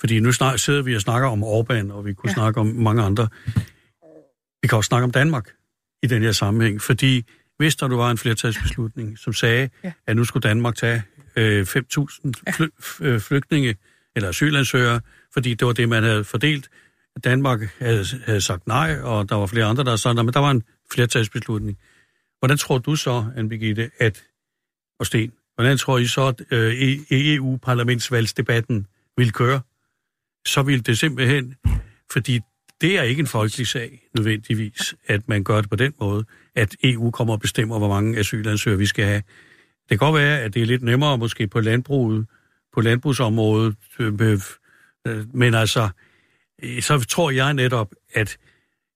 Fordi 0.00 0.20
nu 0.20 0.32
snak, 0.32 0.58
sidder 0.58 0.82
vi 0.82 0.94
og 0.94 1.00
snakker 1.00 1.28
om 1.28 1.44
Orbán, 1.44 1.92
og 1.92 2.04
vi 2.04 2.12
kunne. 2.14 2.30
Ja. 2.30 2.34
snakke 2.34 2.60
om 2.60 2.66
mange 2.66 3.02
andre. 3.02 3.28
Vi 4.62 4.68
kan 4.68 4.76
også 4.76 4.88
snakke 4.88 5.04
om 5.04 5.10
Danmark 5.10 5.50
i 6.02 6.06
den 6.06 6.22
her 6.22 6.32
sammenhæng, 6.32 6.82
fordi 6.82 7.24
hvis 7.56 7.76
der 7.76 7.88
nu 7.88 7.96
var 7.96 8.10
en 8.10 8.18
flertalsbeslutning, 8.18 9.18
som 9.18 9.32
sagde, 9.32 9.60
ja. 9.62 9.68
Ja. 9.88 9.92
at 10.06 10.16
nu 10.16 10.24
skulle 10.24 10.48
Danmark 10.48 10.76
tage 10.76 11.02
øh, 11.36 11.62
5.000 11.62 12.32
fly, 12.56 12.66
øh, 13.00 13.20
flygtninge 13.20 13.76
eller 14.16 14.28
asylansøgere, 14.28 15.00
fordi 15.32 15.54
det 15.54 15.66
var 15.66 15.72
det, 15.72 15.88
man 15.88 16.02
havde 16.02 16.24
fordelt. 16.24 16.68
Danmark 17.24 17.60
havde, 17.78 18.04
havde 18.24 18.40
sagt 18.40 18.66
nej, 18.66 19.00
og 19.00 19.28
der 19.28 19.34
var 19.34 19.46
flere 19.46 19.64
andre, 19.64 19.84
der 19.84 19.96
sagt 19.96 20.14
nej, 20.14 20.22
men 20.22 20.34
der 20.34 20.40
var 20.40 20.50
en 20.50 20.62
flertalsbeslutning. 20.92 21.78
Hvordan 22.38 22.58
tror 22.58 22.78
du 22.78 22.96
så, 22.96 23.24
Anne 23.36 23.48
Birgitte, 23.48 23.90
at, 24.00 24.24
og 24.98 25.06
Sten, 25.06 25.32
hvordan 25.54 25.78
tror 25.78 25.98
I 25.98 26.06
så, 26.06 26.26
at 26.26 26.42
øh, 26.50 26.72
E- 26.72 27.06
EU-parlamentsvalgsdebatten 27.10 28.86
vil 29.16 29.32
køre? 29.32 29.60
Så 30.46 30.62
vil 30.62 30.86
det 30.86 30.98
simpelthen, 30.98 31.54
fordi 32.12 32.40
det 32.80 32.98
er 32.98 33.02
ikke 33.02 33.20
en 33.20 33.26
folkelig 33.26 33.66
sag 33.66 34.08
nødvendigvis, 34.14 34.94
at 35.06 35.28
man 35.28 35.44
gør 35.44 35.60
det 35.60 35.70
på 35.70 35.76
den 35.76 35.94
måde, 36.00 36.24
at 36.56 36.76
EU 36.82 37.10
kommer 37.10 37.34
og 37.34 37.40
bestemmer, 37.40 37.78
hvor 37.78 37.88
mange 37.88 38.18
asylansøgere 38.18 38.78
vi 38.78 38.86
skal 38.86 39.04
have. 39.04 39.22
Det 39.88 39.88
kan 39.88 39.98
godt 39.98 40.14
være, 40.14 40.40
at 40.40 40.54
det 40.54 40.62
er 40.62 40.66
lidt 40.66 40.82
nemmere 40.82 41.18
måske 41.18 41.46
på 41.46 41.60
landbruget, 41.60 42.26
på 42.74 42.80
landbrugsområdet, 42.80 43.76
øh, 43.98 44.18
med- 44.18 44.40
øh, 45.06 45.34
men 45.34 45.54
altså, 45.54 45.88
øh, 46.62 46.82
så 46.82 46.98
tror 46.98 47.30
jeg 47.30 47.54
netop, 47.54 47.90
at 48.12 48.36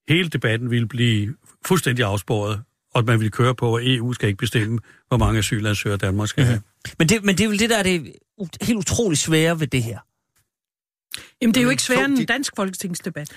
hele 0.08 0.28
debatten 0.28 0.70
vil 0.70 0.86
blive 0.88 1.34
fuldstændig 1.66 2.04
afsporet, 2.04 2.62
og 2.94 2.98
at 2.98 3.04
man 3.04 3.20
vil 3.20 3.30
køre 3.30 3.54
på, 3.54 3.74
at 3.74 3.86
EU 3.86 4.12
skal 4.12 4.28
ikke 4.28 4.38
bestemme, 4.38 4.78
hvor 5.08 5.16
mange 5.16 5.38
asylansøgere 5.38 5.98
Danmark 5.98 6.28
skal 6.28 6.44
have. 6.44 6.60
Men 6.98 7.08
det, 7.08 7.24
men 7.24 7.38
det 7.38 7.44
er 7.44 7.48
vel 7.48 7.58
det, 7.58 7.70
der 7.70 7.76
er 7.78 7.82
det 7.82 8.12
helt 8.62 8.78
utroligt 8.78 9.20
svære 9.20 9.60
ved 9.60 9.66
det 9.66 9.82
her. 9.82 9.98
Jamen, 11.42 11.54
det 11.54 11.60
er 11.60 11.64
jo 11.64 11.70
ikke 11.70 11.82
sværere 11.82 12.04
end 12.04 12.18
en 12.18 12.26
dansk 12.26 12.52
folketingsdebat. 12.56 13.32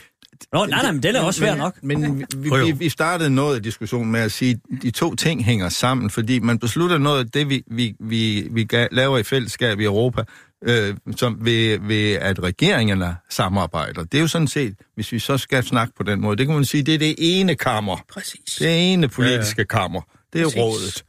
Nå, 0.53 0.65
nej, 0.65 0.81
nej, 0.81 0.91
men 0.91 1.03
den 1.03 1.15
er 1.15 1.21
også 1.21 1.39
svær 1.39 1.51
men, 1.51 1.57
nok. 1.57 1.83
Men 1.83 2.19
vi, 2.19 2.25
vi, 2.35 2.49
vi, 2.65 2.71
vi 2.71 2.89
startede 2.89 3.29
noget 3.29 3.55
af 3.55 3.63
diskussionen 3.63 4.11
med 4.11 4.19
at 4.19 4.31
sige, 4.31 4.51
at 4.51 4.81
de 4.81 4.91
to 4.91 5.15
ting 5.15 5.45
hænger 5.45 5.69
sammen, 5.69 6.09
fordi 6.09 6.39
man 6.39 6.59
beslutter 6.59 6.97
noget 6.97 7.19
af 7.19 7.31
det, 7.31 7.49
vi, 7.49 7.63
vi, 7.67 7.95
vi, 7.99 8.47
vi 8.51 8.67
laver 8.91 9.17
i 9.17 9.23
fællesskab 9.23 9.79
i 9.79 9.83
Europa, 9.83 10.23
øh, 10.65 10.95
som 11.15 11.37
ved, 11.41 11.79
ved, 11.79 12.11
at 12.13 12.43
regeringerne 12.43 13.15
samarbejder. 13.29 14.03
Det 14.03 14.17
er 14.17 14.21
jo 14.21 14.27
sådan 14.27 14.47
set, 14.47 14.75
hvis 14.95 15.11
vi 15.11 15.19
så 15.19 15.37
skal 15.37 15.63
snakke 15.63 15.93
på 15.97 16.03
den 16.03 16.21
måde, 16.21 16.37
det 16.37 16.45
kan 16.45 16.55
man 16.55 16.65
sige, 16.65 16.83
det 16.83 16.93
er 16.93 16.99
det 16.99 17.15
ene 17.17 17.55
kammer. 17.55 17.97
Præcis. 18.13 18.55
Det 18.59 18.93
ene 18.93 19.07
politiske 19.07 19.59
ja, 19.59 19.75
ja. 19.75 19.79
kammer. 19.79 20.01
Det 20.33 20.41
er 20.41 20.45
Præcis. 20.45 20.59
rådet. 20.59 21.03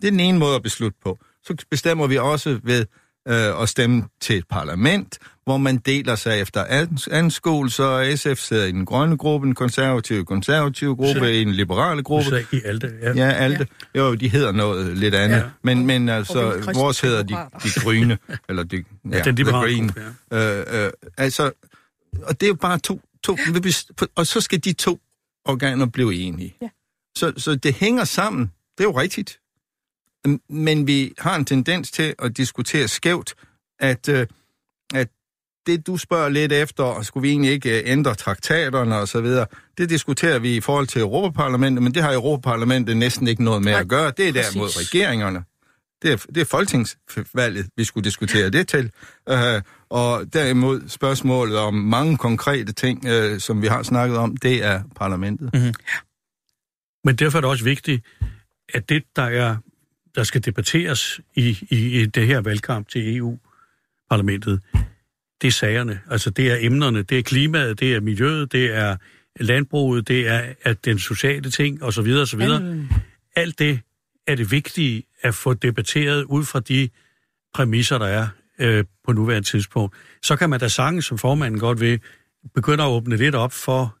Det 0.00 0.06
er 0.06 0.10
den 0.10 0.20
ene 0.20 0.38
måde 0.38 0.56
at 0.56 0.62
beslutte 0.62 0.98
på. 1.02 1.18
Så 1.44 1.54
bestemmer 1.70 2.06
vi 2.06 2.18
også 2.18 2.60
ved 2.62 2.86
øh, 3.28 3.62
at 3.62 3.68
stemme 3.68 4.04
til 4.20 4.36
et 4.38 4.44
parlament, 4.50 5.18
hvor 5.44 5.56
man 5.56 5.76
deler 5.76 6.14
sig 6.14 6.40
efter 6.40 6.64
ans- 6.64 7.06
anskuelser, 7.10 7.84
og 7.84 8.18
SF 8.18 8.36
sidder 8.38 8.64
i 8.66 8.72
den 8.72 8.86
grønne 8.86 9.16
gruppe, 9.16 9.46
den 9.46 9.54
konservative 9.54 10.24
konservative 10.24 10.96
gruppe, 10.96 11.20
Så- 11.20 11.24
i 11.24 11.44
den 11.44 11.52
liberale 11.52 12.02
gruppe. 12.02 12.24
Så 12.30 12.44
i 12.52 12.60
Alte, 12.64 12.92
ja. 13.02 13.12
Ja, 13.12 13.30
alt. 13.32 13.58
Ja. 13.94 14.00
Jo, 14.00 14.14
de 14.14 14.28
hedder 14.28 14.52
noget 14.52 14.96
lidt 14.96 15.14
andet. 15.14 15.36
Ja. 15.36 15.42
Ja. 15.42 15.48
Men, 15.64 15.86
men 15.86 16.08
altså, 16.08 16.72
vores 16.74 17.00
hedder 17.00 17.22
de, 17.22 17.36
de 17.64 17.80
grønne, 17.80 18.18
eller 18.48 18.62
de, 18.62 18.76
ja, 18.76 19.18
den 19.22 19.22
the 19.22 19.30
liberale 19.44 19.74
green. 19.74 19.86
gruppe, 19.86 20.02
ja. 20.32 20.60
Øh, 20.80 20.84
øh, 20.86 20.90
altså, 21.18 21.50
og 22.22 22.40
det 22.40 22.46
er 22.46 22.48
jo 22.48 22.54
bare 22.54 22.78
to, 22.78 23.00
to 23.24 23.36
og 24.16 24.26
så 24.26 24.40
skal 24.40 24.58
de 24.64 24.72
to 24.72 25.00
organer 25.44 25.86
blive 25.86 26.14
enige. 26.14 26.56
Ja. 26.62 26.68
Så, 27.16 27.32
så 27.36 27.54
det 27.54 27.74
hænger 27.74 28.04
sammen. 28.04 28.50
Det 28.78 28.84
er 28.84 28.88
jo 28.88 29.00
rigtigt. 29.00 29.39
Men 30.48 30.86
vi 30.86 31.12
har 31.18 31.36
en 31.36 31.44
tendens 31.44 31.90
til 31.90 32.14
at 32.18 32.36
diskutere 32.36 32.88
skævt, 32.88 33.34
at, 33.78 34.08
øh, 34.08 34.26
at 34.94 35.08
det, 35.66 35.86
du 35.86 35.96
spørger 35.96 36.28
lidt 36.28 36.52
efter, 36.52 36.84
og 36.84 37.04
skulle 37.04 37.22
vi 37.22 37.30
egentlig 37.30 37.50
ikke 37.50 37.80
øh, 37.80 37.92
ændre 37.92 38.14
traktaterne 38.14 38.98
og 38.98 39.08
så 39.08 39.20
videre, 39.20 39.46
det 39.78 39.90
diskuterer 39.90 40.38
vi 40.38 40.56
i 40.56 40.60
forhold 40.60 40.86
til 40.86 41.00
Europaparlamentet, 41.00 41.82
men 41.82 41.94
det 41.94 42.02
har 42.02 42.12
Europaparlamentet 42.12 42.96
næsten 42.96 43.28
ikke 43.28 43.44
noget 43.44 43.62
med 43.62 43.72
Nej, 43.72 43.80
at 43.80 43.88
gøre. 43.88 44.12
Det 44.16 44.28
er 44.28 44.32
præcis. 44.32 44.52
derimod 44.52 44.68
regeringerne. 44.68 45.44
Det 46.02 46.12
er, 46.12 46.16
det 46.16 46.40
er 46.40 46.44
folketingsvalget, 46.44 47.66
vi 47.76 47.84
skulle 47.84 48.04
diskutere 48.04 48.50
det 48.50 48.68
til. 48.68 48.90
Uh, 49.30 49.36
og 49.88 50.32
derimod 50.32 50.88
spørgsmålet 50.88 51.58
om 51.58 51.74
mange 51.74 52.16
konkrete 52.16 52.72
ting, 52.72 53.04
uh, 53.04 53.38
som 53.38 53.62
vi 53.62 53.66
har 53.66 53.82
snakket 53.82 54.18
om, 54.18 54.36
det 54.36 54.64
er 54.64 54.82
parlamentet. 54.96 55.50
Mm. 55.54 55.74
Men 57.04 57.16
derfor 57.16 57.38
er 57.38 57.40
det 57.40 57.50
også 57.50 57.64
vigtigt, 57.64 58.06
at 58.74 58.88
det, 58.88 59.02
der 59.16 59.22
er 59.22 59.56
der 60.14 60.22
skal 60.22 60.44
debatteres 60.44 61.20
i, 61.34 61.58
i, 61.70 62.00
i 62.00 62.06
det 62.06 62.26
her 62.26 62.40
valgkamp 62.40 62.88
til 62.88 63.16
EU-parlamentet, 63.16 64.60
det 65.42 65.48
er 65.48 65.52
sagerne. 65.52 66.00
Altså 66.10 66.30
det 66.30 66.50
er 66.50 66.56
emnerne, 66.60 67.02
det 67.02 67.18
er 67.18 67.22
klimaet, 67.22 67.80
det 67.80 67.94
er 67.94 68.00
miljøet, 68.00 68.52
det 68.52 68.74
er 68.74 68.96
landbruget, 69.40 70.08
det 70.08 70.28
er 70.28 70.54
at 70.62 70.84
den 70.84 70.98
sociale 70.98 71.50
ting 71.50 71.82
osv. 71.82 72.12
osv. 72.22 72.42
Alt 73.36 73.58
det 73.58 73.80
er 74.26 74.34
det 74.34 74.50
vigtige 74.50 75.02
at 75.22 75.34
få 75.34 75.54
debatteret 75.54 76.24
ud 76.24 76.44
fra 76.44 76.60
de 76.60 76.88
præmisser, 77.54 77.98
der 77.98 78.06
er 78.06 78.28
øh, 78.58 78.84
på 79.04 79.12
nuværende 79.12 79.48
tidspunkt. 79.48 79.96
Så 80.22 80.36
kan 80.36 80.50
man 80.50 80.60
da 80.60 80.68
sagtens, 80.68 81.04
som 81.04 81.18
formanden 81.18 81.60
godt 81.60 81.80
vil, 81.80 82.00
begynde 82.54 82.84
at 82.84 82.88
åbne 82.88 83.16
lidt 83.16 83.34
op 83.34 83.52
for, 83.52 83.96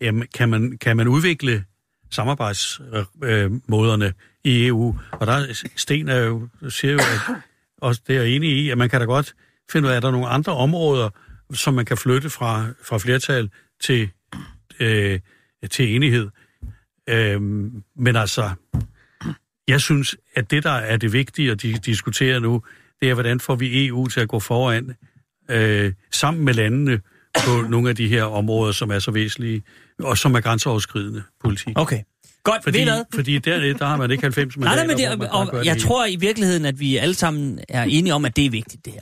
jamen, 0.00 0.26
kan, 0.34 0.48
man, 0.48 0.78
kan 0.78 0.96
man 0.96 1.08
udvikle 1.08 1.64
samarbejdsmåderne 2.10 4.06
øh, 4.06 4.12
i 4.44 4.66
EU? 4.66 4.98
Og 5.12 5.26
der 5.26 5.62
Sten 5.76 6.08
er 6.08 6.18
jo, 6.18 6.48
siger 6.68 6.92
jo, 6.92 6.98
at 6.98 7.36
også 7.88 8.00
det 8.06 8.16
er 8.16 8.22
jeg 8.22 8.30
enig 8.30 8.50
i, 8.50 8.70
at 8.70 8.78
man 8.78 8.88
kan 8.90 9.00
da 9.00 9.06
godt 9.06 9.34
finde 9.72 9.86
ud 9.86 9.92
af, 9.92 9.96
at 9.96 10.02
der 10.02 10.08
er 10.08 10.12
nogle 10.12 10.28
andre 10.28 10.52
områder, 10.56 11.10
som 11.54 11.74
man 11.74 11.84
kan 11.84 11.96
flytte 11.96 12.30
fra, 12.30 12.66
fra 12.84 12.98
flertal 12.98 13.50
til, 13.82 14.10
øh, 14.80 15.20
til 15.70 15.94
enighed. 15.94 16.28
Øh, 17.08 17.40
men 17.96 18.16
altså, 18.16 18.50
jeg 19.68 19.80
synes, 19.80 20.16
at 20.34 20.50
det, 20.50 20.62
der 20.62 20.70
er 20.70 20.96
det 20.96 21.12
vigtige 21.12 21.50
at 21.50 21.62
de 21.62 21.72
diskutere 21.72 22.40
nu, 22.40 22.62
det 23.00 23.10
er, 23.10 23.14
hvordan 23.14 23.40
får 23.40 23.54
vi 23.54 23.86
EU 23.86 24.06
til 24.06 24.20
at 24.20 24.28
gå 24.28 24.40
foran 24.40 24.94
øh, 25.50 25.92
sammen 26.12 26.44
med 26.44 26.54
landene 26.54 27.00
på 27.34 27.60
nogle 27.68 27.88
af 27.88 27.96
de 27.96 28.08
her 28.08 28.24
områder, 28.24 28.72
som 28.72 28.90
er 28.90 28.98
så 28.98 29.10
væsentlige, 29.10 29.62
og 29.98 30.18
som 30.18 30.34
er 30.34 30.40
grænseoverskridende 30.40 31.22
politik. 31.40 31.78
Okay. 31.78 32.02
Godt, 32.44 32.62
Fordi, 32.64 32.78
ved 32.78 32.84
hvad? 32.84 33.04
fordi 33.14 33.38
der, 33.38 33.74
der 33.78 33.86
har 33.86 33.96
man 33.96 34.10
ikke 34.10 34.22
90 34.22 34.56
Nej, 34.56 34.68
mandater, 34.76 34.86
nej, 35.08 35.16
men 35.16 35.20
det, 35.20 35.30
og, 35.30 35.46
det 35.46 35.64
jeg 35.66 35.72
hele. 35.74 35.86
tror 35.86 36.06
i 36.06 36.16
virkeligheden, 36.16 36.64
at 36.64 36.80
vi 36.80 36.96
alle 36.96 37.14
sammen 37.14 37.58
er 37.68 37.82
enige 37.82 38.14
om, 38.14 38.24
at 38.24 38.36
det 38.36 38.46
er 38.46 38.50
vigtigt, 38.50 38.84
det 38.84 38.92
her. 38.92 39.00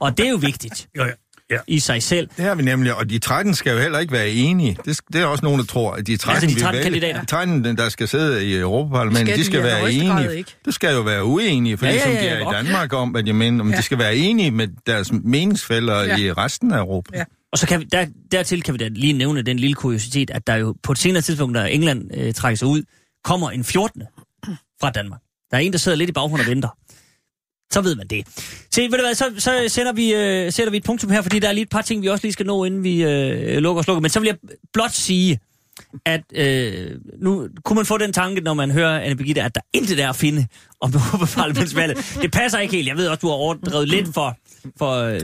Og 0.00 0.18
det 0.18 0.26
er 0.26 0.30
jo 0.30 0.36
vigtigt 0.36 0.88
Ja, 0.96 1.04
ja. 1.04 1.10
ja. 1.50 1.58
i 1.66 1.78
sig 1.78 2.02
selv. 2.02 2.28
Det 2.36 2.44
har 2.44 2.54
vi 2.54 2.62
nemlig, 2.62 2.94
og 2.94 3.10
de 3.10 3.18
13 3.18 3.54
skal 3.54 3.72
jo 3.72 3.78
heller 3.78 3.98
ikke 3.98 4.12
være 4.12 4.28
enige. 4.30 4.76
Det, 4.84 5.00
det 5.12 5.20
er 5.20 5.26
også 5.26 5.44
nogen, 5.44 5.60
der 5.60 5.66
tror, 5.66 5.92
at 5.92 6.06
de 6.06 6.16
13, 6.16 6.34
Altså, 6.36 6.48
de 6.48 6.54
vi 6.54 6.60
13 6.60 6.76
vælger- 6.78 6.82
kandidater. 6.84 7.20
de 7.20 7.26
13, 7.26 7.76
der 7.76 7.88
skal 7.88 8.08
sidde 8.08 8.46
i 8.46 8.54
Europaparlamentet, 8.56 9.26
Skal 9.26 9.34
de 9.36 9.40
de 9.40 9.46
skal 9.46 9.62
være 9.62 9.92
enige. 9.92 10.36
ikke. 10.38 10.54
Det 10.64 10.74
skal 10.74 10.94
jo 10.94 11.00
være 11.00 11.24
uenige, 11.24 11.76
for 11.76 11.86
Ja, 11.86 11.92
ja, 11.92 12.10
ja, 12.10 12.20
de 12.20 12.28
er 12.28 12.50
i 12.50 12.54
Danmark 12.54 12.92
om, 12.92 13.08
hvad 13.08 13.22
de 13.22 13.32
mener, 13.32 13.60
om 13.64 13.70
Ja. 13.70 13.76
de 13.76 13.82
skal 13.82 13.98
være 13.98 14.16
enige 14.16 14.50
med 14.50 14.68
deres 14.86 15.12
meningsfælder 15.12 16.02
ja. 16.02 16.16
i 16.16 16.32
resten 16.32 16.72
af 16.72 16.78
Europa. 16.78 17.18
Ja. 17.18 17.24
Og 17.52 17.58
så 17.58 17.66
kan 17.66 17.80
vi, 17.80 17.84
der, 17.84 18.06
dertil 18.32 18.62
kan 18.62 18.74
vi 18.74 18.78
da 18.78 18.88
lige 18.88 19.12
nævne 19.12 19.42
den 19.42 19.58
lille 19.58 19.74
kuriositet, 19.74 20.30
at 20.30 20.46
der 20.46 20.54
jo 20.54 20.74
på 20.82 20.92
et 20.92 20.98
senere 20.98 21.22
tidspunkt, 21.22 21.56
da 21.56 21.66
England 21.66 22.14
øh, 22.14 22.34
trækker 22.34 22.56
sig 22.56 22.68
ud, 22.68 22.82
kommer 23.24 23.50
en 23.50 23.64
14. 23.64 24.02
fra 24.80 24.90
Danmark. 24.90 25.20
Der 25.50 25.56
er 25.56 25.60
en, 25.60 25.72
der 25.72 25.78
sidder 25.78 25.98
lidt 25.98 26.10
i 26.10 26.12
baggrunden 26.12 26.46
og 26.46 26.50
venter. 26.50 26.68
Så 27.72 27.80
ved 27.80 27.94
man 27.94 28.06
det. 28.06 28.26
Se, 28.70 28.82
ved 28.82 28.90
du 28.90 29.00
hvad, 29.00 29.14
så, 29.14 29.32
så 29.38 29.64
sender, 29.68 29.92
vi, 29.92 30.14
øh, 30.14 30.52
sætter 30.52 30.70
vi 30.70 30.76
et 30.76 30.84
punktum 30.84 31.10
her, 31.10 31.22
fordi 31.22 31.38
der 31.38 31.48
er 31.48 31.52
lige 31.52 31.62
et 31.62 31.68
par 31.68 31.82
ting, 31.82 32.02
vi 32.02 32.08
også 32.08 32.24
lige 32.24 32.32
skal 32.32 32.46
nå, 32.46 32.64
inden 32.64 32.82
vi 32.84 33.02
øh, 33.02 33.58
lukker 33.58 33.78
og 33.78 33.84
slukker. 33.84 34.00
Men 34.00 34.10
så 34.10 34.20
vil 34.20 34.26
jeg 34.26 34.36
blot 34.72 34.90
sige, 34.90 35.38
at 36.04 36.22
øh, 36.32 36.90
nu 37.18 37.48
kunne 37.64 37.74
man 37.74 37.86
få 37.86 37.98
den 37.98 38.12
tanke, 38.12 38.40
når 38.40 38.54
man 38.54 38.70
hører 38.70 39.00
Anne 39.00 39.16
Birgitte, 39.16 39.42
at 39.42 39.54
der 39.54 39.60
intet 39.72 40.00
er 40.00 40.08
at 40.08 40.16
finde 40.16 40.46
om 40.80 40.94
Europaparlamentsvalget. 40.94 42.18
Det 42.22 42.32
passer 42.32 42.58
ikke 42.58 42.74
helt. 42.76 42.88
Jeg 42.88 42.96
ved 42.96 43.08
også, 43.08 43.20
du 43.20 43.26
har 43.26 43.34
overdrevet 43.34 43.88
lidt 43.88 44.14
for... 44.14 44.36
For, 44.78 45.02
øh, 45.02 45.20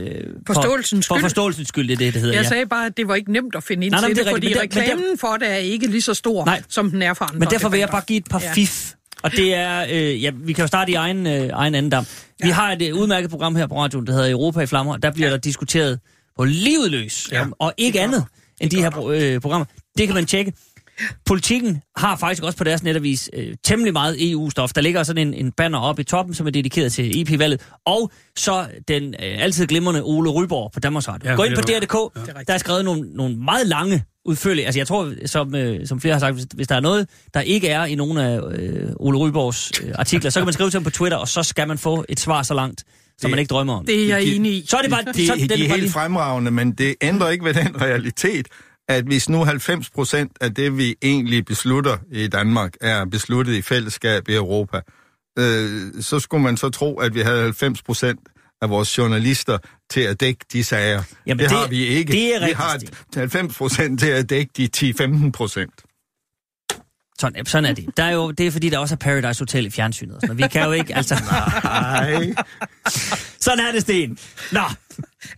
Forståelsens 0.47 1.07
for, 1.07 1.13
for 1.13 1.19
skyld. 1.19 1.23
forståelsens 1.23 1.67
skyld, 1.67 1.87
det 1.87 1.93
er 1.93 1.97
det, 1.97 2.13
det 2.13 2.21
hedder. 2.21 2.35
Jeg 2.35 2.43
ja. 2.43 2.49
sagde 2.49 2.65
bare, 2.65 2.85
at 2.85 2.97
det 2.97 3.07
var 3.07 3.15
ikke 3.15 3.31
nemt 3.31 3.55
at 3.55 3.63
finde 3.63 3.85
ind 3.85 3.91
Nej, 3.91 4.01
til 4.07 4.15
det 4.15 4.25
det, 4.25 4.31
fordi 4.31 4.47
men 4.47 4.53
der- 4.55 4.61
men 4.61 4.69
reklamen 4.81 5.17
for 5.17 5.37
det 5.37 5.51
er 5.51 5.55
ikke 5.55 5.87
lige 5.87 6.01
så 6.01 6.13
stor, 6.13 6.45
Nej. 6.45 6.61
som 6.69 6.89
den 6.91 7.01
er 7.01 7.13
for 7.13 7.25
andre 7.25 7.39
Men 7.39 7.47
derfor 7.49 7.69
vil 7.69 7.79
jeg 7.79 7.89
bare 7.89 8.01
give 8.07 8.17
et 8.17 8.27
par 8.29 8.39
Ja. 8.39 8.53
fif. 8.53 8.91
Og 9.23 9.31
det 9.31 9.55
er, 9.55 9.85
øh, 9.91 10.23
ja, 10.23 10.31
vi 10.35 10.53
kan 10.53 10.63
jo 10.63 10.67
starte 10.67 10.91
i 10.91 10.95
egen, 10.95 11.27
øh, 11.27 11.49
egen 11.53 11.75
andendam. 11.75 12.05
Vi 12.41 12.47
Ja. 12.47 12.53
har 12.53 12.71
et 12.71 12.81
øh, 12.81 12.95
udmærket 12.95 13.29
program 13.29 13.55
her 13.55 13.67
på 13.67 13.75
radioen, 13.77 14.07
der 14.07 14.13
hedder 14.13 14.31
Europa 14.31 14.59
i 14.59 14.65
Flammer. 14.65 14.97
Der 14.97 15.11
bliver 15.11 15.27
ja. 15.27 15.33
der 15.33 15.39
diskuteret 15.39 15.99
på 16.37 16.43
livet 16.43 16.91
løs, 16.91 17.29
Ja. 17.31 17.45
og 17.59 17.73
ikke 17.77 18.01
andet 18.01 18.25
end 18.61 18.69
de 18.71 18.81
her 18.81 18.91
pro- 18.91 19.09
øh, 19.11 19.41
programmer. 19.41 19.65
Det 19.97 20.07
kan 20.07 20.15
man 20.15 20.25
tjekke. 20.25 20.53
Politikken 21.25 21.81
har 21.97 22.15
faktisk 22.15 22.43
også 22.43 22.57
på 22.57 22.63
deres 22.63 22.83
netavis 22.83 23.29
øh, 23.33 23.55
temmelig 23.63 23.93
meget 23.93 24.31
EU-stof. 24.31 24.73
Der 24.73 24.81
ligger 24.81 25.03
sådan 25.03 25.27
en, 25.27 25.33
en 25.33 25.51
banner 25.51 25.79
op 25.79 25.99
i 25.99 26.03
toppen, 26.03 26.35
som 26.35 26.47
er 26.47 26.51
dedikeret 26.51 26.91
til 26.93 27.21
EP-valget. 27.21 27.61
Og 27.85 28.11
så 28.37 28.65
den 28.87 29.03
øh, 29.03 29.43
altid 29.43 29.67
glimrende 29.67 30.01
Ole 30.03 30.29
Ryborg 30.29 30.71
på 30.71 30.79
Danmarks 30.79 31.07
Radio. 31.07 31.25
Ja, 31.25 31.31
Ja, 31.31 31.35
Gå 31.35 31.43
ind 31.43 31.55
på 31.55 31.61
det 31.61 31.67
DR.dk. 31.69 31.91
Det 31.91 32.27
rigtigt. 32.27 32.47
Der 32.47 32.53
er 32.53 32.57
skrevet 32.57 32.85
nogle, 32.85 33.01
nogle 33.15 33.35
meget 33.37 33.67
lange, 33.67 34.03
udførlige... 34.25 34.65
Altså 34.65 34.79
jeg 34.79 34.87
tror, 34.87 35.13
som, 35.25 35.55
øh, 35.55 35.87
som 35.87 36.01
flere 36.01 36.13
har 36.13 36.19
sagt, 36.19 36.33
hvis, 36.35 36.45
hvis 36.55 36.67
der 36.67 36.75
er 36.75 36.79
noget, 36.79 37.07
der 37.33 37.41
ikke 37.41 37.67
er 37.69 37.85
i 37.85 37.95
nogle 37.95 38.23
af 38.23 38.39
øh, 38.51 38.89
Ole 38.95 39.17
Ryborgs 39.17 39.71
øh, 39.83 39.91
artikler, 39.95 40.29
så 40.29 40.39
kan 40.39 40.45
man 40.45 40.53
skrive 40.53 40.69
til 40.69 40.77
ham 40.77 40.83
på 40.83 40.89
Twitter, 40.89 41.17
og 41.17 41.27
så 41.27 41.43
skal 41.43 41.67
man 41.67 41.77
få 41.77 42.05
et 42.09 42.19
svar 42.19 42.43
så 42.43 42.53
langt, 42.53 42.79
som 42.79 42.87
Det- 43.21 43.29
man 43.29 43.39
ikke 43.39 43.49
drømmer 43.49 43.73
om. 43.73 43.85
Det 43.85 44.03
er 44.03 44.07
jeg 44.07 44.23
enig 44.23 44.51
i. 44.51 44.65
Så 44.67 44.77
er 44.77 44.81
det 44.81 44.91
bare... 44.91 45.03
De, 45.15 45.27
så, 45.27 45.33
de, 45.35 45.39
den 45.39 45.49
de 45.49 45.53
er 45.53 45.57
bare 45.57 45.67
helt 45.67 45.81
lige- 45.81 45.91
fremragende, 45.91 46.51
men 46.51 46.71
det 46.71 46.95
ændrer 47.01 47.29
ikke 47.29 47.45
ved 47.45 47.53
den 47.53 47.81
realitet, 47.81 48.47
at 48.87 49.03
hvis 49.03 49.29
nu 49.29 49.43
90 49.43 49.89
procent 49.89 50.31
af 50.41 50.53
det, 50.53 50.77
vi 50.77 50.95
egentlig 51.01 51.45
beslutter 51.45 51.97
i 52.11 52.27
Danmark, 52.27 52.73
er 52.81 53.05
besluttet 53.05 53.53
i 53.53 53.61
fællesskab 53.61 54.29
i 54.29 54.35
Europa, 54.35 54.81
øh, 55.39 55.81
så 56.01 56.19
skulle 56.19 56.43
man 56.43 56.57
så 56.57 56.69
tro, 56.69 56.99
at 56.99 57.15
vi 57.15 57.19
havde 57.21 57.41
90 57.41 57.81
procent 57.83 58.19
af 58.61 58.69
vores 58.69 58.97
journalister 58.97 59.57
til 59.89 60.01
at 60.01 60.19
dække 60.19 60.45
de 60.53 60.63
sager. 60.63 61.03
Jamen, 61.27 61.39
det, 61.43 61.49
det- 61.49 61.57
har 61.57 61.67
vi 61.67 61.85
ikke. 61.85 62.11
det 62.13 62.35
er 62.35 62.45
vi 62.47 62.51
har 62.51 62.77
Stig. 62.79 62.89
90 63.15 63.57
procent 63.57 63.99
til 63.99 64.07
at 64.07 64.29
dække 64.29 64.51
de 64.57 64.69
10-15 64.77 65.31
procent. 65.31 65.73
Sådan, 67.19 67.45
sådan 67.45 67.65
er 67.65 67.73
det. 67.73 67.85
Der 67.97 68.03
er 68.03 68.11
jo, 68.11 68.31
det 68.31 68.47
er 68.47 68.51
fordi, 68.51 68.69
der 68.69 68.77
også 68.77 68.95
er 68.95 68.97
Paradise 68.97 69.41
Hotel 69.41 69.65
i 69.65 69.69
fjernsynet. 69.69 70.17
noget. 70.21 70.37
Vi 70.37 70.43
kan 70.51 70.63
jo 70.65 70.71
ikke, 70.71 70.95
altså... 70.95 71.15
Nej. 71.71 72.33
Sådan 73.41 73.59
er 73.59 73.71
det, 73.71 73.81
Sten. 73.81 74.17
Nå, 74.51 74.59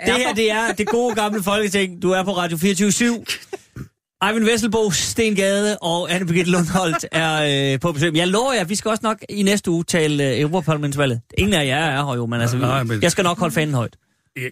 det 0.06 0.14
her, 0.18 0.34
det 0.34 0.52
er 0.52 0.72
det 0.78 0.88
gode 0.88 1.16
gamle 1.16 1.44
folketing. 1.44 2.02
Du 2.02 2.12
er 2.12 2.24
på 2.24 2.38
Radio 2.38 2.58
24 2.58 2.90
/7. 2.90 4.24
Eivind 4.28 4.46
Vesselbo, 4.46 4.92
Sten 4.92 5.36
Gade 5.36 5.78
og 5.82 6.12
Anne 6.14 6.28
Birgitte 6.28 6.52
Lundholt 6.52 7.06
er 7.12 7.74
øh, 7.74 7.80
på 7.80 7.92
besøg. 7.92 8.16
Jeg 8.16 8.28
lover 8.28 8.54
jer, 8.54 8.64
vi 8.64 8.76
skal 8.76 8.90
også 8.90 9.02
nok 9.04 9.18
i 9.30 9.44
næste 9.44 9.72
uge 9.72 9.84
tale 9.84 10.30
øh, 10.34 10.40
Europaparlamentsvalget. 10.42 11.22
Ingen 11.38 11.54
af 11.54 11.66
jer 11.66 11.78
er 11.86 12.06
her 12.06 12.16
jo, 12.16 12.26
men 12.26 12.42
altså, 12.42 12.58
Nej, 12.58 12.84
vi, 12.84 12.88
men- 12.90 13.04
jeg 13.04 13.12
skal 13.12 13.24
nok 13.24 13.40
holde 13.40 13.54
fanen 13.54 13.74
højt. 13.74 13.96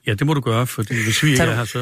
Ja, 0.07 0.13
det 0.13 0.27
må 0.27 0.33
du 0.33 0.41
gøre, 0.41 0.67
fordi 0.67 1.03
hvis 1.03 1.23
vi 1.23 1.29
ikke 1.31 1.43
er 1.43 1.55
her, 1.55 1.65
så... 1.65 1.79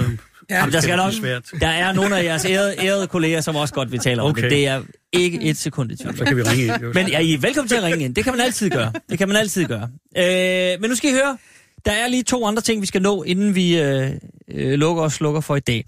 Ja. 0.50 0.56
Jamen, 0.58 0.74
der, 0.74 0.82
skal 0.82 0.98
nok, 0.98 1.14
der 1.62 1.68
er 1.68 1.94
nogle 1.94 2.18
af 2.18 2.24
jeres 2.24 2.46
ærede, 2.46 2.76
ærede 2.80 3.08
kolleger, 3.08 3.42
som 3.42 3.56
også 3.56 3.74
godt 3.74 3.92
vil 3.92 4.00
tale 4.00 4.22
om 4.22 4.30
Okay. 4.30 4.42
det. 4.42 4.52
Det 4.52 4.68
er 4.68 4.82
ikke 5.14 5.42
et 5.42 5.58
sekund 5.58 5.92
i 5.92 5.96
tvivl. 5.96 6.18
Så 6.18 6.26
kan 6.26 6.38
vi 6.38 6.42
ringe 6.42 6.64
ind. 6.64 6.82
Men 6.98 7.08
ja, 7.08 7.20
I 7.20 7.34
er 7.34 7.38
velkommen 7.38 7.70
til 7.70 7.76
at 7.76 7.84
ringe 7.84 8.06
ind. 8.06 8.16
Det 8.16 8.24
kan 8.24 8.34
man 8.34 8.42
altid 8.42 8.70
gøre. 8.70 8.92
Det 9.10 9.18
kan 9.18 9.28
man 9.28 9.38
altid 9.38 9.66
gøre. 9.66 9.90
Øh, 10.18 10.82
men 10.82 10.90
nu 10.90 10.96
skal 10.96 11.10
I 11.10 11.14
høre, 11.14 11.38
der 11.86 11.92
er 11.92 12.08
lige 12.08 12.24
to 12.24 12.46
andre 12.46 12.62
ting, 12.62 12.82
vi 12.82 12.86
skal 12.86 13.02
nå, 13.02 13.24
inden 13.24 13.56
vi 13.56 13.80
øh, 13.80 14.12
øh, 14.52 14.74
lukker 14.74 15.04
og 15.04 15.12
slukker 15.12 15.42
for 15.42 15.56
i 15.56 15.60
dag. 15.60 15.86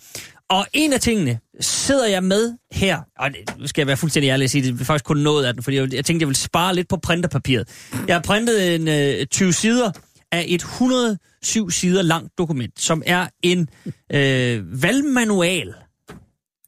Og 0.49 0.65
en 0.73 0.93
af 0.93 0.99
tingene 0.99 1.39
sidder 1.59 2.07
jeg 2.07 2.23
med 2.23 2.53
her, 2.71 2.99
og 3.19 3.29
det, 3.29 3.59
nu 3.59 3.67
skal 3.67 3.81
jeg 3.81 3.87
være 3.87 3.97
fuldstændig 3.97 4.29
ærlig 4.29 4.43
at 4.43 4.51
sige, 4.51 4.71
det 4.71 4.81
er 4.81 4.85
faktisk 4.85 5.05
kun 5.05 5.17
noget 5.17 5.45
af 5.45 5.53
den, 5.53 5.63
fordi 5.63 5.77
jeg, 5.77 5.93
jeg 5.93 6.05
tænkte, 6.05 6.23
jeg 6.23 6.27
vil 6.27 6.35
spare 6.35 6.75
lidt 6.75 6.87
på 6.87 6.97
printerpapiret. 6.97 7.67
Jeg 8.07 8.15
har 8.15 8.21
printet 8.21 8.75
en 8.75 8.87
øh, 8.87 9.25
20 9.25 9.53
sider 9.53 9.91
af 10.31 10.45
et 10.47 10.61
107 10.61 11.71
sider 11.71 12.01
langt 12.01 12.37
dokument, 12.37 12.81
som 12.81 13.03
er 13.05 13.27
en 13.43 13.69
øh, 14.11 14.83
valgmanual 14.83 15.73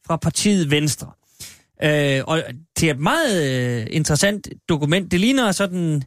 fra 0.08 0.18
partiet 0.18 0.72
Venstre. 0.72 1.12
Øh, 1.84 2.24
og 2.28 2.44
det 2.80 2.90
er 2.90 2.94
et 2.94 3.00
meget 3.00 3.44
øh, 3.82 3.88
interessant 3.92 4.48
dokument. 4.70 5.12
Det 5.12 5.20
ligner 5.20 5.52
sådan... 5.52 6.04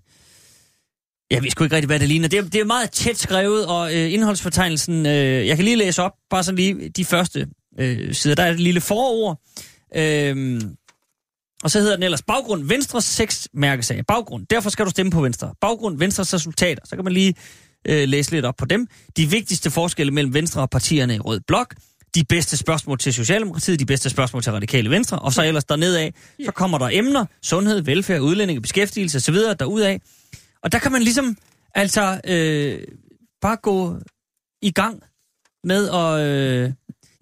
Jeg 1.30 1.42
ved 1.42 1.50
sgu 1.50 1.64
ikke 1.64 1.76
rigtig, 1.76 1.86
hvad 1.86 1.98
det 1.98 2.08
ligner. 2.08 2.28
Det 2.28 2.38
er, 2.38 2.42
det 2.42 2.60
er 2.60 2.64
meget 2.64 2.90
tæt 2.90 3.18
skrevet, 3.18 3.66
og 3.66 3.94
øh, 3.94 4.12
indholdsfortegnelsen... 4.12 5.06
Øh, 5.06 5.46
jeg 5.46 5.56
kan 5.56 5.64
lige 5.64 5.76
læse 5.76 6.02
op, 6.02 6.12
bare 6.30 6.44
sådan 6.44 6.56
lige 6.56 6.88
de 6.88 7.04
første 7.04 7.48
øh, 7.78 8.14
sider. 8.14 8.34
Der 8.34 8.42
er 8.42 8.50
et 8.50 8.60
lille 8.60 8.80
forord. 8.80 9.40
Øh, 9.96 10.60
og 11.62 11.70
så 11.70 11.80
hedder 11.80 11.96
den 11.96 12.02
ellers 12.02 12.22
Baggrund 12.22 12.64
Venstres 12.64 13.04
seks 13.04 13.48
mærkesager. 13.54 14.02
Baggrund. 14.08 14.46
Derfor 14.46 14.70
skal 14.70 14.84
du 14.84 14.90
stemme 14.90 15.12
på 15.12 15.20
Venstre. 15.20 15.54
Baggrund 15.60 15.98
Venstres 15.98 16.34
resultater. 16.34 16.82
Så 16.84 16.96
kan 16.96 17.04
man 17.04 17.12
lige 17.12 17.34
øh, 17.84 18.08
læse 18.08 18.30
lidt 18.30 18.44
op 18.44 18.56
på 18.56 18.64
dem. 18.64 18.86
De 19.16 19.30
vigtigste 19.30 19.70
forskelle 19.70 20.12
mellem 20.12 20.34
Venstre 20.34 20.60
og 20.60 20.70
partierne 20.70 21.14
i 21.14 21.18
Rød 21.18 21.40
Blok. 21.46 21.74
De 22.14 22.24
bedste 22.24 22.56
spørgsmål 22.56 22.98
til 22.98 23.14
Socialdemokratiet, 23.14 23.80
de 23.80 23.86
bedste 23.86 24.10
spørgsmål 24.10 24.42
til 24.42 24.52
Radikale 24.52 24.90
Venstre, 24.90 25.18
og 25.18 25.32
så 25.32 25.42
ellers 25.42 25.64
dernede 25.64 26.00
af, 26.00 26.14
så 26.44 26.52
kommer 26.52 26.78
der 26.78 26.88
emner, 26.92 27.26
sundhed, 27.42 27.82
velfærd, 27.82 28.20
udlændinge, 28.20 28.60
beskæftigelse 28.60 29.18
osv. 29.18 29.34
derudad. 29.34 29.98
Og 30.62 30.72
der 30.72 30.78
kan 30.78 30.92
man 30.92 31.02
ligesom 31.02 31.36
altså 31.74 32.20
øh, 32.24 32.78
bare 33.42 33.56
gå 33.56 33.96
i 34.62 34.70
gang 34.70 35.02
med 35.64 35.88
at... 35.88 36.20
Øh, 36.20 36.72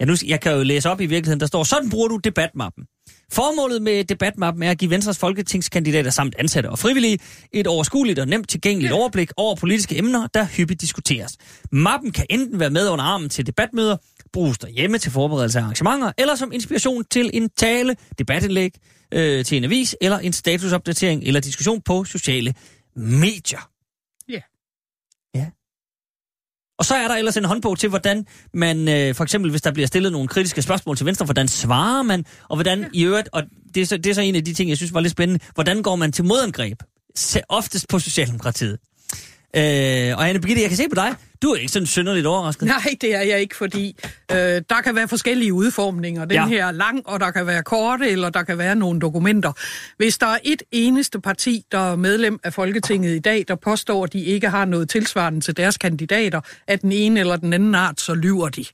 ja, 0.01 0.05
nu, 0.05 0.15
jeg 0.27 0.40
kan 0.40 0.52
jo 0.52 0.62
læse 0.62 0.90
op 0.90 1.01
i 1.01 1.06
virkeligheden, 1.06 1.40
der 1.40 1.47
står, 1.47 1.65
sådan 1.65 1.90
bruger 1.90 2.09
du 2.09 2.16
debatmappen. 2.16 2.85
Formålet 3.32 3.82
med 3.82 4.05
debatmappen 4.05 4.62
er 4.62 4.70
at 4.70 4.78
give 4.78 4.90
Venstres 4.90 5.19
folketingskandidater 5.19 6.10
samt 6.10 6.35
ansatte 6.39 6.70
og 6.70 6.78
frivillige 6.78 7.19
et 7.52 7.66
overskueligt 7.66 8.19
og 8.19 8.28
nemt 8.28 8.48
tilgængeligt 8.48 8.93
overblik 8.93 9.31
over 9.36 9.56
politiske 9.56 9.98
emner, 9.98 10.27
der 10.35 10.47
hyppigt 10.47 10.81
diskuteres. 10.81 11.36
Mappen 11.73 12.12
kan 12.12 12.27
enten 12.31 12.60
være 12.60 12.70
med 12.70 12.89
under 12.89 13.05
armen 13.05 13.28
til 13.28 13.47
debatmøder, 13.47 13.97
bruges 14.32 14.59
derhjemme 14.59 14.98
til 14.98 15.12
forberedelse 15.12 15.59
af 15.59 15.62
arrangementer, 15.62 16.12
eller 16.18 16.34
som 16.34 16.52
inspiration 16.52 17.05
til 17.05 17.30
en 17.34 17.50
tale, 17.56 17.96
debatindlæg 18.18 18.70
øh, 19.14 19.44
til 19.44 19.59
en 19.59 19.64
avis, 19.64 19.96
eller 20.00 20.18
en 20.18 20.32
statusopdatering 20.32 21.24
eller 21.24 21.40
diskussion 21.40 21.80
på 21.80 22.05
sociale 22.05 22.55
medier. 22.96 23.70
Ja. 24.28 24.40
Ja. 25.34 25.46
Og 26.78 26.84
så 26.84 26.94
er 26.94 27.09
der 27.09 27.14
ellers 27.14 27.36
en 27.36 27.44
håndbog 27.44 27.78
til, 27.78 27.88
hvordan 27.88 28.26
man, 28.55 28.88
øh, 28.88 29.14
for 29.14 29.24
eksempel 29.24 29.50
hvis 29.50 29.62
der 29.62 29.72
bliver 29.72 29.86
stillet 29.86 30.12
nogle 30.12 30.28
kritiske 30.28 30.62
spørgsmål 30.62 30.96
til 30.96 31.06
Venstre, 31.06 31.24
hvordan 31.24 31.48
svarer 31.48 32.02
man, 32.02 32.24
og 32.48 32.56
hvordan 32.56 32.90
i 32.92 33.05
øvrigt, 33.05 33.28
og 33.32 33.42
det 33.74 33.80
er, 33.80 33.86
så, 33.86 33.96
det 33.96 34.06
er 34.06 34.14
så 34.14 34.20
en 34.20 34.34
af 34.34 34.44
de 34.44 34.55
ting, 34.55 34.70
jeg 34.70 34.76
synes 34.76 34.94
var 34.94 35.00
lidt 35.00 35.12
spændende, 35.12 35.44
hvordan 35.55 35.82
går 35.82 35.96
man 35.96 36.12
til 36.12 36.24
modangreb? 36.24 36.82
Oftest 37.48 37.88
på 37.88 37.98
Socialdemokratiet. 37.98 38.78
Øh, 39.56 39.62
og 40.18 40.28
Anne 40.28 40.40
Birgitte, 40.40 40.62
jeg 40.62 40.70
kan 40.70 40.76
se 40.76 40.88
på 40.88 40.94
dig, 40.94 41.14
du 41.42 41.48
er 41.50 41.56
ikke 41.56 41.72
sådan 41.72 41.86
synderligt 41.86 42.26
overrasket. 42.26 42.66
Nej, 42.68 42.96
det 43.00 43.14
er 43.14 43.20
jeg 43.22 43.40
ikke, 43.40 43.56
fordi 43.56 43.96
øh, 44.32 44.36
der 44.70 44.80
kan 44.84 44.94
være 44.94 45.08
forskellige 45.08 45.52
udformninger. 45.52 46.24
Den 46.24 46.32
Ja. 46.34 46.46
her 46.46 46.66
er 46.66 46.72
lang, 46.72 47.02
og 47.08 47.20
der 47.20 47.30
kan 47.30 47.46
være 47.46 47.62
korte, 47.62 48.10
eller 48.10 48.30
der 48.30 48.42
kan 48.42 48.58
være 48.58 48.76
nogle 48.76 49.00
dokumenter. 49.00 49.52
Hvis 49.96 50.18
der 50.18 50.26
er 50.26 50.38
et 50.44 50.62
eneste 50.72 51.20
parti, 51.20 51.64
der 51.72 51.92
er 51.92 51.96
medlem 51.96 52.40
af 52.44 52.52
Folketinget 52.54 53.16
i 53.16 53.18
dag, 53.18 53.44
der 53.48 53.54
påstår, 53.54 54.04
at 54.04 54.12
de 54.12 54.20
ikke 54.20 54.48
har 54.48 54.64
noget 54.64 54.90
tilsvarende 54.90 55.40
til 55.40 55.56
deres 55.56 55.76
kandidater, 55.78 56.40
af 56.66 56.78
den 56.78 56.92
ene 56.92 57.20
eller 57.20 57.36
den 57.36 57.52
anden 57.52 57.74
art, 57.74 58.00
så 58.00 58.14
lyver 58.14 58.48
de. 58.48 58.64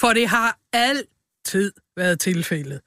For 0.00 0.12
det 0.12 0.28
har 0.28 0.58
altid 0.72 1.72
været 1.96 2.20
tilfældet. 2.20 2.80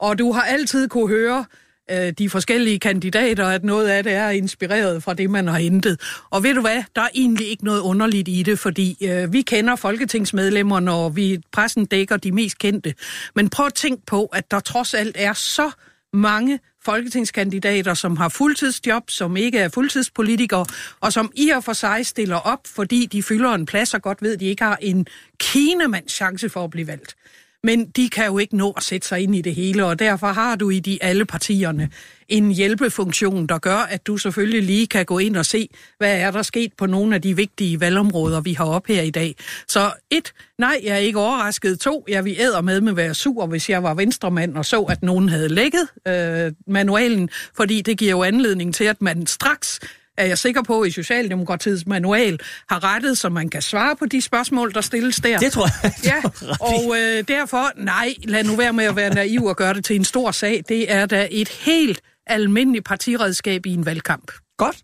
Og 0.00 0.18
du 0.18 0.32
har 0.32 0.42
altid 0.42 0.88
kunne 0.88 1.08
høre, 1.08 1.44
øh, 1.90 2.12
de 2.18 2.30
forskellige 2.30 2.78
kandidater, 2.78 3.46
at 3.46 3.64
noget 3.64 3.88
af 3.88 4.04
det 4.04 4.12
er 4.12 4.30
inspireret 4.30 5.02
fra 5.02 5.14
det, 5.14 5.30
man 5.30 5.46
har 5.46 5.58
hentet. 5.58 6.00
Og 6.30 6.42
ved 6.42 6.54
du 6.54 6.60
hvad, 6.60 6.82
der 6.96 7.02
er 7.02 7.08
egentlig 7.14 7.48
ikke 7.48 7.64
noget 7.64 7.80
underligt 7.80 8.28
i 8.28 8.42
det, 8.42 8.58
fordi 8.58 8.96
øh, 9.02 9.32
vi 9.32 9.42
kender 9.42 9.76
folketingsmedlemmerne, 9.76 10.92
og 10.92 11.16
vi 11.16 11.38
pressen 11.52 11.84
dækker 11.84 12.16
de 12.16 12.32
mest 12.32 12.58
kendte. 12.58 12.94
Men 13.34 13.50
prøv 13.50 13.66
at 13.66 13.74
tænke 13.74 14.02
på, 14.06 14.24
at 14.24 14.50
der 14.50 14.60
trods 14.60 14.94
alt 14.94 15.16
er 15.18 15.32
så 15.32 15.70
mange 16.12 16.58
folketingskandidater, 16.84 17.94
som 17.94 18.16
har 18.16 18.28
fuldtidsjob, 18.28 19.10
som 19.10 19.36
ikke 19.36 19.58
er 19.58 19.68
fuldtidspolitikere, 19.68 20.66
og 21.00 21.12
som 21.12 21.32
i 21.34 21.48
og 21.48 21.64
for 21.64 21.72
sig 21.72 22.06
stiller 22.06 22.36
op, 22.36 22.60
fordi 22.66 23.06
de 23.06 23.22
fylder 23.22 23.54
en 23.54 23.66
plads 23.66 23.94
og 23.94 24.02
godt 24.02 24.22
ved, 24.22 24.34
at 24.34 24.40
de 24.40 24.46
ikke 24.46 24.64
har 24.64 24.78
en 24.80 25.06
kinemands 25.38 26.12
chance 26.12 26.48
for 26.48 26.64
at 26.64 26.70
blive 26.70 26.86
valgt. 26.86 27.16
Men 27.64 27.90
de 27.90 28.08
kan 28.08 28.26
jo 28.26 28.38
ikke 28.38 28.56
nå 28.56 28.70
at 28.70 28.82
sætte 28.82 29.08
sig 29.08 29.20
ind 29.20 29.36
i 29.36 29.40
det 29.40 29.54
hele, 29.54 29.86
og 29.86 29.98
derfor 29.98 30.26
har 30.26 30.56
du 30.56 30.70
i 30.70 30.80
de 30.80 30.98
alle 31.02 31.24
partierne 31.24 31.90
en 32.28 32.50
hjælpefunktion, 32.50 33.46
der 33.46 33.58
gør, 33.58 33.76
at 33.76 34.06
du 34.06 34.16
selvfølgelig 34.16 34.62
lige 34.62 34.86
kan 34.86 35.04
gå 35.04 35.18
ind 35.18 35.36
og 35.36 35.46
se, 35.46 35.68
hvad 35.98 36.20
er 36.20 36.30
der 36.30 36.42
sket 36.42 36.72
på 36.78 36.86
nogle 36.86 37.14
af 37.14 37.22
de 37.22 37.36
vigtige 37.36 37.80
valgområder, 37.80 38.40
vi 38.40 38.52
har 38.52 38.64
op 38.64 38.86
her 38.86 39.02
i 39.02 39.10
dag. 39.10 39.34
Så 39.68 39.92
et, 40.10 40.32
nej, 40.58 40.80
jeg 40.82 40.92
er 40.92 40.96
ikke 40.96 41.18
overrasket. 41.18 41.80
To, 41.80 42.04
jeg 42.08 42.24
vil 42.24 42.36
æder 42.38 42.60
med 42.60 42.80
med 42.80 42.92
at 42.92 42.96
være 42.96 43.14
sur, 43.14 43.46
hvis 43.46 43.70
jeg 43.70 43.82
var 43.82 43.94
venstremand 43.94 44.56
og 44.56 44.64
så, 44.64 44.82
at 44.82 45.02
nogen 45.02 45.28
havde 45.28 45.48
lækket 45.48 45.88
øh, 46.08 46.52
manualen, 46.66 47.28
fordi 47.56 47.80
det 47.80 47.98
giver 47.98 48.10
jo 48.10 48.22
anledning 48.22 48.74
til, 48.74 48.84
at 48.84 49.02
man 49.02 49.26
straks 49.26 49.80
er 50.18 50.26
jeg 50.26 50.38
sikker 50.38 50.62
på, 50.62 50.84
i 50.84 50.90
Socialdemokratiets 50.90 51.86
manual 51.86 52.38
har 52.68 52.84
rettet, 52.84 53.18
så 53.18 53.28
man 53.28 53.48
kan 53.48 53.62
svare 53.62 53.96
på 53.96 54.06
de 54.06 54.20
spørgsmål, 54.20 54.74
der 54.74 54.80
stilles 54.80 55.16
der. 55.16 55.38
Det 55.38 55.52
tror 55.52 55.68
jeg. 55.82 55.92
Ja, 56.04 56.22
og 56.60 56.96
øh, 56.98 57.24
derfor, 57.28 57.82
nej, 57.84 58.14
lad 58.24 58.44
nu 58.44 58.56
være 58.56 58.72
med 58.72 58.84
at 58.84 58.96
være 58.96 59.14
naiv 59.14 59.44
og 59.44 59.56
gøre 59.56 59.74
det 59.74 59.84
til 59.84 59.96
en 59.96 60.04
stor 60.04 60.30
sag. 60.30 60.62
Det 60.68 60.92
er 60.92 61.06
da 61.06 61.28
et 61.30 61.48
helt 61.48 62.00
almindeligt 62.26 62.84
partiredskab 62.84 63.66
i 63.66 63.74
en 63.74 63.86
valgkamp. 63.86 64.32
Godt. 64.58 64.76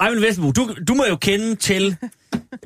Ejvind 0.00 0.20
Vesterbo, 0.20 0.50
du, 0.50 0.74
du 0.88 0.94
må 0.94 1.04
jo 1.08 1.16
kende 1.16 1.54
til 1.54 1.96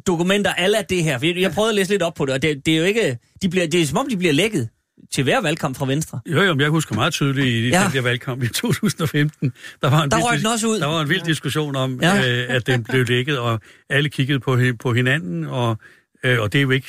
dokumenter 0.06 0.52
alle 0.52 0.78
af 0.78 0.85
det 0.85 1.05
her. 1.05 1.35
Jeg 1.40 1.52
prøvede 1.52 1.70
at 1.70 1.74
læse 1.74 1.90
lidt 1.90 2.02
op 2.02 2.14
på 2.14 2.27
det, 2.27 2.35
og 2.35 2.43
det, 2.43 2.66
det 2.66 2.74
er 2.74 2.78
jo 2.78 2.85
ikke... 2.85 3.19
De 3.43 3.48
bliver, 3.48 3.66
det 3.66 3.82
er 3.82 3.86
som 3.86 3.98
om, 3.98 4.09
de 4.09 4.16
bliver 4.16 4.32
lækket 4.32 4.69
til 5.12 5.24
hver 5.24 5.40
valgkamp 5.40 5.77
fra 5.77 5.86
Venstre. 5.86 6.20
Jo, 6.27 6.43
jo, 6.43 6.55
men 6.55 6.60
jeg 6.60 6.70
husker 6.70 6.94
meget 6.94 7.12
tydeligt 7.12 7.47
i 7.47 7.69
Ja. 7.69 7.82
den 7.85 7.93
der 7.93 8.01
valgkamp 8.02 8.43
i 8.43 8.48
2015. 8.62 9.52
Der 9.82 9.90
var 9.90 10.02
en, 10.02 10.10
Der 10.10 10.31
vild 10.31 10.39
den 10.43 10.47
også 10.52 10.66
ud. 10.69 10.81
Der 10.81 10.86
var 10.86 11.01
en 11.02 11.09
vild 11.09 11.23
diskussion 11.23 11.77
om, 11.77 11.98
Ja. 12.02 12.43
øh, 12.43 12.55
at 12.55 12.66
den 12.66 12.85
blev 12.85 13.05
dækket, 13.06 13.39
og 13.39 13.60
alle 13.90 14.09
kiggede 14.09 14.40
på, 14.40 14.59
på 14.78 14.93
hinanden, 14.94 15.44
og, 15.44 15.78
øh, 16.24 16.40
og 16.40 16.52
det, 16.52 16.59
er 16.59 16.62
jo 16.62 16.70
ikke, 16.70 16.89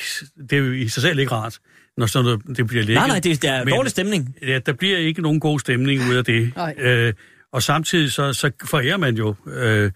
det 0.50 0.52
er 0.52 0.56
jo 0.62 0.72
i 0.72 0.88
sig 0.88 1.02
selv 1.02 1.18
ikke 1.18 1.32
rart, 1.32 1.58
når 1.96 2.06
sådan 2.06 2.24
noget, 2.24 2.56
det 2.56 2.66
bliver 2.66 2.82
lækket. 2.82 2.94
Nej, 2.94 3.08
nej, 3.08 3.18
det, 3.20 3.42
det 3.42 3.50
er 3.50 3.64
Men- 3.64 3.74
dårlig 3.74 3.90
stemning. 3.90 4.36
Ja, 4.42 4.58
der 4.66 4.72
bliver 4.72 4.98
ikke 4.98 5.22
nogen 5.22 5.40
god 5.40 5.60
stemning 5.60 6.08
ud 6.10 6.14
af 6.14 6.24
det. 6.24 6.52
Nej. 6.56 6.74
Øh, 6.78 7.12
og 7.52 7.62
samtidig 7.62 8.12
så, 8.12 8.32
så 8.32 8.50
forærer 8.64 8.96
man 8.96 9.16
jo 9.16 9.34
øh, 9.46 9.90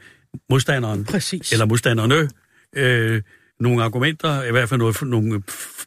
modstanderen, 0.51 1.05
Præcis. 1.05 1.53
eller 1.53 1.67
modstanderne, 1.67 2.29
øh, 2.77 3.23
nogle 3.61 3.85
argumenter, 3.85 4.43
i 4.43 4.51
hvert 4.51 4.69
fald 4.69 4.79
noget, 4.81 5.03
nogle, 5.03 5.43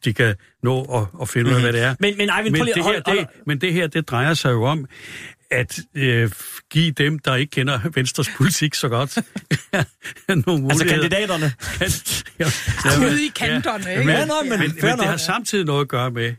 de 0.06 0.14
kan 0.14 0.36
nå 0.64 0.82
at, 0.84 1.22
at 1.22 1.30
finde 1.30 1.50
ud 1.50 1.56
af, 1.56 1.62
hvad 1.62 1.74
det 1.74 1.82
er. 1.82 1.96
Men, 2.00 2.18
men 2.18 2.30
Ejvind, 2.30 2.52
Men 2.58 2.66
det, 2.68 2.76
her, 2.76 2.84
hold, 2.84 3.18
det, 3.18 3.28
men 3.48 3.62
det 3.62 3.74
her, 3.74 3.88
det 3.88 4.10
drejer 4.10 4.34
sig 4.34 4.52
jo 4.52 4.64
om, 4.64 4.86
at 5.52 5.80
øh, 5.96 6.32
give 6.70 6.92
dem, 6.92 7.20
der 7.20 7.36
ikke 7.36 7.52
kender 7.52 7.80
Venstres 7.96 8.30
politik 8.38 8.76
så 8.76 8.90
godt, 8.90 9.18
nogle 10.48 10.68
Altså 10.70 10.86
kandidaterne. 10.86 11.54
ja, 12.40 12.46
Ude 13.08 13.26
i 13.26 13.32
kanterne, 13.36 13.92
ikke? 13.92 14.04
men- 14.06 14.16
Ja, 14.16 14.26
nej, 14.26 14.36
men 14.44 14.50
men, 14.60 14.60
men 14.82 14.98
det 14.98 15.06
har 15.08 15.18
samtidig 15.18 15.66
noget 15.66 15.82
at 15.82 15.88
gøre 15.88 16.12
med, 16.12 16.34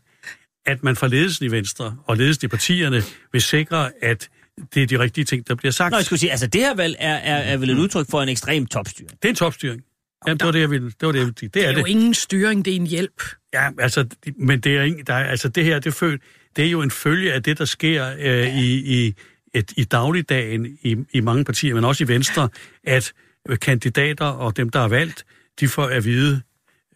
at 0.66 0.84
man 0.84 0.96
fra 0.96 1.06
ledelsen 1.06 1.46
i 1.46 1.50
Venstre 1.50 1.96
og 2.06 2.16
ledelsen 2.16 2.44
i 2.44 2.48
partierne 2.48 3.02
vil 3.32 3.42
sikre, 3.42 3.90
at 4.02 4.28
det 4.74 4.82
er 4.82 4.86
de 4.86 4.98
rigtige 4.98 5.24
ting, 5.24 5.48
der 5.48 5.54
bliver 5.54 5.72
sagt. 5.72 5.90
Nå, 5.90 5.96
jeg 5.96 6.04
skulle 6.04 6.20
sige, 6.20 6.30
altså 6.30 6.46
det 6.46 6.60
her 6.60 6.74
valg 6.74 6.96
er, 6.98 7.14
er, 7.14 7.36
er 7.36 7.56
vel 7.56 7.70
et 7.70 7.78
udtryk 7.78 8.06
for 8.10 8.22
en 8.22 8.28
ekstrem 8.28 8.66
topstyring. 8.66 9.10
Det 9.10 9.24
er 9.24 9.28
en 9.28 9.34
topstyring. 9.36 9.82
Jamen, 10.26 10.38
det 10.38 10.46
var 10.46 10.52
det, 10.52 10.60
jeg 10.60 10.70
ville. 10.70 10.86
Det 10.86 11.06
var 11.06 11.12
det, 11.12 11.18
jeg 11.18 11.26
ville. 11.26 11.34
Det 11.40 11.44
er 11.44 11.50
Det 11.50 11.64
er 11.64 11.72
jo 11.72 11.84
det. 11.84 11.90
ingen 11.90 12.14
styring, 12.14 12.64
det 12.64 12.72
er 12.72 12.76
en 12.76 12.86
hjælp. 12.86 13.22
Ja, 13.54 13.68
altså, 13.78 14.06
men 14.36 14.60
det 14.60 14.76
er 14.76 14.82
ikke, 14.82 15.02
der 15.06 15.14
er, 15.14 15.24
altså 15.24 15.48
det 15.48 15.64
her, 15.64 15.78
det, 15.78 15.94
føl, 15.94 16.18
det 16.56 16.66
er 16.66 16.70
jo 16.70 16.82
en 16.82 16.90
følge 16.90 17.32
af 17.32 17.42
det, 17.42 17.58
der 17.58 17.64
sker 17.64 18.14
øh, 18.18 18.58
i, 18.58 19.04
i, 19.06 19.14
et, 19.54 19.72
i 19.76 19.84
dagligdagen 19.84 20.78
i, 20.82 20.96
i 21.12 21.20
mange 21.20 21.44
partier, 21.44 21.74
men 21.74 21.84
også 21.84 22.04
i 22.04 22.08
Venstre, 22.08 22.48
at 22.84 23.12
øh, 23.48 23.58
kandidater 23.58 24.26
og 24.26 24.56
dem, 24.56 24.68
der 24.70 24.80
er 24.80 24.88
valgt, 24.88 25.24
de 25.60 25.68
får 25.68 25.84
at 25.86 26.04
vide 26.04 26.40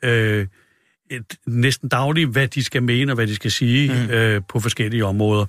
øh, 0.03 0.47
et, 1.11 1.37
næsten 1.47 1.89
dagligt, 1.89 2.31
hvad 2.31 2.49
de 2.49 2.65
skal 2.65 2.83
mene 2.83 3.13
og 3.13 3.15
hvad 3.15 3.27
de 3.27 3.35
skal 3.35 3.51
sige 3.51 3.93
mm. 3.93 4.11
øh, 4.11 4.43
på 4.49 4.61
forskellige 4.61 5.05
områder. 5.05 5.47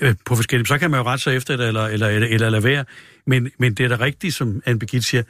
Øh, 0.00 0.14
på 0.24 0.36
forskellige, 0.36 0.66
så 0.66 0.78
kan 0.78 0.90
man 0.90 1.00
jo 1.00 1.06
rette 1.06 1.24
sig 1.24 1.36
efter 1.36 1.56
det, 1.56 1.68
eller, 1.68 1.86
eller, 1.86 2.08
eller, 2.08 2.28
eller 2.28 2.50
lade 2.50 2.64
være. 2.64 2.84
Men, 3.26 3.50
men 3.58 3.74
det 3.74 3.84
er 3.84 3.88
da 3.96 4.04
rigtigt, 4.04 4.34
som 4.34 4.62
Anne 4.66 4.78
Birgitte 4.78 5.06
siger, 5.06 5.22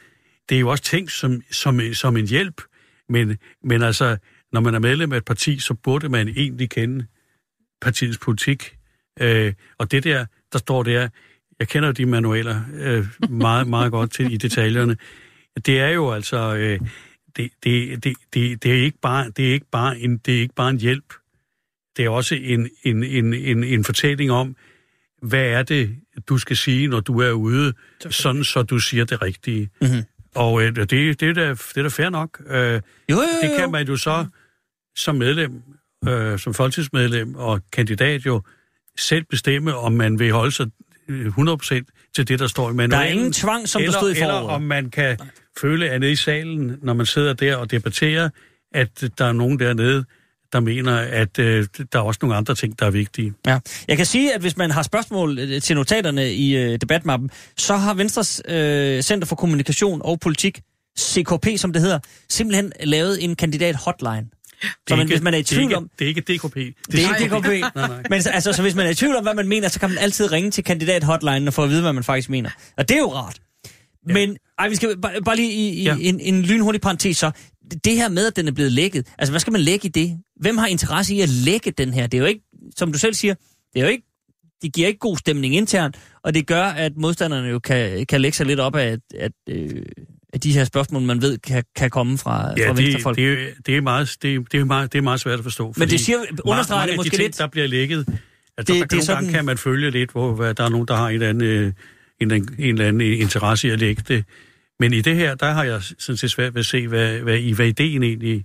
det 0.48 0.54
er 0.54 0.60
jo 0.60 0.68
også 0.68 0.84
tænkt 0.84 1.12
som, 1.12 1.42
som, 1.50 1.80
som 1.92 2.16
en 2.16 2.28
hjælp, 2.28 2.62
men, 3.08 3.38
men 3.62 3.82
altså, 3.82 4.16
når 4.52 4.60
man 4.60 4.74
er 4.74 4.78
medlem 4.78 5.12
af 5.12 5.16
et 5.16 5.24
parti, 5.24 5.58
så 5.58 5.74
burde 5.74 6.08
man 6.08 6.28
egentlig 6.28 6.70
kende 6.70 7.06
partiets 7.80 8.18
politik. 8.18 8.76
Øh, 9.20 9.52
og 9.78 9.90
det 9.90 10.04
der, 10.04 10.26
der 10.52 10.58
står 10.58 10.82
der, 10.82 11.08
jeg 11.58 11.68
kender 11.68 11.92
de 11.92 12.06
manualer 12.06 12.62
øh, 12.74 13.06
meget, 13.30 13.66
meget 13.66 13.92
godt 13.92 14.12
til 14.12 14.32
i 14.32 14.36
detaljerne. 14.36 14.96
Det 15.66 15.80
er 15.80 15.88
jo 15.88 16.12
altså, 16.12 16.54
øh, 16.54 16.80
det, 17.36 17.50
det, 17.64 18.04
det, 18.04 18.16
det, 18.34 18.62
det, 18.62 18.72
er 18.72 18.84
ikke 18.84 18.98
bare, 19.02 19.30
det, 19.30 19.48
er 19.48 19.52
ikke 19.52 19.70
bare 19.72 19.98
en, 19.98 20.18
det 20.18 20.36
er 20.36 20.40
ikke 20.40 20.54
bare 20.54 20.70
en 20.70 20.80
hjælp. 20.80 21.14
Det 21.96 22.04
er 22.04 22.08
også 22.08 22.34
en, 22.34 22.68
en, 22.82 23.04
en, 23.04 23.34
en, 23.34 23.64
en 23.64 23.84
fortælling 23.84 24.30
om, 24.30 24.56
hvad 25.22 25.44
er 25.44 25.62
det, 25.62 25.96
du 26.28 26.38
skal 26.38 26.56
sige, 26.56 26.88
når 26.88 27.00
du 27.00 27.20
er 27.20 27.32
ude, 27.32 27.72
sådan 28.10 28.44
så 28.44 28.62
du 28.62 28.78
siger 28.78 29.04
det 29.04 29.22
rigtige. 29.22 29.70
Mhm. 29.80 30.02
Og 30.34 30.62
øh, 30.62 30.76
det, 30.76 30.90
det, 30.90 31.22
er 31.22 31.32
da, 31.32 31.48
det 31.50 31.76
er 31.76 31.82
da 31.82 31.88
fair 31.88 32.08
nok. 32.10 32.40
Øh, 32.46 32.56
Jo, 32.56 32.80
jo, 33.10 33.14
jo. 33.14 33.48
det 33.48 33.58
kan 33.58 33.70
man 33.70 33.86
jo 33.86 33.96
så 33.96 34.26
som 34.96 35.14
medlem, 35.16 35.62
øh, 36.08 36.38
som 36.38 36.54
folketingsmedlem 36.54 37.34
og 37.34 37.60
kandidat 37.72 38.26
jo 38.26 38.42
selv 38.98 39.24
bestemme, 39.30 39.74
om 39.76 39.92
man 39.92 40.18
vil 40.18 40.32
holde 40.32 40.52
sig 40.52 40.66
øh, 41.08 41.26
100% 41.26 42.10
til 42.16 42.28
det, 42.28 42.38
der 42.38 42.46
står 42.46 42.70
i 42.70 42.72
manualen. 42.72 42.90
Der 42.90 42.98
er 42.98 43.04
ingen 43.04 43.32
tvang, 43.32 43.68
som 43.68 43.80
der 43.80 43.86
eller, 43.86 43.98
stod 43.98 44.10
i 44.10 44.12
Eller 44.14 44.28
foråret. 44.28 44.54
om 44.54 44.62
man 44.62 44.90
kan 44.90 45.18
føle, 45.60 45.90
at 45.90 46.00
nede 46.00 46.12
i 46.12 46.16
salen, 46.16 46.78
når 46.82 46.94
man 46.94 47.06
sidder 47.06 47.32
der 47.32 47.56
og 47.56 47.70
debatterer, 47.70 48.28
at 48.74 49.04
der 49.18 49.24
er 49.24 49.32
nogen 49.32 49.58
dernede, 49.58 50.04
der 50.54 50.60
mener, 50.60 50.96
at 50.96 51.38
øh, 51.38 51.66
der 51.92 51.98
er 51.98 52.02
også 52.02 52.18
nogle 52.22 52.36
andre 52.36 52.54
ting, 52.54 52.78
der 52.78 52.86
er 52.86 52.90
vigtige. 52.90 53.32
Ja. 53.46 53.58
Jeg 53.88 53.96
kan 53.96 54.06
sige, 54.06 54.34
at 54.34 54.40
hvis 54.40 54.56
man 54.56 54.70
har 54.70 54.82
spørgsmål 54.82 55.38
øh, 55.38 55.62
til 55.62 55.76
notaterne 55.76 56.32
i 56.34 56.56
øh, 56.56 56.78
debatmappen, 56.80 57.30
så 57.58 57.76
har 57.76 57.94
Venstres 57.94 58.42
øh, 58.48 59.02
Center 59.02 59.26
for 59.26 59.36
Kommunikation 59.36 60.00
og 60.04 60.20
Politik, 60.20 60.60
CKP 61.00 61.46
som 61.56 61.72
det 61.72 61.82
hedder, 61.82 61.98
simpelthen 62.28 62.72
lavet 62.84 63.24
en 63.24 63.36
kandidat 63.36 63.76
hotline. 63.76 64.26
Så 64.88 64.96
man, 64.96 65.06
hvis 65.06 65.20
man 65.22 65.34
er 65.34 65.38
i 65.38 65.42
det 65.42 65.50
er 65.52 65.54
tvivl 65.54 65.62
ikke, 65.70 65.76
om... 65.76 65.90
Det 65.98 66.04
er 66.04 66.08
ikke 66.08 66.20
DKP. 66.20 66.54
Det 66.54 66.74
Det 66.92 67.04
er 67.04 67.16
ikke 67.16 67.36
DKP. 67.36 67.46
Nej, 67.76 67.88
nej. 67.88 68.02
Men 68.10 68.22
så- 68.22 68.30
altså, 68.30 68.52
så 68.52 68.62
hvis 68.62 68.74
man 68.74 68.86
er 68.86 68.90
i 68.90 68.94
tvivl 68.94 69.16
om, 69.16 69.22
hvad 69.22 69.34
man 69.34 69.48
mener, 69.48 69.68
så 69.68 69.80
kan 69.80 69.88
man 69.88 69.98
altid 69.98 70.32
ringe 70.32 70.50
til 70.50 70.64
kandidat 70.64 71.04
hotline 71.04 71.48
og 71.50 71.54
få 71.54 71.62
at 71.62 71.70
vide, 71.70 71.82
hvad 71.82 71.92
man 71.92 72.04
faktisk 72.04 72.30
mener. 72.30 72.50
Og 72.76 72.88
det 72.88 72.94
er 72.94 72.98
jo 72.98 73.12
rart. 73.14 73.36
Men 74.06 74.36
ej, 74.58 74.68
vi 74.68 74.74
skal 74.76 74.98
bare, 75.00 75.12
bare 75.24 75.36
lige 75.36 75.52
i, 75.52 75.68
i 75.68 75.82
Ja. 75.84 75.96
en, 76.00 76.20
en 76.20 76.42
lynhurtig 76.42 76.80
parentes 76.80 77.16
så. 77.16 77.30
Det 77.84 77.96
her 77.96 78.08
med, 78.08 78.26
at 78.26 78.36
den 78.36 78.48
er 78.48 78.52
blevet 78.52 78.72
lækket. 78.72 79.06
Altså, 79.18 79.32
hvad 79.32 79.40
skal 79.40 79.52
man 79.52 79.60
lægge 79.60 79.86
i 79.88 79.90
det? 79.90 80.18
Hvem 80.40 80.58
har 80.58 80.66
interesse 80.66 81.14
i 81.14 81.20
at 81.20 81.28
lægge 81.28 81.70
den 81.70 81.94
her? 81.94 82.06
Det 82.06 82.18
er 82.18 82.22
jo 82.22 82.26
ikke, 82.26 82.42
som 82.76 82.92
du 82.92 82.98
selv 82.98 83.14
siger, 83.14 83.34
det 83.74 83.80
er 83.80 83.84
jo 83.84 83.90
ikke, 83.90 84.04
det 84.62 84.72
giver 84.72 84.88
ikke 84.88 84.98
god 84.98 85.16
stemning 85.16 85.54
internt, 85.54 85.96
og 86.22 86.34
det 86.34 86.46
gør, 86.46 86.62
at 86.64 86.92
modstanderne 86.96 87.48
jo 87.48 87.58
kan, 87.58 88.06
kan 88.06 88.20
lægge 88.20 88.36
sig 88.36 88.46
lidt 88.46 88.60
op 88.60 88.76
af, 88.76 88.86
at, 88.86 89.00
at, 89.18 89.32
øh, 89.48 89.82
at 90.32 90.42
de 90.44 90.52
her 90.52 90.64
spørgsmål, 90.64 91.02
man 91.02 91.22
ved, 91.22 91.38
kan, 91.38 91.64
kan 91.76 91.90
komme 91.90 92.18
fra, 92.18 92.54
Ja, 92.58 92.68
fra 92.70 92.74
det, 92.74 92.84
venstrefolk. 92.84 93.16
det, 93.18 93.32
er- 93.32 93.46
det, 93.66 93.76
er 93.76 93.80
meget, 93.80 94.16
det, 94.22 94.34
er- 94.34 94.40
det, 94.52 94.60
er 94.60 94.64
meget, 94.64 94.92
det 94.92 94.98
er 94.98 95.02
meget 95.02 95.20
svært 95.20 95.38
at 95.38 95.42
forstå. 95.44 95.74
Men 95.76 95.88
det 95.88 96.00
siger, 96.00 96.18
understreger 96.44 96.80
mange 96.80 96.90
det 96.90 96.96
måske 96.96 97.10
de 97.10 97.16
ting, 97.16 97.22
lidt. 97.26 97.38
der 97.38 97.46
bliver 97.46 97.66
lækket, 97.66 97.98
altså, 97.98 98.12
Det- 98.56 98.66
det, 98.68 98.68
det 98.68 98.78
der 98.78 98.82
er 98.82 98.86
kan, 98.86 98.96
nogle 98.96 99.04
sådan- 99.04 99.22
gange 99.24 99.32
kan 99.36 99.44
man 99.44 99.58
følge 99.58 99.90
lidt, 99.90 100.10
hvor 100.12 100.36
der 100.52 100.64
er 100.64 100.68
nogen, 100.68 100.88
der 100.88 100.96
har 100.96 101.08
en 101.08 101.14
eller 101.14 101.28
anden, 101.28 101.42
øh, 101.44 101.72
en, 102.20 102.32
en 102.32 102.48
eller 102.58 102.88
anden 102.88 103.00
interesse 103.02 103.68
i 103.68 103.70
at 103.70 103.78
lægge 103.78 104.02
det. 104.08 104.24
Men 104.80 104.92
i 104.92 105.00
det 105.00 105.16
her, 105.16 105.34
der 105.34 105.50
har 105.52 105.64
jeg 105.64 105.82
sådan 105.98 106.16
set 106.16 106.30
svært 106.30 106.54
ved 106.54 106.60
at 106.60 106.66
se, 106.66 106.88
hvad, 106.88 107.18
hvad, 107.18 107.38
i- 107.38 107.52
hvad, 107.52 107.66
ideen 107.66 108.02
egentlig, 108.02 108.44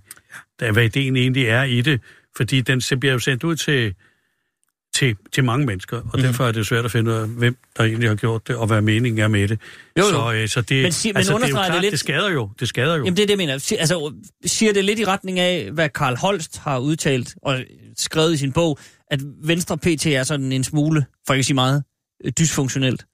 der, 0.60 0.72
hvad 0.72 0.84
ideen 0.84 1.16
egentlig 1.16 1.44
er 1.46 1.62
i 1.62 1.80
det. 1.80 2.00
Fordi 2.36 2.60
den 2.60 2.80
så 2.80 2.96
bliver 2.96 3.12
jo 3.12 3.18
sendt 3.18 3.44
ud 3.44 3.56
til, 3.56 3.94
til, 4.94 5.16
til 5.32 5.44
mange 5.44 5.66
mennesker, 5.66 5.96
og 5.96 6.10
mm. 6.14 6.22
derfor 6.22 6.44
er 6.46 6.52
det 6.52 6.58
jo 6.58 6.64
svært 6.64 6.84
at 6.84 6.90
finde 6.90 7.10
ud 7.10 7.16
af, 7.16 7.28
hvem 7.28 7.56
der 7.76 7.84
egentlig 7.84 8.08
har 8.08 8.16
gjort 8.16 8.48
det, 8.48 8.56
og 8.56 8.66
hvad 8.66 8.80
meningen 8.82 9.18
er 9.20 9.28
med 9.28 9.48
det. 9.48 9.58
Jo, 9.98 10.02
jo. 10.04 10.10
Så, 10.10 10.32
øh, 10.34 10.48
så 10.48 10.60
det, 10.60 10.82
Men 10.82 10.92
sig- 10.92 11.08
men 11.08 11.16
altså, 11.16 11.32
det, 11.32 11.42
er 11.44 11.48
jo 11.48 11.54
understreger 11.54 11.64
det 11.64 11.70
klart, 11.72 11.82
lidt- 11.82 11.90
det 11.92 12.00
skader 12.00 12.30
jo. 12.30 12.50
Det 12.60 12.68
skader 12.68 12.96
jo. 12.96 13.04
Jamen 13.04 13.16
det 13.16 13.22
er 13.22 13.26
det, 13.26 13.30
jeg 13.30 13.38
mener. 13.38 13.52
Altså, 13.78 14.14
siger 14.46 14.72
det 14.72 14.84
lidt 14.84 14.98
i 14.98 15.04
retning 15.04 15.38
af, 15.38 15.70
hvad 15.72 15.88
Karl 15.88 16.16
Holst 16.16 16.58
har 16.58 16.78
udtalt 16.78 17.34
og 17.42 17.64
skrevet 17.98 18.34
i 18.34 18.36
sin 18.36 18.52
bog, 18.52 18.78
at 19.10 19.20
Venstre 19.44 19.78
PT 19.78 20.06
er 20.06 20.22
sådan 20.22 20.52
en 20.52 20.64
smule, 20.64 21.04
for 21.26 21.34
ikke 21.34 21.40
at 21.40 21.46
sige 21.46 21.54
meget, 21.54 21.82
øh, 22.24 22.32
dysfunktionelt. 22.38 23.04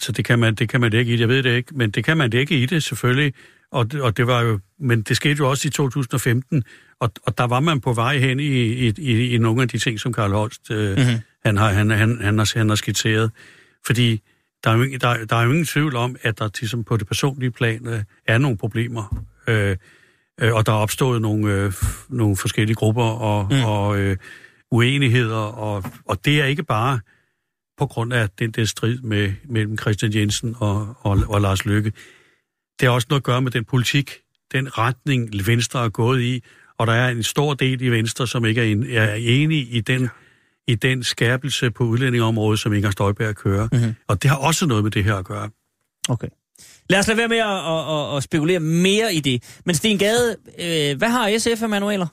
Så 0.00 0.12
det 0.12 0.24
kan 0.24 0.38
man, 0.38 0.54
det 0.54 0.68
kan 0.68 0.80
man 0.80 0.92
ikke 0.92 1.08
i 1.08 1.12
det. 1.12 1.20
Jeg 1.20 1.28
ved 1.28 1.42
det 1.42 1.56
ikke, 1.56 1.76
men 1.76 1.90
det 1.90 2.04
kan 2.04 2.16
man 2.16 2.32
ikke 2.32 2.58
i 2.62 2.66
det 2.66 2.82
selvfølgelig. 2.82 3.34
Og, 3.72 3.86
og 4.00 4.16
det 4.16 4.26
var 4.26 4.40
jo, 4.40 4.58
men 4.78 5.02
det 5.02 5.16
skete 5.16 5.36
jo 5.38 5.50
også 5.50 5.68
i 5.68 5.70
2015, 5.70 6.64
og, 7.00 7.12
og 7.26 7.38
der 7.38 7.44
var 7.44 7.60
man 7.60 7.80
på 7.80 7.92
vej 7.92 8.18
hen 8.18 8.40
i, 8.40 8.44
i, 8.62 8.92
i, 8.98 9.34
i 9.34 9.38
nogle 9.38 9.62
af 9.62 9.68
de 9.68 9.78
ting, 9.78 10.00
som 10.00 10.12
Karl 10.12 10.32
Holst 10.32 10.70
øh, 10.70 10.90
Mhm. 10.90 11.00
mm-hmm. 11.00 11.20
han, 11.44 11.56
har, 11.56 11.68
han, 11.72 11.90
han, 11.90 12.18
han, 12.20 12.38
har, 12.38 12.58
han 12.58 12.68
har 12.68 12.76
skitseret. 12.76 13.30
Fordi 13.86 14.20
der 14.64 14.70
er, 14.70 14.76
jo, 14.76 14.84
der, 15.00 15.24
der 15.24 15.36
er 15.36 15.42
jo 15.42 15.50
ingen 15.50 15.66
tvivl 15.66 15.96
om, 15.96 16.16
at 16.22 16.38
der 16.38 16.48
ligesom 16.60 16.84
på 16.84 16.96
det 16.96 17.06
personlige 17.06 17.50
plan 17.50 17.86
øh, 17.86 18.02
er 18.26 18.38
nogle 18.38 18.56
problemer. 18.56 19.24
Øh, 19.48 19.76
øh, 20.40 20.54
og 20.54 20.66
der 20.66 20.72
er 20.72 20.76
opstået 20.76 21.22
nogle, 21.22 21.54
øh, 21.54 21.72
nogle 22.08 22.36
forskellige 22.36 22.74
grupper 22.76 23.04
og, 23.04 23.48
mm. 23.50 23.64
og 23.64 23.98
øh, 23.98 24.16
uenigheder. 24.70 25.36
Og, 25.36 25.84
og 26.04 26.24
det 26.24 26.40
er 26.40 26.44
ikke 26.44 26.62
bare 26.62 27.00
på 27.80 27.86
grund 27.86 28.12
af 28.12 28.28
den 28.38 28.50
der 28.50 28.64
strid 28.64 28.98
med, 28.98 29.32
mellem 29.44 29.78
Christian 29.78 30.14
Jensen 30.14 30.56
og, 30.58 30.96
og, 31.00 31.18
og 31.28 31.40
Lars 31.40 31.64
Løkke. 31.64 31.92
Det 32.80 32.88
har 32.88 32.90
også 32.90 33.06
noget 33.10 33.20
at 33.20 33.24
gøre 33.24 33.42
med 33.42 33.50
den 33.50 33.64
politik, 33.64 34.10
den 34.52 34.78
retning 34.78 35.46
Venstre 35.46 35.84
er 35.84 35.88
gået 35.88 36.22
i, 36.22 36.42
og 36.78 36.86
der 36.86 36.92
er 36.92 37.08
en 37.08 37.22
stor 37.22 37.54
del 37.54 37.82
i 37.82 37.88
Venstre, 37.88 38.26
som 38.26 38.44
ikke 38.44 38.60
er, 38.60 38.64
en, 38.64 38.90
er 38.90 39.14
enige 39.14 39.62
i 39.62 39.80
den, 39.80 40.08
i 40.66 40.74
den 40.74 41.02
skærpelse 41.04 41.70
på 41.70 41.84
udlændingeområdet, 41.84 42.60
som 42.60 42.72
Inger 42.72 42.90
Støjberg 42.90 43.36
kører. 43.36 43.68
Mm-hmm. 43.72 43.94
Og 44.08 44.22
det 44.22 44.30
har 44.30 44.36
også 44.36 44.66
noget 44.66 44.84
med 44.84 44.90
det 44.90 45.04
her 45.04 45.14
at 45.14 45.24
gøre. 45.24 45.50
Okay. 46.08 46.28
Lad 46.90 46.98
os 46.98 47.06
lade 47.06 47.18
være 47.18 47.28
med 47.28 47.36
at, 47.36 47.46
at, 47.46 48.12
at, 48.12 48.16
at 48.16 48.22
spekulere 48.22 48.60
mere 48.60 49.14
i 49.14 49.20
det. 49.20 49.60
Men 49.64 49.74
Sten 49.74 49.98
Gade, 49.98 50.36
øh, 50.58 50.98
hvad 50.98 51.08
har 51.08 51.38
SF 51.38 51.62
af 51.62 51.68
manualer? 51.68 52.06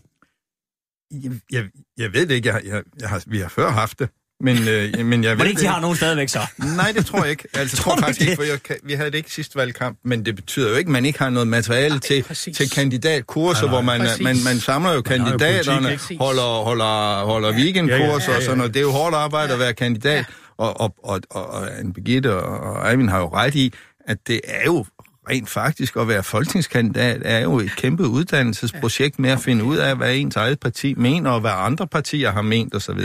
Jeg, 1.11 1.31
jeg, 1.52 1.69
jeg 1.98 2.14
ved 2.14 2.27
det 2.27 2.35
ikke. 2.35 2.49
Jeg, 2.49 2.61
jeg, 2.65 2.84
jeg 2.99 3.10
har, 3.10 3.23
vi 3.27 3.38
har 3.39 3.49
før 3.49 3.69
haft 3.69 3.99
det. 3.99 4.10
Men, 4.41 4.57
øh, 4.68 5.05
men 5.05 5.23
jeg 5.23 5.38
ved 5.38 5.43
det 5.43 5.49
ikke, 5.49 5.61
de 5.61 5.68
har 5.68 5.81
nogen 5.81 5.97
stadigvæk 5.97 6.30
så? 6.30 6.39
Nej, 6.76 6.91
det 6.91 7.05
tror 7.05 7.22
jeg 7.22 7.30
ikke. 7.30 7.47
Altså, 7.53 7.77
Tror 7.81 7.91
tror 7.91 8.01
faktisk 8.01 8.22
ikke 8.22 8.31
ikke, 8.31 8.41
for 8.43 8.49
jeg, 8.51 8.64
kan- 8.64 8.76
vi 8.84 8.93
havde 8.93 9.11
det 9.11 9.18
ikke 9.18 9.31
sidste 9.31 9.55
valgkamp, 9.55 9.97
men 10.03 10.26
det 10.26 10.35
betyder 10.35 10.69
jo 10.69 10.76
ikke, 10.76 10.88
at 10.88 10.91
man 10.91 11.05
ikke 11.05 11.19
har 11.19 11.30
noget 11.30 11.47
materiale 11.47 11.99
til, 11.99 12.23
præcis. 12.23 12.57
til 12.57 12.69
kandidatkurser, 12.69 13.61
Nej, 13.61 13.72
nej. 13.72 13.76
hvor 13.76 13.81
man, 13.81 13.99
Præcis. 13.99 14.23
man, 14.23 14.35
man 14.43 14.59
samler 14.59 14.93
jo 14.93 15.01
kandidaterne, 15.01 15.88
politik, 15.88 16.18
holder, 16.19 16.64
holder, 16.64 17.26
holder 17.26 17.51
weekendkurser 17.53 18.03
Ja, 18.03 18.05
ja, 18.07 18.22
ja, 18.26 18.31
ja. 18.31 18.35
og 18.38 18.43
sådan 18.43 18.57
noget. 18.57 18.73
Det 18.73 18.80
er 18.80 18.84
jo 18.84 18.91
hårdt 18.91 19.15
arbejde 19.15 19.53
at 19.53 19.59
være 19.59 19.73
kandidat, 19.73 20.26
og, 20.57 20.81
og, 20.81 20.95
og, 21.03 21.22
og, 21.30 21.49
og 21.49 21.80
Anne 21.80 21.93
Birgitte 21.93 22.35
og, 22.35 22.59
og 22.76 22.91
Eivind 22.91 23.09
har 23.09 23.19
jo 23.19 23.27
ret 23.34 23.55
i, 23.55 23.73
at 24.07 24.18
det 24.27 24.41
er 24.43 24.65
jo 24.65 24.85
rent 25.29 25.49
faktisk 25.49 25.95
at 25.95 26.07
være 26.07 26.23
folketingskandidat 26.23 27.21
er 27.25 27.39
jo 27.39 27.59
et 27.59 27.71
kæmpe 27.75 28.07
uddannelsesprojekt 28.07 29.19
med 29.19 29.29
at 29.29 29.39
finde 29.39 29.63
ud 29.63 29.77
af, 29.77 29.95
hvad 29.95 30.15
ens 30.15 30.35
eget 30.35 30.59
parti 30.59 30.93
mener, 30.93 31.31
og 31.31 31.41
hvad 31.41 31.51
andre 31.53 31.87
partier 31.87 32.31
har 32.31 32.41
ment 32.41 32.75
osv. 32.75 32.99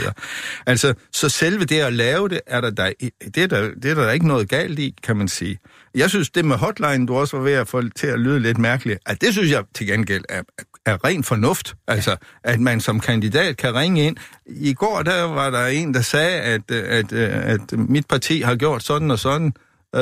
Altså, 0.65 0.93
så 1.11 1.29
selve 1.29 1.65
det 1.65 1.79
at 1.79 1.93
lave 1.93 2.29
det, 2.29 2.41
er 2.47 2.61
der, 2.61 2.69
der, 2.69 2.91
det, 3.35 3.37
er 3.37 3.47
der, 3.47 3.69
det 3.83 3.91
er 3.91 3.95
der 3.95 4.11
ikke 4.11 4.27
noget 4.27 4.49
galt 4.49 4.79
i, 4.79 4.95
kan 5.03 5.17
man 5.17 5.27
sige. 5.27 5.59
Jeg 5.95 6.09
synes, 6.09 6.29
det 6.29 6.45
med 6.45 6.55
hotline, 6.55 7.07
du 7.07 7.15
også 7.15 7.37
var 7.37 7.43
ved 7.43 7.53
at 7.53 7.67
få 7.67 7.81
til 7.95 8.07
at 8.07 8.19
lyde 8.19 8.39
lidt 8.39 8.57
mærkeligt, 8.57 8.99
at 9.05 9.21
det 9.21 9.33
synes 9.33 9.51
jeg 9.51 9.63
til 9.75 9.87
gengæld 9.87 10.23
er, 10.29 10.41
er 10.85 11.05
ren 11.05 11.23
fornuft. 11.23 11.75
Altså, 11.87 12.15
at 12.43 12.59
man 12.59 12.79
som 12.79 12.99
kandidat 12.99 13.57
kan 13.57 13.75
ringe 13.75 14.07
ind. 14.07 14.17
I 14.45 14.73
går, 14.73 15.01
der 15.01 15.23
var 15.23 15.49
der 15.49 15.65
en, 15.65 15.93
der 15.93 16.01
sagde, 16.01 16.41
at, 16.41 16.71
at, 16.71 17.13
at, 17.13 17.13
at 17.13 17.79
mit 17.79 18.07
parti 18.07 18.41
har 18.41 18.55
gjort 18.55 18.83
sådan 18.83 19.11
og 19.11 19.19
sådan. 19.19 19.53
Øh, 19.95 20.01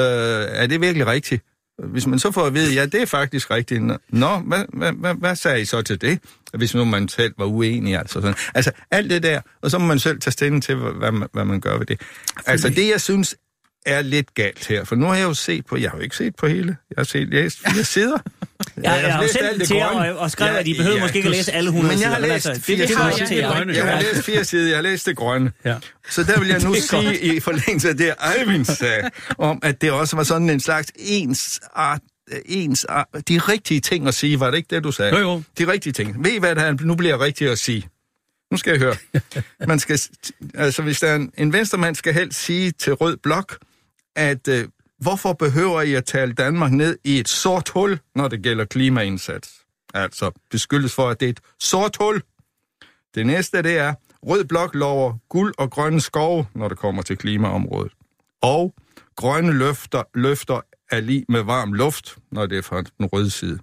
er 0.49 0.67
det 0.67 0.81
virkelig 0.81 1.07
rigtigt? 1.07 1.43
Hvis 1.83 2.07
man 2.07 2.19
så 2.19 2.31
får 2.31 2.45
at 2.45 2.53
vide, 2.53 2.73
ja, 2.73 2.85
det 2.85 3.01
er 3.01 3.05
faktisk 3.05 3.51
rigtigt. 3.51 3.81
Nå, 4.09 4.37
hvad, 4.37 4.65
hvad, 4.73 4.91
hvad, 4.93 5.15
hvad 5.15 5.35
sagde 5.35 5.61
I 5.61 5.65
så 5.65 5.81
til 5.81 6.01
det? 6.01 6.19
Hvis 6.53 6.75
nu 6.75 6.85
man 6.85 7.07
selv 7.07 7.33
var 7.37 7.45
uenig, 7.45 7.97
altså 7.97 8.13
sådan. 8.21 8.35
Altså, 8.53 8.71
alt 8.91 9.09
det 9.09 9.23
der, 9.23 9.41
og 9.61 9.71
så 9.71 9.77
må 9.77 9.85
man 9.85 9.99
selv 9.99 10.19
tage 10.19 10.31
stilling 10.31 10.63
til, 10.63 10.75
hvad 10.75 11.11
man, 11.11 11.27
hvad 11.33 11.45
man 11.45 11.59
gør 11.59 11.77
ved 11.77 11.85
det. 11.85 12.01
Altså, 12.45 12.69
det 12.69 12.89
jeg 12.89 13.01
synes 13.01 13.35
er 13.85 14.01
lidt 14.01 14.33
galt 14.33 14.67
her, 14.67 14.83
for 14.83 14.95
nu 14.95 15.05
har 15.05 15.15
jeg 15.15 15.23
jo 15.23 15.33
set 15.33 15.65
på, 15.65 15.77
jeg 15.77 15.89
har 15.89 15.97
jo 15.97 16.03
ikke 16.03 16.15
set 16.15 16.35
på 16.35 16.47
hele, 16.47 16.67
jeg 16.67 16.95
har 16.97 17.03
set 17.03 17.29
læst 17.29 17.59
fire 17.73 17.83
sider. 17.95 18.17
Jeg, 18.77 18.83
jeg, 18.83 19.01
jeg 19.03 19.13
har 19.13 19.21
jo 19.23 19.27
sendt 19.27 19.59
det 19.59 19.67
til 19.67 19.75
og, 19.81 20.17
og 20.17 20.31
skrevet, 20.31 20.51
Ja, 20.53 20.59
at 20.59 20.67
I 20.67 20.77
behøver 20.77 20.95
ja, 20.97 21.01
måske 21.03 21.17
ikke 21.17 21.29
at 21.29 21.35
læse 21.35 21.51
alle 21.51 21.67
100 21.67 21.93
Men 21.95 22.01
jeg 22.01 22.09
har 22.09 22.15
sider, 22.15 22.27
læst 22.27 22.45
altså, 22.47 22.63
fire 22.63 22.77
det, 22.77 22.87
det 22.87 22.97
sider. 22.97 23.11
også 23.11 23.25
til 23.27 23.37
jer. 23.37 23.53
grønne. 23.55 23.73
Jeg 23.73 23.83
har 23.85 23.91
Ja. 23.91 24.01
læst 24.01 24.23
fire 24.25 24.45
sider, 24.45 24.67
jeg 24.67 24.77
har 24.77 24.81
læst 24.81 25.05
det 25.05 25.17
grønne. 25.17 25.51
Ja. 25.65 25.75
Så 26.09 26.23
der 26.23 26.39
vil 26.39 26.47
jeg 26.47 26.59
nu 26.63 26.73
Det 26.73 26.79
er 26.93 27.01
sige, 27.01 27.35
i 27.35 27.39
forlængelse 27.39 27.89
af 27.89 27.97
det, 27.97 28.13
Eivind 28.39 28.65
sagde, 28.65 29.09
om 29.37 29.59
at 29.63 29.81
det 29.81 29.91
også 29.91 30.15
var 30.15 30.23
sådan 30.23 30.49
en 30.49 30.59
slags 30.59 30.91
ens 30.95 31.59
art, 31.73 32.01
ens 32.45 32.85
de 33.27 33.37
rigtige 33.37 33.79
ting 33.79 34.07
at 34.07 34.13
sige, 34.13 34.39
var 34.39 34.51
det 34.51 34.57
ikke 34.57 34.75
det, 34.75 34.83
du 34.83 34.91
sagde? 34.91 35.11
Jo, 35.17 35.19
jo. 35.19 35.43
De 35.57 35.71
rigtige 35.71 35.93
ting. 35.93 36.23
Ved 36.23 36.31
I, 36.31 36.39
hvad 36.39 36.55
der 36.55 36.75
nu 36.81 36.95
bliver 36.95 37.21
rigtigt 37.23 37.49
at 37.51 37.59
sige? 37.59 37.87
Nu 38.51 38.57
skal 38.57 38.71
jeg 38.71 38.79
høre. 38.79 38.95
Man 39.67 39.79
skal, 39.79 39.99
altså, 40.55 40.81
hvis 40.81 40.99
der 40.99 41.07
er 41.07 41.15
en, 41.15 41.31
en 41.37 41.53
venstremand 41.53 41.95
skal 41.95 42.13
helst 42.13 42.43
sige 42.43 42.71
til 42.71 42.93
Rød 42.93 43.17
Blok, 43.17 43.57
at 44.15 44.47
øh, 44.47 44.67
hvorfor 44.99 45.33
behøver 45.33 45.81
I 45.81 45.93
at 45.93 46.05
tale 46.05 46.33
Danmark 46.33 46.71
ned 46.71 46.97
i 47.03 47.19
et 47.19 47.27
sort 47.27 47.69
hul, 47.69 47.99
når 48.15 48.27
det 48.27 48.41
gælder 48.41 48.65
klimaindsats? 48.65 49.51
Altså 49.93 50.31
beskyldes 50.51 50.95
for, 50.95 51.09
at 51.09 51.19
det 51.19 51.25
er 51.25 51.29
et 51.29 51.39
sort 51.59 51.97
hul. 51.99 52.21
Det 53.15 53.25
næste, 53.25 53.61
det 53.61 53.77
er, 53.77 53.93
Rød 54.27 54.43
Blok 54.43 54.75
lover 54.75 55.13
guld 55.29 55.53
og 55.57 55.71
grønne 55.71 56.01
skove, 56.01 56.45
når 56.55 56.67
det 56.67 56.77
kommer 56.77 57.01
til 57.01 57.17
klimaområdet. 57.17 57.91
Og 58.41 58.73
grønne 59.15 59.51
løfter, 59.51 60.03
løfter 60.15 60.61
er 60.91 60.99
lige 60.99 61.25
med 61.29 61.41
varm 61.41 61.73
luft, 61.73 62.17
når 62.31 62.45
det 62.45 62.57
er 62.57 62.61
fra 62.61 62.81
den 62.81 63.05
røde 63.05 63.29
side. 63.29 63.59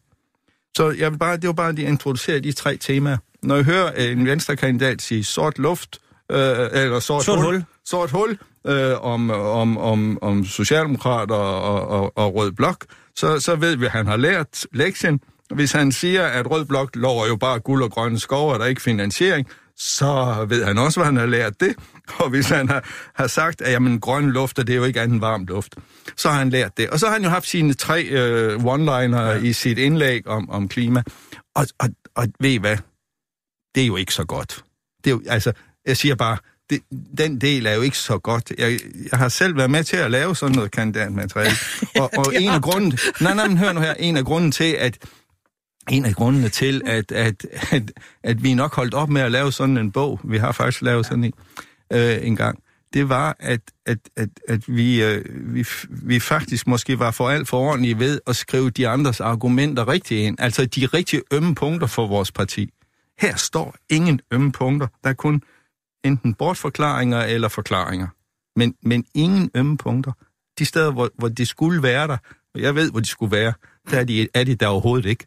Så 0.77 0.91
jeg 0.91 1.12
vil 1.12 1.19
bare, 1.19 1.37
det 1.37 1.47
var 1.47 1.53
bare 1.53 1.69
at 1.69 1.79
introducere 1.79 2.41
de 2.41 2.53
tre 2.53 2.77
temaer. 2.77 3.16
Når 3.43 3.55
jeg 3.55 3.65
hører 3.65 3.93
øh, 3.97 4.12
en 4.12 4.27
venstrekandidat 4.27 5.03
sige 5.03 5.25
sort 5.25 5.59
luft, 5.59 5.99
øh, 6.31 6.39
eller 6.73 7.01
sort, 7.01 7.25
Sort 7.25 7.39
hul, 7.39 7.47
hul. 7.47 7.65
Sort 7.90 8.10
hul 8.10 8.39
øh, 8.66 9.05
om, 9.05 9.31
om, 9.31 9.78
om, 9.78 10.19
om 10.23 10.44
socialdemokrater 10.44 11.35
og, 11.35 11.89
og, 11.89 12.19
og 12.19 12.35
rød 12.35 12.52
blok, 12.52 12.85
så, 13.16 13.40
så 13.40 13.56
ved 13.56 13.77
vi, 13.77 13.85
at 13.85 13.90
han 13.90 14.06
har 14.06 14.16
lært 14.16 14.66
lektien. 14.73 15.20
Hvis 15.55 15.73
han 15.73 15.93
siger, 15.93 16.27
at 16.27 16.51
rød 16.51 16.65
blok 16.65 16.97
lover 16.97 17.27
jo 17.27 17.36
bare 17.36 17.59
guld 17.59 17.82
og 17.82 17.90
grønne 17.90 18.19
skove, 18.19 18.52
og 18.52 18.59
der 18.59 18.65
er 18.65 18.69
ikke 18.69 18.82
finansiering, 18.82 19.48
så 19.77 20.47
ved 20.48 20.65
han 20.65 20.78
også, 20.78 21.01
hvad 21.01 21.06
han 21.06 21.16
har 21.16 21.27
lært 21.27 21.60
det. 21.60 21.74
Og 22.20 22.31
hvis 22.31 22.48
han 22.48 22.69
har, 22.69 22.85
har 23.15 23.27
sagt, 23.27 23.60
at 23.60 23.73
jamen, 23.73 24.01
grøn 24.01 24.31
luft, 24.31 24.56
det 24.56 24.70
er 24.70 24.74
jo 24.74 24.85
ikke 24.85 25.01
andet 25.01 25.20
varm 25.20 25.44
luft, 25.44 25.74
så 26.16 26.28
har 26.28 26.39
han 26.39 26.51
lært 26.51 26.77
det. 26.77 26.90
Og 26.90 27.01
så 27.01 27.06
har 27.06 27.12
han 27.12 27.23
jo 27.23 27.28
haft 27.28 27.47
sine 27.47 27.74
tre 27.74 28.05
øh, 28.05 28.56
one-liner 28.56 29.20
ja. 29.20 29.39
i 29.39 29.52
sit 29.52 29.78
indlæg 29.78 30.27
om, 30.27 30.51
om 30.51 30.69
klima. 30.69 31.02
Og, 31.55 31.66
og, 31.78 31.89
og 32.15 32.27
ved 32.40 32.51
I 32.51 32.56
hvad? 32.56 32.77
Det 33.74 33.82
er 33.82 33.86
jo 33.86 33.97
ikke 33.97 34.15
så 34.15 34.24
godt. 34.24 34.65
Det 35.05 35.10
er 35.10 35.15
jo, 35.15 35.23
altså, 35.27 35.52
jeg 35.86 35.97
siger 35.97 36.15
bare, 36.15 36.36
det, 36.70 36.81
den 37.19 37.40
del 37.40 37.66
er 37.66 37.74
jo 37.74 37.82
ikke 37.82 37.99
så 37.99 38.19
godt. 38.19 38.53
Jeg, 38.59 38.78
jeg 39.11 39.19
har 39.19 39.28
selv 39.28 39.57
været 39.57 39.70
med 39.70 39.85
til 39.85 39.97
at 39.97 40.11
lave 40.11 40.36
sådan 40.36 40.57
noget 40.57 40.70
kandidatmateriale. 40.70 41.57
Og, 42.01 42.11
og 42.16 42.35
en 42.35 42.49
af 42.49 42.62
grunden, 42.62 42.99
nej, 43.20 43.35
nej, 43.35 43.49
men 43.49 43.59
hør 43.59 43.73
nu 43.73 43.81
her, 43.81 43.95
en 43.95 44.16
af 44.16 44.24
grunden 44.24 44.53
til, 44.53 44.73
at 44.78 44.99
en 45.90 46.05
af 46.05 46.15
grundene 46.15 46.49
til, 46.49 46.82
at, 46.86 47.12
at, 47.12 47.47
at, 47.70 47.93
at 48.23 48.43
vi 48.43 48.55
nok 48.55 48.74
holdt 48.74 48.95
op 48.95 49.09
med 49.09 49.23
at 49.23 49.32
lave 49.32 49.53
sådan 49.53 49.77
en 49.77 49.93
bog, 49.93 50.20
vi 50.24 50.39
har 50.39 50.53
faktisk 50.53 50.82
lavet 50.82 51.07
sådan 51.07 51.24
en 51.24 51.32
øh, 51.93 52.27
en 52.27 52.36
gang, 52.36 52.59
det 52.93 53.09
var, 53.09 53.36
at, 53.40 53.61
at, 53.86 53.99
at, 54.16 54.28
at 54.49 54.61
vi, 54.66 55.05
øh, 55.05 55.24
vi, 55.55 55.66
vi 55.90 56.20
faktisk 56.20 56.66
måske 56.66 56.99
var 56.99 57.11
for 57.11 57.31
alt 57.31 57.49
for 57.49 57.59
ordentlige 57.59 57.99
ved 57.99 58.20
at 58.27 58.36
skrive 58.36 58.70
de 58.70 58.89
andres 58.89 59.20
argumenter 59.20 59.89
rigtigt 59.89 60.20
ind. 60.20 60.36
Altså 60.40 60.66
de 60.66 60.86
rigtige 60.86 61.23
ømme 61.32 61.55
punkter 61.55 61.86
for 61.86 62.07
vores 62.07 62.32
parti. 62.32 62.70
Her 63.19 63.36
står 63.36 63.77
ingen 63.90 64.20
ømme 64.31 64.53
punkter. 64.53 64.86
Der 65.05 65.11
er 65.11 65.15
kun 65.15 65.43
enten 66.05 66.35
bortforklaringer 66.35 67.20
eller 67.20 67.49
forklaringer. 67.49 68.07
Men, 68.57 68.75
men 68.83 69.05
ingen 69.15 69.51
ømme 69.55 69.77
punkter. 69.77 70.12
De 70.59 70.65
steder, 70.65 70.91
hvor, 70.93 71.11
hvor 71.19 71.29
de 71.29 71.47
skulle 71.47 71.83
være 71.83 72.09
der, 72.09 72.16
og 72.55 72.61
jeg 72.61 72.75
ved, 72.75 72.91
hvor 72.91 73.01
de 73.01 73.07
skulle 73.07 73.37
være, 73.37 73.53
der 73.91 74.01
er 74.01 74.05
de, 74.05 74.29
er 74.35 74.45
de 74.45 74.55
der 74.55 74.66
overhovedet 74.66 75.09
ikke. 75.09 75.27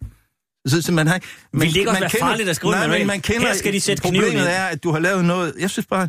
Så, 0.68 0.82
så 0.82 0.92
man 0.92 1.08
har, 1.08 1.20
man, 1.54 1.62
Ville 1.62 1.74
det 1.74 1.80
ikke 1.80 1.90
også 1.90 2.00
være 2.00 2.10
farligt 2.20 2.50
at 2.50 2.56
skrive 2.56 2.72
nej, 2.72 2.98
men 2.98 3.08
man 3.08 3.22
kender, 3.22 3.48
Her 3.48 3.54
skal 3.54 3.74
de 3.74 3.82
sætte 3.82 4.02
kniven 4.02 4.16
Problemet 4.16 4.42
ind. 4.42 4.50
er, 4.50 4.66
at 4.66 4.84
du 4.84 4.92
har 4.92 5.00
lavet 5.00 5.26
noget... 5.26 5.54
Jeg 5.60 5.70
synes 5.70 5.86
bare, 5.86 6.08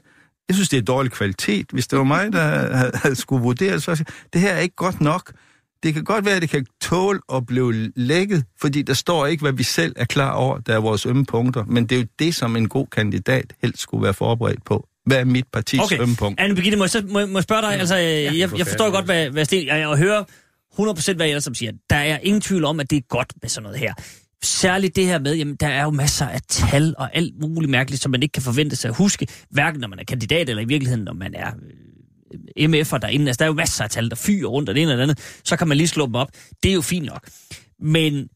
jeg 0.48 0.54
synes, 0.54 0.68
det 0.68 0.76
er 0.76 0.82
dårlig 0.82 1.12
kvalitet. 1.12 1.66
Hvis 1.72 1.86
det 1.86 1.98
var 1.98 2.04
mig, 2.04 2.32
der 2.32 2.42
havde, 2.42 2.92
havde 2.94 3.16
skulle 3.16 3.42
vurdere 3.42 3.80
så 3.80 4.04
det 4.32 4.40
her 4.40 4.52
er 4.52 4.58
ikke 4.58 4.76
godt 4.76 5.00
nok. 5.00 5.32
Det 5.82 5.94
kan 5.94 6.04
godt 6.04 6.24
være, 6.24 6.36
at 6.36 6.42
det 6.42 6.50
kan 6.50 6.66
tåle 6.80 7.20
at 7.34 7.46
blive 7.46 7.92
lækket, 7.96 8.44
fordi 8.60 8.82
der 8.82 8.94
står 8.94 9.26
ikke, 9.26 9.40
hvad 9.40 9.52
vi 9.52 9.62
selv 9.62 9.92
er 9.96 10.04
klar 10.04 10.32
over, 10.32 10.58
der 10.58 10.74
er 10.74 10.80
vores 10.80 11.06
ømme 11.06 11.24
punkter. 11.24 11.64
Men 11.64 11.86
det 11.86 11.96
er 11.96 12.00
jo 12.00 12.06
det, 12.18 12.34
som 12.34 12.56
en 12.56 12.68
god 12.68 12.86
kandidat 12.86 13.52
helst 13.62 13.80
skulle 13.80 14.04
være 14.04 14.14
forberedt 14.14 14.64
på. 14.64 14.88
Hvad 15.06 15.16
er 15.16 15.24
mit 15.24 15.44
partis 15.52 15.80
Okay, 15.80 16.00
ømme 16.00 16.16
punkt? 16.16 16.40
Anne 16.40 16.54
Birgitte, 16.54 16.78
må 16.78 16.84
jeg, 16.84 16.90
så, 16.90 17.02
må, 17.08 17.26
må 17.26 17.38
jeg 17.38 17.42
spørge 17.42 17.62
dig, 17.62 17.74
altså, 17.74 17.96
jeg, 17.96 18.36
jeg, 18.36 18.58
jeg 18.58 18.66
forstår 18.66 18.90
godt, 18.90 19.04
hvad, 19.04 19.30
hvad 19.30 19.44
Sten, 19.44 19.66
jeg, 19.66 19.78
jeg 19.78 19.96
hører 19.96 20.24
100% 20.80 21.16
hvad 21.16 21.26
jeg 21.26 21.42
som 21.42 21.54
siger. 21.54 21.72
Der 21.90 21.96
er 21.96 22.18
ingen 22.18 22.40
tvivl 22.40 22.64
om, 22.64 22.80
at 22.80 22.90
det 22.90 22.96
er 22.96 23.00
godt 23.08 23.32
med 23.42 23.50
sådan 23.50 23.62
noget 23.62 23.78
her. 23.78 23.94
Særligt 24.42 24.96
det 24.96 25.06
her 25.06 25.18
med, 25.18 25.36
jamen, 25.36 25.56
der 25.56 25.68
er 25.68 25.82
jo 25.82 25.90
masser 25.90 26.26
af 26.26 26.40
tal 26.48 26.94
og 26.98 27.16
alt 27.16 27.34
muligt 27.40 27.70
mærkeligt, 27.70 28.02
som 28.02 28.10
man 28.10 28.22
ikke 28.22 28.32
kan 28.32 28.42
forvente 28.42 28.76
sig 28.76 28.88
at 28.88 28.96
huske, 28.96 29.26
hverken 29.50 29.80
når 29.80 29.88
man 29.88 29.98
er 29.98 30.04
kandidat, 30.04 30.48
eller 30.48 30.62
i 30.62 30.66
virkeligheden, 30.66 31.04
når 31.04 31.12
man 31.12 31.34
er 31.34 31.46
øh, 31.46 31.81
MF'er 32.60 32.98
derinde. 32.98 33.26
Altså, 33.26 33.38
der 33.38 33.44
er 33.44 33.46
jo 33.46 33.54
masser 33.54 33.84
af 33.84 33.90
tal, 33.90 34.10
der 34.10 34.16
fyrer 34.16 34.48
rundt 34.48 34.68
og 34.68 34.74
det 34.74 34.82
ene 34.82 34.92
og 34.92 34.96
det 34.96 35.02
andet. 35.02 35.40
Så 35.44 35.56
kan 35.56 35.68
man 35.68 35.76
lige 35.76 35.88
slå 35.88 36.06
dem 36.06 36.14
op. 36.14 36.28
Det 36.62 36.70
er 36.70 36.74
jo 36.74 36.82
fint 36.82 37.06
nok. 37.06 37.28
Men 37.80 38.28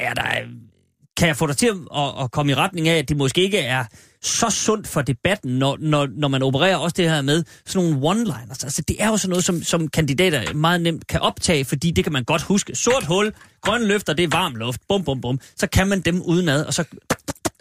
er 0.00 0.14
der, 0.14 0.24
kan 1.16 1.28
jeg 1.28 1.36
få 1.36 1.46
dig 1.46 1.56
til 1.56 1.70
at, 1.96 2.22
at 2.22 2.30
komme 2.30 2.52
i 2.52 2.54
retning 2.54 2.88
af, 2.88 2.98
at 2.98 3.08
det 3.08 3.16
måske 3.16 3.42
ikke 3.42 3.58
er 3.58 3.84
så 4.22 4.50
sundt 4.50 4.86
for 4.86 5.02
debatten, 5.02 5.58
når, 5.58 5.76
når, 5.80 6.06
når 6.06 6.28
man 6.28 6.42
opererer 6.42 6.76
også 6.76 6.94
det 6.96 7.10
her 7.10 7.22
med 7.22 7.44
sådan 7.66 7.90
nogle 7.90 8.08
one-liners. 8.10 8.64
Altså, 8.64 8.82
det 8.88 8.96
er 8.98 9.08
jo 9.08 9.16
sådan 9.16 9.30
noget, 9.30 9.44
som, 9.44 9.62
som 9.62 9.88
kandidater 9.88 10.54
meget 10.54 10.80
nemt 10.80 11.06
kan 11.06 11.20
optage, 11.20 11.64
fordi 11.64 11.90
det 11.90 12.04
kan 12.04 12.12
man 12.12 12.24
godt 12.24 12.42
huske. 12.42 12.74
Sort 12.76 13.04
hul, 13.04 13.32
grønne 13.60 13.86
løfter, 13.86 14.12
det 14.12 14.22
er 14.22 14.28
varm 14.28 14.54
luft, 14.54 14.80
bum, 14.88 15.04
bum, 15.04 15.20
bum. 15.20 15.40
Så 15.56 15.66
kan 15.66 15.88
man 15.88 16.00
dem 16.00 16.22
udenad, 16.22 16.64
og 16.64 16.74
så, 16.74 16.84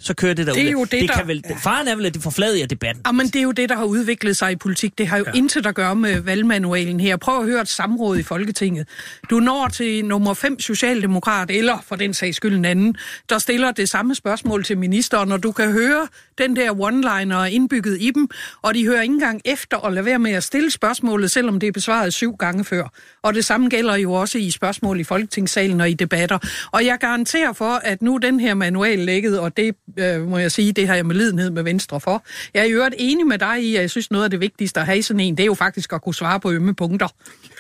så 0.04 0.14
kører 0.14 0.34
det 0.34 0.48
der 0.48 0.54
Det 0.54 0.68
er 0.68 0.72
jo 0.72 0.84
det, 0.84 0.92
det 0.92 1.10
der- 1.10 1.16
kan 1.16 1.28
vel, 1.28 1.44
Faren 1.64 1.88
er 1.88 1.96
vel, 1.96 2.06
at 2.06 2.14
det 2.14 2.24
forfladiger 2.24 2.68
debatten. 2.68 3.04
Jamen, 3.08 3.26
det 3.28 3.36
er 3.36 3.42
jo 3.44 3.52
det, 3.52 3.70
der 3.70 3.76
har 3.76 3.84
udviklet 3.84 4.38
sig 4.38 4.52
i 4.52 4.56
politik. 4.56 4.98
Det 4.98 5.08
har 5.08 5.18
jo 5.18 5.24
ja. 5.28 5.32
intet 5.38 5.66
at 5.66 5.76
gøre 5.76 5.96
med 5.96 6.20
valgmanualen 6.20 7.00
her. 7.00 7.18
Prøv 7.18 7.40
at 7.40 7.46
høre 7.46 7.62
et 7.62 7.68
samråd 7.68 8.18
i 8.18 8.24
Folketinget. 8.24 8.88
Du 9.30 9.40
når 9.40 9.68
til 9.68 10.06
nummer 10.06 10.34
5 10.34 10.60
socialdemokrat, 10.60 11.52
eller 11.52 11.78
for 11.88 11.96
den 11.96 12.14
sags 12.14 12.38
skyld 12.38 12.56
en 12.56 12.66
anden, 12.66 12.96
der 13.30 13.38
stiller 13.38 13.72
det 13.72 13.90
samme 13.90 14.16
spørgsmål 14.16 14.64
til 14.64 14.78
ministeren, 14.78 15.32
og 15.32 15.44
du 15.44 15.52
kan 15.52 15.72
høre 15.72 16.08
den 16.42 16.56
der 16.56 16.72
one-liner 16.72 17.44
indbygget 17.44 17.98
i 18.02 18.12
dem, 18.12 18.30
og 18.62 18.74
de 18.74 18.86
hører 18.86 19.02
ikke 19.02 19.14
engang 19.14 19.42
efter 19.46 19.78
og 19.78 19.92
lader 19.92 20.04
være 20.04 20.20
med 20.20 20.32
at 20.32 20.44
stille 20.44 20.72
spørgsmålet, 20.72 21.32
selvom 21.32 21.60
det 21.60 21.68
er 21.68 21.72
besvaret 21.72 22.14
syv 22.14 22.36
gange 22.36 22.66
før. 22.66 22.84
Og 23.24 23.34
det 23.34 23.46
samme 23.46 23.70
gælder 23.70 23.96
jo 23.96 24.14
også 24.14 24.38
i 24.38 24.52
spørgsmål 24.52 25.00
i 25.00 25.04
Folketingssalen 25.04 25.82
og 25.82 25.90
i 25.90 25.94
debatter. 25.94 26.38
Og 26.72 26.86
jeg 26.86 26.98
garanterer 27.00 27.54
for, 27.54 27.82
at 27.84 28.02
nu 28.02 28.18
den 28.18 28.40
her 28.40 28.54
manual 28.54 29.00
lægget, 29.00 29.40
og 29.40 29.58
det 29.58 29.76
øh, 29.98 30.28
må 30.28 30.38
jeg 30.38 30.52
sige, 30.52 30.72
det 30.72 30.88
har 30.88 30.96
jeg 30.96 31.06
med 31.06 31.16
lidenhed 31.16 31.50
med 31.50 31.64
Venstre 31.64 32.00
for. 32.00 32.24
Jeg 32.54 32.62
er 32.62 32.66
i 32.66 32.72
øvrigt 32.72 32.96
enig 32.98 33.28
med 33.28 33.38
dig 33.38 33.64
i, 33.64 33.76
at 33.76 33.82
jeg 33.82 33.90
synes 33.90 34.12
noget 34.12 34.24
af 34.24 34.30
det 34.30 34.40
vigtigste 34.40 34.80
at 34.80 34.86
have 34.86 34.98
i 34.98 35.02
sådan 35.02 35.20
en, 35.20 35.38
det 35.38 35.44
er 35.44 35.48
jo 35.48 35.54
faktisk 35.54 35.94
at 35.94 36.02
kunne 36.02 36.16
svare 36.16 36.40
på 36.40 36.52
ømme 36.52 36.76
punkter. 36.76 37.08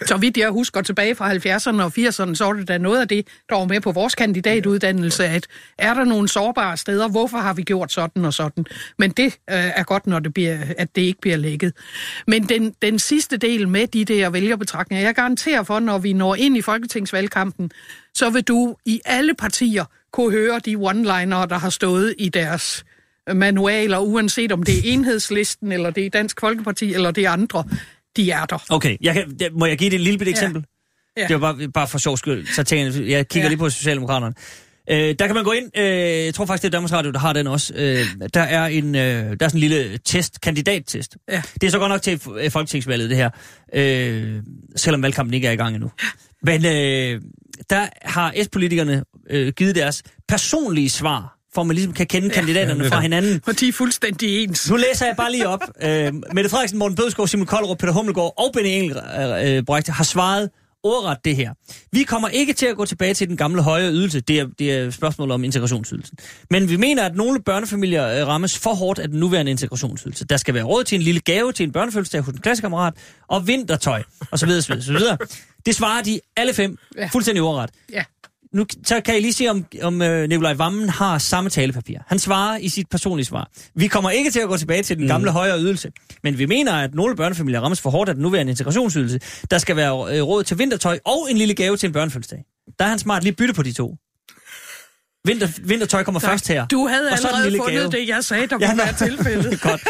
Så 0.05 0.17
vidt 0.17 0.37
jeg 0.37 0.49
husker 0.49 0.81
tilbage 0.81 1.15
fra 1.15 1.33
70'erne 1.33 1.81
og 1.81 1.91
80'erne, 1.97 2.35
så 2.35 2.45
var 2.45 2.53
det 2.53 2.67
da 2.67 2.77
noget 2.77 3.01
af 3.01 3.07
det, 3.07 3.27
der 3.49 3.55
var 3.55 3.65
med 3.65 3.81
på 3.81 3.91
vores 3.91 4.15
kandidatuddannelse, 4.15 5.25
at 5.25 5.47
er 5.77 5.93
der 5.93 6.03
nogle 6.03 6.27
sårbare 6.27 6.77
steder, 6.77 7.07
hvorfor 7.07 7.37
har 7.37 7.53
vi 7.53 7.61
gjort 7.61 7.91
sådan 7.91 8.25
og 8.25 8.33
sådan? 8.33 8.65
Men 8.99 9.11
det 9.11 9.25
øh, 9.25 9.31
er 9.49 9.83
godt, 9.83 10.07
når 10.07 10.19
det 10.19 10.33
bliver, 10.33 10.59
at 10.77 10.95
det 10.95 11.01
ikke 11.01 11.21
bliver 11.21 11.37
lægget. 11.37 11.73
Men 12.27 12.49
den, 12.49 12.73
den 12.81 12.99
sidste 12.99 13.37
del 13.37 13.67
med 13.67 13.87
de 13.87 14.05
der 14.05 14.29
vælgerbetragtninger, 14.29 15.05
jeg 15.05 15.15
garanterer 15.15 15.63
for, 15.63 15.79
når 15.79 15.97
vi 15.97 16.13
når 16.13 16.35
ind 16.35 16.57
i 16.57 16.61
folketingsvalgkampen, 16.61 17.71
så 18.15 18.29
vil 18.29 18.43
du 18.43 18.75
i 18.85 19.01
alle 19.05 19.33
partier 19.33 19.85
kunne 20.13 20.31
høre 20.31 20.59
de 20.65 20.75
one-linere, 20.75 21.45
der 21.47 21.57
har 21.59 21.69
stået 21.69 22.15
i 22.17 22.29
deres 22.29 22.85
manualer, 23.33 23.97
uanset 23.99 24.51
om 24.51 24.63
det 24.63 24.77
er 24.77 24.81
enhedslisten, 24.93 25.71
eller 25.71 25.89
det 25.89 26.05
er 26.05 26.09
Dansk 26.09 26.39
Folkeparti, 26.39 26.93
eller 26.93 27.11
det 27.11 27.25
er 27.25 27.29
andre, 27.29 27.63
de 28.15 28.31
er 28.31 28.45
der. 28.45 28.65
Okay, 28.69 28.97
jeg 29.01 29.13
kan, 29.13 29.37
må 29.53 29.65
jeg 29.65 29.77
give 29.77 29.89
det 29.89 29.95
et 29.95 30.01
lille 30.01 30.17
bitte 30.17 30.31
eksempel? 30.31 30.65
Ja. 31.17 31.27
Det 31.27 31.41
var 31.41 31.53
bare, 31.53 31.67
bare 31.69 31.87
for 31.87 31.97
sjov 31.97 32.17
skyld. 32.17 32.47
Så 32.47 32.63
tænker 32.63 33.01
jeg, 33.01 33.09
jeg 33.09 33.27
kigger 33.27 33.45
Ja. 33.45 33.49
lige 33.49 33.57
på 33.59 33.69
Socialdemokraterne. 33.69 34.35
Øh, 34.91 35.15
der 35.19 35.25
kan 35.25 35.35
man 35.35 35.43
gå 35.43 35.51
ind, 35.51 35.77
øh, 35.77 36.25
jeg 36.25 36.33
tror 36.33 36.45
faktisk, 36.45 36.61
det 36.61 36.67
er 36.67 36.71
Danmarks 36.71 36.93
Radio, 36.93 37.11
der 37.11 37.19
har 37.19 37.33
den 37.33 37.47
også. 37.47 37.73
Øh, 37.75 38.05
der, 38.33 38.41
er 38.41 38.65
en, 38.65 38.95
øh, 38.95 39.01
der 39.01 39.45
er 39.45 39.49
sådan 39.49 39.49
en 39.53 39.59
lille 39.59 39.97
test, 40.05 40.41
kandidattest. 40.41 41.17
Ja. 41.29 41.41
Det 41.61 41.67
er 41.67 41.71
så 41.71 41.79
godt 41.79 41.89
nok 41.89 42.01
til 42.01 42.21
øh, 42.39 42.51
folketingsvalget, 42.51 43.09
det 43.09 43.17
her. 43.17 43.29
Øh, 43.73 44.43
selvom 44.75 45.03
valgkampen 45.03 45.33
ikke 45.33 45.47
er 45.47 45.51
i 45.51 45.55
gang 45.55 45.75
endnu. 45.75 45.91
Men 46.43 46.65
øh, 46.65 47.21
der 47.69 47.87
har 48.01 48.33
S-politikerne 48.43 49.03
øh, 49.29 49.53
givet 49.53 49.75
deres 49.75 50.03
personlige 50.27 50.89
svar, 50.89 51.37
for 51.53 51.61
at 51.61 51.67
man 51.67 51.75
ligesom 51.75 51.93
kan 51.93 52.07
kende 52.07 52.29
kandidaterne 52.29 52.85
fra 52.85 52.99
hinanden. 52.99 53.41
Og 53.47 53.59
de 53.59 53.67
er 53.67 53.71
fuldstændig 53.71 54.43
ens. 54.43 54.69
Nu 54.69 54.75
læser 54.75 55.05
jeg 55.05 55.15
bare 55.17 55.31
lige 55.31 55.47
op. 55.47 55.61
Øh, 55.83 56.13
Mette 56.33 56.49
Frederiksen, 56.49 56.79
Morten 56.79 56.95
Bødskov, 56.95 57.27
Simon 57.27 57.45
Koldrup, 57.45 57.77
Peter 57.77 57.93
Hummelgaard 57.93 58.33
og 58.37 58.53
Benny 58.53 58.69
Engelbrecht 58.69 59.89
har 59.89 60.03
svaret 60.03 60.49
ordret 60.83 61.17
det 61.25 61.35
her. 61.35 61.53
Vi 61.91 62.03
kommer 62.03 62.27
ikke 62.29 62.53
til 62.53 62.65
at 62.65 62.75
gå 62.77 62.85
tilbage 62.85 63.13
til 63.13 63.27
den 63.29 63.37
gamle 63.37 63.61
høje 63.63 63.91
ydelse. 63.91 64.19
Det 64.19 64.39
er, 64.39 64.47
det 64.59 64.71
er 64.73 64.91
spørgsmålet 64.91 65.33
om 65.33 65.43
integrationsydelsen. 65.43 66.17
Men 66.49 66.69
vi 66.69 66.75
mener, 66.77 67.03
at 67.05 67.15
nogle 67.15 67.41
børnefamilier 67.43 68.21
øh, 68.21 68.27
rammes 68.27 68.57
for 68.57 68.73
hårdt 68.73 68.99
af 68.99 69.07
den 69.09 69.19
nuværende 69.19 69.51
integrationsydelse. 69.51 70.25
Der 70.25 70.37
skal 70.37 70.53
være 70.53 70.63
råd 70.63 70.83
til 70.83 70.95
en 70.95 71.01
lille 71.01 71.21
gave 71.21 71.51
til 71.51 71.63
en 71.63 71.71
børnefødselsdag 71.71 72.21
hos 72.21 72.33
en 72.33 72.41
klassekammerat, 72.41 72.93
og 73.27 73.47
vintertøj, 73.47 74.03
og 74.31 74.39
så 74.39 74.45
videre, 74.45 74.61
så 74.61 74.67
videre, 74.73 74.85
så 74.85 74.93
videre. 74.93 75.17
Det 75.65 75.75
svarer 75.75 76.03
de 76.03 76.19
alle 76.37 76.53
fem 76.53 76.77
Ja. 76.97 77.09
fuldstændig 77.13 77.41
ordret. 77.43 77.69
Ja. 77.91 78.03
Nu 78.53 78.65
så 78.85 79.01
kan 79.01 79.17
I 79.17 79.19
lige 79.19 79.33
se, 79.33 79.47
om, 79.47 79.65
om 79.81 80.01
øh, 80.01 80.29
Nikolaj 80.29 80.53
Vammen 80.53 80.89
har 80.89 81.17
samme 81.17 81.49
talepapir. 81.49 81.97
Han 82.07 82.19
svarer 82.19 82.57
i 82.57 82.69
sit 82.69 82.89
personlige 82.89 83.25
svar. 83.25 83.49
Vi 83.75 83.87
kommer 83.87 84.09
ikke 84.09 84.31
til 84.31 84.39
at 84.39 84.47
gå 84.47 84.57
tilbage 84.57 84.83
til 84.83 84.97
den 84.97 85.07
gamle 85.07 85.29
mm. 85.29 85.33
højere 85.33 85.59
ydelse, 85.59 85.91
men 86.23 86.37
vi 86.37 86.45
mener, 86.45 86.73
at 86.73 86.93
nogle 86.95 87.15
børnefamilier 87.15 87.61
rammes 87.61 87.81
for 87.81 87.89
hårdt 87.89 88.09
af 88.09 88.15
den 88.15 88.21
nuværende 88.21 88.49
integrationsydelse. 88.49 89.19
Der 89.51 89.57
skal 89.57 89.75
være 89.75 90.17
øh, 90.17 90.23
råd 90.23 90.43
til 90.43 90.57
vintertøj 90.59 90.99
og 91.05 91.27
en 91.31 91.37
lille 91.37 91.53
gave 91.53 91.77
til 91.77 91.87
en 91.87 91.93
børnefødselsdag. 91.93 92.43
Der 92.79 92.85
er 92.85 92.89
han 92.89 92.99
smart 92.99 93.23
lige 93.23 93.33
bytte 93.33 93.53
på 93.53 93.63
de 93.63 93.73
to. 93.73 93.95
Vinter, 95.25 95.47
vintertøj 95.63 96.03
kommer 96.03 96.19
først 96.19 96.47
her. 96.47 96.67
Du 96.67 96.87
havde 96.87 97.11
Og 97.11 97.17
så 97.17 97.27
allerede 97.27 97.49
lille 97.49 97.59
fundet 97.63 97.91
gave. 97.91 98.01
det, 98.01 98.07
jeg 98.09 98.23
sagde, 98.23 98.47
der 98.47 98.57
Ja, 98.61 98.67
kunne 98.69 98.77
være 98.77 98.93
tilfældet. 98.93 99.61
Godt. 99.69 99.81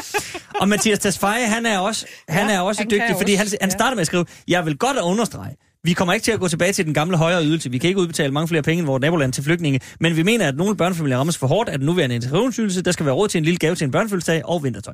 Og 0.60 0.70
Mathias 0.70 1.00
Tesfaye, 1.00 1.46
han 1.48 1.66
er 1.66 1.80
også, 1.80 2.06
han 2.30 2.50
Ja, 2.50 2.56
er 2.56 2.60
også 2.60 2.82
han 2.82 2.90
dygtig, 2.92 3.16
fordi 3.18 3.34
han, 3.34 3.46
også, 3.46 3.58
han 3.62 3.70
ja. 3.70 3.74
starter 3.78 3.96
med 3.96 4.02
at 4.02 4.08
skrive, 4.08 4.26
jeg 4.48 4.66
vil 4.66 4.78
godt 4.78 4.98
at 4.98 5.04
understrege, 5.04 5.56
vi 5.84 5.94
kommer 5.94 6.14
ikke 6.14 6.24
til 6.24 6.32
at 6.32 6.40
gå 6.40 6.48
tilbage 6.48 6.74
til 6.74 6.86
den 6.86 6.94
gamle 6.94 7.18
højere 7.18 7.46
ydelse. 7.46 7.72
Vi 7.72 7.78
kan 7.78 7.88
ikke 7.88 8.00
udbetale 8.00 8.34
mange 8.34 8.48
flere 8.48 8.64
penge 8.64 8.84
i 8.84 8.86
vores 8.86 9.02
naboland 9.02 9.34
til 9.34 9.44
flygtninge, 9.44 9.80
men 10.00 10.16
vi 10.16 10.24
mener, 10.24 10.48
at 10.48 10.56
nogle 10.56 10.78
børnefamilier 10.78 11.18
rammes 11.18 11.38
for 11.38 11.48
hårdt 11.48 11.70
af 11.70 11.78
den 11.78 11.86
nuværende 11.86 12.16
integrationsydelse. 12.16 12.82
Der 12.82 12.92
skal 12.92 13.06
være 13.06 13.16
råd 13.16 13.28
til 13.28 13.38
en 13.38 13.44
lille 13.46 13.58
gave 13.58 13.76
til 13.76 13.86
en 13.86 13.92
børnefødselsdag 13.92 14.46
og 14.46 14.64
vintertøj. 14.64 14.94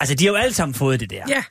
Altså, 0.00 0.14
de 0.14 0.24
har 0.24 0.32
jo 0.32 0.36
alle 0.36 0.54
sammen 0.54 0.74
fået 0.74 1.00
det 1.00 1.10
der 1.10 1.22
Ja, 1.28 1.42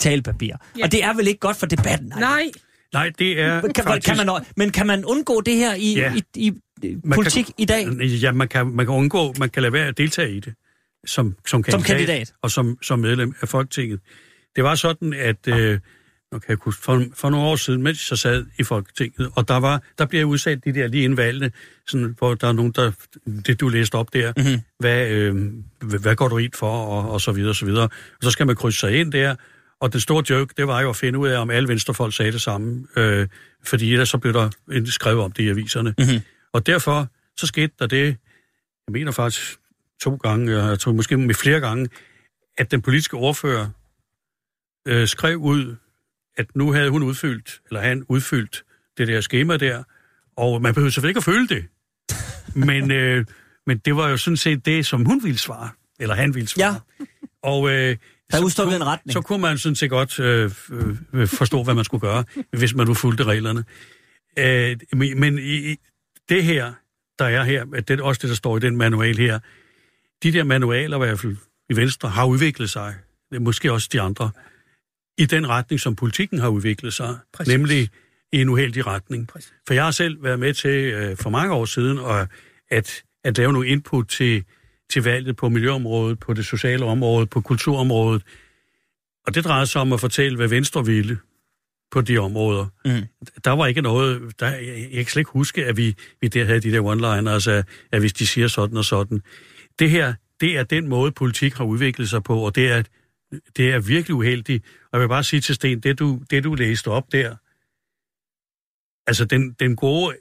talepapir. 0.00 0.54
Ja. 0.78 0.84
Og 0.84 0.92
det 0.92 1.04
er 1.04 1.14
vel 1.14 1.26
ikke 1.28 1.40
godt 1.40 1.56
for 1.56 1.66
debatten? 1.66 2.08
nej? 2.08 2.20
nej. 2.20 2.50
Nej, 2.92 3.10
det 3.18 3.40
er 3.40 3.60
Kan, 3.60 3.84
faktisk... 3.84 4.16
kan 4.16 4.26
man, 4.26 4.44
men 4.56 4.70
kan 4.70 4.86
man 4.86 5.04
undgå 5.04 5.40
det 5.40 5.56
her 5.56 5.74
i, 5.74 5.94
Ja. 5.94 6.14
i, 6.14 6.22
i, 6.36 6.52
i 6.82 6.96
Man 7.04 7.16
politik 7.16 7.44
kan, 7.44 7.54
i 7.58 7.64
dag? 7.64 7.86
Ja, 8.02 8.32
man 8.32 8.48
kan, 8.48 8.66
man 8.66 8.86
kan 8.86 8.94
undgå, 8.94 9.34
man 9.38 9.50
kan 9.50 9.62
lade 9.62 9.72
være 9.72 9.86
at 9.86 9.98
deltage 9.98 10.30
i 10.36 10.40
det 10.40 10.54
som, 11.06 11.34
som, 11.46 11.62
kandidat, 11.62 11.86
kandidat. 11.86 12.32
og 12.42 12.50
som, 12.50 12.78
som 12.82 12.98
medlem 12.98 13.34
af 13.42 13.48
Folketinget. 13.48 14.00
Det 14.56 14.64
var 14.64 14.74
sådan, 14.74 15.12
at 15.12 15.48
øh, 15.48 15.80
nu 16.36 16.40
kan 16.40 16.50
jeg 16.50 16.58
huske, 16.62 16.82
for, 16.82 17.04
for 17.14 17.30
nogle 17.30 17.46
år 17.46 17.56
siden, 17.56 17.82
mens 17.82 18.10
jeg 18.10 18.18
sad 18.18 18.46
i 18.58 18.62
Folketinget, 18.62 19.30
og 19.34 19.48
der 19.48 19.56
var 19.56 19.82
der 19.98 20.06
bliver 20.06 20.24
udsat 20.24 20.64
de 20.64 20.74
der 20.74 20.86
lige 20.86 21.04
inden 21.04 21.16
valgene, 21.16 21.50
sådan, 21.86 22.14
hvor 22.18 22.34
der 22.34 22.48
er 22.48 22.52
nogen, 22.52 22.72
der, 22.72 22.92
det 23.46 23.60
du 23.60 23.68
læste 23.68 23.94
op 23.94 24.12
der, 24.12 24.32
mm-hmm. 24.36 24.60
hvad, 24.78 25.10
øh, 25.10 25.34
hvad 25.80 25.98
hvad 25.98 26.16
går 26.16 26.28
du 26.28 26.38
ind 26.38 26.52
for, 26.52 26.86
og, 26.86 27.10
og 27.10 27.20
så 27.20 27.32
videre, 27.32 27.50
og 27.50 27.56
så 27.56 27.66
videre. 27.66 27.84
Og 27.84 28.22
så 28.22 28.30
skal 28.30 28.46
man 28.46 28.56
krydse 28.56 28.80
sig 28.80 29.00
ind 29.00 29.12
der, 29.12 29.34
og 29.80 29.92
den 29.92 30.00
store 30.00 30.24
joke, 30.30 30.54
det 30.56 30.66
var 30.66 30.80
jo 30.80 30.90
at 30.90 30.96
finde 30.96 31.18
ud 31.18 31.28
af, 31.28 31.38
om 31.38 31.50
alle 31.50 31.68
venstrefolk 31.68 32.14
sagde 32.14 32.32
det 32.32 32.40
samme, 32.40 32.86
øh, 32.96 33.28
fordi 33.64 33.92
ellers 33.92 34.08
så 34.08 34.18
blev 34.18 34.32
der 34.32 34.50
skrevet 34.84 35.20
om 35.20 35.32
det 35.32 35.42
i 35.42 35.48
aviserne. 35.48 35.94
Mm-hmm. 35.98 36.20
Og 36.52 36.66
derfor 36.66 37.08
så 37.36 37.46
skete 37.46 37.72
der 37.78 37.86
det, 37.86 38.06
jeg 38.86 38.92
mener 38.92 39.12
faktisk 39.12 39.58
to 40.02 40.16
gange, 40.16 40.64
jeg 40.64 40.78
tror 40.78 40.92
måske 40.92 41.16
med 41.16 41.34
flere 41.34 41.60
gange, 41.60 41.88
at 42.58 42.70
den 42.70 42.82
politiske 42.82 43.16
ordfører 43.16 43.68
øh, 44.88 45.08
skrev 45.08 45.36
ud, 45.36 45.76
at 46.36 46.46
nu 46.56 46.72
havde 46.72 46.90
hun 46.90 47.02
udfyldt, 47.02 47.60
eller 47.68 47.80
han 47.80 48.04
udfyldt 48.08 48.64
det 48.98 49.08
der 49.08 49.20
schema 49.20 49.56
der, 49.56 49.82
og 50.36 50.62
man 50.62 50.74
behøver 50.74 50.90
selvfølgelig 50.90 51.10
ikke 51.10 51.18
at 51.18 51.24
føle 51.24 51.48
det. 51.48 51.64
Men, 52.54 52.90
øh, 53.00 53.24
men 53.66 53.78
det 53.78 53.96
var 53.96 54.08
jo 54.08 54.16
sådan 54.16 54.36
set 54.36 54.66
det, 54.66 54.86
som 54.86 55.04
hun 55.04 55.22
ville 55.24 55.38
svare, 55.38 55.70
eller 56.00 56.14
han 56.14 56.34
ville 56.34 56.48
svare. 56.48 56.80
Ja. 57.00 57.04
Og 57.42 57.70
øh, 57.70 57.96
så 58.32 58.62
kunne- 58.64 58.76
en 58.76 58.86
retning. 58.86 59.12
Så 59.12 59.20
kunne 59.20 59.40
man 59.42 59.58
sådan 59.58 59.76
set 59.76 59.90
godt 59.90 60.20
øh, 60.20 60.50
øh, 61.12 61.28
forstå, 61.28 61.62
hvad 61.62 61.74
man 61.74 61.84
skulle 61.84 62.00
gøre, 62.00 62.24
hvis 62.50 62.74
man 62.74 62.86
nu 62.86 62.94
fulgte 62.94 63.24
reglerne. 63.24 63.64
Øh, 64.38 64.76
men 64.92 65.20
men 65.20 65.38
i 65.38 65.76
det 66.28 66.44
her, 66.44 66.72
der 67.18 67.24
er 67.24 67.44
her, 67.44 67.64
at 67.74 67.88
det 67.88 68.00
er 68.00 68.04
også 68.04 68.18
det, 68.22 68.28
der 68.28 68.36
står 68.36 68.56
i 68.56 68.60
den 68.60 68.76
manual 68.76 69.16
her, 69.18 69.38
de 70.22 70.32
der 70.32 70.44
manualer, 70.44 70.96
i 70.96 71.06
hvert 71.06 71.20
fald 71.20 71.36
i 71.70 71.76
Venstre, 71.76 72.08
har 72.08 72.24
udviklet 72.24 72.70
sig, 72.70 72.94
måske 73.40 73.72
også 73.72 73.88
de 73.92 74.00
andre, 74.00 74.30
i 75.18 75.26
den 75.26 75.48
retning, 75.48 75.80
som 75.80 75.96
politikken 75.96 76.38
har 76.38 76.48
udviklet 76.48 76.92
sig, 76.92 77.18
Præcis. 77.32 77.52
Nemlig 77.52 77.88
i 78.32 78.40
en 78.40 78.48
uheldig 78.48 78.86
retning. 78.86 79.28
Præcis. 79.28 79.52
For 79.66 79.74
jeg 79.74 79.84
har 79.84 79.90
selv 79.90 80.22
været 80.22 80.38
med 80.38 80.54
til 80.54 80.70
øh, 80.70 81.16
for 81.16 81.30
mange 81.30 81.54
år 81.54 81.64
siden 81.64 81.98
og 81.98 82.28
at, 82.70 83.02
at 83.24 83.38
lave 83.38 83.52
nogle 83.52 83.68
input 83.68 84.08
til, 84.08 84.44
til 84.90 85.02
valget 85.02 85.36
på 85.36 85.48
miljøområdet, 85.48 86.18
på 86.18 86.32
det 86.32 86.46
sociale 86.46 86.84
område, 86.84 87.26
på 87.26 87.40
kulturområdet. 87.40 88.22
Og 89.26 89.34
det 89.34 89.44
drejede 89.44 89.66
sig 89.66 89.80
om 89.80 89.92
at 89.92 90.00
fortælle, 90.00 90.36
hvad 90.36 90.48
Venstre 90.48 90.86
ville 90.86 91.18
på 91.90 92.00
de 92.00 92.18
områder. 92.18 92.66
Mm. 92.84 93.02
Der 93.44 93.50
var 93.50 93.66
ikke 93.66 93.82
noget, 93.82 94.40
der, 94.40 94.50
jeg, 94.50 94.78
jeg 94.78 95.04
kan 95.04 95.06
slet 95.06 95.20
ikke 95.20 95.30
huske, 95.30 95.64
at 95.64 95.76
vi, 95.76 95.94
vi 96.20 96.28
der 96.28 96.44
havde 96.44 96.60
de 96.60 96.72
der 96.72 96.80
one-liners, 96.80 97.30
altså, 97.30 97.62
at 97.92 98.00
hvis 98.00 98.12
de 98.12 98.26
siger 98.26 98.48
sådan 98.48 98.76
og 98.76 98.84
sådan. 98.84 99.22
Det 99.78 99.90
her, 99.90 100.14
det 100.40 100.56
er 100.56 100.62
den 100.62 100.88
måde, 100.88 101.12
politik 101.12 101.54
har 101.54 101.64
udviklet 101.64 102.08
sig 102.08 102.22
på, 102.22 102.38
og 102.38 102.54
det 102.54 102.70
er, 102.72 102.82
det 103.56 103.72
er 103.72 103.78
virkelig 103.78 104.14
uheldigt. 104.14 104.64
Og 104.82 104.88
jeg 104.92 105.00
vil 105.00 105.08
bare 105.08 105.24
sige 105.24 105.40
til 105.40 105.54
Sten, 105.54 105.80
det 105.80 105.98
du, 105.98 106.20
det 106.30 106.44
du 106.44 106.54
læste 106.54 106.88
op 106.88 107.12
der, 107.12 107.36
altså 109.06 109.24
den, 109.24 109.52
den 109.52 109.76
gode 109.76 110.16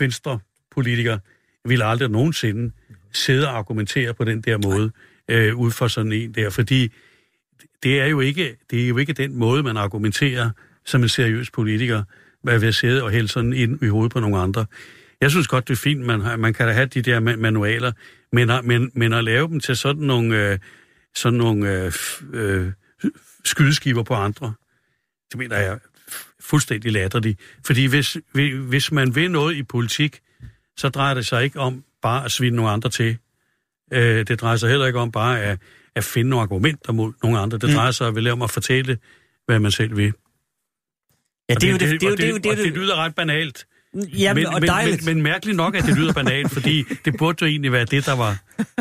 venstrepolitiker 0.00 1.18
vil 1.64 1.82
aldrig 1.82 2.08
nogensinde 2.08 2.72
sidde 3.12 3.48
og 3.48 3.58
argumentere 3.58 4.14
på 4.14 4.24
den 4.24 4.40
der 4.40 4.58
måde, 4.58 4.90
øh, 5.28 5.56
ud 5.56 5.70
for 5.70 5.88
sådan 5.88 6.12
en 6.12 6.34
der, 6.34 6.50
fordi 6.50 6.92
det 7.82 8.00
er 8.00 8.06
jo 8.06 8.20
ikke, 8.20 8.56
det 8.70 8.84
er 8.84 8.88
jo 8.88 8.98
ikke 8.98 9.12
den 9.12 9.36
måde, 9.36 9.62
man 9.62 9.76
argumenterer 9.76 10.50
som 10.84 11.02
en 11.02 11.08
seriøs 11.08 11.50
politiker, 11.50 12.02
hvad 12.42 12.58
ved 12.58 12.68
at 12.68 12.74
sidde 12.74 13.02
og 13.02 13.10
hælde 13.10 13.28
sådan 13.28 13.52
ind 13.52 13.82
i 13.82 13.86
hovedet 13.86 14.12
på 14.12 14.20
nogle 14.20 14.38
andre. 14.38 14.66
Jeg 15.20 15.30
synes 15.30 15.46
godt, 15.46 15.68
det 15.68 15.74
er 15.74 15.78
fint, 15.78 16.00
man, 16.00 16.20
har, 16.20 16.36
man 16.36 16.54
kan 16.54 16.66
da 16.66 16.72
have 16.72 16.86
de 16.86 17.02
der 17.02 17.20
manualer, 17.20 17.92
men, 18.32 18.50
men, 18.64 18.90
men 18.94 19.12
at 19.12 19.24
lave 19.24 19.48
dem 19.48 19.60
til 19.60 19.76
sådan 19.76 20.02
nogle, 20.02 20.50
øh, 20.50 20.58
sådan 21.16 21.38
nogle 21.38 21.72
øh, 21.84 21.92
øh, 22.32 22.72
skydeskiver 23.44 24.02
på 24.02 24.14
andre, 24.14 24.54
det 25.30 25.38
mener 25.38 25.56
jeg 25.58 25.72
er 25.72 25.78
fuldstændig 26.40 26.92
latterligt. 26.92 27.40
Fordi 27.66 27.84
hvis, 27.86 28.16
hvi- 28.32 28.56
hvis 28.68 28.92
man 28.92 29.14
vil 29.14 29.30
noget 29.30 29.54
i 29.56 29.62
politik, 29.62 30.20
så 30.76 30.88
drejer 30.88 31.14
det 31.14 31.26
sig 31.26 31.44
ikke 31.44 31.60
om 31.60 31.84
bare 32.02 32.24
at 32.24 32.32
svine 32.32 32.56
nogle 32.56 32.70
andre 32.70 32.90
til. 32.90 33.18
Øh, 33.92 34.26
det 34.26 34.40
drejer 34.40 34.56
sig 34.56 34.70
heller 34.70 34.86
ikke 34.86 34.98
om 34.98 35.12
bare 35.12 35.42
at, 35.42 35.58
at 35.94 36.04
finde 36.04 36.30
nogle 36.30 36.42
argumenter 36.42 36.92
mod 36.92 37.12
nogle 37.22 37.38
andre. 37.38 37.58
Det 37.58 37.68
Mm. 37.68 37.74
drejer 37.74 37.90
sig 37.90 38.14
vel 38.14 38.28
om 38.28 38.42
at 38.42 38.50
fortælle, 38.50 38.98
hvad 39.46 39.58
man 39.58 39.70
selv 39.70 39.96
vil. 39.96 40.12
Ja, 41.48 41.54
det 41.54 41.64
er 41.64 41.72
jo 41.72 41.78
det, 41.78 42.44
det 42.44 42.72
lyder 42.72 42.96
ret 42.96 43.14
banalt. 43.14 43.66
Jamen, 44.18 44.42
men, 44.42 44.54
og 44.54 44.60
men, 44.60 44.68
dejligt. 44.68 45.04
Men, 45.04 45.14
men 45.14 45.22
mærkeligt 45.22 45.56
nok, 45.56 45.74
at 45.76 45.84
det 45.86 45.96
lyder 45.96 46.12
banalt, 46.12 46.52
fordi 46.52 46.84
det 47.04 47.14
burde 47.18 47.38
jo 47.40 47.46
egentlig 47.46 47.72
være 47.72 47.84
det, 47.84 48.06
der 48.06 48.12
var... 48.16 48.36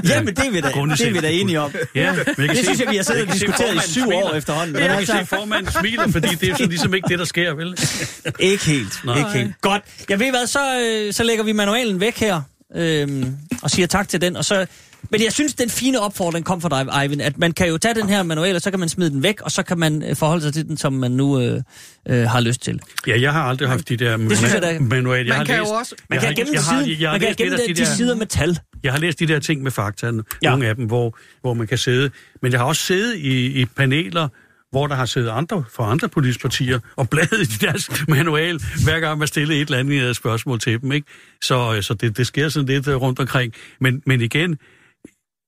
Jamen, 0.09 0.35
det 0.35 0.45
er 0.47 0.51
vi 0.51 0.61
da, 0.61 0.67
det 0.67 1.07
er 1.07 1.11
vi 1.13 1.19
da 1.19 1.29
enige 1.31 1.59
om. 1.59 1.71
Ja, 1.95 2.13
men 2.37 2.49
Det 2.49 2.57
se- 2.57 2.63
synes 2.63 2.79
jeg, 2.79 2.87
vi 2.91 2.95
har 2.95 3.03
siddet 3.03 3.27
og 3.27 3.33
diskuteret 3.33 3.75
i 3.75 3.91
syv 3.91 4.01
år 4.01 4.05
smiler. 4.21 4.33
efterhånden. 4.37 4.75
Ja, 4.75 4.81
Men 4.81 4.89
jeg 4.97 5.07
kan 5.07 5.15
altså- 5.15 5.29
se, 5.29 5.35
formanden 5.37 5.71
smiler, 5.71 6.07
fordi 6.07 6.27
det 6.35 6.49
er 6.49 6.55
jo 6.59 6.65
ligesom 6.67 6.93
ikke 6.93 7.07
det, 7.09 7.19
der 7.19 7.25
sker, 7.25 7.53
vel? 7.53 7.77
Ikke 8.39 8.65
helt. 8.65 9.05
Nej. 9.05 9.17
Ikke 9.17 9.29
helt. 9.29 9.61
Godt. 9.61 9.81
Jeg 10.09 10.19
ved 10.19 10.29
hvad, 10.29 10.47
så, 10.47 10.79
øh, 10.81 11.13
så 11.13 11.23
lægger 11.23 11.43
vi 11.43 11.51
manualen 11.51 11.99
væk 11.99 12.17
her, 12.17 12.41
øhm, 12.75 13.35
og 13.61 13.71
siger 13.71 13.87
tak 13.87 14.07
til 14.09 14.21
den. 14.21 14.35
Og 14.37 14.45
så, 14.45 14.65
men 15.09 15.23
jeg 15.23 15.33
synes, 15.33 15.53
den 15.53 15.69
fine 15.69 15.99
opfordring 15.99 16.45
kom 16.45 16.61
fra 16.61 16.69
dig, 16.69 17.01
Eivind, 17.03 17.21
at 17.21 17.37
man 17.37 17.51
kan 17.51 17.67
jo 17.67 17.77
tage 17.77 17.93
den 17.95 18.09
her 18.09 18.23
manual, 18.23 18.55
og 18.55 18.61
så 18.61 18.69
kan 18.71 18.79
man 18.79 18.89
smide 18.89 19.09
den 19.09 19.23
væk, 19.23 19.41
og 19.41 19.51
så 19.51 19.63
kan 19.63 19.79
man 19.79 20.03
øh, 20.03 20.15
forholde 20.15 20.41
sig 20.43 20.53
til 20.53 20.67
den, 20.67 20.77
som 20.77 20.93
man 20.93 21.11
nu 21.11 21.39
øh, 21.41 21.61
øh, 22.09 22.23
har 22.23 22.39
lyst 22.41 22.61
til. 22.61 22.79
Ja, 23.07 23.21
jeg 23.21 23.33
har 23.33 23.43
aldrig 23.43 23.69
haft 23.69 23.89
de 23.89 23.97
der 23.97 24.09
jeg 24.09 24.19
da- 24.61 24.79
manual. 24.79 25.27
Jeg 25.27 25.37
Man 25.37 25.45
kan 25.45 25.55
jo 25.57 25.61
læst, 25.63 25.73
også- 25.73 25.95
Man 26.09 26.19
jeg 26.19 26.27
kan 26.27 26.35
gemme 26.35 26.53
jeg 26.53 26.61
har- 26.63 26.83
siden, 26.83 27.01
jeg 27.01 27.09
har 27.09 27.13
man 27.13 27.19
kan 27.19 27.27
læst 27.29 27.37
gemme 27.37 27.57
de, 27.57 27.61
de 27.67 27.73
de 27.73 27.79
der- 27.85 27.95
sider 27.95 28.15
med 28.15 28.25
tal. 28.25 28.59
Jeg 28.83 28.91
har 28.91 28.99
læst 28.99 29.19
de 29.19 29.27
der 29.27 29.39
ting 29.39 29.63
med 29.63 29.71
fakta, 29.71 30.11
Ja. 30.43 30.49
nogle 30.49 30.67
af 30.67 30.75
dem, 30.75 30.85
hvor, 30.85 31.17
hvor 31.41 31.53
man 31.53 31.67
kan 31.67 31.77
sidde. 31.77 32.09
Men 32.41 32.51
jeg 32.51 32.59
har 32.59 32.65
også 32.67 32.81
siddet 32.81 33.15
i, 33.17 33.61
i 33.61 33.65
paneler, 33.65 34.27
hvor 34.71 34.87
der 34.87 34.95
har 34.95 35.05
siddet 35.05 35.29
andre 35.29 35.63
fra 35.75 35.91
andre 35.91 36.09
politiske 36.09 36.41
partier 36.41 36.79
og 36.95 37.09
bladet 37.09 37.41
i 37.41 37.57
deres 37.65 37.89
manual, 38.07 38.61
hver 38.83 38.99
gang 38.99 39.19
man 39.19 39.27
stillede 39.27 39.61
et 39.61 39.65
eller 39.65 39.77
andet 39.79 40.15
spørgsmål 40.15 40.59
til 40.59 40.81
dem. 40.81 40.91
Ikke? 40.91 41.07
Så, 41.41 41.73
øh, 41.75 41.83
så 41.83 41.93
det, 41.93 42.17
det 42.17 42.27
sker 42.27 42.49
sådan 42.49 42.67
lidt 42.67 42.87
øh, 42.87 42.95
rundt 42.95 43.19
omkring. 43.19 43.53
Men, 43.81 44.01
men 44.05 44.21
igen, 44.21 44.57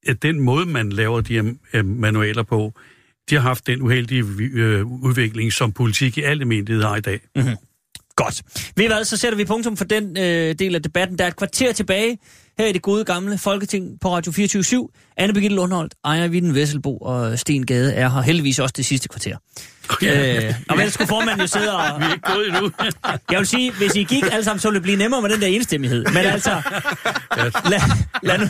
at 0.06 0.23
den 0.23 0.40
måde, 0.40 0.65
man 0.65 0.90
laver 0.90 1.22
de 1.22 1.34
her 1.34 1.53
øh, 1.73 1.86
manualer 1.86 2.44
på, 2.44 2.73
de 3.30 3.36
har 3.36 3.41
haft 3.41 3.68
den 3.68 3.82
uheldige 3.82 4.23
øh, 4.40 4.86
udvikling, 4.86 5.53
som 5.53 5.72
politik 5.72 6.18
i 6.18 6.22
alle 6.22 6.41
almindelighed 6.41 6.84
har 6.84 6.95
i 6.95 7.02
dag. 7.02 7.19
Mhm. 7.36 7.56
Godt. 8.15 8.44
Ved 8.76 8.86
I 8.86 8.88
hvad, 8.88 9.03
så 9.03 9.18
sætter 9.18 9.38
vi 9.38 9.45
punktum 9.45 9.77
for 9.77 9.86
den 9.86 10.18
øh, 10.18 10.56
del 10.60 10.76
af 10.76 10.84
debatten. 10.84 11.18
Der 11.18 11.23
er 11.23 11.27
et 11.27 11.36
kvarter 11.36 11.73
tilbage 11.73 12.18
her 12.57 12.65
i 12.65 12.72
det 12.72 12.82
gode 12.82 13.06
gamle 13.06 13.38
Folketing 13.38 13.99
på 14.02 14.15
Radio 14.15 14.32
24 14.32 14.88
Anne 15.18 15.34
Birgitte 15.34 15.56
Lundholdt, 15.56 15.94
Ejer 16.06 16.27
Vitten 16.27 16.56
Vesselbo 16.56 16.98
og 16.98 17.40
Sten 17.40 17.65
Gade 17.65 17.94
er 17.94 18.10
her 18.10 18.22
heldigvis 18.22 18.60
også 18.60 18.73
det 18.77 18.86
sidste 18.86 19.07
kvarter. 19.10 19.38
Øh, 20.02 20.53
og 20.69 20.76
ellers 20.77 20.94
skulle 20.94 21.07
formanden 21.07 21.41
jo 21.41 21.48
sidde 21.48 21.77
og... 21.77 21.99
Vi 21.99 22.06
er 22.06 22.11
ikke 22.14 22.34
gået 22.34 22.48
endnu. 22.48 22.72
Jeg 23.32 23.40
vil 23.40 23.48
sige, 23.48 23.72
hvis 23.72 23.95
I 23.95 24.03
gik 24.03 24.23
alle 24.32 24.44
sammen, 24.44 24.60
så 24.60 24.68
ville 24.68 24.76
det 24.76 24.84
blive 24.84 24.98
nemmere 24.98 25.22
med 25.22 25.30
den 25.30 25.41
der 25.41 25.48
enstemmighed. 25.48 26.06
Men 26.06 26.18
altså, 26.18 26.49
lad, 27.72 27.82
lad, 28.23 28.38
nu, 28.40 28.45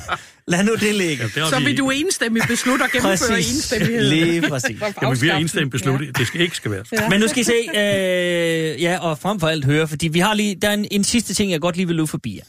lad 0.48 0.64
nu 0.64 0.76
det 0.76 0.95
ligge. 0.95 1.23
Ja, 1.36 1.41
det 1.41 1.49
Så 1.49 1.60
vi- 1.60 1.65
vil 1.65 1.77
du 1.77 1.90
enstemmigt 1.90 2.48
beslutte 2.48 2.86
at 2.86 2.91
gennemføre 2.91 3.38
enstemmighed. 3.38 4.10
Lige 4.10 4.41
præcis. 4.49 4.82
Jamen, 5.02 5.22
vi 5.22 5.27
har 5.27 5.38
enstemt 5.38 5.72
besluttet, 5.72 6.10
at 6.10 6.18
det 6.18 6.27
skal 6.27 6.41
ikke 6.41 6.56
skal 6.56 6.72
være. 6.72 6.84
Ja. 6.91 7.10
Men 7.10 7.19
nu 7.19 7.27
skal 7.27 7.41
I 7.41 7.44
se, 7.44 7.53
øh, 7.76 8.82
ja, 8.82 8.98
og 8.99 9.18
frem 9.19 9.40
for 9.40 9.48
alt 9.48 9.65
høre, 9.65 9.88
fordi 9.88 10.07
vi 10.07 10.19
har 10.19 10.34
lige, 10.34 10.56
der 10.61 10.69
er 10.69 10.73
en, 10.73 10.86
en 10.91 11.03
sidste 11.03 11.34
ting, 11.34 11.52
jeg 11.52 11.61
godt 11.61 11.76
lige 11.76 11.88
vil 11.88 11.95
løbe 11.95 12.07
forbi 12.07 12.36
jer. 12.38 12.44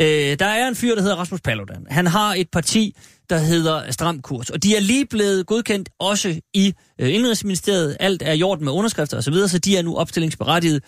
Øh, 0.00 0.38
der 0.38 0.46
er 0.46 0.68
en 0.68 0.76
fyr, 0.76 0.94
der 0.94 1.02
hedder 1.02 1.16
Rasmus 1.16 1.40
Paludan. 1.40 1.86
Han 1.90 2.06
har 2.06 2.34
et 2.34 2.48
parti, 2.52 2.96
der 3.30 3.38
hedder 3.38 3.90
Stram 3.90 4.22
Kurs, 4.22 4.50
og 4.50 4.62
de 4.62 4.76
er 4.76 4.80
lige 4.80 5.06
blevet 5.06 5.46
godkendt 5.46 5.88
også 5.98 6.40
i 6.54 6.74
øh, 7.00 7.14
Indrigsministeriet. 7.14 7.96
Alt 8.00 8.22
er 8.22 8.36
gjort 8.36 8.60
med 8.60 8.72
underskrifter 8.72 9.16
osv., 9.16 9.34
så, 9.34 9.48
så 9.48 9.58
de 9.58 9.76
er 9.76 9.82
nu 9.82 9.96
opstillingsberettiget. 9.96 10.84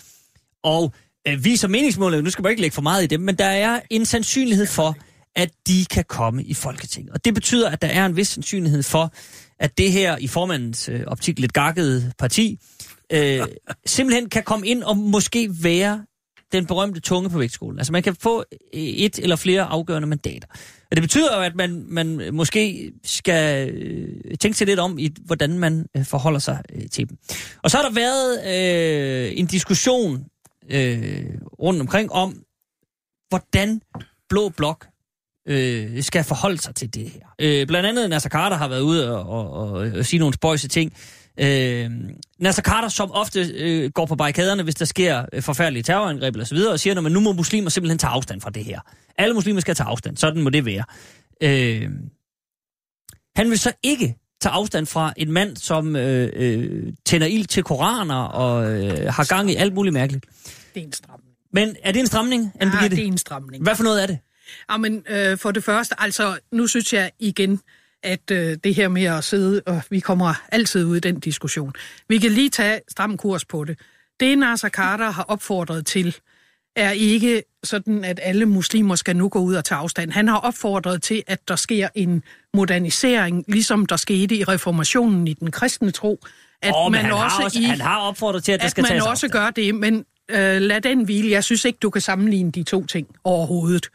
Og 0.65 0.93
øh, 1.29 1.45
vi 1.45 1.57
som 1.57 1.71
meningsmåler, 1.71 2.21
nu 2.21 2.31
skal 2.31 2.43
man 2.43 2.51
ikke 2.51 2.63
lægge 2.63 2.75
for 2.75 2.83
meget 2.83 3.05
i 3.05 3.07
dem, 3.07 3.21
men 3.21 3.35
der 3.35 3.45
er 3.45 3.81
en 3.91 4.07
sandsynlighed 4.07 4.67
for, 4.67 4.97
at 5.37 5.51
de 5.67 5.85
kan 5.91 6.05
komme 6.09 6.45
i 6.45 6.55
Folketinget. 6.55 7.13
Og 7.13 7.25
det 7.25 7.35
betyder, 7.35 7.71
at 7.71 7.83
der 7.83 7.89
er 7.89 8.07
en 8.07 8.17
vis 8.17 8.29
sandsynlighed 8.29 8.83
for, 8.83 9.13
at 9.59 9.79
det 9.79 9.93
her 9.93 10.17
i 10.17 10.29
formandens 10.29 10.89
øh, 10.89 11.01
optik 11.07 11.39
lidt 11.39 11.53
gakkede 11.53 12.13
parti, 12.19 12.59
øh, 13.13 13.41
simpelthen 13.87 14.29
kan 14.29 14.43
komme 14.43 14.67
ind 14.67 14.83
og 14.83 14.97
måske 14.97 15.51
være 15.63 16.05
den 16.53 16.67
berømte 16.67 17.01
tunge 17.01 17.31
på 17.31 17.39
vægtskolen. 17.39 17.79
Altså 17.79 17.93
man 17.93 18.03
kan 18.03 18.15
få 18.15 18.45
et 18.73 19.19
eller 19.19 19.37
flere 19.37 19.63
afgørende 19.63 20.09
mandater. 20.09 20.49
Og 20.91 20.97
det 20.97 21.03
betyder 21.03 21.37
jo, 21.37 21.43
at 21.43 21.55
man, 21.55 21.85
man 21.89 22.35
måske 22.35 22.93
skal 23.05 23.71
øh, 23.71 24.39
tænke 24.41 24.59
sig 24.59 24.67
lidt 24.67 24.81
om, 24.81 24.99
i 24.99 25.11
hvordan 25.25 25.59
man 25.59 25.87
øh, 25.97 26.05
forholder 26.05 26.39
sig 26.39 26.63
øh, 26.75 26.89
til 26.93 27.09
dem. 27.09 27.19
Og 27.63 27.71
så 27.71 27.77
har 27.77 27.85
der 27.85 27.95
været 27.95 28.47
øh, 28.47 29.39
en 29.39 29.47
diskussion 29.47 30.25
øh, 30.71 31.25
rundt 31.61 31.81
omkring 31.81 32.13
om, 32.13 32.43
hvordan 33.29 33.81
Blå 34.29 34.49
Blok 34.49 34.87
øh, 35.49 36.03
skal 36.03 36.25
forholde 36.25 36.59
sig 36.59 36.75
til 36.75 36.95
det 36.95 37.11
her. 37.11 37.21
Øh, 37.39 37.67
blandt 37.67 37.89
andet 37.89 38.11
Nasser 38.11 38.31
Carter 38.31 38.57
har 38.57 38.69
været 38.69 38.81
ude 38.81 39.17
og, 39.19 39.29
og, 39.29 39.53
og, 39.53 39.71
og 39.71 40.05
sige 40.05 40.21
nogle 40.21 40.35
spøjse 40.35 40.69
ting. 40.69 40.93
Øh, 41.41 41.91
Nasser 42.39 42.63
Carter, 42.63 42.89
som 42.89 43.11
ofte 43.13 43.41
øh, 43.55 43.91
går 43.91 44.07
på 44.07 44.17
barrikaderne, 44.17 44.63
hvis 44.63 44.75
der 44.75 44.85
sker 44.85 45.25
øh, 45.33 45.43
forfærdelige 45.43 45.83
terrorangreb 45.83 46.35
eller 46.35 46.47
så 46.47 46.55
videre, 46.55 46.73
og 46.73 46.81
siger, 46.81 47.07
at 47.07 47.13
nu 47.13 47.21
må 47.21 47.33
muslimer 47.33 47.71
simpelthen 47.71 47.99
tage 47.99 48.11
afstand 48.11 48.41
fra 48.41 48.51
det 48.51 48.65
her. 48.65 48.81
Alle 49.19 49.35
muslimer 49.35 49.61
skal 49.61 49.75
tage 49.75 49.87
afstand. 49.87 50.17
Sådan 50.17 50.43
må 50.43 50.51
det 50.51 50.65
være. 50.65 50.85
Øh, 51.43 51.91
han 53.37 53.51
vil 53.51 53.59
så 53.59 53.73
ikke 53.83 54.17
tage 54.41 54.53
afstand 54.53 54.87
fra 54.87 55.13
en 55.17 55.33
mand, 55.33 55.57
som 55.57 55.97
øh, 55.97 56.31
øh, 56.37 56.93
tænder 57.07 57.27
ild 57.27 57.47
til 57.47 57.63
koraner 57.63 58.23
og 58.23 58.71
øh, 58.71 59.13
har 59.13 59.25
gang 59.25 59.51
i 59.51 59.55
alt 59.55 59.75
muligt 59.75 59.93
mærkeligt. 59.93 60.25
Det 60.75 60.81
er 60.81 60.87
en 60.87 60.93
stramning. 60.93 61.35
Men 61.53 61.77
er 61.83 61.93
det 61.93 62.01
en 62.01 62.07
stramning, 62.07 62.53
Anne 62.61 62.73
Ja, 62.83 62.89
det 62.89 62.99
er 62.99 63.05
en 63.05 63.19
stramning. 63.19 63.63
Hvad 63.63 63.77
for 63.77 63.85
noget 63.85 64.03
er 64.03 64.07
det? 64.07 64.19
Ja, 64.71 64.77
men 64.77 65.05
øh, 65.09 65.39
for 65.39 65.51
det 65.51 65.65
første, 65.65 65.95
altså 65.99 66.39
nu 66.53 66.67
synes 66.67 66.93
jeg 66.93 67.11
igen, 67.19 67.61
at 68.03 68.31
øh, 68.31 68.57
det 68.65 68.75
her 68.75 68.89
med 68.89 69.05
at 69.05 69.25
sidde, 69.25 69.63
og 69.67 69.83
vi 69.91 70.01
kommer 70.01 70.35
altid 70.53 70.85
ud 70.85 70.97
i 70.97 71.01
den 71.01 71.21
diskussion. 71.21 71.73
Vi 72.09 72.19
kan 72.19 72.31
lige 72.31 72.51
tage 72.51 72.81
stram 72.89 73.17
kurs 73.17 73.45
på 73.45 73.65
det. 73.65 73.79
Det 74.21 74.39
Nasser 74.39 74.69
Carter 74.69 75.11
har 75.11 75.23
opfordret 75.23 75.87
til, 75.87 76.17
er 76.77 76.91
ikke 76.91 77.43
sådan, 77.65 78.05
at 78.05 78.21
alle 78.23 78.47
muslimer 78.47 78.95
skal 78.95 79.17
nu 79.17 79.29
gå 79.29 79.39
ud 79.39 79.55
og 79.55 79.65
tage 79.65 79.79
afstand. 79.79 80.11
Han 80.13 80.29
har 80.29 80.37
opfordret 80.37 81.03
til, 81.03 81.23
at 81.27 81.49
der 81.49 81.57
sker 81.57 81.89
en 81.95 82.23
modernisering, 82.55 83.45
ligesom 83.49 83.87
der 83.87 83.97
skete 83.97 84.35
i 84.35 84.45
reformationen 84.45 85.29
i 85.29 85.33
den 85.33 85.51
kristne 85.51 85.91
tro. 85.91 86.21
At 86.63 86.75
Åh, 86.77 86.93
men 86.93 87.01
han, 87.01 87.11
har 87.11 87.45
også, 87.45 87.59
i, 87.59 87.63
han 87.63 87.81
har 87.81 87.99
opfordret 87.99 88.45
til, 88.45 88.53
at, 88.53 88.61
der 88.61 88.65
at 88.65 88.71
skal 88.71 88.83
man 88.83 88.89
tages 88.89 89.03
også 89.03 89.27
afstand. 89.27 89.33
gør 89.33 89.51
det, 89.51 89.75
men 89.75 90.05
øh, 90.31 90.61
lad 90.61 90.81
den 90.81 91.05
hvile. 91.05 91.31
Jeg 91.31 91.45
synes 91.45 91.65
ikke, 91.65 91.79
du 91.83 91.91
kan 91.91 92.01
sammenligne 92.01 92.51
de 92.51 92.63
to 92.63 92.87
ting 92.87 93.09
overhovedet. 93.25 93.89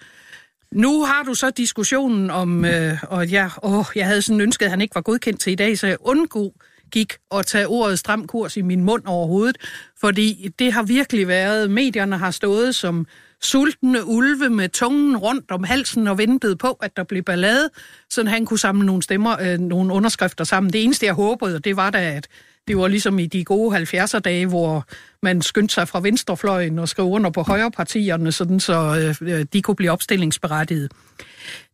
Nu 0.75 1.03
har 1.03 1.23
du 1.23 1.33
så 1.33 1.49
diskussionen 1.49 2.29
om, 2.29 2.65
øh, 2.65 3.03
og 3.03 3.27
ja, 3.27 3.49
åh, 3.63 3.85
jeg 3.95 4.05
havde 4.05 4.21
sådan 4.21 4.41
ønsket, 4.41 4.65
at 4.65 4.69
han 4.69 4.81
ikke 4.81 4.95
var 4.95 5.01
godkendt 5.01 5.41
til 5.41 5.51
i 5.53 5.55
dag, 5.55 5.77
så 5.77 5.87
jeg 5.87 5.97
undgå 5.99 6.53
gik 6.91 7.13
at 7.31 7.45
tage 7.45 7.67
ordet 7.67 7.99
stram 7.99 8.27
kurs 8.27 8.57
i 8.57 8.61
min 8.61 8.83
mund 8.83 9.03
overhovedet, 9.05 9.57
fordi 9.99 10.49
det 10.59 10.73
har 10.73 10.83
virkelig 10.83 11.27
været, 11.27 11.71
medierne 11.71 12.17
har 12.17 12.31
stået 12.31 12.75
som 12.75 13.05
sultne 13.41 14.05
ulve 14.05 14.49
med 14.49 14.69
tungen 14.69 15.17
rundt 15.17 15.51
om 15.51 15.63
halsen 15.63 16.07
og 16.07 16.17
ventede 16.17 16.55
på, 16.55 16.71
at 16.71 16.97
der 16.97 17.03
blev 17.03 17.23
ballade, 17.23 17.69
så 18.09 18.25
han 18.25 18.45
kunne 18.45 18.59
samle 18.59 18.85
nogle 18.85 19.03
stemmer, 19.03 19.41
øh, 19.41 19.59
nogle 19.59 19.93
underskrifter 19.93 20.43
sammen. 20.43 20.73
Det 20.73 20.83
eneste, 20.83 21.05
jeg 21.05 21.13
håbede, 21.13 21.59
det 21.59 21.75
var 21.75 21.89
da, 21.89 22.15
at 22.15 22.27
det 22.67 22.77
var 22.77 22.87
ligesom 22.87 23.19
i 23.19 23.25
de 23.25 23.43
gode 23.43 23.77
70'er 23.77 24.19
dage, 24.19 24.45
hvor 24.45 24.85
man 25.21 25.41
skyndte 25.41 25.73
sig 25.73 25.87
fra 25.87 25.99
venstrefløjen 25.99 26.79
og 26.79 26.89
skrev 26.89 27.05
under 27.05 27.29
på 27.29 27.41
højrepartierne, 27.41 28.31
sådan 28.31 28.59
så 28.59 29.15
øh, 29.21 29.45
de 29.53 29.61
kunne 29.61 29.75
blive 29.75 29.91
opstillingsberettiget. 29.91 30.91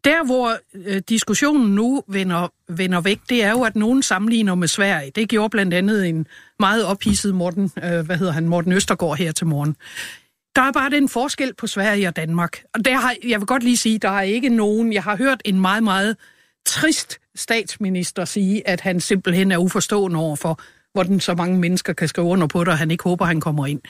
Der, 0.03 0.25
hvor 0.25 0.53
øh, 0.75 1.01
diskussionen 1.09 1.75
nu 1.75 2.03
vender, 2.07 2.53
vender 2.67 3.01
væk, 3.01 3.19
det 3.29 3.43
er 3.43 3.51
jo, 3.51 3.61
at 3.63 3.75
nogen 3.75 4.03
sammenligner 4.03 4.55
med 4.55 4.67
Sverige. 4.67 5.11
Det 5.15 5.29
gjorde 5.29 5.49
blandt 5.49 5.73
andet 5.73 6.07
en 6.07 6.27
meget 6.59 6.85
ophidset 6.85 7.35
Morten, 7.35 7.71
øh, 7.83 8.05
hvad 8.05 8.17
hedder 8.17 8.33
han, 8.33 8.47
Morten 8.47 8.71
Østergaard 8.71 9.17
her 9.17 9.31
til 9.31 9.47
morgen. 9.47 9.75
Der 10.55 10.61
er 10.61 10.71
bare 10.71 10.89
den 10.89 11.09
forskel 11.09 11.53
på 11.53 11.67
Sverige 11.67 12.07
og 12.07 12.15
Danmark. 12.15 12.63
Og 12.73 12.85
der 12.85 12.95
har, 12.95 13.15
jeg 13.27 13.39
vil 13.39 13.47
godt 13.47 13.63
lige 13.63 13.77
sige, 13.77 13.99
der 13.99 14.09
er 14.09 14.21
ikke 14.21 14.49
nogen... 14.49 14.93
Jeg 14.93 15.03
har 15.03 15.15
hørt 15.17 15.41
en 15.45 15.61
meget, 15.61 15.83
meget 15.83 16.17
trist 16.65 17.19
statsminister 17.35 18.25
sige, 18.25 18.67
at 18.67 18.81
han 18.81 18.99
simpelthen 18.99 19.51
er 19.51 19.57
uforstående 19.57 20.19
overfor, 20.19 20.59
for, 20.89 21.03
hvordan 21.03 21.19
så 21.19 21.35
mange 21.35 21.59
mennesker 21.59 21.93
kan 21.93 22.07
skrive 22.07 22.27
under 22.27 22.47
på 22.47 22.63
det, 22.63 22.67
og 22.67 22.77
han 22.77 22.91
ikke 22.91 23.03
håber, 23.03 23.25
han 23.25 23.41
kommer 23.41 23.67
ind. 23.67 23.81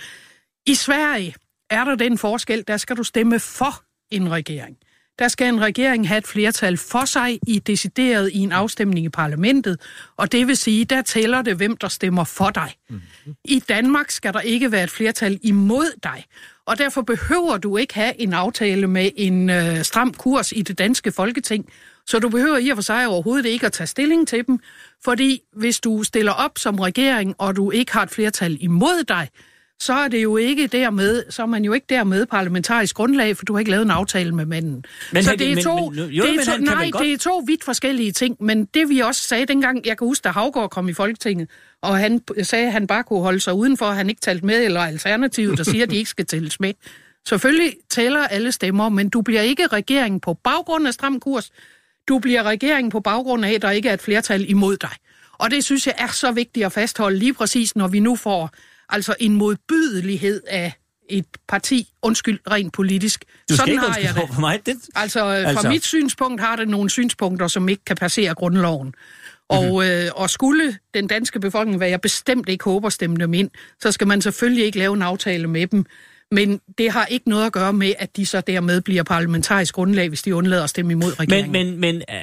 I 0.67 0.76
Sverige 0.76 1.35
er 1.69 1.84
der 1.84 1.95
den 1.95 2.17
forskel, 2.17 2.63
der 2.67 2.77
skal 2.77 2.97
du 2.97 3.03
stemme 3.03 3.39
for 3.39 3.84
en 4.11 4.31
regering. 4.31 4.77
Der 5.19 5.27
skal 5.27 5.47
en 5.47 5.61
regering 5.61 6.07
have 6.07 6.17
et 6.17 6.27
flertal 6.27 6.77
for 6.77 7.05
sig 7.05 7.39
i 7.47 7.59
decideret 7.59 8.31
i 8.34 8.38
en 8.38 8.51
afstemning 8.51 9.05
i 9.05 9.09
parlamentet, 9.09 9.81
og 10.17 10.31
det 10.31 10.47
vil 10.47 10.57
sige, 10.57 10.85
der 10.85 11.01
tæller 11.01 11.41
det, 11.41 11.55
hvem 11.55 11.77
der 11.77 11.88
stemmer 11.88 12.23
for 12.23 12.49
dig. 12.49 12.73
Mm-hmm. 12.89 13.35
I 13.45 13.59
Danmark 13.59 14.11
skal 14.11 14.34
der 14.34 14.39
ikke 14.39 14.71
være 14.71 14.84
et 14.84 14.89
flertal 14.89 15.39
imod 15.43 15.99
dig, 16.03 16.26
og 16.65 16.77
derfor 16.77 17.01
behøver 17.01 17.57
du 17.57 17.77
ikke 17.77 17.93
have 17.93 18.21
en 18.21 18.34
aftale 18.34 18.88
med 18.88 19.09
en 19.15 19.49
øh, 19.49 19.84
stram 19.84 20.13
kurs 20.13 20.51
i 20.51 20.61
det 20.61 20.77
danske 20.77 21.11
folketing, 21.11 21.69
så 22.10 22.19
du 22.19 22.30
behøver 22.30 22.57
i 22.57 22.69
og 22.69 22.77
for 22.77 22.81
sig 22.81 23.07
overhovedet 23.07 23.45
ikke 23.45 23.65
at 23.65 23.72
tage 23.72 23.88
stilling 23.88 24.27
til 24.27 24.48
dem, 24.48 24.60
fordi 25.03 25.41
hvis 25.56 25.80
du 25.80 26.03
stiller 26.03 26.31
op 26.31 26.52
som 26.57 26.80
regering, 26.80 27.36
og 27.38 27.56
du 27.56 27.72
ikke 27.72 27.91
har 27.94 28.03
et 28.03 28.10
flertal 28.10 28.57
imod 28.61 29.03
dig, 29.03 29.30
så 29.81 29.94
er 29.94 30.07
det 30.07 30.23
jo 30.23 30.38
ikke 30.38 30.68
dermed, 30.68 31.23
så 31.30 31.41
er 31.41 31.45
man 31.45 31.64
jo 31.65 31.73
ikke 31.73 31.86
dermed 31.90 32.26
parlamentarisk 32.26 32.95
grundlag, 32.95 33.38
for 33.38 33.45
du 33.45 33.53
har 33.53 33.60
ikke 33.60 33.72
lavet 33.72 33.84
en 33.86 33.91
aftale 33.91 34.36
med 34.36 34.45
manden. 34.45 34.86
Men 35.14 35.23
så 35.23 35.36
det 35.36 35.52
er 35.52 35.56
to, 35.64 35.90
men- 35.90 35.99
jo, 35.99 36.23
det 36.23 36.36
er 36.36 36.44
to, 36.45 36.57
nej, 36.57 36.90
det 36.99 37.14
er 37.14 37.18
to 37.18 37.44
vidt 37.48 37.64
forskellige 37.64 38.11
ting, 38.11 38.38
men 38.40 38.65
det 38.65 38.90
vi 38.90 38.99
også 38.99 39.22
sagde 39.22 39.45
dengang, 39.45 39.86
jeg 39.86 39.98
kan 39.98 40.07
huske, 40.07 40.23
da 40.23 40.30
Havgård 40.30 40.69
kom 40.69 40.90
i 40.90 40.94
Folketinget, 40.94 41.49
og 41.81 41.98
han 41.98 42.22
sagde, 42.44 42.65
at 42.65 42.72
han 42.72 42.88
bare 42.88 43.03
kunne 43.03 43.22
holde 43.22 43.40
sig 43.40 43.53
udenfor, 43.53 43.86
at 43.86 43.95
han 43.95 44.10
ikke 44.10 44.22
talte 44.22 44.45
med, 44.45 44.65
eller 44.65 44.81
Alternativet, 44.81 45.57
der 45.57 45.64
siger, 45.64 45.84
at 45.84 45.91
de 45.91 45.98
ikke 45.98 46.10
skal 46.10 46.26
tælles 46.26 46.60
med. 46.60 46.73
Selvfølgelig 47.27 47.73
tæller 47.90 48.27
alle 48.27 48.52
stemmer, 48.52 48.90
men 48.90 49.10
du 49.10 49.22
bliver 49.22 49.41
ikke 49.41 49.68
regering 49.68 50.22
på 50.22 50.34
baggrund 50.34 50.88
af 50.88 50.94
stram 50.94 51.19
kurs. 51.19 51.49
Du 52.10 52.19
bliver 52.19 52.44
regering 52.44 52.91
på 52.91 52.99
baggrund 52.99 53.45
af, 53.45 53.52
at 53.53 53.61
der 53.61 53.72
ikke 53.72 53.90
er 53.90 53.94
et 53.94 54.02
flertal 54.02 54.49
imod 54.49 54.77
dig. 54.77 54.90
Og 55.38 55.52
det 55.52 55.64
synes 55.64 55.88
jeg 55.88 55.95
er 55.98 56.07
så 56.07 56.31
vigtigt 56.31 56.65
at 56.65 56.72
fastholde 56.72 57.18
lige 57.19 57.34
præcis, 57.34 57.76
når 57.76 57.88
vi 57.88 57.99
nu 57.99 58.15
får 58.15 58.49
altså 58.90 59.15
en 59.19 59.34
modbydelighed 59.36 60.41
af 60.48 60.73
et 61.10 61.26
parti, 61.48 61.88
undskyld, 62.02 62.40
rent 62.52 62.73
politisk. 62.73 63.26
Du 63.49 63.56
Sådan 63.56 63.72
ikke 63.73 63.84
har 63.86 63.99
jeg 63.99 64.15
det. 64.15 64.23
for 64.34 64.40
mig. 64.40 64.60
Det, 64.65 64.76
Altså, 64.95 65.26
altså, 65.26 65.48
Altså- 65.48 65.61
fra 65.64 65.69
mit 65.69 65.86
synspunkt 65.86 66.41
har 66.41 66.56
det 66.56 66.68
nogle 66.68 66.90
synspunkter, 66.90 67.48
som 67.48 67.69
ikke 67.69 67.86
kan 67.86 67.95
passere 67.95 68.34
grundloven. 68.36 68.94
Og, 69.49 69.65
Mhm. 69.65 69.81
øh, 69.81 70.06
og 70.15 70.30
skulle 70.30 70.77
den 70.94 71.07
danske 71.07 71.40
befolkning, 71.40 71.77
hvad 71.77 71.90
jeg 71.90 72.02
bestemt 72.02 72.49
ikke 72.49 72.64
håber, 72.64 72.90
stemme 72.90 73.15
dem 73.15 73.34
ind, 73.34 73.49
så 73.81 73.91
skal 73.91 74.07
man 74.07 74.22
selvfølgelig 74.22 74.65
ikke 74.65 74.77
lave 74.77 74.94
en 74.95 75.02
aftale 75.02 75.48
med 75.48 75.68
dem. 75.68 75.86
Men 76.31 76.61
det 76.77 76.91
har 76.91 77.06
ikke 77.06 77.30
noget 77.30 77.45
at 77.45 77.51
gøre 77.51 77.73
med, 77.73 77.93
at 77.99 78.15
de 78.18 78.26
så 78.26 78.41
dermed 78.41 78.81
bliver 78.81 79.03
parlamentarisk 79.03 79.73
grundlag, 79.76 80.10
hvis 80.10 80.22
de 80.22 80.35
undlader 80.35 80.64
at 80.64 80.69
stemme 80.69 80.91
imod 80.91 81.19
regeringen. 81.19 81.51
men, 81.51 81.68
men, 81.72 81.80
men 81.80 81.95
øh, 81.95 82.15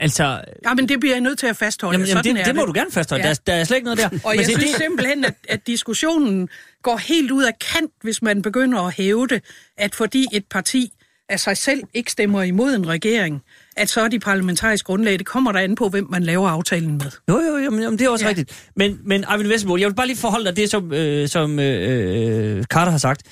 altså... 0.00 0.40
ja, 0.64 0.74
men 0.74 0.88
det 0.88 1.00
bliver 1.00 1.14
jeg 1.14 1.20
nødt 1.20 1.38
til 1.38 1.46
at 1.46 1.56
fastholde. 1.56 1.94
Jamen, 1.94 2.06
jamen, 2.08 2.24
Sådan 2.24 2.36
det, 2.36 2.40
er 2.40 2.44
det 2.44 2.54
må 2.56 2.64
du 2.64 2.72
gerne 2.74 2.90
fastholde. 2.90 3.22
Ja. 3.26 3.28
Der, 3.28 3.34
er- 3.34 3.42
der 3.46 3.52
er 3.52 3.64
slet 3.64 3.76
ikke 3.76 3.84
noget 3.84 3.98
der. 3.98 4.08
Og 4.24 4.30
men 4.30 4.36
jeg 4.36 4.46
se, 4.46 4.52
synes 4.52 4.64
det, 4.70 4.76
simpelthen, 4.76 5.24
at, 5.24 5.34
at 5.48 5.66
diskussionen 5.66 6.48
går 6.82 6.96
helt 6.96 7.30
ud 7.30 7.44
af 7.44 7.52
kant, 7.72 7.92
hvis 8.02 8.22
man 8.22 8.42
begynder 8.42 8.78
at 8.82 8.94
hæve 8.94 9.26
det, 9.26 9.42
at 9.78 9.94
fordi 9.94 10.26
et 10.32 10.44
parti 10.50 10.92
af 11.28 11.40
sig 11.40 11.56
selv 11.56 11.82
ikke 11.94 12.12
stemmer 12.12 12.42
imod 12.42 12.74
en 12.74 12.88
regering, 12.88 13.40
at 13.76 13.88
så 13.88 14.00
er 14.00 14.08
de 14.08 14.18
parlamentarisk 14.18 14.84
grundlag. 14.86 15.18
Det 15.18 15.26
kommer 15.26 15.52
der 15.52 15.58
an 15.60 15.74
på, 15.74 15.88
hvem 15.88 16.06
man 16.10 16.22
laver 16.22 16.48
aftalen 16.48 16.92
med. 16.92 17.10
Jo, 17.28 17.40
jo, 17.40 17.56
jo, 17.56 17.70
men, 17.70 17.82
det 17.92 18.00
er 18.00 18.08
også 18.10 18.24
ja. 18.24 18.28
Rigtigt. 18.28 18.70
Men, 18.76 18.98
men 19.04 19.24
Eivind 19.32 19.48
Vesterbo, 19.48 19.76
jeg 19.76 19.88
vil 19.88 19.94
bare 19.94 20.06
lige 20.06 20.16
forholde 20.16 20.44
dig 20.46 20.56
det, 20.56 20.70
som, 20.70 20.92
øh, 20.92 21.28
som 21.28 21.58
øh, 21.58 22.56
øh, 22.58 22.64
Carter 22.64 22.90
har 22.90 22.98
sagt. 22.98 23.22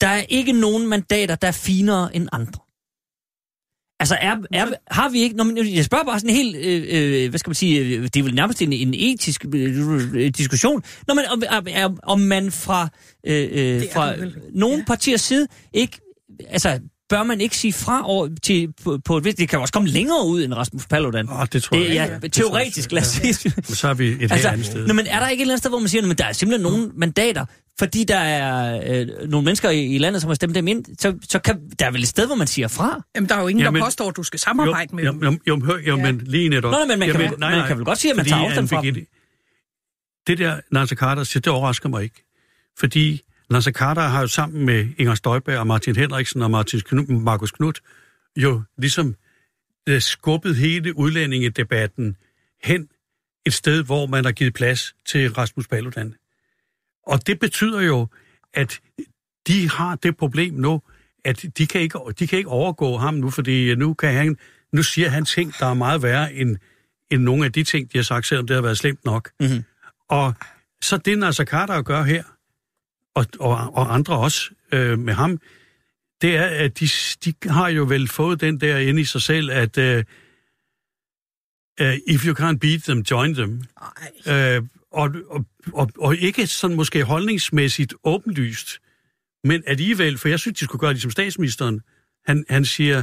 Der 0.00 0.06
er 0.08 0.22
ikke 0.28 0.52
nogen 0.52 0.86
mandater, 0.86 1.34
der 1.34 1.48
er 1.48 1.52
finere 1.52 2.16
end 2.16 2.28
andre. 2.32 2.60
Altså, 4.00 4.14
er, 4.20 4.36
er, 4.52 4.66
har 4.90 5.08
vi 5.08 5.20
ikke... 5.20 5.36
Nå, 5.36 5.44
men 5.44 5.74
jeg 5.74 5.84
spørger 5.84 6.04
bare 6.04 6.20
sådan 6.20 6.30
en 6.30 6.36
helt... 6.36 6.56
Øh, 6.56 7.22
øh, 7.24 7.30
hvad 7.30 7.38
skal 7.38 7.50
man 7.50 7.54
sige? 7.54 7.80
øh, 7.80 8.02
Det 8.02 8.16
er 8.16 8.22
vel 8.22 8.34
nærmest 8.34 8.62
en, 8.62 8.72
en 8.72 8.94
etisk 8.94 9.44
øh, 9.54 10.28
diskussion. 10.36 10.82
Nå, 11.08 11.14
men 11.14 11.24
om, 11.30 11.42
om- 12.02 12.20
man 12.20 12.52
fra, 12.52 12.88
øh, 13.26 13.82
fra 13.92 14.14
nogle 14.54 14.76
Ja. 14.76 14.84
partiers 14.86 15.20
side 15.20 15.46
ikke... 15.72 16.00
Altså, 16.48 16.80
bør 17.08 17.22
man 17.22 17.40
ikke 17.40 17.56
sige 17.56 17.72
fra 17.72 18.06
over 18.08 18.28
til, 18.42 18.72
på, 18.84 18.98
på 19.04 19.16
et. 19.16 19.24
Det 19.24 19.36
kan 19.48 19.56
jo 19.56 19.60
også 19.60 19.72
komme 19.72 19.88
længere 19.88 20.26
ud 20.26 20.44
end 20.44 20.54
Rasmus 20.54 20.86
Paludan. 20.86 21.28
Åh, 21.30 21.46
det 21.52 21.62
tror 21.62 21.76
det, 21.76 21.84
jeg 21.84 21.94
ja, 21.94 22.04
ikke. 22.04 22.18
Det 22.22 22.32
teoretisk, 22.32 22.92
lad 22.92 23.02
os 23.02 23.08
sige. 23.08 23.52
Men 23.56 23.64
så 23.64 23.88
er 23.88 23.94
vi 23.94 24.08
et 24.08 24.32
altså, 24.32 24.48
andet 24.48 24.66
sted. 24.66 24.86
nå, 24.86 24.94
men 24.94 25.06
er 25.06 25.20
der 25.20 25.28
ikke 25.28 25.40
et 25.40 25.44
eller 25.44 25.52
andet 25.54 25.62
sted, 25.62 25.70
hvor 25.70 25.78
man 25.78 25.88
siger, 25.88 26.10
at 26.10 26.18
der 26.18 26.24
er 26.24 26.32
simpelthen 26.32 26.62
nogle 26.72 26.90
mandater, 26.96 27.44
fordi 27.78 28.04
der 28.04 28.16
er 28.18 28.80
øh, 29.00 29.06
nogle 29.30 29.44
mennesker 29.44 29.70
i, 29.70 29.84
i 29.94 29.98
landet, 29.98 30.22
som 30.22 30.28
har 30.28 30.34
stemt 30.34 30.54
dem 30.54 30.68
ind, 30.68 30.84
så, 30.98 31.14
så 31.28 31.38
kan 31.38 31.60
der 31.78 31.86
er 31.86 31.90
vel 31.90 32.02
et 32.02 32.08
sted, 32.08 32.26
hvor 32.26 32.34
man 32.36 32.46
siger 32.46 32.68
fra? 32.68 33.02
Jamen, 33.14 33.28
der 33.28 33.34
er 33.34 33.40
jo 33.40 33.48
ingen, 33.48 33.64
Jamen, 33.64 33.80
der 33.80 33.86
påstår, 33.86 34.08
at 34.08 34.16
du 34.16 34.22
skal 34.22 34.40
samarbejde 34.40 34.96
med 34.96 35.04
jo, 35.04 35.12
dem. 35.12 35.22
jo, 35.22 35.30
jo, 35.30 35.38
jo, 35.46 35.64
hør, 35.64 35.78
jo, 35.86 35.96
Ja. 35.96 36.02
men 36.02 36.20
lige 36.26 36.48
netop. 36.48 36.70
Nå, 36.72 36.78
men 36.88 36.98
man 36.98 37.08
kan 37.08 37.20
Jamen, 37.20 37.30
vel- 37.30 37.40
man 37.40 37.66
kan 37.68 37.76
vel 37.76 37.84
godt 37.84 37.98
sige, 37.98 38.10
at 38.10 38.16
man 38.16 38.26
tager 38.26 38.42
afstand 38.42 38.68
fra 38.68 38.82
Anne-Birgitte, 38.82 40.22
Det 40.26 40.38
der, 40.38 40.60
Nasser 40.72 40.96
Carter 40.96 41.24
siger, 41.24 41.40
det 41.40 41.52
overrasker 41.52 41.88
mig 41.88 42.02
ikke. 42.02 42.24
Fordi 42.78 43.20
Nasser 43.50 43.72
Carter 43.72 44.02
har 44.02 44.20
jo 44.20 44.26
sammen 44.26 44.66
med 44.66 44.88
Inger 44.98 45.14
Støjberg 45.14 45.58
og 45.58 45.66
Martin 45.66 45.96
Henriksen 45.96 46.42
og 46.42 46.50
Martin 46.50 46.80
Knud, 46.80 47.06
Markus 47.06 47.50
Knudt 47.50 47.80
jo 48.36 48.62
ligesom 48.78 49.14
øh, 49.88 50.00
skubbet 50.00 50.56
hele 50.56 50.96
udlændingedebatten 50.96 52.16
hen 52.62 52.88
et 53.46 53.52
sted, 53.52 53.84
hvor 53.84 54.06
man 54.06 54.24
har 54.24 54.32
givet 54.32 54.54
plads 54.54 54.94
til 55.06 55.32
Rasmus 55.32 55.68
Paludan. 55.68 56.14
Og 57.06 57.26
det 57.26 57.38
betyder 57.38 57.80
jo, 57.80 58.06
at 58.54 58.80
de 59.46 59.70
har 59.70 59.96
det 59.96 60.16
problem 60.16 60.54
nu, 60.54 60.82
at 61.24 61.44
de 61.58 61.66
kan 61.66 61.80
ikke, 61.80 61.98
de 62.18 62.26
kan 62.26 62.38
ikke 62.38 62.50
overgå 62.50 62.96
ham 62.96 63.14
nu, 63.14 63.30
fordi 63.30 63.74
nu, 63.74 63.94
kan 63.94 64.12
han, 64.14 64.36
nu 64.72 64.82
siger 64.82 65.08
han 65.08 65.24
ting, 65.24 65.54
der 65.60 65.66
er 65.66 65.74
meget 65.74 66.02
værre 66.02 66.34
end, 66.34 66.56
end 67.10 67.22
nogle 67.22 67.44
af 67.44 67.52
de 67.52 67.64
ting, 67.64 67.92
de 67.92 67.98
har 67.98 68.02
sagt, 68.02 68.26
selvom 68.26 68.46
det 68.46 68.54
har 68.54 68.62
været 68.62 68.78
slemt 68.78 69.04
nok. 69.04 69.30
Mhm. 69.40 69.64
Og 70.08 70.34
så 70.82 70.96
det, 70.96 71.18
Nasser 71.18 71.44
Carter 71.44 71.82
gør 71.82 72.02
her, 72.02 72.22
og, 73.16 73.26
og, 73.40 73.74
og 73.74 73.94
andre 73.94 74.18
også 74.18 74.50
øh, 74.72 74.98
med 74.98 75.14
ham, 75.14 75.40
det 76.22 76.36
er, 76.36 76.46
at 76.46 76.80
de, 76.80 76.88
de 77.24 77.34
har 77.48 77.68
jo 77.68 77.84
vel 77.84 78.08
fået 78.08 78.40
den 78.40 78.60
der 78.60 78.78
inde 78.78 79.00
i 79.00 79.04
sig 79.04 79.22
selv, 79.22 79.50
at 79.50 79.78
øh, 79.78 80.04
if 82.06 82.26
you 82.26 82.34
can't 82.40 82.58
beat 82.58 82.82
them, 82.82 83.00
join 83.00 83.34
them. 83.34 83.62
Øh, 84.28 84.62
og, 84.90 85.10
og, 85.30 85.44
og, 85.72 85.90
og 85.98 86.16
ikke 86.16 86.46
sådan 86.46 86.76
måske 86.76 87.04
holdningsmæssigt 87.04 87.94
åbenlyst, 88.04 88.80
men 89.44 89.62
alligevel, 89.66 90.18
for 90.18 90.28
jeg 90.28 90.40
synes, 90.40 90.58
de 90.58 90.64
skulle 90.64 90.80
gøre 90.80 90.92
det 90.92 91.02
som 91.02 91.10
statsministeren. 91.10 91.80
Han, 92.26 92.44
han 92.48 92.64
siger, 92.64 93.02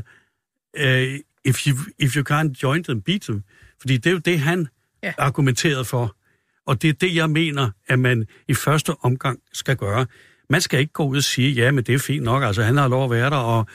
uh, 0.80 1.20
if, 1.46 1.68
you, 1.68 1.78
if 2.00 2.16
you 2.16 2.24
can't 2.30 2.54
join 2.64 2.84
them, 2.84 3.02
beat 3.02 3.22
them. 3.22 3.44
Fordi 3.82 3.98
det 3.98 4.06
er 4.06 4.12
jo 4.12 4.18
det, 4.18 4.40
han 4.40 4.68
ja. 5.04 5.14
argumenterede 5.18 5.86
for. 5.86 6.16
Og 6.68 6.82
det 6.82 6.90
er 6.90 6.94
det, 6.94 7.16
jeg 7.16 7.30
mener, 7.30 7.70
at 7.88 8.00
man 8.00 8.26
i 8.48 8.54
første 8.54 8.94
omgang 9.02 9.40
skal 9.54 9.76
gøre. 9.76 10.06
Man 10.50 10.62
skal 10.62 10.80
ikke 10.80 10.94
gå 10.94 11.06
ud 11.06 11.18
og 11.18 11.24
sige, 11.24 11.52
ja, 11.52 11.72
men 11.72 11.84
det 11.84 11.96
er 11.96 12.00
fint 12.00 12.24
nok, 12.24 12.44
altså 12.44 12.64
han 12.64 12.78
har 12.78 12.88
lov 12.88 13.04
at 13.04 13.12
være 13.12 13.30
der, 13.30 13.38
og 13.38 13.68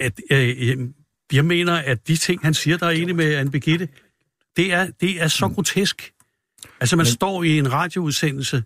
at, 0.00 0.20
øh, 0.30 0.78
jeg 1.32 1.44
mener, 1.44 1.74
at 1.74 2.08
de 2.08 2.16
ting, 2.16 2.40
han 2.42 2.54
siger, 2.54 2.76
der 2.76 2.86
er 2.86 2.90
enig 2.90 3.16
med 3.16 3.34
Anne 3.34 3.50
Birgitte, 3.50 3.88
det 4.56 4.72
er, 4.72 4.90
det 5.00 5.22
er 5.22 5.28
så 5.28 5.48
grotesk. 5.48 6.12
Altså, 6.80 6.96
man 6.96 7.04
men... 7.04 7.12
står 7.12 7.42
i 7.42 7.58
en 7.58 7.72
radioudsendelse 7.72 8.62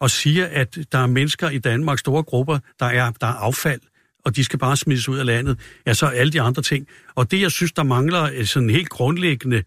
og 0.00 0.10
siger, 0.10 0.46
at 0.46 0.78
der 0.92 0.98
er 0.98 1.06
mennesker 1.06 1.50
i 1.50 1.58
Danmark, 1.58 1.98
store 1.98 2.22
grupper, 2.22 2.58
der 2.80 2.86
er, 2.86 3.10
der 3.10 3.26
er 3.26 3.34
affald, 3.34 3.80
og 4.24 4.36
de 4.36 4.44
skal 4.44 4.58
bare 4.58 4.76
smides 4.76 5.08
ud 5.08 5.18
af 5.18 5.26
landet. 5.26 5.58
Ja, 5.86 5.94
så 5.94 6.06
alle 6.06 6.32
de 6.32 6.40
andre 6.40 6.62
ting. 6.62 6.86
Og 7.14 7.30
det, 7.30 7.40
jeg 7.40 7.50
synes, 7.50 7.72
der 7.72 7.82
mangler 7.82 8.30
øh, 8.34 8.44
sådan 8.44 8.70
helt 8.70 8.88
grundlæggende, 8.88 9.62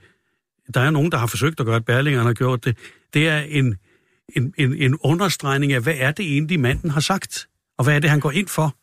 der 0.73 0.81
er 0.81 0.89
nogen, 0.89 1.11
der 1.11 1.17
har 1.17 1.27
forsøgt 1.27 1.59
at 1.59 1.65
gøre 1.65 1.75
det, 1.75 1.85
Berlinger 1.85 2.23
har 2.23 2.33
gjort 2.33 2.65
det, 2.65 2.77
det 3.13 3.27
er 3.27 3.39
en, 3.39 3.77
en, 4.35 4.53
en, 4.57 4.75
en 4.75 4.95
understregning 4.95 5.73
af, 5.73 5.81
hvad 5.81 5.95
er 5.97 6.11
det 6.11 6.25
egentlig, 6.25 6.59
manden 6.59 6.89
har 6.89 7.01
sagt, 7.01 7.47
og 7.77 7.83
hvad 7.83 7.95
er 7.95 7.99
det, 7.99 8.09
han 8.09 8.19
går 8.19 8.31
ind 8.31 8.47
for. 8.47 8.75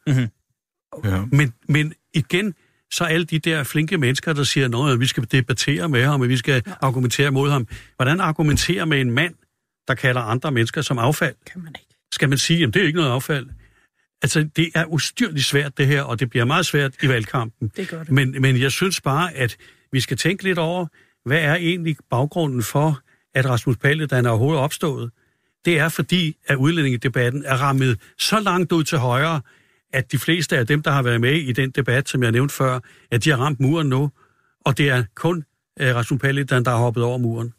Ja. 1.05 1.25
Men, 1.33 1.55
men 1.69 1.95
igen, 2.15 2.55
så 2.93 3.05
alle 3.05 3.25
de 3.25 3.39
der 3.39 3.63
flinke 3.63 3.99
mennesker, 3.99 4.33
der 4.33 4.45
siger 4.45 4.69
noget, 4.69 4.93
at 4.93 5.01
vi 5.01 5.07
skal 5.07 5.27
debattere 5.33 5.89
med 5.89 6.05
ham, 6.05 6.21
og 6.21 6.29
vi 6.29 6.37
skal 6.37 6.63
ja. 6.67 6.73
argumentere 6.81 7.31
mod 7.31 7.51
ham. 7.51 7.69
Hvordan 7.97 8.21
argumentere 8.21 8.87
med 8.87 9.01
en 9.01 9.11
mand, 9.11 9.35
der 9.89 9.95
kalder 9.95 10.21
andre 10.21 10.53
mennesker 10.53 10.83
som 10.83 10.99
affald? 10.99 11.35
Kan 11.47 11.63
man 11.63 11.75
ikke. 11.79 11.95
Skal 12.13 12.29
man 12.29 12.39
sige, 12.39 12.65
at 12.65 12.75
det 12.75 12.83
er 12.83 12.87
ikke 12.87 12.99
noget 12.99 13.11
affald? 13.11 13.47
Altså, 14.23 14.49
det 14.57 14.71
er 14.75 14.85
ustyrligt 14.85 15.47
svært, 15.47 15.79
det 15.79 15.87
her, 15.87 16.03
og 16.03 16.21
det 16.21 16.31
bliver 16.31 16.45
meget 16.45 16.67
svært 16.67 16.95
i 17.03 17.09
valgkampen. 17.09 17.71
Det 17.77 17.89
gør 17.89 17.99
det. 18.03 18.13
Men, 18.13 18.37
men 18.41 18.61
jeg 18.61 18.73
synes 18.73 19.01
bare, 19.01 19.35
at 19.35 19.57
vi 19.93 20.01
skal 20.01 20.17
tænke 20.17 20.45
lidt 20.45 20.59
over, 20.59 20.87
hvad 21.25 21.39
er 21.39 21.55
egentlig 21.55 21.97
baggrunden 22.11 22.63
for, 22.63 23.01
at 23.35 23.47
Rasmus 23.47 23.77
Paludan 23.77 24.27
er 24.27 24.31
overhovedet 24.31 24.63
opstået? 24.63 25.11
Det 25.65 25.79
er 25.79 25.89
fordi, 25.89 26.37
at 26.47 26.57
udlændingedebatten 26.57 27.45
er 27.45 27.57
rammet 27.57 28.01
så 28.19 28.41
langt 28.41 28.73
ud 28.73 28.85
til 28.85 28.99
højre, 28.99 29.41
at 29.93 30.13
de 30.13 30.19
fleste 30.19 30.59
af 30.59 30.67
dem, 30.67 30.83
der 30.83 30.91
har 30.91 31.03
været 31.03 31.21
med 31.21 31.33
i 31.33 31.53
den 31.53 31.71
debat, 31.71 32.09
som 32.09 32.23
jeg 32.23 32.33
nævnte 32.33 32.55
før, 32.55 32.81
at 33.11 33.25
de 33.25 33.31
har 33.31 33.37
ramt 33.37 33.61
muren 33.61 33.89
nu, 33.89 34.11
og 34.65 34.79
det 34.79 34.89
er 34.89 35.05
kun 35.15 35.45
uh, 35.81 35.87
Rasmus 35.87 36.21
Paludan, 36.21 36.65
der 36.65 36.71
har 36.71 36.79
hoppet 36.79 37.03
over 37.03 37.19
muren. 37.19 37.55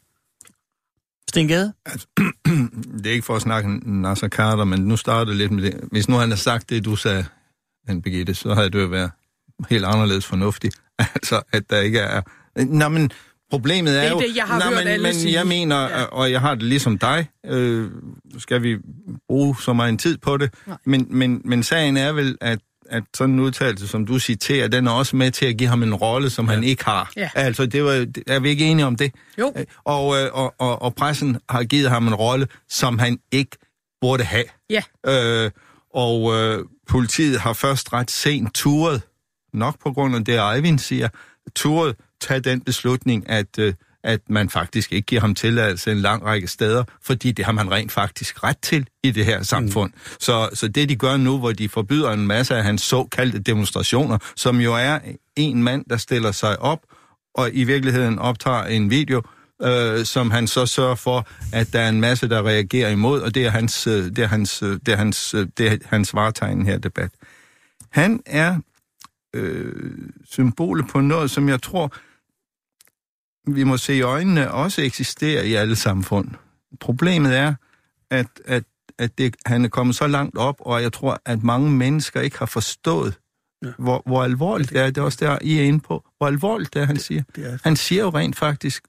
Sten 1.28 1.48
Gade? 1.48 1.72
Det 2.98 3.06
er 3.06 3.12
ikke 3.12 3.26
for 3.26 3.36
at 3.36 3.42
snakke 3.42 4.00
Nasser 4.00 4.28
Carter, 4.28 4.64
men 4.64 4.80
nu 4.80 4.96
starter 4.96 5.24
det 5.24 5.36
lidt 5.36 5.52
med 5.52 5.62
det. 5.62 5.80
Hvis 5.92 6.08
nu 6.08 6.16
han 6.16 6.28
har 6.28 6.36
sagt 6.36 6.70
det, 6.70 6.84
du 6.84 6.96
sagde, 6.96 7.24
han 7.88 8.02
Birgitte, 8.02 8.34
så 8.34 8.54
havde 8.54 8.70
det 8.70 8.82
jo 8.82 8.86
været 8.86 9.10
helt 9.70 9.84
anderledes 9.84 10.26
fornuftigt. 10.26 10.76
Altså, 10.98 11.42
at 11.52 11.70
der 11.70 11.80
ikke 11.80 11.98
er... 11.98 12.22
Nå, 12.64 12.88
men 12.88 13.10
problemet 13.52 13.96
er, 13.96 14.00
Det 14.00 14.06
er 14.08 14.12
jo... 14.12 14.20
det, 14.20 14.36
jeg 14.36 14.44
har 14.44 14.58
Nå, 14.58 14.64
hørt 14.64 14.74
men, 14.84 14.86
alle 14.92 15.02
men 15.02 15.14
sige. 15.14 15.34
jeg 15.34 15.46
mener, 15.46 15.80
Ja. 15.82 16.02
og 16.04 16.30
jeg 16.30 16.40
har 16.40 16.54
det 16.54 16.62
ligesom 16.64 16.98
dig, 16.98 17.26
øh, 17.46 17.90
skal 18.38 18.62
vi 18.62 18.76
bruge 19.28 19.56
så 19.60 19.72
meget 19.72 19.88
en 19.88 19.98
tid 19.98 20.18
på 20.18 20.36
det, 20.36 20.54
Nej. 20.66 20.76
men, 20.86 21.06
men, 21.10 21.40
men 21.44 21.62
sagen 21.62 21.96
er 21.96 22.12
vel, 22.12 22.36
at 22.40 22.58
at 22.90 23.02
sådan 23.16 23.34
en 23.34 23.40
udtalelse, 23.40 23.88
som 23.88 24.06
du 24.06 24.18
citerer, 24.18 24.68
den 24.68 24.86
er 24.86 24.90
også 24.90 25.16
med 25.16 25.30
til 25.30 25.46
at 25.46 25.56
give 25.56 25.68
ham 25.68 25.82
en 25.82 25.94
rolle, 25.94 26.30
som 26.30 26.46
ja. 26.46 26.54
han 26.54 26.64
ikke 26.64 26.84
har. 26.84 27.12
Ja. 27.16 27.30
Altså, 27.34 27.66
det 27.66 27.84
var, 27.84 28.06
er 28.26 28.40
vi 28.40 28.48
ikke 28.48 28.64
enige 28.64 28.86
om 28.86 28.96
det? 28.96 29.12
Jo. 29.38 29.52
Øh, 29.56 29.64
Og, 29.84 30.16
øh, 30.22 30.28
og, 30.32 30.54
og, 30.58 30.82
og 30.82 30.94
pressen 30.94 31.38
har 31.48 31.64
givet 31.64 31.90
ham 31.90 32.06
en 32.08 32.14
rolle, 32.14 32.46
som 32.68 32.98
han 32.98 33.18
ikke 33.32 33.56
burde 34.00 34.24
have. 34.24 34.44
Ja. 34.70 34.82
Øh, 35.06 35.50
og 35.94 36.34
øh, 36.36 36.64
politiet 36.88 37.40
har 37.40 37.52
først 37.52 37.92
ret 37.92 38.10
sent 38.10 38.54
turet, 38.54 39.02
nok 39.54 39.76
på 39.82 39.92
grund 39.92 40.16
af 40.16 40.24
det, 40.24 40.40
Eivind 40.54 40.78
siger, 40.78 41.08
turet 41.56 41.96
tage 42.22 42.40
den 42.40 42.60
beslutning, 42.60 43.30
at 43.30 43.58
øh, 43.58 43.74
at 44.04 44.20
man 44.28 44.50
faktisk 44.50 44.92
ikke 44.92 45.06
giver 45.06 45.20
ham 45.20 45.34
tilladelse 45.34 45.92
en 45.92 45.98
lang 45.98 46.24
række 46.24 46.48
steder, 46.48 46.84
fordi 47.02 47.32
det 47.32 47.44
har 47.44 47.52
man 47.52 47.70
rent 47.70 47.92
faktisk 47.92 48.44
ret 48.44 48.58
til 48.62 48.86
i 49.02 49.10
det 49.10 49.24
her 49.24 49.42
samfund. 49.42 49.92
Mm. 49.92 50.16
Så, 50.20 50.48
så 50.54 50.68
det 50.68 50.88
de 50.88 50.96
gør 50.96 51.16
nu, 51.16 51.38
hvor 51.38 51.52
de 51.52 51.68
forbyder 51.68 52.10
en 52.10 52.26
masse 52.26 52.56
af 52.56 52.64
hans 52.64 52.82
såkaldte 52.82 53.38
demonstrationer, 53.38 54.18
som 54.36 54.60
jo 54.60 54.74
er 54.74 54.98
en 55.36 55.62
mand, 55.62 55.84
der 55.90 55.96
stiller 55.96 56.32
sig 56.32 56.58
op 56.58 56.80
og 57.34 57.50
i 57.52 57.64
virkeligheden 57.64 58.18
optager 58.18 58.64
en 58.64 58.90
video, 58.90 59.22
øh, 59.62 60.04
som 60.04 60.30
han 60.30 60.46
så 60.46 60.66
sørger 60.66 60.94
for, 60.94 61.26
at 61.52 61.72
der 61.72 61.80
er 61.80 61.88
en 61.88 62.00
masse, 62.00 62.28
der 62.28 62.46
reagerer 62.46 62.90
imod, 62.90 63.20
og 63.20 63.34
det 63.34 63.46
er 63.46 63.50
hans, 63.50 63.86
øh, 63.86 64.04
det 64.04 64.18
er 64.18 64.26
hans, 64.26 64.62
øh, 64.62 64.78
det 64.86 64.88
er 64.88 64.96
hans, 64.96 65.34
øh, 65.34 65.46
det 65.58 65.72
er 65.72 65.76
hans 65.86 66.14
varetegn 66.14 66.66
her 66.66 66.78
debat. 66.78 67.10
Han 67.90 68.20
er 68.26 68.56
øh, 69.34 69.72
symbolet 70.24 70.86
på 70.88 71.00
noget, 71.00 71.30
som 71.30 71.48
jeg 71.48 71.62
tror, 71.62 71.92
vi 73.46 73.64
må 73.64 73.76
se 73.76 73.94
i 73.94 74.00
øjnene, 74.00 74.50
også 74.50 74.82
eksisterer 74.82 75.42
i 75.42 75.54
alle 75.54 75.76
samfund. 75.76 76.28
Problemet 76.80 77.36
er, 77.36 77.54
at, 78.10 78.26
at, 78.44 78.64
at 78.98 79.18
det, 79.18 79.36
han 79.46 79.64
er 79.64 79.68
kommet 79.68 79.96
så 79.96 80.06
langt 80.06 80.38
op, 80.38 80.56
og 80.60 80.82
jeg 80.82 80.92
tror, 80.92 81.20
at 81.24 81.42
mange 81.42 81.70
mennesker 81.70 82.20
ikke 82.20 82.38
har 82.38 82.46
forstået, 82.46 83.14
ja. 83.62 83.72
hvor, 83.78 84.02
hvor 84.06 84.24
alvorligt 84.24 84.70
det 84.70 84.80
er. 84.80 84.86
Det 84.86 84.98
er 84.98 85.02
også 85.02 85.18
der, 85.20 85.38
I 85.40 85.58
er 85.58 85.62
inde 85.62 85.80
på. 85.80 86.04
Hvor 86.18 86.26
alvorligt 86.26 86.74
det 86.74 86.82
er, 86.82 86.86
han 86.86 86.96
det, 86.96 87.04
siger. 87.04 87.22
Det 87.36 87.52
er. 87.52 87.58
Han 87.64 87.76
siger 87.76 88.02
jo 88.02 88.10
rent 88.10 88.36
faktisk 88.36 88.84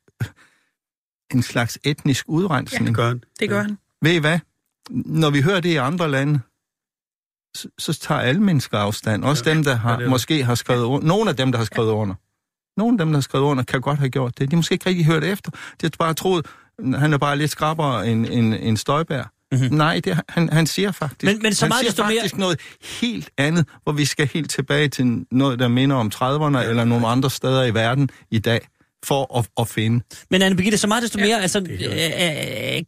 en 1.34 1.44
slags 1.44 1.80
etnisk 1.84 2.26
udrensning. 2.28 2.84
Ja, 2.84 2.88
det 2.88 2.96
gør 2.96 3.08
han. 3.08 3.24
Det 3.40 3.50
gør 3.50 3.62
han. 3.62 3.78
Ved 4.02 4.12
I 4.12 4.18
hvad? 4.18 4.40
Når 4.90 5.30
vi 5.30 5.42
hører 5.42 5.60
det 5.60 5.70
i 5.70 5.76
andre 5.76 6.12
lande, 6.12 6.40
så, 7.56 7.68
så 7.78 7.94
tager 7.94 8.22
alle 8.22 8.42
mennesker 8.42 8.78
afstand. 8.78 9.24
Også 9.24 9.44
ja. 9.46 9.54
dem, 9.54 9.64
der 9.64 9.76
har, 9.76 10.02
ja, 10.02 10.10
måske 10.10 10.44
har 10.44 10.56
skrevet 10.56 10.84
under. 10.84 11.08
Nogle 11.08 11.30
af 11.30 11.36
dem, 11.36 11.52
der 11.52 11.58
har 11.58 11.66
skrevet 11.66 11.90
ja. 11.90 11.96
under. 11.96 12.16
Nogle 12.78 12.94
af 12.94 12.98
dem, 12.98 13.08
der 13.08 13.18
har 13.18 13.22
skrevet 13.22 13.46
under, 13.46 13.64
kan 13.64 13.82
godt 13.82 14.00
have 14.00 14.10
gjort 14.10 14.40
det. 14.40 14.52
De 14.52 14.56
måske 14.56 14.74
ikke 14.74 14.90
rigtig 14.90 15.06
hørt 15.06 15.24
efter. 15.24 15.52
De 15.52 15.58
har 15.82 15.90
bare 16.00 16.14
troet, 16.14 16.46
han 16.96 17.14
er 17.14 17.18
bare 17.18 17.38
lidt 17.38 17.52
skrabbere 17.52 18.08
end, 18.08 18.28
end, 18.32 18.54
end 18.60 18.78
Støjbær. 18.78 19.34
Mm-hmm. 19.52 19.78
Nej, 19.78 20.02
det, 20.04 20.20
han, 20.30 20.50
han 20.50 20.68
siger 20.68 20.92
faktisk, 20.92 21.34
men, 21.34 21.42
men 21.44 21.54
så 21.54 21.66
han 21.66 21.70
meget 21.70 21.86
siger 21.86 22.06
faktisk 22.06 22.36
mere... 22.36 22.40
noget 22.40 22.60
helt 23.02 23.30
andet, 23.38 23.66
hvor 23.84 23.94
vi 23.94 24.06
skal 24.06 24.28
helt 24.28 24.50
tilbage 24.50 24.88
til 24.88 25.26
noget, 25.32 25.60
der 25.60 25.68
minder 25.68 25.96
om 25.96 26.12
30'erne 26.16 26.58
ja. 26.58 26.70
eller 26.70 26.84
nogle 26.84 27.08
andre 27.08 27.30
steder 27.30 27.64
i 27.64 27.74
verden 27.74 28.10
i 28.32 28.40
dag 28.40 28.68
for 29.06 29.38
at, 29.38 29.48
at 29.60 29.68
finde. 29.68 30.04
Men 30.30 30.42
Anne 30.42 30.56
Birgitte, 30.56 30.78
så 30.78 30.88
meget 30.88 31.04
desto 31.04 31.20
mere, 31.20 31.28
ja, 31.28 31.40
altså, 31.40 31.60
øh, 31.60 32.78
øh, 32.78 32.82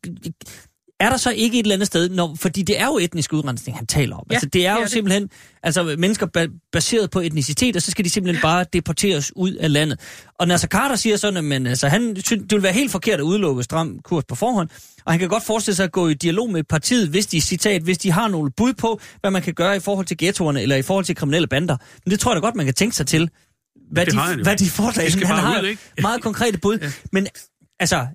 er 0.99 1.09
der 1.09 1.17
så 1.17 1.31
ikke 1.31 1.59
et 1.59 1.63
eller 1.63 1.76
andet 1.76 1.88
sted, 1.88 2.09
når, 2.09 2.35
fordi 2.39 2.61
det 2.61 2.80
er 2.80 2.85
jo 2.85 2.97
etnisk 2.97 3.34
udrensning, 3.34 3.77
han 3.77 3.88
taler 3.88 4.15
om. 4.15 4.23
Ja, 4.30 4.35
altså, 4.35 4.49
det 4.49 4.65
er 4.65 4.73
det 4.73 4.80
jo 4.80 4.84
er 4.84 4.88
simpelthen 4.88 5.23
det. 5.23 5.31
altså, 5.63 5.95
mennesker 5.97 6.27
ba- 6.38 6.69
baseret 6.72 7.09
på 7.09 7.19
etnicitet, 7.19 7.76
og 7.76 7.81
så 7.81 7.91
skal 7.91 8.05
de 8.05 8.09
simpelthen 8.09 8.41
bare 8.41 8.65
deporteres 8.73 9.31
ud 9.35 9.53
af 9.53 9.73
landet. 9.73 9.99
Og 10.39 10.47
Nasser 10.47 10.67
Carter 10.67 10.95
siger 10.95 11.17
sådan, 11.17 11.51
at 11.51 11.67
altså, 11.67 11.88
han 11.88 12.15
synes, 12.23 12.43
det 12.43 12.51
vil 12.51 12.63
være 12.63 12.73
helt 12.73 12.91
forkert 12.91 13.19
at 13.19 13.23
udelukke 13.23 13.63
stram 13.63 13.99
kurs 14.03 14.23
på 14.27 14.35
forhånd, 14.35 14.69
og 15.05 15.13
han 15.13 15.19
kan 15.19 15.30
godt 15.30 15.43
forestille 15.43 15.76
sig 15.76 15.84
at 15.84 15.91
gå 15.91 16.07
i 16.07 16.13
dialog 16.13 16.49
med 16.49 16.63
partiet, 16.63 17.09
hvis 17.09 17.27
de, 17.27 17.41
citat, 17.41 17.81
hvis 17.81 17.97
de 17.97 18.11
har 18.11 18.27
nogle 18.27 18.51
bud 18.51 18.73
på, 18.73 18.99
hvad 19.22 19.31
man 19.31 19.41
kan 19.41 19.53
gøre 19.53 19.76
i 19.76 19.80
forhold 19.80 20.05
til 20.05 20.17
ghettoerne, 20.17 20.61
eller 20.61 20.76
i 20.76 20.81
forhold 20.81 21.05
til 21.05 21.15
kriminelle 21.15 21.47
bander. 21.47 21.77
Men 22.05 22.11
det 22.11 22.19
tror 22.19 22.31
jeg 22.31 22.41
da 22.41 22.45
godt, 22.47 22.55
man 22.55 22.65
kan 22.65 22.73
tænke 22.73 22.95
sig 22.95 23.07
til, 23.07 23.30
hvad, 23.91 24.05
de, 24.05 24.43
hvad 24.43 24.55
de 24.55 24.69
foreslår. 24.69 25.03
Han, 25.03 25.27
han 25.27 25.35
har 25.38 25.61
ud, 25.61 25.67
ikke? 25.67 25.81
meget 26.01 26.22
konkrete 26.22 26.57
bud. 26.57 26.77
ja. 26.81 26.91
Men 27.11 27.27
altså... 27.80 28.07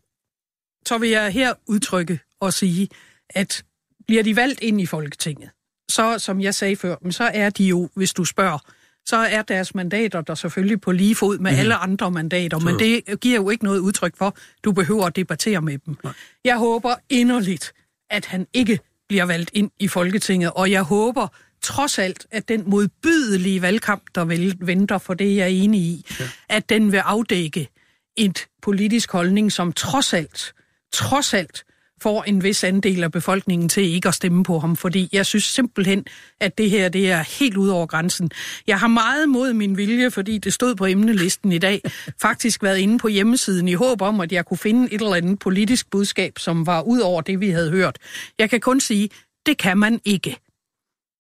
Så 0.87 0.99
vil 0.99 1.11
jeg 1.11 1.33
her 1.33 1.55
udtrykke 1.67 2.21
og 2.41 2.53
sige, 2.53 2.89
at 3.31 3.65
bliver 4.07 4.23
de 4.23 4.37
valgt 4.37 4.61
ind 4.61 4.81
i 4.81 4.87
Folketinget, 4.87 5.51
så 5.91 6.19
som 6.19 6.41
jeg 6.41 6.55
sagde 6.55 6.77
før, 6.77 6.97
så 7.11 7.25
er 7.35 7.51
de 7.51 7.65
jo, 7.65 7.91
hvis 7.95 8.13
du 8.13 8.25
spørger, 8.25 8.59
så 9.07 9.17
er 9.17 9.43
deres 9.43 9.75
mandater 9.75 10.21
der 10.21 10.35
selvfølgelig 10.35 10.81
på 10.81 10.93
lige 10.93 11.15
fod 11.15 11.39
med 11.39 11.53
mm. 11.53 11.59
alle 11.59 11.75
andre 11.75 12.11
mandater, 12.11 12.59
men 12.59 12.79
det 12.79 13.21
giver 13.21 13.37
jo 13.37 13.51
ikke 13.51 13.65
noget 13.65 13.79
udtryk 13.79 14.17
for, 14.17 14.37
du 14.65 14.73
behøver 14.73 15.07
at 15.07 15.17
debattere 15.17 15.63
med 15.63 15.79
dem. 15.87 15.97
Nej. 16.05 16.13
Jeg 16.45 16.59
håber 16.59 16.95
inderligt, 17.09 17.73
at 18.11 18.27
han 18.27 18.47
ikke 18.53 18.79
bliver 19.09 19.25
valgt 19.25 19.51
ind 19.55 19.71
i 19.79 19.89
Folketinget, 19.89 20.51
og 20.55 20.71
jeg 20.71 20.83
håber 20.83 21.29
trods 21.63 21.99
alt, 21.99 22.27
at 22.31 22.49
den 22.49 22.71
modbydelige 22.71 23.63
valgkamp, 23.63 24.03
der 24.15 24.25
vel 24.25 24.57
venter, 24.61 24.99
for 24.99 25.15
det 25.15 25.37
jeg 25.37 25.43
er 25.43 25.47
enig 25.47 25.81
i, 25.81 26.07
ja. 26.21 26.29
at 26.49 26.69
den 26.69 26.93
vil 26.93 26.99
afdække 26.99 27.69
et 28.17 28.47
politisk 28.63 29.13
holdning, 29.13 29.53
som 29.53 29.73
trods 29.73 30.13
alt, 30.13 30.55
trods 30.93 31.35
alt 31.35 31.65
får 32.03 32.23
en 32.23 32.43
vis 32.43 32.65
andel 32.65 33.05
af 33.05 33.13
befolkningen 33.13 33.69
til 33.69 33.83
ikke 33.83 34.09
at 34.09 34.15
stemme 34.15 34.45
på 34.45 34.59
ham, 34.59 34.77
fordi 34.77 35.09
jeg 35.13 35.27
synes 35.27 35.45
simpelthen, 35.45 36.05
at 36.41 36.59
det 36.59 36.71
her 36.71 36.89
det 36.89 37.11
er 37.11 37.23
helt 37.39 37.57
ud 37.57 37.69
over 37.69 37.87
grænsen. 37.87 38.31
Jeg 38.67 38.81
har 38.81 38.89
meget 38.89 39.29
mod 39.29 39.53
min 39.53 39.77
vilje, 39.77 40.11
fordi 40.11 40.39
det 40.39 40.53
stod 40.53 40.75
på 40.75 40.87
emnelisten 40.87 41.53
i 41.53 41.59
dag, 41.59 41.81
faktisk 42.23 42.63
været 42.63 42.79
inde 42.79 42.99
på 42.99 43.09
hjemmesiden 43.09 43.69
i 43.69 43.75
håb 43.75 44.03
om, 44.03 44.21
at 44.21 44.33
jeg 44.33 44.47
kunne 44.47 44.59
finde 44.59 44.95
et 44.95 45.01
eller 45.01 45.15
andet 45.15 45.39
politisk 45.39 45.91
budskab, 45.91 46.39
som 46.39 46.67
var 46.67 46.83
ud 46.83 47.01
over 47.01 47.21
det, 47.21 47.41
vi 47.41 47.51
havde 47.51 47.71
hørt. 47.71 47.99
Jeg 48.39 48.51
kan 48.51 48.61
kun 48.61 48.81
sige, 48.81 49.11
det 49.47 49.59
kan 49.59 49.79
man 49.79 50.01
ikke. 50.05 50.37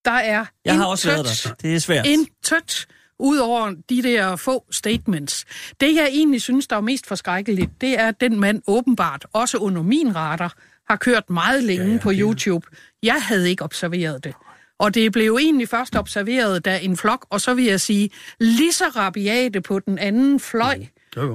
Der 0.04 0.10
er 0.10 0.44
Jeg 0.64 0.76
har 0.76 0.84
også 0.84 1.08
været 1.08 1.24
der. 1.24 1.54
Det 1.62 1.74
er 1.74 1.78
svært. 1.78 2.06
En 2.06 2.26
tødt 2.44 2.88
ud 3.20 3.38
over 3.38 3.74
de 3.90 4.02
der 4.02 4.36
få 4.36 4.64
statements. 4.70 5.44
Det, 5.80 5.94
jeg 5.94 6.08
egentlig 6.12 6.42
synes, 6.42 6.66
der 6.66 6.76
er 6.76 6.80
mest 6.80 7.06
forskrækkeligt, 7.06 7.70
det 7.80 7.98
er, 7.98 8.06
at 8.06 8.20
den 8.20 8.40
mand 8.40 8.62
åbenbart, 8.66 9.26
også 9.32 9.58
under 9.58 9.82
min 9.82 10.16
radar, 10.16 10.54
har 10.88 10.96
kørt 10.96 11.30
meget 11.30 11.64
længe 11.64 11.86
ja, 11.86 11.92
ja, 11.92 11.98
på 11.98 12.12
YouTube. 12.14 12.66
Jeg 13.02 13.22
havde 13.22 13.50
ikke 13.50 13.64
observeret 13.64 14.24
det. 14.24 14.34
Og 14.78 14.94
det 14.94 15.12
blev 15.12 15.36
egentlig 15.40 15.68
først 15.68 15.96
observeret, 15.96 16.64
da 16.64 16.78
en 16.78 16.96
flok, 16.96 17.26
og 17.30 17.40
så 17.40 17.54
vil 17.54 17.64
jeg 17.64 17.80
sige, 17.80 18.10
lige 18.40 18.72
så 18.72 18.84
rabiate 18.84 19.60
på 19.60 19.78
den 19.78 19.98
anden 19.98 20.40
fløj, 20.40 20.78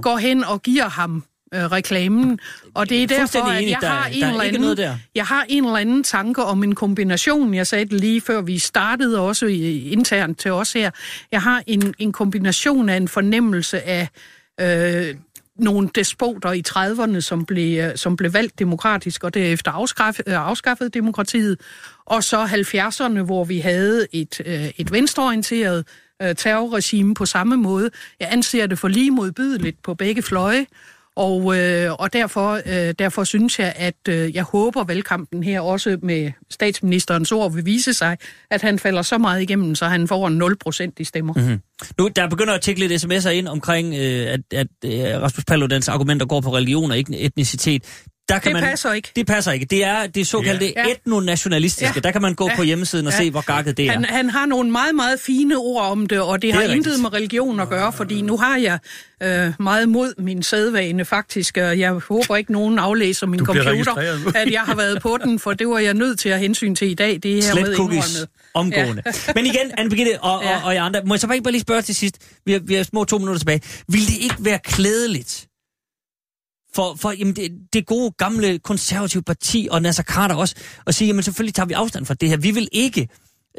går 0.02 0.18
hen 0.18 0.44
og 0.44 0.62
giver 0.62 0.90
ham 0.90 1.24
øh, 1.56 1.72
reklamen. 1.72 2.40
Og 2.73 2.90
det 2.90 3.03
er 3.03 3.07
derfor, 3.07 3.40
at 3.40 3.69
jeg 3.69 3.77
har, 3.82 4.06
en 4.06 4.23
eller 4.23 4.41
anden, 4.41 4.77
der. 4.77 4.98
jeg 5.15 5.26
har 5.26 5.45
en 5.49 5.65
eller 5.65 5.77
anden 5.77 6.03
tanke 6.03 6.44
om 6.44 6.64
en 6.64 6.76
kombination. 6.76 7.53
Jeg 7.53 7.68
sagde 7.68 7.86
det 7.86 7.99
lige 7.99 8.22
før 8.22 8.41
vi 8.41 8.57
startede 8.57 9.19
også 9.19 9.45
internt 9.45 10.40
til 10.40 10.52
os 10.52 10.73
her. 10.73 10.91
Jeg 11.32 11.41
har 11.41 11.64
en, 11.68 11.94
en 11.99 12.11
kombination 12.11 12.90
af 12.90 12.98
en 12.98 13.07
fornemmelse 13.07 13.82
af 13.82 14.10
øh, 14.61 15.15
nogle 15.57 15.90
despoter 15.95 16.52
i 16.52 16.64
30'erne, 16.68 17.19
som 17.19 17.45
blev, 17.45 17.98
som 17.98 18.15
blev 18.15 18.34
valgt 18.34 18.60
demokratisk, 18.60 19.23
og 19.23 19.34
derefter 19.34 19.72
afskaffet, 19.72 20.23
øh, 20.27 20.48
afskaffet 20.48 20.94
demokratiet. 20.94 21.60
Og 22.06 22.23
så 22.23 22.45
70'erne, 22.45 23.22
hvor 23.22 23.44
vi 23.44 23.60
havde 23.60 24.07
et, 24.11 24.41
øh, 24.45 24.69
et 24.77 24.91
venstreorienteret 24.91 25.88
øh, 26.22 26.36
terrorregime 26.36 27.14
på 27.14 27.26
samme 27.26 27.57
måde. 27.57 27.90
Jeg 28.19 28.27
anser 28.32 28.68
det 28.68 28.80
for 28.80 28.88
lige 28.88 29.11
modbydeligt 29.11 29.84
på 29.84 29.94
begge 29.94 30.22
fløje, 30.22 30.65
og, 31.16 31.58
øh, 31.58 31.94
og 31.94 32.14
derfor, 32.14 32.62
øh, 32.66 32.94
derfor 33.00 33.24
synes 33.24 33.60
jeg, 33.60 33.74
at 33.76 34.08
øh, 34.10 34.36
jeg 34.36 34.44
håber, 34.44 34.84
valgkampen 34.84 35.44
her 35.44 35.62
også 35.62 35.98
med 36.02 36.32
statsministerens 36.50 37.32
ord 37.32 37.54
vil 37.54 37.66
vise 37.66 37.94
sig, 37.94 38.18
at 38.52 38.62
han 38.62 38.80
falder 38.80 39.02
så 39.02 39.18
meget 39.18 39.42
igennem, 39.42 39.76
så 39.76 39.86
han 39.86 40.08
får 40.08 40.30
0 40.30 40.56
procent 40.58 41.00
i 41.00 41.04
stemmer. 41.04 41.34
Mm-hmm. 41.34 41.60
Nu, 41.98 42.08
der 42.16 42.30
begynder 42.30 42.54
at 42.54 42.62
tække 42.62 42.88
lidt 42.88 43.04
sms'er 43.04 43.30
ind 43.30 43.48
omkring, 43.48 43.96
øh, 43.96 44.34
at, 44.34 44.42
at 44.54 44.68
øh, 44.86 45.22
Rasmus 45.22 45.46
Paludans 45.46 45.88
argumenter 45.88 46.26
går 46.26 46.42
på 46.42 46.56
religion 46.56 46.92
og 46.92 46.98
ikke 46.98 47.20
etnicitet 47.20 47.84
der 48.30 48.39
kan 48.39 48.53
det 48.53 48.61
man, 48.61 48.69
passer 48.69 48.93
ikke. 48.93 49.11
Det 49.15 49.27
passer 49.27 49.52
ikke. 49.52 49.65
Det 49.65 49.84
er 49.84 50.07
det 50.07 50.27
såkaldte 50.27 50.73
ja. 50.76 50.85
etnonationalistiske. 50.91 51.93
Ja. 51.95 51.99
Der 51.99 52.11
kan 52.11 52.22
man 52.22 52.34
gå 52.35 52.49
ja. 52.49 52.56
på 52.56 52.64
hjemmesiden 52.64 53.07
og 53.07 53.14
ja. 53.14 53.18
se, 53.18 53.31
hvor 53.31 53.41
gakket 53.41 53.77
det 53.77 53.85
er. 53.85 53.91
Han, 53.91 54.06
han 54.06 54.30
har 54.30 54.45
nogle 54.45 54.72
meget, 54.72 54.95
meget 54.95 55.19
fine 55.19 55.57
ord 55.57 55.85
om 55.85 56.06
det, 56.07 56.22
og 56.22 56.41
det, 56.41 56.41
det 56.41 56.53
har 56.53 56.61
rigtigt. 56.61 56.77
intet 56.77 56.99
med 57.02 57.14
religion 57.14 57.60
at 57.60 57.69
gøre, 57.69 57.93
fordi 57.93 58.22
nu 58.22 58.38
har 58.38 58.57
jeg 58.57 58.80
øh, 59.23 59.53
meget 59.60 59.89
mod 59.89 60.14
min 60.18 60.43
sædvane 60.43 61.06
faktisk, 61.06 61.57
og 61.57 61.80
jeg 61.80 61.91
håber 61.91 62.35
ikke, 62.35 62.52
nogen 62.52 62.80
aflæser 62.80 63.27
min 63.27 63.45
computer, 63.45 64.15
at 64.35 64.52
jeg 64.52 64.61
har 64.61 64.76
været 64.76 65.02
på 65.02 65.18
den, 65.23 65.39
for 65.39 65.53
det 65.53 65.68
var 65.68 65.80
jeg 65.80 65.93
nødt 65.93 66.19
til 66.19 66.30
at 66.30 66.39
hensyn 66.39 66.76
til 66.76 66.91
i 66.91 66.93
dag. 66.93 67.19
Det 67.23 67.38
er 67.38 67.43
her 67.43 67.65
med 67.65 67.76
cookies 67.76 68.27
omgående. 68.53 69.03
Ja. 69.06 69.11
Men 69.35 69.45
igen, 69.45 69.72
Anne 69.77 69.89
Birgitte 69.89 70.22
og, 70.22 70.43
ja. 70.43 70.57
og, 70.57 70.64
og 70.64 70.76
jeg 70.76 70.84
andre, 70.84 71.02
må 71.06 71.14
jeg 71.14 71.19
så 71.19 71.27
bare 71.27 71.35
ikke 71.35 71.43
bare 71.43 71.52
lige 71.52 71.61
spørge 71.61 71.81
til 71.81 71.95
sidst, 71.95 72.18
vi 72.45 72.52
har, 72.52 72.60
vi 72.60 72.73
har 72.73 72.84
små 72.84 73.03
to 73.03 73.18
minutter 73.18 73.39
tilbage. 73.39 73.61
Vil 73.88 74.07
det 74.07 74.18
ikke 74.22 74.35
være 74.39 74.60
klædeligt, 74.64 75.47
for, 76.76 76.95
for 76.95 77.11
jamen, 77.11 77.35
det, 77.35 77.52
det 77.73 77.85
gode 77.85 78.11
gamle 78.18 78.60
konservative 78.60 79.23
parti 79.23 79.68
og 79.72 79.81
Nasser 79.81 80.03
Carter 80.03 80.35
også, 80.35 80.56
og 80.85 80.93
sige, 80.93 81.07
jamen 81.07 81.23
selvfølgelig 81.23 81.53
tager 81.53 81.68
vi 81.68 81.73
afstand 81.73 82.06
fra 82.06 82.14
det 82.14 82.30
her. 82.30 82.38
Vi 82.38 82.52
vil 82.52 82.69
ikke 82.72 83.07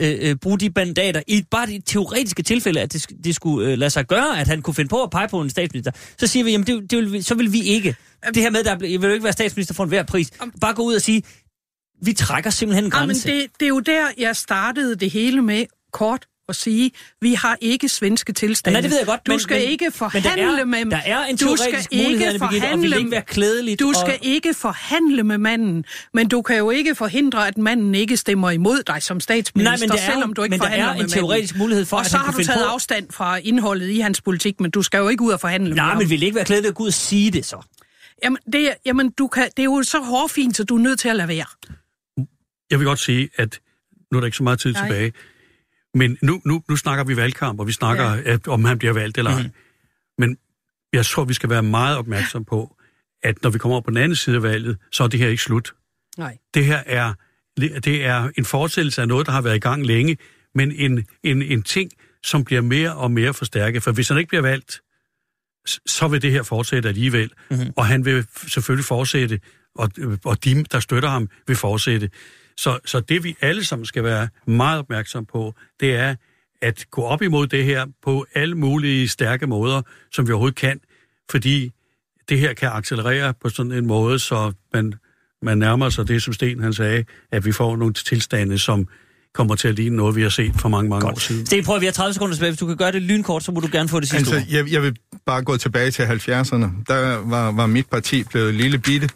øh, 0.00 0.18
øh, 0.20 0.36
bruge 0.36 0.58
de 0.58 0.70
bandater 0.70 1.22
i 1.26 1.44
bare 1.50 1.66
det 1.66 1.82
teoretiske 1.86 2.42
tilfælde, 2.42 2.80
at 2.80 2.92
det, 2.92 3.06
det 3.24 3.34
skulle 3.34 3.70
øh, 3.70 3.78
lade 3.78 3.90
sig 3.90 4.06
gøre, 4.06 4.40
at 4.40 4.48
han 4.48 4.62
kunne 4.62 4.74
finde 4.74 4.88
på 4.88 5.02
at 5.02 5.10
pege 5.10 5.28
på 5.28 5.40
en 5.40 5.50
statsminister. 5.50 5.90
Så 6.18 6.26
siger 6.26 6.44
vi, 6.44 6.50
jamen 6.50 6.66
det, 6.66 6.90
det 6.90 7.12
vil, 7.12 7.24
så 7.24 7.34
vil 7.34 7.52
vi 7.52 7.62
ikke. 7.62 7.96
Det 8.34 8.42
her 8.42 8.50
med, 8.50 8.60
at 8.60 8.66
jeg 8.66 8.80
vil 8.80 9.02
jo 9.02 9.12
ikke 9.12 9.24
være 9.24 9.32
statsminister 9.32 9.74
for 9.74 9.82
enhver 9.82 10.02
pris. 10.02 10.30
Bare 10.60 10.74
gå 10.74 10.82
ud 10.82 10.94
og 10.94 11.02
sige, 11.02 11.22
vi 12.02 12.12
trækker 12.12 12.50
simpelthen 12.50 12.84
en 12.84 12.90
grænse. 12.90 13.28
Jamen 13.28 13.40
det, 13.42 13.50
det 13.60 13.66
er 13.66 13.68
jo 13.68 13.80
der, 13.80 14.06
jeg 14.18 14.36
startede 14.36 14.96
det 14.96 15.10
hele 15.10 15.42
med 15.42 15.66
kort 15.92 16.26
at 16.48 16.56
sige, 16.56 16.90
vi 17.20 17.34
har 17.34 17.56
ikke 17.60 17.88
svenske 17.88 18.32
tilstande. 18.32 18.72
Nej, 18.74 18.80
det 18.80 18.90
ved 18.90 18.98
jeg 18.98 19.06
godt. 19.06 19.26
Du 19.26 19.32
men, 19.32 19.40
skal 19.40 19.60
men, 19.60 19.68
ikke 19.68 19.90
forhandle 19.90 20.64
men 20.64 20.72
der 20.72 20.78
er, 20.78 20.84
med 20.84 20.90
Der 20.90 20.96
er 21.04 21.24
en 21.24 21.36
du 21.36 21.56
skal 21.56 21.86
mulighed, 21.92 22.26
ikke 22.32 22.38
forhandle, 22.38 22.96
og 22.96 23.00
ikke 23.00 23.10
være 23.10 23.22
klædeligt. 23.22 23.80
Du 23.80 23.92
skal 23.96 24.12
og... 24.14 24.18
ikke 24.26 24.54
forhandle 24.54 25.22
med 25.22 25.38
manden, 25.38 25.84
men 26.14 26.28
du 26.28 26.42
kan 26.42 26.56
jo 26.56 26.70
ikke 26.70 26.94
forhindre, 26.94 27.48
at 27.48 27.58
manden 27.58 27.94
ikke 27.94 28.16
stemmer 28.16 28.50
imod 28.50 28.82
dig 28.86 29.02
som 29.02 29.20
statsminister, 29.20 29.70
Nej, 29.70 29.80
men 29.80 29.88
det 29.90 30.00
er, 30.08 30.12
selvom 30.12 30.32
du 30.32 30.42
ikke 30.42 30.50
men 30.52 30.58
forhandler 30.60 30.86
der 30.86 30.94
er 30.94 31.02
en 31.04 31.08
teoretisk 31.08 31.54
manden. 31.54 31.64
mulighed 31.64 31.84
for, 31.84 31.96
og 31.96 32.00
at 32.04 32.10
så 32.10 32.16
har 32.16 32.32
du 32.32 32.44
taget 32.44 32.64
på... 32.64 32.70
afstand 32.72 33.06
fra 33.10 33.36
indholdet 33.36 33.88
i 33.90 33.98
hans 33.98 34.20
politik, 34.20 34.60
men 34.60 34.70
du 34.70 34.82
skal 34.82 34.98
jo 34.98 35.08
ikke 35.08 35.22
ud 35.24 35.32
og 35.32 35.40
forhandle 35.40 35.74
Nej, 35.74 35.94
med 35.94 36.02
men 36.02 36.10
vil 36.10 36.22
ikke 36.22 36.34
være 36.36 36.44
klædeligt 36.44 36.68
at 36.68 36.74
gå 36.74 36.82
ud 36.82 36.88
og 36.88 36.94
sige 36.94 37.30
det 37.30 37.44
så? 37.46 37.66
Jamen, 38.24 38.38
det, 38.52 38.68
er- 38.68 38.74
jamen 38.86 39.10
du 39.10 39.26
kan, 39.26 39.44
det 39.56 39.58
er 39.62 39.64
jo 39.64 39.82
så 39.82 39.98
hårfint, 40.00 40.56
så 40.56 40.64
du 40.64 40.76
er 40.76 40.80
nødt 40.80 41.00
til 41.00 41.08
at 41.08 41.16
lade 41.16 41.28
være. 41.28 41.46
Jeg 42.70 42.78
vil 42.78 42.86
godt 42.86 42.98
sige, 42.98 43.28
at 43.36 43.60
nu 44.12 44.18
er 44.18 44.20
der 44.20 44.26
ikke 44.26 44.36
så 44.36 44.42
meget 44.42 44.60
tid 44.60 44.72
Nej. 44.72 44.82
tilbage, 44.88 45.12
men 45.96 46.18
nu, 46.22 46.40
nu, 46.44 46.62
nu 46.68 46.76
snakker 46.76 47.04
vi 47.04 47.16
valgkamp, 47.16 47.60
og 47.60 47.66
vi 47.66 47.72
snakker, 47.72 48.14
ja. 48.14 48.20
at, 48.24 48.48
om 48.48 48.64
han 48.64 48.78
bliver 48.78 48.92
valgt 48.92 49.18
eller 49.18 49.30
ej. 49.30 49.42
Mhm. 49.42 49.50
Men 50.18 50.38
jeg 50.92 51.06
tror, 51.06 51.24
vi 51.24 51.34
skal 51.34 51.50
være 51.50 51.62
meget 51.62 51.96
opmærksom 51.96 52.44
på, 52.44 52.76
at 53.22 53.42
når 53.42 53.50
vi 53.50 53.58
kommer 53.58 53.74
over 53.74 53.82
på 53.82 53.90
den 53.90 53.98
anden 53.98 54.16
side 54.16 54.36
af 54.36 54.42
valget, 54.42 54.76
så 54.92 55.04
er 55.04 55.08
det 55.08 55.20
her 55.20 55.28
ikke 55.28 55.42
slut. 55.42 55.74
Nej. 56.18 56.38
Det 56.54 56.64
her 56.64 56.82
er, 56.86 57.14
det 57.58 58.04
er 58.04 58.30
en 58.38 58.44
fortsættelse 58.44 59.02
af 59.02 59.08
noget, 59.08 59.26
der 59.26 59.32
har 59.32 59.40
været 59.40 59.56
i 59.56 59.58
gang 59.58 59.86
længe, 59.86 60.18
men 60.54 60.72
en, 60.72 61.06
en, 61.22 61.42
en 61.42 61.62
ting, 61.62 61.90
som 62.22 62.44
bliver 62.44 62.60
mere 62.60 62.94
og 62.94 63.10
mere 63.10 63.34
forstærket. 63.34 63.82
For 63.82 63.92
hvis 63.92 64.08
han 64.08 64.18
ikke 64.18 64.28
bliver 64.28 64.42
valgt, 64.42 64.80
så 65.86 66.08
vil 66.08 66.22
det 66.22 66.32
her 66.32 66.42
fortsætte 66.42 66.88
alligevel. 66.88 67.30
Mm-hmm. 67.50 67.72
Og 67.76 67.86
han 67.86 68.04
vil 68.04 68.26
selvfølgelig 68.48 68.84
fortsætte, 68.84 69.40
og, 69.74 69.90
og 70.24 70.44
de, 70.44 70.64
der 70.64 70.80
støtter 70.80 71.08
ham, 71.08 71.28
vil 71.46 71.56
fortsætte. 71.56 72.10
Så, 72.58 72.78
så 72.84 73.00
det 73.00 73.24
vi 73.24 73.36
alle 73.40 73.64
sammen 73.64 73.86
skal 73.86 74.04
være 74.04 74.28
meget 74.46 74.78
opmærksom 74.78 75.26
på, 75.32 75.54
det 75.80 75.94
er 75.94 76.14
at 76.62 76.84
gå 76.90 77.02
op 77.02 77.22
imod 77.22 77.46
det 77.46 77.64
her 77.64 77.86
på 78.04 78.26
alle 78.34 78.54
mulige 78.54 79.08
stærke 79.08 79.46
måder, 79.46 79.82
som 80.12 80.26
vi 80.26 80.32
overhovedet 80.32 80.58
kan, 80.58 80.80
fordi 81.30 81.70
det 82.28 82.38
her 82.38 82.54
kan 82.54 82.68
accelerere 82.72 83.34
på 83.42 83.48
sådan 83.48 83.72
en 83.72 83.86
måde, 83.86 84.18
så 84.18 84.52
man, 84.74 84.94
man 85.42 85.58
nærmer 85.58 85.88
sig 85.90 86.08
det, 86.08 86.22
som 86.22 86.32
Sten 86.32 86.62
han 86.62 86.72
sagde, 86.72 87.04
at 87.32 87.44
vi 87.44 87.52
får 87.52 87.76
nogle 87.76 87.94
tilstande, 87.94 88.58
som 88.58 88.88
kommer 89.34 89.54
til 89.54 89.68
at 89.68 89.74
ligne 89.74 89.96
noget, 89.96 90.16
vi 90.16 90.22
har 90.22 90.28
set 90.28 90.52
for 90.56 90.68
mange, 90.68 90.90
mange 90.90 91.06
år 91.06 91.18
siden. 91.18 91.46
Sten, 91.46 91.64
prøv, 91.64 91.80
vi 91.80 91.84
har 91.86 91.92
30 91.92 92.14
sekunder 92.14 92.34
tilbage. 92.34 92.50
Hvis 92.50 92.58
du 92.58 92.66
kan 92.66 92.76
gøre 92.76 92.92
det 92.92 93.02
lynkort, 93.02 93.42
så 93.44 93.52
må 93.52 93.60
du 93.60 93.68
gerne 93.72 93.88
få 93.88 94.00
det 94.00 94.08
sidste 94.08 94.34
Altså, 94.36 94.36
ord. 94.36 94.54
jeg, 94.64 94.72
jeg 94.72 94.82
vil 94.82 94.96
bare 95.26 95.42
gå 95.42 95.56
tilbage 95.56 95.90
til 95.90 96.02
70'erne. 96.02 96.66
Der 96.88 97.16
var, 97.16 97.52
var 97.52 97.66
mit 97.66 97.86
parti 97.90 98.24
blevet 98.24 98.54
lille 98.54 98.78
bitte, 98.78 99.08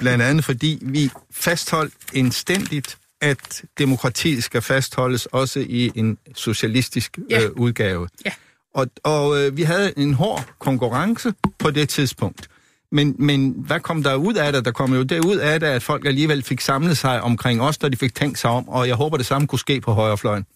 blandt 0.00 0.24
andet 0.24 0.44
fordi 0.44 0.78
vi 0.82 1.10
fastholdt 1.30 1.94
indstændigt, 2.12 2.98
at 3.20 3.62
demokratiet 3.78 4.44
skal 4.44 4.62
fastholdes 4.62 5.26
også 5.26 5.60
i 5.60 5.92
en 5.94 6.18
socialistisk 6.34 7.18
Ja. 7.30 7.42
øh, 7.44 7.50
udgave. 7.50 8.08
Ja. 8.26 8.30
Og, 8.74 8.86
og 9.04 9.40
øh, 9.42 9.56
vi 9.56 9.62
havde 9.62 9.98
en 9.98 10.14
hård 10.14 10.50
konkurrence 10.58 11.32
på 11.58 11.70
det 11.70 11.88
tidspunkt. 11.88 12.48
Men, 12.92 13.16
men 13.18 13.54
hvad 13.58 13.80
kom 13.80 14.02
der 14.02 14.14
ud 14.14 14.34
af 14.34 14.52
det? 14.52 14.64
Der 14.64 14.70
kom 14.72 14.94
jo 14.94 15.02
det 15.02 15.24
ud 15.24 15.36
af 15.36 15.60
det, 15.60 15.66
at 15.66 15.82
folk 15.82 16.06
alligevel 16.06 16.42
fik 16.42 16.60
samlet 16.60 16.98
sig 16.98 17.20
omkring 17.22 17.62
os, 17.62 17.78
da 17.78 17.88
de 17.88 17.96
fik 17.96 18.14
tænkt 18.14 18.38
sig 18.38 18.50
om, 18.50 18.68
og 18.68 18.88
jeg 18.88 18.96
håber, 18.96 19.16
det 19.16 19.26
samme 19.26 19.48
kunne 19.48 19.58
ske 19.58 19.80
på 19.80 19.92
højrefløjen. 19.92 20.46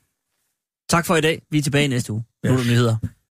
Tak 0.90 1.06
for 1.06 1.16
i 1.16 1.20
dag. 1.20 1.42
Vi 1.50 1.58
er 1.58 1.62
tilbage 1.62 1.88
næste 1.88 2.12
uge. 2.12 2.24
Nu 2.44 2.52
er 2.52 2.56
der 2.56 2.64
nyheder. 2.64 2.96